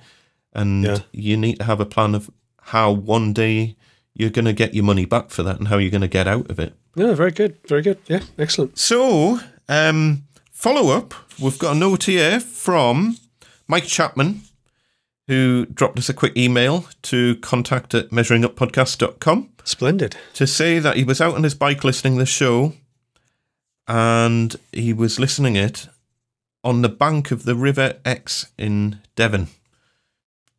And 0.53 0.83
Yeah. 0.83 0.97
you 1.13 1.37
need 1.37 1.59
to 1.59 1.65
have 1.65 1.79
a 1.79 1.85
plan 1.85 2.13
of 2.15 2.29
how 2.63 2.91
one 2.91 3.31
day 3.31 3.75
you're 4.13 4.29
going 4.29 4.45
to 4.45 4.53
get 4.53 4.73
your 4.73 4.83
money 4.83 5.05
back 5.05 5.29
for 5.29 5.43
that 5.43 5.59
and 5.59 5.67
how 5.69 5.77
you're 5.77 5.91
going 5.91 6.01
to 6.01 6.07
get 6.19 6.27
out 6.27 6.49
of 6.51 6.59
it. 6.59 6.73
Yeah, 6.95 7.13
very 7.13 7.31
good. 7.31 7.57
Very 7.67 7.81
good. 7.81 7.97
Yeah, 8.07 8.21
excellent. 8.37 8.77
So, 8.77 9.39
um, 9.69 10.23
follow 10.51 10.95
up. 10.97 11.13
We've 11.41 11.57
got 11.57 11.75
a 11.75 11.79
note 11.79 12.03
here 12.03 12.39
from 12.39 13.17
Mike 13.67 13.85
Chapman, 13.85 14.41
who 15.31 15.65
dropped 15.67 15.97
us 15.97 16.09
a 16.09 16.13
quick 16.13 16.35
email 16.35 16.85
to 17.03 17.37
contact 17.37 17.93
at 17.93 18.09
measuringuppodcast.com 18.09 19.49
Splendid. 19.63 20.17
to 20.33 20.45
say 20.45 20.77
that 20.79 20.97
he 20.97 21.05
was 21.05 21.21
out 21.21 21.35
on 21.35 21.43
his 21.43 21.55
bike 21.55 21.85
listening 21.85 22.15
to 22.15 22.19
the 22.19 22.25
show 22.25 22.73
and 23.87 24.57
he 24.73 24.91
was 24.91 25.19
listening 25.21 25.55
it 25.55 25.87
on 26.65 26.81
the 26.81 26.89
bank 26.89 27.31
of 27.31 27.45
the 27.45 27.55
River 27.55 27.93
Exe 28.03 28.47
in 28.57 28.99
Devon. 29.15 29.47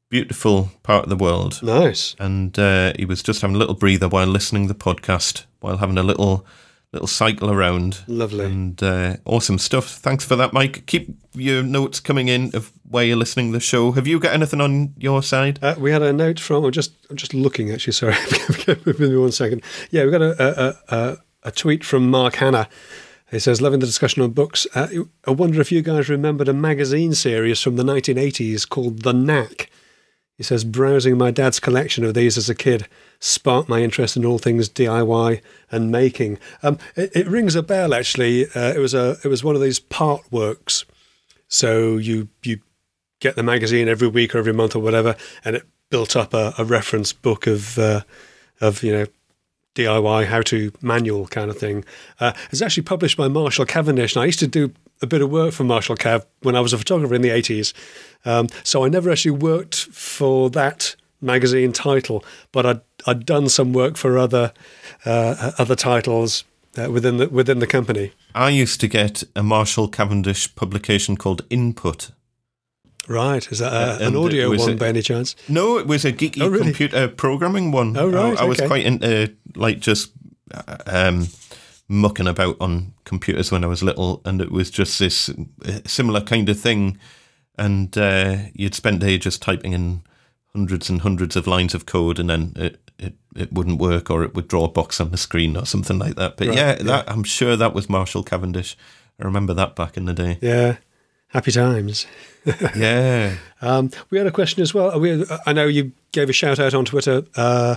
Beautiful 0.08 0.70
part 0.82 1.04
of 1.04 1.10
the 1.10 1.16
world 1.16 1.62
Nice. 1.62 2.16
and 2.18 2.58
uh, 2.58 2.92
he 2.98 3.04
was 3.04 3.22
just 3.22 3.42
having 3.42 3.56
a 3.56 3.58
little 3.58 3.74
breather 3.74 4.08
while 4.08 4.26
listening 4.26 4.66
to 4.68 4.72
the 4.72 4.78
podcast, 4.78 5.44
while 5.60 5.76
having 5.78 5.98
a 5.98 6.02
little 6.02 6.46
little 6.92 7.08
cycle 7.08 7.50
around. 7.50 8.04
Lovely. 8.06 8.44
And 8.46 8.82
uh, 8.82 9.16
awesome 9.26 9.58
stuff. 9.58 9.88
Thanks 9.96 10.24
for 10.24 10.36
that, 10.36 10.52
Mike. 10.52 10.84
Keep 10.86 11.16
your 11.34 11.62
notes 11.62 12.00
coming 12.00 12.28
in 12.28 12.54
of 12.54 12.72
where 12.88 13.04
you're 13.04 13.16
listening 13.16 13.48
to 13.48 13.58
the 13.58 13.60
show. 13.60 13.92
Have 13.92 14.06
you 14.06 14.18
got 14.18 14.34
anything 14.34 14.60
on 14.60 14.94
your 14.98 15.22
side? 15.22 15.58
Uh, 15.62 15.74
we 15.78 15.90
had 15.90 16.02
a 16.02 16.12
note 16.12 16.38
from. 16.38 16.64
I'm 16.64 16.72
just. 16.72 16.92
I'm 17.10 17.16
just 17.16 17.34
looking. 17.34 17.70
Actually, 17.70 17.94
sorry. 17.94 18.14
Give 18.66 19.00
me 19.00 19.16
one 19.16 19.32
second. 19.32 19.62
Yeah, 19.90 20.04
we 20.04 20.10
got 20.10 20.22
a 20.22 20.34
a, 20.40 20.96
a, 20.96 21.16
a 21.44 21.50
tweet 21.50 21.84
from 21.84 22.10
Mark 22.10 22.36
Hanna. 22.36 22.68
He 23.30 23.38
says, 23.38 23.62
"Loving 23.62 23.80
the 23.80 23.86
discussion 23.86 24.22
on 24.22 24.30
books. 24.30 24.66
Uh, 24.74 24.88
I 25.26 25.30
wonder 25.30 25.60
if 25.60 25.72
you 25.72 25.82
guys 25.82 26.08
remembered 26.08 26.48
a 26.48 26.52
magazine 26.52 27.14
series 27.14 27.60
from 27.60 27.76
the 27.76 27.82
1980s 27.84 28.68
called 28.68 29.02
The 29.02 29.12
Knack." 29.12 29.70
He 30.36 30.42
says, 30.42 30.64
"Browsing 30.64 31.16
my 31.16 31.30
dad's 31.30 31.60
collection 31.60 32.04
of 32.04 32.14
these 32.14 32.36
as 32.36 32.50
a 32.50 32.54
kid 32.54 32.88
sparked 33.20 33.68
my 33.68 33.80
interest 33.80 34.16
in 34.16 34.26
all 34.26 34.38
things 34.38 34.68
DIY 34.68 35.40
and 35.70 35.90
making." 35.90 36.38
Um, 36.62 36.78
it, 36.94 37.10
it 37.14 37.26
rings 37.26 37.54
a 37.54 37.62
bell. 37.62 37.94
Actually, 37.94 38.46
uh, 38.48 38.72
it 38.74 38.78
was 38.78 38.92
a 38.92 39.16
it 39.24 39.28
was 39.28 39.42
one 39.42 39.54
of 39.54 39.62
these 39.62 39.78
part 39.78 40.30
works. 40.30 40.84
So 41.52 41.98
you 41.98 42.28
you 42.42 42.60
get 43.20 43.36
the 43.36 43.42
magazine 43.42 43.86
every 43.86 44.08
week 44.08 44.34
or 44.34 44.38
every 44.38 44.54
month 44.54 44.74
or 44.74 44.78
whatever, 44.78 45.16
and 45.44 45.54
it 45.56 45.64
built 45.90 46.16
up 46.16 46.32
a, 46.32 46.54
a 46.56 46.64
reference 46.64 47.12
book 47.12 47.46
of 47.46 47.78
uh, 47.78 48.00
of 48.62 48.82
you 48.82 48.90
know 48.90 49.06
DIY 49.74 50.26
how 50.26 50.40
to 50.42 50.72
manual 50.80 51.26
kind 51.26 51.50
of 51.50 51.58
thing. 51.58 51.84
Uh, 52.18 52.32
it's 52.50 52.62
actually 52.62 52.84
published 52.84 53.18
by 53.18 53.28
Marshall 53.28 53.66
Cavendish, 53.66 54.16
and 54.16 54.22
I 54.22 54.26
used 54.26 54.38
to 54.38 54.46
do 54.46 54.72
a 55.02 55.06
bit 55.06 55.20
of 55.20 55.30
work 55.30 55.52
for 55.52 55.64
Marshall 55.64 55.96
Cav 55.96 56.24
when 56.40 56.56
I 56.56 56.60
was 56.60 56.72
a 56.72 56.78
photographer 56.78 57.14
in 57.14 57.20
the 57.20 57.30
eighties. 57.30 57.74
Um, 58.24 58.48
so 58.64 58.82
I 58.82 58.88
never 58.88 59.10
actually 59.10 59.32
worked 59.32 59.76
for 59.76 60.48
that 60.50 60.96
magazine 61.20 61.74
title, 61.74 62.24
but 62.52 62.64
I'd 62.64 62.80
I'd 63.06 63.26
done 63.26 63.50
some 63.50 63.74
work 63.74 63.98
for 63.98 64.16
other 64.16 64.54
uh, 65.04 65.52
other 65.58 65.76
titles 65.76 66.44
uh, 66.78 66.90
within 66.90 67.16
the 67.18 67.28
within 67.28 67.58
the 67.58 67.66
company. 67.66 68.12
I 68.34 68.50
used 68.50 68.80
to 68.80 68.88
get 68.88 69.22
a 69.36 69.42
Marshall 69.42 69.88
Cavendish 69.88 70.54
publication 70.54 71.16
called 71.16 71.42
Input. 71.50 72.10
Right, 73.08 73.50
is 73.50 73.58
that 73.58 73.72
uh, 73.72 73.98
an 74.04 74.14
audio 74.16 74.50
one 74.56 74.70
it- 74.70 74.78
by 74.78 74.88
any 74.88 75.02
chance? 75.02 75.34
No, 75.48 75.76
it 75.78 75.86
was 75.86 76.04
a 76.04 76.12
geeky 76.12 76.40
Oh, 76.40 76.48
really? 76.48 76.64
computer 76.66 77.08
programming 77.08 77.72
one. 77.72 77.96
Oh, 77.96 78.08
right, 78.08 78.38
I, 78.38 78.42
I 78.42 78.44
was 78.46 78.60
okay. 78.60 78.68
quite 78.68 78.86
into 78.86 79.34
like 79.56 79.80
just 79.80 80.12
uh, 80.54 80.76
um, 80.86 81.26
mucking 81.88 82.28
about 82.28 82.56
on 82.60 82.94
computers 83.04 83.50
when 83.50 83.64
I 83.64 83.66
was 83.66 83.82
little, 83.82 84.22
and 84.24 84.40
it 84.40 84.52
was 84.52 84.70
just 84.70 84.98
this 85.00 85.28
uh, 85.30 85.80
similar 85.84 86.20
kind 86.20 86.48
of 86.48 86.58
thing. 86.60 86.98
And 87.58 87.96
uh, 87.98 88.36
you'd 88.54 88.74
spend 88.74 89.02
a 89.02 89.06
day 89.06 89.18
just 89.18 89.42
typing 89.42 89.72
in 89.72 90.02
hundreds 90.54 90.88
and 90.88 91.00
hundreds 91.00 91.34
of 91.36 91.46
lines 91.46 91.74
of 91.74 91.84
code, 91.86 92.18
and 92.20 92.30
then 92.30 92.52
it, 92.56 92.91
it, 93.02 93.14
it 93.34 93.52
wouldn't 93.52 93.78
work, 93.78 94.10
or 94.10 94.22
it 94.24 94.34
would 94.34 94.48
draw 94.48 94.64
a 94.64 94.68
box 94.68 95.00
on 95.00 95.10
the 95.10 95.16
screen, 95.16 95.56
or 95.56 95.66
something 95.66 95.98
like 95.98 96.16
that. 96.16 96.36
But 96.36 96.48
Right, 96.48 96.56
yeah, 96.56 96.76
yeah. 96.78 96.82
that 96.84 97.10
I'm 97.10 97.24
sure 97.24 97.56
that 97.56 97.74
was 97.74 97.88
Marshall 97.88 98.22
Cavendish. 98.22 98.76
I 99.20 99.24
remember 99.24 99.54
that 99.54 99.76
back 99.76 99.96
in 99.96 100.06
the 100.06 100.12
day. 100.12 100.38
Yeah, 100.40 100.76
happy 101.28 101.52
times. 101.52 102.06
yeah. 102.76 103.36
Um, 103.60 103.90
we 104.10 104.18
had 104.18 104.26
a 104.26 104.32
question 104.32 104.62
as 104.62 104.74
well. 104.74 104.98
We, 104.98 105.24
I 105.46 105.52
know 105.52 105.66
you 105.66 105.92
gave 106.12 106.28
a 106.28 106.32
shout 106.32 106.58
out 106.58 106.74
on 106.74 106.84
Twitter 106.84 107.24
uh, 107.36 107.76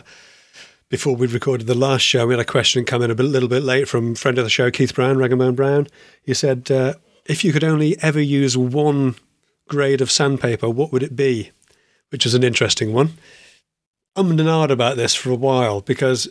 before 0.90 1.16
we 1.16 1.28
recorded 1.28 1.68
the 1.68 1.76
last 1.76 2.02
show. 2.02 2.26
We 2.28 2.34
had 2.34 2.42
a 2.42 2.46
question 2.46 2.86
come 2.86 3.02
in 3.02 3.12
a 3.12 3.16
bit, 3.16 3.24
little 3.24 3.50
bit 3.50 3.64
late 3.64 3.88
from 3.88 4.16
friend 4.16 4.38
of 4.38 4.44
the 4.44 4.50
show, 4.50 4.72
Keith 4.72 4.96
Brown, 4.96 5.18
Rag 5.18 5.32
and 5.32 5.40
Bone 5.40 5.56
Brown. 5.56 5.88
He 6.24 6.34
said, 6.34 6.72
uh, 6.72 6.96
if 7.26 7.44
you 7.44 7.52
could 7.52 7.64
only 7.64 8.02
ever 8.02 8.22
use 8.22 8.58
one 8.58 9.16
grade 9.68 10.02
of 10.02 10.12
sandpaper, 10.12 10.70
what 10.70 10.92
would 10.92 11.04
it 11.04 11.16
be? 11.16 11.52
Which 12.10 12.26
is 12.26 12.34
an 12.34 12.44
interesting 12.44 12.94
one. 12.94 13.18
I'm 14.16 14.32
and 14.32 14.40
ahh'd 14.40 14.72
about 14.72 14.98
this 14.98 15.14
for 15.14 15.32
a 15.32 15.36
while 15.36 15.82
because 15.82 16.28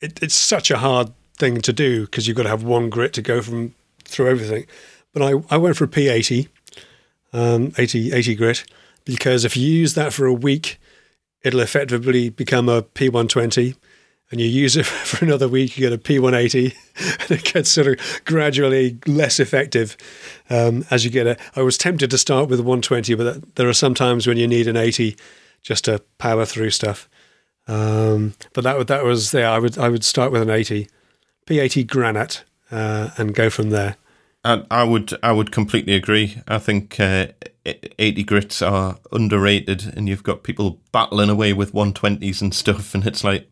it, 0.00 0.22
it's 0.22 0.34
such 0.34 0.70
a 0.70 0.78
hard 0.78 1.12
thing 1.36 1.60
to 1.62 1.72
do 1.72 2.04
because 2.04 2.26
you've 2.26 2.36
got 2.36 2.44
to 2.44 2.48
have 2.48 2.62
one 2.62 2.90
grit 2.90 3.12
to 3.14 3.22
go 3.22 3.42
from 3.42 3.74
through 4.04 4.28
everything. 4.28 4.66
But 5.12 5.22
I, 5.22 5.42
I 5.50 5.56
went 5.56 5.76
for 5.76 5.84
a 5.84 5.88
P80 5.88 6.48
um, 7.32 7.72
80, 7.78 8.12
80 8.12 8.34
grit 8.34 8.64
because 9.04 9.44
if 9.44 9.56
you 9.56 9.66
use 9.66 9.94
that 9.94 10.12
for 10.12 10.26
a 10.26 10.34
week, 10.34 10.80
it'll 11.42 11.60
effectively 11.60 12.30
become 12.30 12.68
a 12.68 12.82
P120 12.82 13.76
and 14.30 14.40
you 14.40 14.46
use 14.46 14.76
it 14.76 14.86
for 14.86 15.24
another 15.24 15.48
week, 15.48 15.76
you 15.76 15.88
get 15.88 15.92
a 15.92 16.02
P180, 16.02 16.74
and 17.20 17.30
it 17.30 17.44
gets 17.52 17.70
sort 17.70 17.86
of 17.86 18.24
gradually 18.24 18.98
less 19.06 19.40
effective 19.40 19.96
um, 20.50 20.84
as 20.90 21.04
you 21.04 21.10
get 21.10 21.26
it. 21.26 21.40
I 21.56 21.62
was 21.62 21.78
tempted 21.78 22.10
to 22.10 22.18
start 22.18 22.48
with 22.48 22.60
a 22.60 22.62
120, 22.62 23.14
but 23.14 23.56
there 23.56 23.68
are 23.68 23.74
some 23.74 23.94
times 23.94 24.26
when 24.26 24.36
you 24.36 24.46
need 24.46 24.68
an 24.68 24.76
80 24.76 25.16
just 25.62 25.84
to 25.84 26.02
power 26.18 26.44
through 26.44 26.70
stuff. 26.70 27.08
Um, 27.66 28.34
but 28.54 28.64
that 28.64 28.86
that 28.86 29.04
was 29.04 29.30
there. 29.30 29.48
I 29.48 29.58
would 29.58 29.78
I 29.78 29.88
would 29.88 30.04
start 30.04 30.32
with 30.32 30.42
an 30.42 30.50
80, 30.50 30.88
P80 31.46 31.86
granite, 31.86 32.44
uh, 32.70 33.10
and 33.18 33.34
go 33.34 33.50
from 33.50 33.70
there. 33.70 33.96
I, 34.44 34.64
I 34.70 34.84
would 34.84 35.12
I 35.22 35.32
would 35.32 35.52
completely 35.52 35.94
agree. 35.94 36.40
I 36.48 36.58
think 36.58 36.98
uh, 36.98 37.28
80 37.66 38.24
grits 38.24 38.62
are 38.62 38.98
underrated, 39.12 39.92
and 39.94 40.08
you've 40.08 40.22
got 40.22 40.42
people 40.42 40.80
battling 40.92 41.28
away 41.28 41.52
with 41.52 41.72
120s 41.72 42.40
and 42.40 42.54
stuff, 42.54 42.94
and 42.94 43.06
it's 43.06 43.22
like 43.22 43.48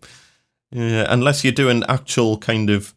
yeah, 0.71 1.07
unless 1.09 1.45
you're 1.45 1.53
doing 1.53 1.85
actual 1.89 2.39
kind 2.39 2.71
of 2.71 2.95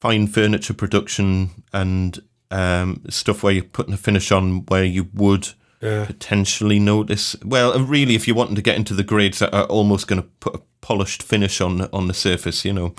fine 0.00 0.26
furniture 0.26 0.74
production 0.74 1.50
and 1.72 2.20
um, 2.50 3.02
stuff 3.08 3.42
where 3.42 3.52
you're 3.52 3.64
putting 3.64 3.94
a 3.94 3.98
finish 3.98 4.32
on 4.32 4.64
where 4.66 4.84
you 4.84 5.08
would 5.14 5.50
Yeah. 5.80 6.04
potentially 6.04 6.78
notice. 6.78 7.36
Well, 7.42 7.78
really, 7.78 8.14
if 8.14 8.28
you're 8.28 8.36
wanting 8.36 8.56
to 8.56 8.62
get 8.62 8.76
into 8.76 8.94
the 8.94 9.02
grades 9.02 9.38
that 9.38 9.54
are 9.54 9.64
almost 9.64 10.08
going 10.08 10.20
to 10.20 10.28
put 10.40 10.54
a 10.54 10.60
polished 10.82 11.22
finish 11.22 11.60
on 11.60 11.82
on 11.92 12.06
the 12.06 12.14
surface, 12.14 12.64
you 12.64 12.72
know, 12.72 12.94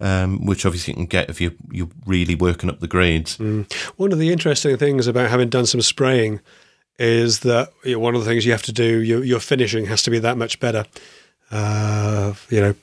um, 0.00 0.46
which 0.46 0.64
obviously 0.64 0.92
you 0.92 0.96
can 0.96 1.06
get 1.06 1.30
if 1.30 1.40
you 1.40 1.56
you're 1.70 1.90
really 2.06 2.34
working 2.34 2.70
up 2.70 2.80
the 2.80 2.86
grades. 2.86 3.38
One 3.96 4.12
of 4.12 4.18
the 4.18 4.30
interesting 4.30 4.76
things 4.76 5.06
about 5.06 5.30
having 5.30 5.48
done 5.48 5.66
some 5.66 5.82
spraying 5.82 6.40
is 6.98 7.40
that 7.40 7.72
you 7.84 7.94
know, 7.94 7.98
one 7.98 8.14
of 8.14 8.20
the 8.22 8.30
things 8.30 8.46
you 8.46 8.52
have 8.52 8.62
to 8.62 8.72
do, 8.72 9.00
your, 9.00 9.24
your 9.24 9.40
finishing 9.40 9.86
has 9.86 10.02
to 10.04 10.10
be 10.10 10.18
that 10.20 10.36
much 10.36 10.60
better. 10.60 10.84
Uh, 11.50 12.34
you 12.48 12.60
know, 12.60 12.74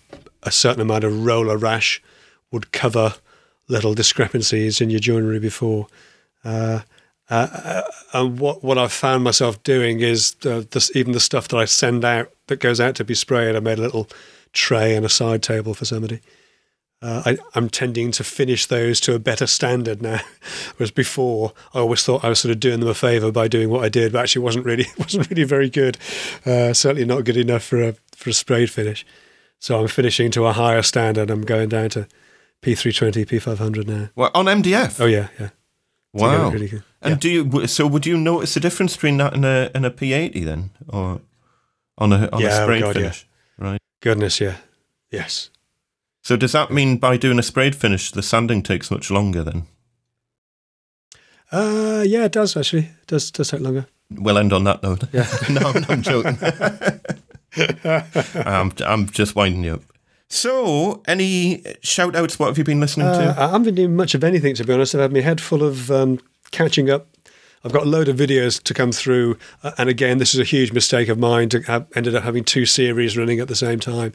a 0.43 0.51
certain 0.51 0.81
amount 0.81 1.03
of 1.03 1.25
roller 1.25 1.57
rash 1.57 2.01
would 2.51 2.71
cover 2.71 3.15
little 3.67 3.93
discrepancies 3.93 4.81
in 4.81 4.89
your 4.89 4.99
joinery 4.99 5.39
before. 5.39 5.87
Uh, 6.43 6.81
uh, 7.29 7.81
and 8.13 8.39
what 8.39 8.63
what 8.63 8.77
I've 8.77 8.91
found 8.91 9.23
myself 9.23 9.61
doing 9.63 9.99
is 9.99 10.35
uh, 10.45 10.63
this, 10.71 10.95
even 10.95 11.13
the 11.13 11.19
stuff 11.19 11.47
that 11.49 11.57
I 11.57 11.65
send 11.65 12.03
out 12.03 12.31
that 12.47 12.59
goes 12.59 12.79
out 12.79 12.95
to 12.95 13.03
be 13.03 13.13
sprayed. 13.13 13.55
I 13.55 13.59
made 13.59 13.77
a 13.77 13.81
little 13.81 14.07
tray 14.53 14.95
and 14.95 15.05
a 15.05 15.09
side 15.09 15.43
table 15.43 15.73
for 15.73 15.85
somebody. 15.85 16.21
Uh, 17.01 17.23
I, 17.25 17.37
I'm 17.55 17.69
tending 17.69 18.11
to 18.11 18.25
finish 18.25 18.65
those 18.65 18.99
to 19.01 19.15
a 19.15 19.19
better 19.19 19.47
standard 19.47 20.01
now, 20.01 20.19
whereas 20.77 20.91
before 20.91 21.53
I 21.73 21.79
always 21.79 22.03
thought 22.03 22.25
I 22.25 22.29
was 22.29 22.39
sort 22.39 22.51
of 22.51 22.59
doing 22.59 22.81
them 22.81 22.89
a 22.89 22.93
favour 22.93 23.31
by 23.31 23.47
doing 23.47 23.69
what 23.69 23.85
I 23.85 23.89
did, 23.89 24.11
but 24.11 24.19
actually 24.19 24.43
wasn't 24.43 24.65
really 24.65 24.85
wasn't 24.97 25.29
really 25.29 25.43
very 25.43 25.69
good. 25.69 25.97
Uh, 26.45 26.73
certainly 26.73 27.05
not 27.05 27.25
good 27.25 27.37
enough 27.37 27.63
for 27.63 27.81
a 27.81 27.95
for 28.15 28.31
a 28.31 28.33
sprayed 28.33 28.71
finish. 28.71 29.05
So 29.59 29.79
I'm 29.79 29.87
finishing 29.87 30.31
to 30.31 30.45
a 30.45 30.53
higher 30.53 30.81
standard. 30.81 31.29
I'm 31.29 31.41
going 31.41 31.69
down 31.69 31.89
to 31.91 32.07
P320, 32.61 33.25
P500 33.25 33.87
now. 33.87 34.09
Well, 34.15 34.31
on 34.33 34.45
MDF. 34.45 34.99
Oh 34.99 35.05
yeah, 35.05 35.27
yeah. 35.39 35.49
To 36.15 36.19
get 36.19 36.33
it 36.33 36.37
wow. 36.37 36.49
really 36.49 36.67
good. 36.67 36.83
And 37.01 37.19
do 37.19 37.29
you? 37.29 37.67
So 37.67 37.87
would 37.87 38.05
you 38.05 38.17
notice 38.17 38.53
the 38.53 38.59
difference 38.59 38.95
between 38.95 39.17
that 39.17 39.33
and 39.33 39.45
a 39.45 39.71
and 39.75 39.85
a 39.85 39.89
P80 39.91 40.43
then, 40.43 40.71
or 40.87 41.21
on 41.97 42.11
a 42.13 42.29
on 42.31 42.41
Yeah, 42.41 42.49
a 42.49 42.61
oh 42.61 42.63
sprayed 42.63 42.81
God, 42.81 42.95
yeah. 42.95 43.01
finish? 43.01 43.27
Right. 43.57 43.81
Goodness, 44.01 44.39
yeah, 44.39 44.57
yes. 45.11 45.49
So 46.21 46.35
does 46.35 46.51
that 46.53 46.71
mean 46.71 46.97
by 46.97 47.17
doing 47.17 47.39
a 47.39 47.43
sprayed 47.43 47.75
finish, 47.75 48.11
the 48.11 48.23
sanding 48.23 48.63
takes 48.63 48.91
much 48.91 49.11
longer 49.11 49.43
then? 49.43 49.67
Uh, 51.51 52.03
yeah, 52.05 52.25
it 52.25 52.31
does 52.31 52.55
actually. 52.57 52.83
It 52.83 53.07
does 53.07 53.31
does 53.31 53.49
take 53.49 53.61
longer. 53.61 53.87
We'll 54.11 54.37
end 54.37 54.53
on 54.53 54.63
that 54.63 54.81
note. 54.81 55.03
Yeah. 55.13 55.27
no, 55.49 55.61
I'm, 55.61 55.85
I'm 55.89 56.01
joking. 56.01 56.37
I'm, 58.45 58.71
I'm 58.85 59.09
just 59.09 59.35
winding 59.35 59.63
you 59.63 59.73
up. 59.75 59.83
So, 60.31 61.01
any 61.07 61.63
shout 61.81 62.15
outs? 62.15 62.37
What 62.37 62.47
have 62.47 62.57
you 62.57 62.63
been 62.63 62.79
listening 62.79 63.07
Uh, 63.07 63.33
to? 63.33 63.41
I 63.41 63.47
haven't 63.47 63.63
been 63.63 63.75
doing 63.75 63.95
much 63.95 64.13
of 64.13 64.23
anything 64.23 64.53
to 64.55 64.63
be 64.63 64.73
honest. 64.73 64.93
I've 64.93 65.01
had 65.01 65.13
my 65.13 65.21
head 65.21 65.41
full 65.41 65.63
of 65.63 65.89
um, 65.89 66.19
catching 66.51 66.89
up. 66.89 67.07
I've 67.63 67.73
got 67.73 67.83
a 67.83 67.89
load 67.89 68.07
of 68.07 68.15
videos 68.15 68.61
to 68.63 68.73
come 68.73 68.91
through, 68.91 69.37
uh, 69.63 69.71
and 69.77 69.89
again, 69.89 70.17
this 70.17 70.33
is 70.33 70.39
a 70.39 70.45
huge 70.45 70.71
mistake 70.71 71.09
of 71.09 71.17
mine. 71.19 71.49
To 71.49 71.61
have 71.63 71.87
ended 71.95 72.15
up 72.15 72.23
having 72.23 72.43
two 72.43 72.65
series 72.65 73.17
running 73.17 73.39
at 73.39 73.47
the 73.49 73.55
same 73.55 73.79
time 73.79 74.13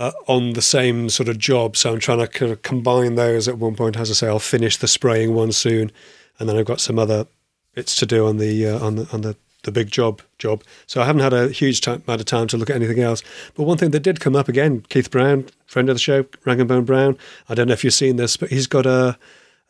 uh, 0.00 0.10
on 0.26 0.54
the 0.54 0.62
same 0.62 1.08
sort 1.10 1.28
of 1.28 1.38
job. 1.38 1.76
So 1.76 1.92
I'm 1.92 2.00
trying 2.00 2.18
to 2.18 2.26
kind 2.26 2.50
of 2.50 2.62
combine 2.62 3.14
those 3.14 3.46
at 3.46 3.58
one 3.58 3.76
point. 3.76 3.96
As 3.96 4.10
I 4.10 4.14
say, 4.14 4.26
I'll 4.26 4.38
finish 4.40 4.78
the 4.78 4.88
spraying 4.88 5.34
one 5.34 5.52
soon, 5.52 5.92
and 6.38 6.48
then 6.48 6.56
I've 6.56 6.64
got 6.64 6.80
some 6.80 6.98
other 6.98 7.26
bits 7.74 7.94
to 7.96 8.06
do 8.06 8.26
on 8.26 8.38
the 8.38 8.66
uh, 8.66 8.84
on 8.84 8.96
the 8.96 9.06
on 9.12 9.20
the 9.20 9.36
the 9.62 9.72
big 9.72 9.90
job 9.90 10.22
job. 10.38 10.62
So 10.86 11.02
I 11.02 11.06
haven't 11.06 11.22
had 11.22 11.32
a 11.32 11.48
huge 11.48 11.80
time, 11.80 12.02
amount 12.06 12.20
of 12.20 12.26
time 12.26 12.46
to 12.48 12.56
look 12.56 12.70
at 12.70 12.76
anything 12.76 13.00
else. 13.00 13.22
But 13.54 13.64
one 13.64 13.76
thing 13.78 13.90
that 13.90 14.00
did 14.00 14.20
come 14.20 14.36
up 14.36 14.48
again, 14.48 14.84
Keith 14.88 15.10
Brown, 15.10 15.46
friend 15.66 15.88
of 15.88 15.96
the 15.96 16.00
show, 16.00 16.24
Rag 16.44 16.60
and 16.60 16.68
Bone 16.68 16.84
Brown. 16.84 17.18
I 17.48 17.54
don't 17.54 17.68
know 17.68 17.74
if 17.74 17.84
you've 17.84 17.94
seen 17.94 18.16
this, 18.16 18.36
but 18.36 18.50
he's 18.50 18.66
got 18.66 18.86
a 18.86 19.18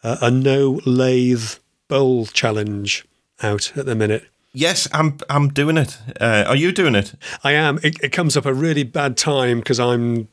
a, 0.02 0.18
a 0.22 0.30
no 0.30 0.80
lathe 0.86 1.54
bowl 1.88 2.26
challenge 2.26 3.06
out 3.42 3.76
at 3.76 3.86
the 3.86 3.94
minute. 3.94 4.24
yes, 4.52 4.88
I'm. 4.92 5.18
I'm 5.28 5.48
doing 5.48 5.76
it. 5.76 5.98
Uh, 6.20 6.44
are 6.46 6.56
you 6.56 6.72
doing 6.72 6.94
it? 6.94 7.14
I 7.44 7.52
am. 7.52 7.78
It, 7.82 7.96
it 8.02 8.12
comes 8.12 8.36
up 8.36 8.46
a 8.46 8.54
really 8.54 8.84
bad 8.84 9.16
time 9.16 9.58
because 9.60 9.80
I'm 9.80 10.28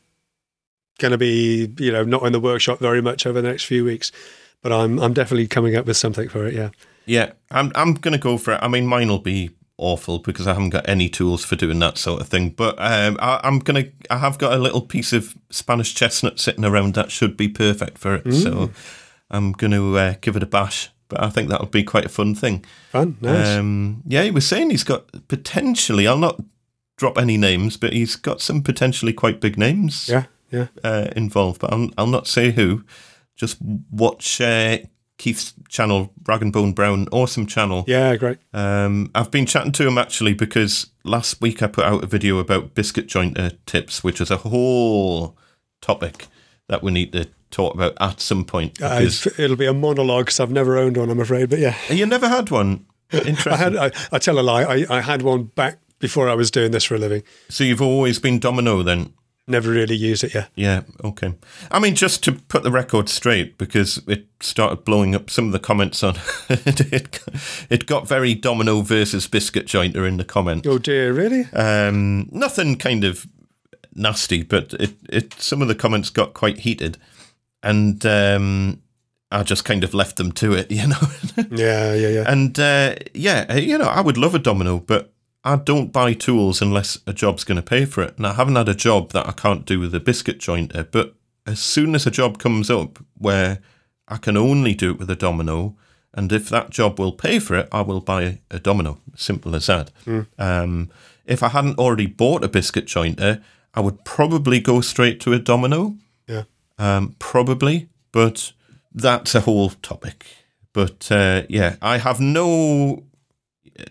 going 1.00 1.12
to 1.12 1.18
be, 1.18 1.72
you 1.78 1.92
know, 1.92 2.04
not 2.04 2.24
in 2.24 2.32
the 2.32 2.40
workshop 2.40 2.80
very 2.80 3.02
much 3.02 3.26
over 3.26 3.42
the 3.42 3.48
next 3.48 3.66
few 3.66 3.86
weeks. 3.86 4.12
But 4.62 4.72
I'm 4.72 5.00
I'm 5.00 5.14
definitely 5.14 5.48
coming 5.48 5.76
up 5.76 5.86
with 5.86 5.98
something 5.98 6.30
for 6.30 6.48
it. 6.48 6.54
Yeah. 6.54 6.70
Yeah, 7.08 7.32
I'm. 7.50 7.72
I'm 7.76 7.94
gonna 7.96 8.18
go 8.18 8.38
for 8.38 8.54
it. 8.54 8.60
I 8.62 8.68
mean, 8.68 8.86
mine 8.86 9.08
will 9.08 9.20
be 9.20 9.52
awful 9.78 10.20
because 10.20 10.48
I 10.48 10.54
haven't 10.54 10.72
got 10.72 10.90
any 10.90 11.08
tools 11.08 11.46
for 11.46 11.56
doing 11.56 11.80
that 11.80 11.98
sort 11.98 12.22
of 12.22 12.28
thing. 12.28 12.50
But 12.50 12.76
um, 12.80 13.18
I, 13.20 13.40
I'm 13.44 13.60
gonna. 13.60 13.86
I 14.10 14.18
have 14.18 14.38
got 14.38 14.54
a 14.54 14.58
little 14.58 14.82
piece 14.82 15.14
of 15.14 15.36
Spanish 15.50 15.96
chestnut 15.96 16.40
sitting 16.40 16.66
around 16.66 16.94
that 16.94 17.12
should 17.12 17.38
be 17.38 17.48
perfect 17.48 17.98
for 17.98 18.16
it. 18.16 18.34
So 18.34 18.72
I'm 19.32 19.54
gonna 19.54 19.94
uh, 19.94 20.14
give 20.22 20.36
it 20.36 20.44
a 20.44 20.48
bash. 20.48 20.90
But 21.10 21.24
I 21.24 21.30
think 21.30 21.48
that'll 21.50 21.68
be 21.68 21.84
quite 21.84 22.06
a 22.06 22.10
fun 22.10 22.36
thing. 22.36 22.66
Fun. 22.92 23.18
Nice. 23.22 23.58
Um, 23.58 24.04
yeah, 24.06 24.24
he 24.24 24.32
was 24.32 24.46
saying 24.46 24.72
he's 24.72 24.84
got 24.84 25.28
potentially. 25.30 26.06
I'll 26.08 26.18
not 26.18 26.42
drop 26.98 27.18
any 27.18 27.38
names, 27.38 27.78
but 27.78 27.94
he's 27.94 28.16
got 28.16 28.42
some 28.42 28.62
potentially 28.62 29.14
quite 29.14 29.40
big 29.40 29.58
names 29.58 30.10
yeah. 30.10 30.26
Yeah. 30.52 30.68
uh, 30.84 31.08
involved. 31.16 31.62
But 31.62 31.72
I'll, 31.72 31.90
I'll 31.98 32.08
not 32.08 32.28
say 32.28 32.52
who. 32.52 32.84
Just 33.36 33.58
watch 33.62 34.42
uh, 34.42 34.80
Keith's 35.18 35.54
channel, 35.68 36.14
Rag 36.28 36.42
and 36.42 36.54
Bone 36.54 36.74
Brown, 36.74 37.08
awesome 37.12 37.48
channel. 37.48 37.84
Yeah. 37.88 38.16
Great. 38.16 38.38
Um, 38.54 39.12
I've 39.16 39.32
been 39.32 39.46
chatting 39.46 39.72
to 39.74 39.88
him 39.88 39.98
actually 39.98 40.34
because 40.34 40.88
last 41.04 41.42
week 41.42 41.64
I 41.64 41.68
put 41.68 41.86
out 41.86 42.04
a 42.04 42.08
video 42.08 42.38
about 42.38 42.76
biscuit 42.76 43.08
jointer 43.08 43.58
tips, 43.66 44.04
which 44.04 44.22
is 44.22 44.30
a 44.30 44.38
whole 44.38 45.38
topic 45.82 46.28
that 46.68 46.84
we 46.84 46.92
need 46.92 47.14
to 47.14 47.28
talk 47.50 47.74
about 47.74 47.94
at 48.00 48.22
some 48.22 48.46
point. 48.46 48.82
Uh, 48.82 49.10
it'll 49.38 49.56
be 49.56 49.66
a 49.66 49.74
monologue 49.74 50.26
because 50.26 50.40
I've 50.40 50.52
never 50.52 50.78
owned 50.78 50.98
one. 50.98 51.10
I'm 51.10 51.20
afraid. 51.20 51.50
But 51.50 51.60
yeah. 51.60 51.76
you 51.90 52.06
never 52.06 52.28
had 52.28 52.52
one. 52.52 52.86
Interesting. 53.12 53.54
I 53.54 53.58
had. 53.58 53.76
I, 53.76 53.92
I 54.12 54.20
tell 54.20 54.40
a 54.40 54.42
lie. 54.42 54.64
I, 54.64 54.86
I 54.90 55.02
had 55.02 55.22
one 55.22 55.46
back 55.46 55.80
before 56.00 56.30
I 56.30 56.36
was 56.36 56.52
doing 56.52 56.72
this 56.72 56.84
for 56.84 56.96
a 56.96 57.00
living. 57.00 57.24
so 57.50 57.64
you've 57.64 57.82
always 57.82 58.20
been 58.20 58.40
domino 58.40 58.84
then? 58.84 59.14
Never 59.50 59.72
really 59.72 59.96
used 59.96 60.26
it. 60.26 60.34
Yeah. 60.34 60.48
Yeah, 60.56 60.82
okay. 61.06 61.34
I 61.72 61.80
mean, 61.80 61.96
just 61.96 62.22
to 62.26 62.34
put 62.34 62.64
the 62.64 62.72
record 62.72 63.08
straight, 63.08 63.58
because 63.58 64.02
it 64.06 64.28
started 64.42 64.84
blowing 64.84 65.16
up 65.16 65.30
some 65.30 65.46
of 65.46 65.54
the 65.54 65.60
comments 65.60 66.04
on 66.04 66.16
it, 66.50 67.24
it 67.70 67.86
got 67.86 68.08
very 68.08 68.34
domino 68.36 68.82
versus 68.82 69.26
biscuit 69.26 69.66
jointer 69.66 70.06
in 70.06 70.18
the 70.18 70.26
comments. 70.26 70.68
Oh 70.68 70.78
dear. 70.78 71.14
Really? 71.14 71.46
Um, 71.54 72.28
nothing 72.32 72.76
kind 72.78 73.06
of 73.06 73.26
nasty, 73.96 74.44
but 74.44 74.74
it, 74.74 74.96
it 75.10 75.34
some 75.36 75.62
of 75.62 75.70
the 75.70 75.76
comments 75.76 76.10
got 76.10 76.34
quite 76.34 76.60
heated, 76.60 76.98
and 77.64 78.06
um, 78.06 78.82
I 79.32 79.44
just 79.44 79.64
kind 79.64 79.84
of 79.86 79.94
left 79.94 80.18
them 80.18 80.34
to 80.34 80.54
it, 80.54 80.70
you 80.72 80.88
know. 80.88 81.00
Yeah. 81.52 81.94
Yeah. 81.94 82.10
Yeah. 82.10 82.24
and 82.28 82.60
uh, 82.60 82.96
yeah, 83.14 83.56
you 83.56 83.78
know, 83.78 83.88
I 83.88 84.02
would 84.02 84.18
love 84.18 84.36
a 84.36 84.40
domino, 84.40 84.80
but 84.80 85.14
I 85.48 85.56
don't 85.56 85.94
buy 85.94 86.12
tools 86.12 86.62
unless 86.62 87.00
a 87.08 87.14
job's 87.14 87.46
going 87.46 87.56
to 87.56 87.62
pay 87.62 87.86
for 87.86 88.04
it. 88.04 88.18
And 88.18 88.28
I 88.28 88.34
haven't 88.34 88.58
had 88.58 88.68
a 88.68 88.76
job 88.76 89.14
that 89.14 89.28
I 89.28 89.32
can't 89.32 89.66
do 89.66 89.80
with 89.80 89.96
a 89.96 90.00
biscuit 90.02 90.40
jointer, 90.40 90.86
but 90.92 91.16
as 91.46 91.62
soon 91.62 91.96
as 91.96 92.06
a 92.06 92.12
job 92.12 92.38
comes 92.38 92.70
up 92.70 93.00
where 93.18 93.60
I 94.10 94.18
can 94.18 94.36
only 94.36 94.74
do 94.74 94.92
it 94.92 95.00
with 95.00 95.10
a 95.10 95.16
domino, 95.16 95.78
and 96.14 96.34
if 96.34 96.50
that 96.50 96.70
job 96.70 97.00
will 97.00 97.14
pay 97.14 97.40
for 97.40 97.56
it, 97.56 97.70
I 97.72 97.80
will 97.80 98.02
buy 98.02 98.42
a 98.52 98.60
domino. 98.60 99.00
Simple 99.16 99.56
as 99.56 99.68
that. 99.68 99.90
Um, 100.38 100.90
if 101.26 101.42
I 101.42 101.48
hadn't 101.48 101.80
already 101.80 102.08
bought 102.08 102.44
a 102.44 102.50
biscuit 102.50 102.86
jointer, 102.86 103.42
I 103.74 103.80
would 103.80 104.04
probably 104.04 104.60
go 104.60 104.82
straight 104.82 105.22
to 105.22 105.32
a 105.32 105.40
domino. 105.40 105.96
Yeah. 106.28 106.44
Um, 106.78 107.16
probably, 107.20 107.88
but 108.12 108.52
that's 108.94 109.34
a 109.34 109.42
whole 109.42 109.70
topic. 109.70 110.26
But 110.74 111.10
uh, 111.10 111.44
yeah, 111.48 111.78
I 111.82 112.00
have 112.00 112.20
no 112.20 113.07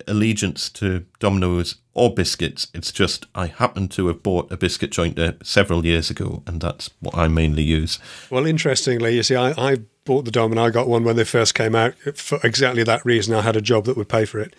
allegiance 0.07 0.69
to 0.71 1.05
Domino's 1.19 1.77
or 1.95 2.15
biscuits. 2.15 2.69
It's 2.75 2.93
just 2.93 3.27
I 3.35 3.47
happen 3.47 3.89
to 3.89 4.09
have 4.09 4.23
bought 4.23 4.53
a 4.53 4.57
biscuit 4.57 4.91
jointer 4.91 5.45
several 5.45 5.85
years 5.85 6.11
ago, 6.11 6.43
and 6.47 6.61
that's 6.61 6.91
what 7.01 7.17
I 7.17 7.29
mainly 7.29 7.63
use. 7.63 7.99
Well, 8.31 8.47
interestingly, 8.47 9.17
you 9.17 9.23
see, 9.23 9.37
I, 9.37 9.53
I 9.57 9.79
bought 10.05 10.25
the 10.25 10.31
Dom 10.31 10.53
and 10.53 10.61
I 10.61 10.71
got 10.71 10.89
one 10.89 11.05
when 11.05 11.17
they 11.17 11.25
first 11.25 11.55
came 11.55 11.75
out 11.75 11.95
for 12.15 12.39
exactly 12.45 12.83
that 12.85 13.05
reason. 13.05 13.35
I 13.35 13.43
had 13.43 13.57
a 13.57 13.63
job 13.63 13.87
that 13.87 13.97
would 13.97 14.09
pay 14.09 14.25
for 14.25 14.41
it. 14.41 14.55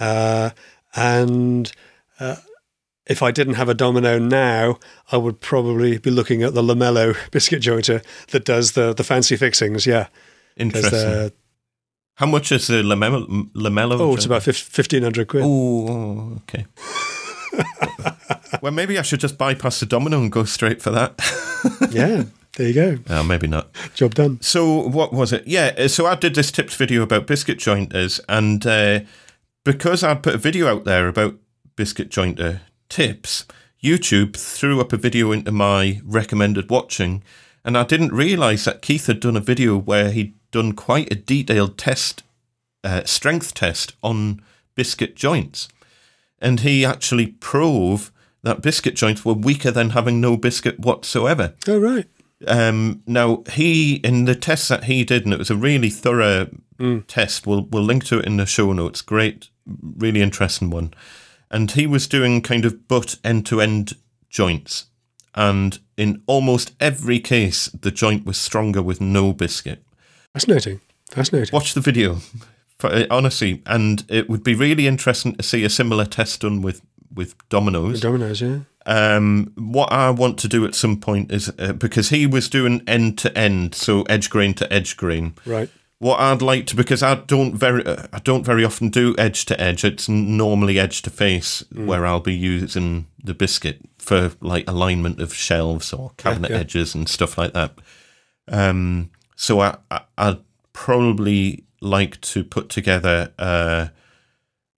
Uh, 0.00 0.50
and 0.94 1.70
uh, 2.18 2.36
if 3.06 3.22
I 3.22 3.30
didn't 3.30 3.54
have 3.54 3.68
a 3.68 3.74
Domino 3.74 4.18
now, 4.18 4.78
I 5.10 5.16
would 5.16 5.40
probably 5.40 5.98
be 5.98 6.10
looking 6.10 6.42
at 6.42 6.54
the 6.54 6.62
Lamello 6.62 7.16
biscuit 7.30 7.62
jointer 7.62 8.04
that 8.28 8.44
does 8.44 8.72
the 8.72 8.92
the 8.92 9.04
fancy 9.04 9.36
fixings. 9.36 9.86
Yeah, 9.86 10.08
Interesting. 10.56 11.32
How 12.16 12.26
much 12.26 12.52
is 12.52 12.66
the 12.66 12.82
lamello? 12.82 13.50
lamello 13.54 13.98
oh, 13.98 14.14
it's 14.14 14.26
about 14.26 14.42
fifteen 14.42 15.02
hundred 15.02 15.28
quid. 15.28 15.42
Oh, 15.44 16.38
okay. 16.42 16.66
well, 18.62 18.72
maybe 18.72 18.98
I 18.98 19.02
should 19.02 19.20
just 19.20 19.38
bypass 19.38 19.80
the 19.80 19.86
domino 19.86 20.18
and 20.20 20.30
go 20.30 20.44
straight 20.44 20.82
for 20.82 20.90
that. 20.90 21.20
Yeah, 21.90 22.24
there 22.56 22.66
you 22.68 22.74
go. 22.74 22.98
oh, 23.08 23.22
maybe 23.22 23.46
not. 23.46 23.72
Job 23.94 24.16
done. 24.16 24.40
So, 24.40 24.88
what 24.88 25.12
was 25.12 25.32
it? 25.32 25.46
Yeah, 25.46 25.72
uh, 25.78 25.86
so 25.86 26.06
I 26.06 26.16
did 26.16 26.34
this 26.34 26.50
tips 26.50 26.74
video 26.74 27.02
about 27.02 27.28
biscuit 27.28 27.60
jointers, 27.60 28.20
and 28.28 28.66
uh, 28.66 29.00
because 29.62 30.02
I'd 30.02 30.24
put 30.24 30.34
a 30.34 30.38
video 30.38 30.66
out 30.66 30.84
there 30.84 31.06
about 31.06 31.36
biscuit 31.76 32.10
jointer 32.10 32.62
tips, 32.88 33.46
YouTube 33.82 34.36
threw 34.36 34.80
up 34.80 34.92
a 34.92 34.96
video 34.96 35.30
into 35.30 35.52
my 35.52 36.00
recommended 36.04 36.68
watching, 36.68 37.22
and 37.64 37.78
I 37.78 37.84
didn't 37.84 38.12
realize 38.12 38.64
that 38.64 38.82
Keith 38.82 39.06
had 39.06 39.20
done 39.20 39.36
a 39.36 39.40
video 39.40 39.78
where 39.78 40.10
he'd 40.10 40.34
done 40.52 40.72
quite 40.74 41.10
a 41.10 41.16
detailed 41.16 41.76
test, 41.76 42.22
uh, 42.84 43.02
strength 43.04 43.54
test 43.54 43.94
on 44.02 44.40
biscuit 44.76 45.16
joints, 45.16 45.68
and 46.38 46.60
he 46.60 46.84
actually 46.84 47.26
proved 47.26 48.12
that 48.42 48.62
biscuit 48.62 48.94
joints 48.94 49.24
were 49.24 49.34
weaker 49.34 49.70
than 49.70 49.90
having 49.90 50.20
no 50.20 50.36
biscuit 50.36 50.78
whatsoever. 50.78 51.54
Oh 51.66 51.78
right. 51.78 52.06
Um, 52.46 53.02
now 53.06 53.44
he 53.52 53.96
in 53.96 54.24
the 54.24 54.34
test 54.34 54.68
that 54.68 54.84
he 54.84 55.04
did, 55.04 55.24
and 55.24 55.32
it 55.32 55.38
was 55.38 55.50
a 55.50 55.56
really 55.56 55.90
thorough 55.90 56.48
test. 57.06 57.46
We'll 57.46 57.62
we'll 57.62 57.82
link 57.82 58.04
to 58.06 58.18
it 58.18 58.26
in 58.26 58.36
the 58.36 58.46
show 58.46 58.72
notes. 58.72 59.00
Great, 59.00 59.48
really 59.66 60.22
interesting 60.22 60.70
one. 60.70 60.92
And 61.50 61.70
he 61.70 61.86
was 61.86 62.08
doing 62.08 62.40
kind 62.40 62.64
of 62.64 62.88
butt 62.88 63.16
end 63.22 63.46
to 63.46 63.60
end 63.60 63.92
joints, 64.28 64.86
and 65.34 65.78
in 65.96 66.22
almost 66.26 66.72
every 66.80 67.20
case, 67.20 67.66
the 67.66 67.90
joint 67.90 68.26
was 68.26 68.38
stronger 68.38 68.82
with 68.82 69.00
no 69.00 69.32
biscuit. 69.32 69.84
Fascinating. 70.32 70.80
Fascinating. 71.10 71.52
Watch 71.52 71.74
the 71.74 71.80
video, 71.80 72.16
for- 72.78 73.06
honestly, 73.10 73.62
and 73.66 74.04
it 74.08 74.28
would 74.28 74.42
be 74.42 74.54
really 74.54 74.86
interesting 74.86 75.34
to 75.36 75.42
see 75.42 75.64
a 75.64 75.70
similar 75.70 76.04
test 76.04 76.40
done 76.40 76.62
with 76.62 76.82
with 77.14 77.36
dominoes. 77.50 78.00
Dominoes, 78.00 78.40
yeah. 78.40 78.60
Um, 78.86 79.52
what 79.56 79.92
I 79.92 80.10
want 80.10 80.38
to 80.38 80.48
do 80.48 80.64
at 80.64 80.74
some 80.74 80.98
point 80.98 81.30
is 81.30 81.52
uh, 81.58 81.72
because 81.74 82.08
he 82.08 82.26
was 82.26 82.48
doing 82.48 82.82
end 82.86 83.18
to 83.18 83.36
end, 83.36 83.74
so 83.74 84.02
edge 84.02 84.30
grain 84.30 84.54
to 84.54 84.72
edge 84.72 84.96
grain. 84.96 85.34
Right. 85.46 85.68
What 85.98 86.18
I'd 86.18 86.42
like 86.42 86.66
to, 86.66 86.74
because 86.74 87.00
I 87.00 87.14
don't 87.14 87.54
very, 87.54 87.86
uh, 87.86 88.06
I 88.12 88.18
don't 88.18 88.44
very 88.44 88.64
often 88.64 88.88
do 88.88 89.14
edge 89.18 89.44
to 89.44 89.60
edge. 89.60 89.84
It's 89.84 90.08
normally 90.08 90.80
edge 90.80 91.02
to 91.02 91.10
face 91.10 91.62
where 91.70 92.04
I'll 92.04 92.18
be 92.18 92.34
using 92.34 93.06
the 93.22 93.34
biscuit 93.34 93.80
for 93.98 94.32
like 94.40 94.68
alignment 94.68 95.20
of 95.20 95.32
shelves 95.32 95.92
or 95.92 96.10
cabinet 96.16 96.50
yeah. 96.50 96.56
edges 96.56 96.96
and 96.96 97.08
stuff 97.08 97.38
like 97.38 97.52
that. 97.52 97.74
Um, 98.48 99.11
so 99.42 99.58
I, 99.60 99.76
I, 99.90 100.00
I'd 100.16 100.38
probably 100.72 101.64
like 101.80 102.20
to 102.20 102.44
put 102.44 102.68
together 102.68 103.32
uh, 103.40 103.88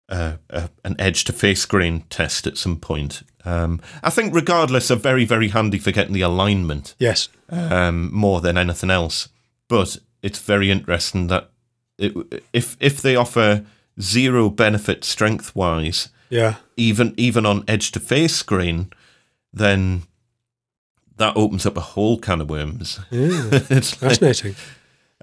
uh, 0.08 0.36
uh, 0.48 0.68
an 0.84 0.96
edge 0.98 1.24
to 1.24 1.32
face 1.34 1.66
grain 1.66 2.04
test 2.08 2.46
at 2.46 2.56
some 2.56 2.78
point. 2.78 3.22
Um, 3.44 3.80
I 4.02 4.08
think, 4.08 4.34
regardless, 4.34 4.90
are 4.90 4.96
very, 4.96 5.26
very 5.26 5.48
handy 5.48 5.78
for 5.78 5.92
getting 5.92 6.14
the 6.14 6.22
alignment 6.22 6.94
Yes. 6.98 7.28
um, 7.50 8.10
more 8.14 8.40
than 8.40 8.56
anything 8.56 8.90
else. 8.90 9.28
But 9.68 9.98
it's 10.22 10.38
very 10.38 10.70
interesting 10.70 11.26
that 11.28 11.50
it, 11.98 12.14
if 12.54 12.76
if 12.80 13.02
they 13.02 13.16
offer 13.16 13.64
zero 14.00 14.48
benefit 14.48 15.04
strength 15.04 15.54
wise, 15.54 16.08
Yeah. 16.30 16.54
even 16.76 17.12
even 17.18 17.44
on 17.46 17.64
edge 17.68 17.92
to 17.92 18.00
face 18.00 18.42
grain, 18.42 18.88
then 19.52 20.02
that 21.16 21.36
opens 21.36 21.64
up 21.66 21.76
a 21.76 21.80
whole 21.80 22.18
can 22.18 22.40
of 22.40 22.50
worms. 22.50 23.00
Yeah. 23.10 23.48
it's 23.70 24.00
like, 24.02 24.10
Fascinating. 24.10 24.54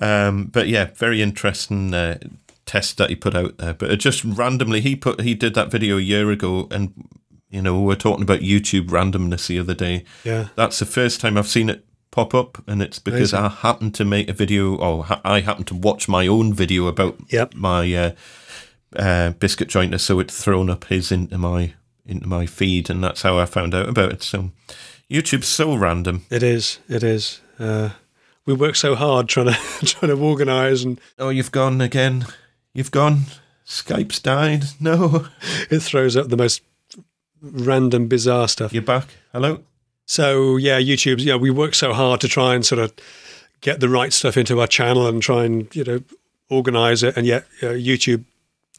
um, 0.02 0.46
but 0.46 0.68
yeah, 0.68 0.90
very 0.96 1.22
interesting 1.22 1.94
uh, 1.94 2.18
test 2.66 2.98
that 2.98 3.10
he 3.10 3.16
put 3.16 3.36
out 3.36 3.58
there. 3.58 3.74
But 3.74 3.98
just 4.00 4.24
randomly, 4.24 4.82
he 4.82 4.96
put 4.96 5.22
he 5.22 5.34
did 5.36 5.54
that 5.56 5.72
video 5.72 5.98
a 5.98 6.02
year 6.02 6.32
ago, 6.32 6.68
and 6.72 6.94
you 7.50 7.62
know 7.62 7.80
we 7.80 7.86
were 7.86 7.96
talking 7.96 8.24
about 8.24 8.40
YouTube 8.40 8.88
randomness 8.88 9.48
the 9.48 9.60
other 9.60 9.74
day. 9.74 10.06
Yeah. 10.24 10.48
That's 10.56 10.80
the 10.80 10.86
first 10.86 11.20
time 11.22 11.38
I've 11.38 11.48
seen 11.48 11.70
it 11.70 11.86
pop 12.12 12.34
up, 12.34 12.62
and 12.68 12.82
it's 12.82 13.00
because 13.00 13.34
I 13.34 13.48
happened 13.50 13.96
to 13.96 14.06
make 14.06 14.30
a 14.30 14.34
video, 14.34 14.76
or 14.76 15.06
ha- 15.06 15.22
I 15.24 15.42
happened 15.42 15.68
to 15.68 15.76
watch 15.76 16.08
my 16.08 16.28
own 16.28 16.54
video 16.54 16.88
about 16.88 17.18
Yep. 17.30 17.56
my 17.56 17.94
uh, 17.94 18.12
uh, 18.96 19.30
biscuit 19.32 19.70
jointer, 19.70 20.00
so 20.00 20.20
it's 20.20 20.42
thrown 20.44 20.70
up 20.70 20.86
his 20.86 21.12
into 21.12 21.38
my 21.38 21.74
into 22.06 22.28
my 22.28 22.46
feed, 22.46 22.90
and 22.90 23.04
that's 23.04 23.22
how 23.22 23.38
I 23.38 23.46
found 23.46 23.74
out 23.76 23.90
about 23.90 24.12
it. 24.12 24.24
So 24.24 24.52
YouTube's 25.10 25.48
so 25.48 25.76
random. 25.76 26.26
It 26.30 26.44
is. 26.44 26.80
It 26.90 27.04
is. 27.04 27.42
Uh, 27.60 27.90
we 28.46 28.54
work 28.54 28.76
so 28.76 28.96
hard 28.96 29.28
trying 29.30 29.48
to 29.48 29.54
trying 29.86 30.16
to 30.16 30.22
organise, 30.22 30.84
and 30.84 31.00
Oh, 31.20 31.30
you've 31.30 31.52
gone 31.52 31.82
again. 31.82 32.26
You've 32.74 32.92
gone. 32.92 33.24
Skype's 33.66 34.20
died. 34.20 34.66
No, 34.80 35.28
it 35.70 35.80
throws 35.80 36.16
up 36.18 36.30
the 36.30 36.38
most 36.38 36.62
random, 37.42 38.08
bizarre 38.08 38.48
stuff. 38.48 38.74
you're 38.74 38.82
back. 38.84 39.08
Hello. 39.32 39.64
So 40.06 40.58
yeah, 40.58 40.80
YouTube's. 40.80 41.26
Yeah, 41.26 41.36
we 41.36 41.52
work 41.52 41.74
so 41.76 41.94
hard 41.94 42.20
to 42.22 42.28
try 42.28 42.56
and 42.56 42.66
sort 42.66 42.80
of 42.80 42.94
get 43.62 43.80
the 43.80 43.90
right 43.90 44.12
stuff 44.12 44.36
into 44.38 44.60
our 44.60 44.68
channel 44.68 45.08
and 45.08 45.22
try 45.22 45.46
and 45.46 45.74
you 45.76 45.84
know 45.84 46.02
organise 46.50 47.04
it, 47.04 47.16
and 47.16 47.26
yet 47.26 47.46
uh, 47.62 47.68
YouTube 47.68 48.26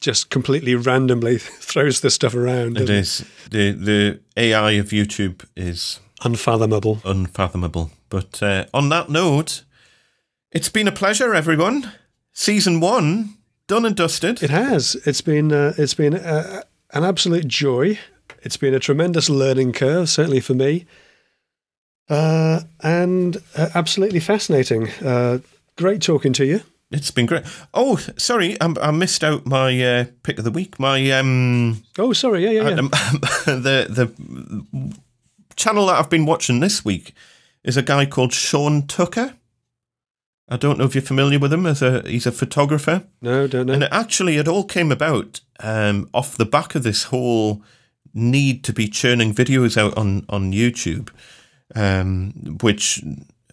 just 0.03 0.29
completely 0.29 0.75
randomly 0.75 1.37
throws 1.39 2.01
this 2.01 2.13
stuff 2.13 2.35
around. 2.35 2.77
It 2.77 2.89
is 2.89 3.25
the 3.49 3.71
the 3.71 4.19
AI 4.37 4.71
of 4.71 4.89
YouTube 4.89 5.45
is 5.55 5.99
unfathomable. 6.23 6.99
unfathomable. 7.05 7.89
But 8.09 8.43
uh, 8.43 8.65
on 8.73 8.89
that 8.89 9.09
note, 9.09 9.63
it's 10.51 10.69
been 10.69 10.87
a 10.87 10.91
pleasure, 10.91 11.33
everyone. 11.33 11.91
Season 12.33 12.79
one 12.79 13.37
done 13.67 13.85
and 13.85 13.95
dusted. 13.95 14.43
It 14.43 14.49
has. 14.49 14.95
It's 15.05 15.21
been. 15.21 15.51
Uh, 15.51 15.73
it's 15.77 15.95
been 15.95 16.15
uh, 16.15 16.63
an 16.91 17.03
absolute 17.03 17.47
joy. 17.47 17.97
It's 18.43 18.57
been 18.57 18.73
a 18.73 18.79
tremendous 18.79 19.29
learning 19.29 19.71
curve, 19.71 20.09
certainly 20.09 20.41
for 20.41 20.53
me, 20.53 20.85
uh, 22.09 22.61
and 22.81 23.37
uh, 23.55 23.69
absolutely 23.73 24.19
fascinating. 24.19 24.89
Uh, 25.01 25.39
great 25.77 26.01
talking 26.01 26.33
to 26.33 26.45
you. 26.45 26.61
It's 26.93 27.11
been 27.11 27.25
great. 27.25 27.43
Oh, 27.73 27.97
sorry, 28.17 28.55
I, 28.61 28.71
I 28.81 28.91
missed 28.91 29.23
out 29.23 29.45
my 29.47 29.83
uh, 29.83 30.05
pick 30.21 30.37
of 30.37 30.43
the 30.43 30.51
week. 30.51 30.79
My 30.79 31.09
um, 31.11 31.83
Oh, 31.97 32.13
sorry. 32.13 32.43
Yeah, 32.43 32.51
yeah, 32.51 32.69
yeah. 32.69 32.75
um, 32.77 32.89
the 33.45 33.87
the 33.89 34.95
channel 35.55 35.87
that 35.87 35.99
I've 35.99 36.09
been 36.09 36.25
watching 36.27 36.59
this 36.59 36.85
week 36.85 37.13
is 37.63 37.77
a 37.77 37.81
guy 37.81 38.05
called 38.05 38.31
Sean 38.31 38.85
Tucker. 38.85 39.33
I 40.49 40.57
don't 40.57 40.77
know 40.77 40.85
if 40.85 40.93
you're 40.93 41.01
familiar 41.01 41.39
with 41.39 41.51
him. 41.51 41.65
As 41.65 41.81
a 41.81 42.07
he's 42.07 42.27
a 42.27 42.31
photographer. 42.31 43.03
no, 43.21 43.47
don't 43.47 43.67
know. 43.67 43.73
And 43.73 43.83
it 43.83 43.89
actually, 43.91 44.37
it 44.37 44.47
all 44.47 44.63
came 44.63 44.91
about 44.91 45.41
um, 45.61 46.09
off 46.13 46.37
the 46.37 46.45
back 46.45 46.75
of 46.75 46.83
this 46.83 47.05
whole 47.05 47.63
need 48.13 48.63
to 48.65 48.73
be 48.73 48.87
churning 48.87 49.33
videos 49.33 49.77
out 49.77 49.97
on 49.97 50.25
on 50.29 50.51
YouTube, 50.51 51.09
um, 51.73 52.57
which 52.61 53.01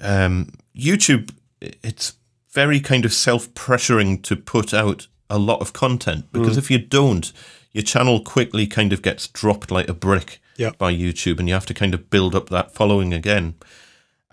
um, 0.01 0.53
YouTube 0.77 1.31
it's 1.61 2.15
very 2.53 2.81
kind 2.81 3.05
of 3.05 3.13
self 3.13 3.53
pressuring 3.55 4.23
to 4.23 4.37
put 4.37 4.73
out 4.75 5.07
a 5.29 5.39
lot 5.39 5.61
of 5.61 5.73
content 5.73 6.27
because 6.33 6.57
if 6.57 6.71
you 6.71 6.79
don't, 6.79 7.33
your 7.73 7.85
channel 7.85 8.21
quickly 8.21 8.67
kind 8.67 8.93
of 8.93 9.01
gets 9.03 9.29
dropped 9.29 9.71
like 9.71 9.89
a 9.89 9.95
brick 9.95 10.41
Yeah. 10.57 10.73
by 10.79 10.93
YouTube, 10.93 11.39
and 11.39 11.49
you 11.49 11.55
have 11.55 11.67
to 11.67 11.75
kind 11.75 11.95
of 11.95 12.11
build 12.11 12.35
up 12.35 12.49
that 12.49 12.75
following 12.75 13.13
again. 13.15 13.55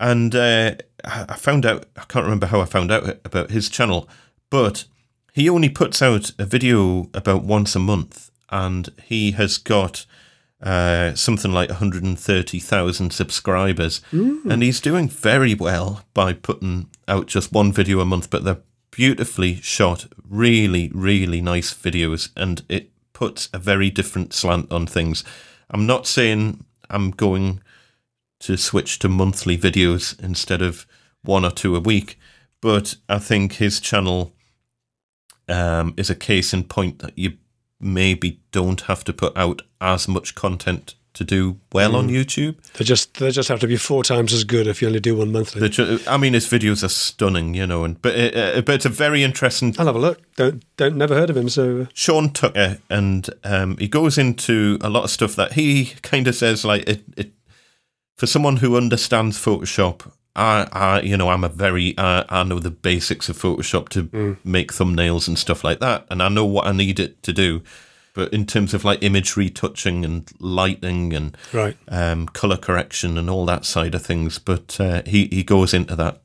And 0.00 0.34
uh, 0.34 0.74
I 1.04 1.26
I 1.28 1.34
found 1.36 1.64
out, 1.64 1.86
I 1.96 2.04
can't 2.08 2.24
remember 2.24 2.46
how 2.46 2.60
I 2.60 2.64
found 2.64 2.90
out 2.90 3.20
about 3.24 3.50
his 3.50 3.68
channel, 3.68 4.08
but 4.50 4.84
he 5.32 5.48
only 5.48 5.68
puts 5.68 6.02
out 6.02 6.32
a 6.38 6.44
video 6.44 7.08
about 7.14 7.44
once 7.44 7.76
a 7.76 7.80
month, 7.80 8.30
and 8.50 8.88
he 9.04 9.30
has 9.32 9.56
got 9.58 10.04
uh, 10.62 11.14
something 11.14 11.52
like 11.52 11.68
130,000 11.68 13.12
subscribers. 13.12 14.00
And 14.50 14.62
he's 14.62 14.80
doing 14.80 15.08
very 15.08 15.54
well 15.54 16.04
by 16.14 16.32
putting 16.32 16.88
out 17.06 17.26
just 17.26 17.52
one 17.52 17.72
video 17.72 18.00
a 18.00 18.04
month, 18.04 18.30
but 18.30 18.44
they're 18.44 18.62
beautifully 18.90 19.56
shot, 19.56 20.06
really, 20.28 20.90
really 20.92 21.40
nice 21.40 21.72
videos, 21.72 22.30
and 22.36 22.62
it 22.68 22.90
puts 23.12 23.48
a 23.52 23.58
very 23.58 23.90
different 23.90 24.32
slant 24.32 24.70
on 24.72 24.86
things. 24.86 25.24
I'm 25.70 25.86
not 25.86 26.06
saying 26.06 26.64
I'm 26.90 27.10
going 27.10 27.60
to 28.40 28.56
switch 28.56 28.98
to 29.00 29.08
monthly 29.08 29.58
videos 29.58 30.18
instead 30.22 30.62
of 30.62 30.86
one 31.22 31.44
or 31.44 31.50
two 31.50 31.76
a 31.76 31.80
week. 31.80 32.18
But 32.60 32.96
I 33.08 33.18
think 33.18 33.54
his 33.54 33.80
channel 33.80 34.34
um, 35.48 35.94
is 35.96 36.10
a 36.10 36.14
case 36.14 36.52
in 36.52 36.64
point 36.64 36.98
that 37.00 37.16
you 37.16 37.34
maybe 37.80 38.40
don't 38.52 38.82
have 38.82 39.04
to 39.04 39.12
put 39.12 39.36
out 39.36 39.62
as 39.80 40.08
much 40.08 40.34
content 40.34 40.94
to 41.14 41.24
do 41.24 41.58
well 41.72 41.96
on 41.96 42.08
YouTube. 42.08 42.56
They 42.74 42.84
just 42.84 43.14
they 43.18 43.30
just 43.30 43.48
have 43.48 43.58
to 43.60 43.66
be 43.66 43.76
four 43.76 44.04
times 44.04 44.32
as 44.32 44.44
good 44.44 44.68
if 44.68 44.80
you 44.80 44.86
only 44.88 45.00
do 45.00 45.16
one 45.16 45.32
monthly. 45.32 45.68
Ju- 45.68 45.98
I 46.06 46.16
mean, 46.16 46.32
his 46.32 46.46
videos 46.46 46.84
are 46.84 46.88
stunning, 46.88 47.54
you 47.54 47.66
know, 47.66 47.82
and 47.84 48.00
but 48.00 48.14
it, 48.14 48.36
uh, 48.36 48.60
but 48.60 48.76
it's 48.76 48.84
a 48.84 48.90
very 48.90 49.24
interesting. 49.24 49.74
I'll 49.78 49.86
have 49.86 49.96
a 49.96 50.00
look. 50.00 50.20
Don't 50.36 50.62
don't 50.76 50.96
never 50.96 51.14
heard 51.16 51.30
of 51.30 51.36
him. 51.36 51.48
So 51.48 51.82
uh, 51.82 51.86
Sean 51.92 52.30
Tucker, 52.30 52.78
and 52.88 53.28
um, 53.42 53.76
he 53.78 53.88
goes 53.88 54.16
into 54.16 54.78
a 54.80 54.88
lot 54.88 55.04
of 55.04 55.10
stuff 55.10 55.34
that 55.36 55.54
he 55.54 55.86
kind 56.02 56.28
of 56.28 56.36
says 56.36 56.64
like 56.64 56.88
it, 56.88 57.02
it 57.16 57.32
for 58.16 58.26
someone 58.26 58.58
who 58.58 58.76
understands 58.76 59.38
Photoshop. 59.38 60.12
I, 60.38 60.68
I, 60.72 61.00
you 61.00 61.16
know, 61.16 61.30
I'm 61.30 61.44
a 61.44 61.48
very, 61.48 61.94
I, 61.98 62.24
I 62.28 62.44
know 62.44 62.60
the 62.60 62.70
basics 62.70 63.28
of 63.28 63.36
Photoshop 63.36 63.88
to 63.90 64.36
make 64.44 64.72
thumbnails 64.72 65.26
and 65.28 65.36
stuff 65.38 65.64
like 65.64 65.80
that, 65.80 66.06
and 66.10 66.22
I 66.22 66.28
know 66.28 66.44
what 66.44 66.66
I 66.66 66.72
need 66.72 67.00
it 67.00 67.22
to 67.24 67.32
do. 67.32 67.62
But 68.14 68.32
in 68.32 68.46
terms 68.46 68.74
of 68.74 68.84
like 68.84 69.02
image 69.02 69.36
retouching 69.36 70.04
and 70.04 70.28
lighting 70.40 71.12
and 71.12 71.36
right. 71.52 71.76
um, 71.88 72.26
color 72.26 72.56
correction 72.56 73.18
and 73.18 73.30
all 73.30 73.46
that 73.46 73.64
side 73.64 73.94
of 73.94 74.02
things. 74.02 74.38
But 74.38 74.80
uh, 74.80 75.02
he 75.06 75.28
he 75.30 75.44
goes 75.44 75.72
into 75.74 75.94
that 75.96 76.20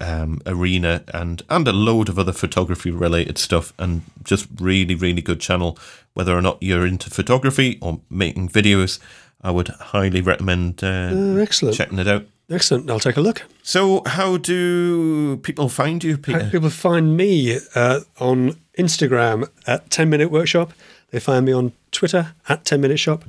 um, 0.00 0.40
arena 0.46 1.02
and 1.12 1.42
and 1.48 1.66
a 1.66 1.72
load 1.72 2.08
of 2.08 2.18
other 2.18 2.32
photography 2.32 2.90
related 2.92 3.38
stuff, 3.38 3.72
and 3.78 4.02
just 4.22 4.46
really 4.60 4.94
really 4.94 5.22
good 5.22 5.40
channel. 5.40 5.76
Whether 6.14 6.36
or 6.36 6.42
not 6.42 6.62
you're 6.62 6.86
into 6.86 7.10
photography 7.10 7.78
or 7.80 8.00
making 8.08 8.48
videos, 8.48 9.00
I 9.40 9.50
would 9.50 9.68
highly 9.68 10.20
recommend 10.20 10.84
uh, 10.84 11.10
Uh, 11.12 11.36
excellent. 11.36 11.76
checking 11.76 11.98
it 11.98 12.08
out. 12.08 12.26
Excellent. 12.50 12.90
I'll 12.90 12.98
take 13.00 13.16
a 13.16 13.20
look. 13.20 13.42
So, 13.62 14.02
how 14.06 14.36
do 14.36 15.36
people 15.38 15.68
find 15.68 16.02
you, 16.02 16.14
How 16.16 16.22
Peter? 16.22 16.38
can 16.40 16.50
people 16.50 16.70
find 16.70 17.16
me 17.16 17.58
uh, 17.74 18.00
on 18.18 18.56
Instagram 18.78 19.48
at 19.66 19.88
10 19.90 20.10
Minute 20.10 20.30
Workshop? 20.30 20.72
They 21.10 21.20
find 21.20 21.46
me 21.46 21.52
on 21.52 21.72
Twitter 21.92 22.34
at 22.48 22.64
10 22.64 22.80
Minute 22.80 22.98
Shop 22.98 23.24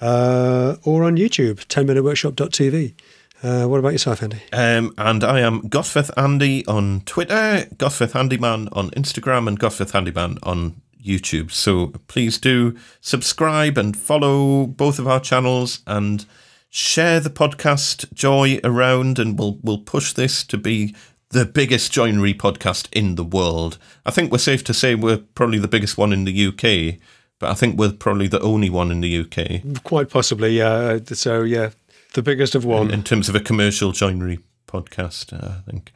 uh, 0.00 0.76
or 0.84 1.04
on 1.04 1.16
YouTube, 1.16 1.66
10minuteworkshop.tv. 1.66 2.94
Uh, 3.42 3.66
what 3.68 3.78
about 3.78 3.92
yourself, 3.92 4.22
Andy? 4.22 4.40
Um, 4.52 4.92
and 4.98 5.22
I 5.22 5.40
am 5.40 5.62
Gosforth 5.68 6.10
Andy 6.16 6.66
on 6.66 7.02
Twitter, 7.04 7.66
Gosforth 7.76 8.12
Handyman 8.12 8.68
on 8.72 8.90
Instagram, 8.90 9.46
and 9.46 9.60
Gosforth 9.60 9.92
Handyman 9.92 10.38
on 10.42 10.80
YouTube. 11.04 11.52
So 11.52 11.88
please 12.08 12.38
do 12.38 12.76
subscribe 13.00 13.78
and 13.78 13.96
follow 13.96 14.66
both 14.66 14.98
of 14.98 15.06
our 15.06 15.20
channels 15.20 15.80
and 15.86 16.24
share 16.70 17.20
the 17.20 17.30
podcast 17.30 18.12
joy 18.12 18.60
around, 18.64 19.18
and 19.18 19.38
we'll 19.38 19.58
we'll 19.62 19.78
push 19.78 20.12
this 20.12 20.44
to 20.44 20.58
be 20.58 20.94
the 21.30 21.44
biggest 21.44 21.92
joinery 21.92 22.34
podcast 22.34 22.88
in 22.92 23.16
the 23.16 23.24
world. 23.24 23.78
I 24.04 24.10
think 24.10 24.30
we're 24.30 24.38
safe 24.38 24.64
to 24.64 24.74
say 24.74 24.94
we're 24.94 25.18
probably 25.18 25.58
the 25.58 25.68
biggest 25.68 25.98
one 25.98 26.12
in 26.12 26.24
the 26.24 26.46
UK, 26.46 27.00
but 27.38 27.50
I 27.50 27.54
think 27.54 27.78
we're 27.78 27.92
probably 27.92 28.28
the 28.28 28.40
only 28.40 28.70
one 28.70 28.90
in 28.90 29.00
the 29.00 29.18
UK. 29.18 29.82
Quite 29.82 30.08
possibly, 30.08 30.56
yeah. 30.56 30.98
So, 31.12 31.42
yeah, 31.42 31.70
the 32.14 32.22
biggest 32.22 32.54
of 32.54 32.64
one. 32.64 32.90
in 32.90 33.02
terms 33.02 33.28
of 33.28 33.34
a 33.34 33.40
commercial 33.40 33.92
joinery 33.92 34.38
podcast, 34.66 35.32
uh, 35.32 35.58
I 35.58 35.70
think. 35.70 35.92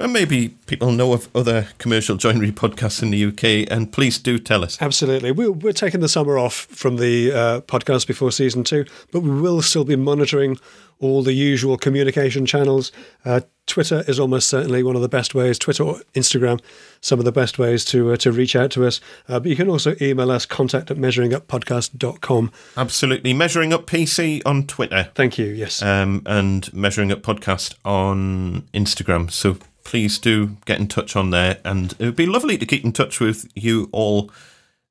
And 0.00 0.12
maybe 0.14 0.48
people 0.66 0.92
know 0.92 1.12
of 1.12 1.28
other 1.34 1.68
commercial 1.76 2.16
joinery 2.16 2.52
podcasts 2.52 3.02
in 3.02 3.10
the 3.10 3.24
UK, 3.26 3.70
and 3.70 3.92
please 3.92 4.18
do 4.18 4.38
tell 4.38 4.64
us. 4.64 4.80
Absolutely. 4.80 5.30
We're, 5.30 5.52
we're 5.52 5.72
taking 5.74 6.00
the 6.00 6.08
summer 6.08 6.38
off 6.38 6.54
from 6.54 6.96
the 6.96 7.30
uh, 7.32 7.60
podcast 7.60 8.06
before 8.06 8.32
season 8.32 8.64
two, 8.64 8.86
but 9.12 9.20
we 9.20 9.30
will 9.30 9.60
still 9.60 9.84
be 9.84 9.96
monitoring 9.96 10.58
all 11.00 11.22
the 11.22 11.32
usual 11.32 11.76
communication 11.76 12.46
channels. 12.46 12.92
Uh, 13.24 13.40
Twitter 13.66 14.02
is 14.08 14.18
almost 14.18 14.48
certainly 14.48 14.82
one 14.82 14.96
of 14.96 15.02
the 15.02 15.08
best 15.08 15.34
ways, 15.34 15.58
Twitter 15.58 15.82
or 15.84 16.00
Instagram, 16.14 16.60
some 17.00 17.18
of 17.18 17.24
the 17.24 17.32
best 17.32 17.58
ways 17.58 17.84
to 17.86 18.12
uh, 18.12 18.16
to 18.16 18.32
reach 18.32 18.56
out 18.56 18.70
to 18.72 18.86
us. 18.86 19.00
Uh, 19.28 19.38
but 19.38 19.48
you 19.48 19.56
can 19.56 19.68
also 19.68 19.94
email 20.00 20.30
us 20.30 20.44
contact 20.46 20.90
at 20.90 20.96
measuringuppodcast.com. 20.96 22.50
Absolutely. 22.76 23.32
Measuring 23.32 23.72
Up 23.72 23.86
PC 23.86 24.42
on 24.44 24.66
Twitter 24.66 25.10
Thank 25.14 25.38
you. 25.38 25.46
Yes. 25.46 25.82
um, 25.82 26.22
and 26.26 26.72
Measuring 26.72 27.12
Up 27.12 27.22
Podcast 27.22 27.74
on 27.84 28.62
Instagram. 28.74 29.30
So 29.30 29.56
please 29.90 30.20
do 30.20 30.56
get 30.66 30.78
in 30.78 30.86
touch 30.86 31.16
on 31.16 31.30
there. 31.30 31.58
And 31.64 31.96
it 31.98 32.04
would 32.04 32.14
be 32.14 32.24
lovely 32.24 32.56
to 32.56 32.64
keep 32.64 32.84
in 32.84 32.92
touch 32.92 33.18
with 33.18 33.50
you 33.56 33.88
all 33.90 34.30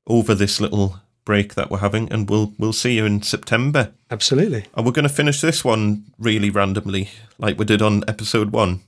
over 0.05 0.35
this 0.35 0.59
little 0.59 0.99
break 1.23 1.55
that 1.55 1.71
we're 1.71 1.77
having. 1.77 2.11
And 2.11 2.29
we'll, 2.29 2.51
we'll 2.59 2.73
see 2.73 2.97
you 2.97 3.05
in 3.05 3.21
September. 3.21 3.93
Absolutely. 4.11 4.65
And 4.75 4.85
we're 4.85 4.91
going 4.91 5.07
to 5.07 5.13
finish 5.13 5.39
this 5.39 5.63
one 5.63 6.03
really 6.19 6.49
randomly, 6.49 7.11
like 7.37 7.57
we 7.57 7.63
did 7.63 7.81
on 7.81 8.03
episode 8.09 8.51
one. 8.51 8.81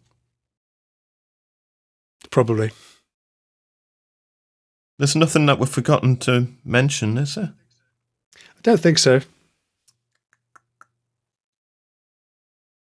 Probably. 2.30 2.72
There's 5.00 5.16
nothing 5.16 5.46
that 5.46 5.60
we've 5.60 5.70
forgotten 5.70 6.18
to 6.18 6.48
mention, 6.66 7.18
is 7.18 7.36
there? 7.36 7.54
I 8.36 8.62
don't 8.64 8.82
think 8.82 8.98
so. 8.98 9.22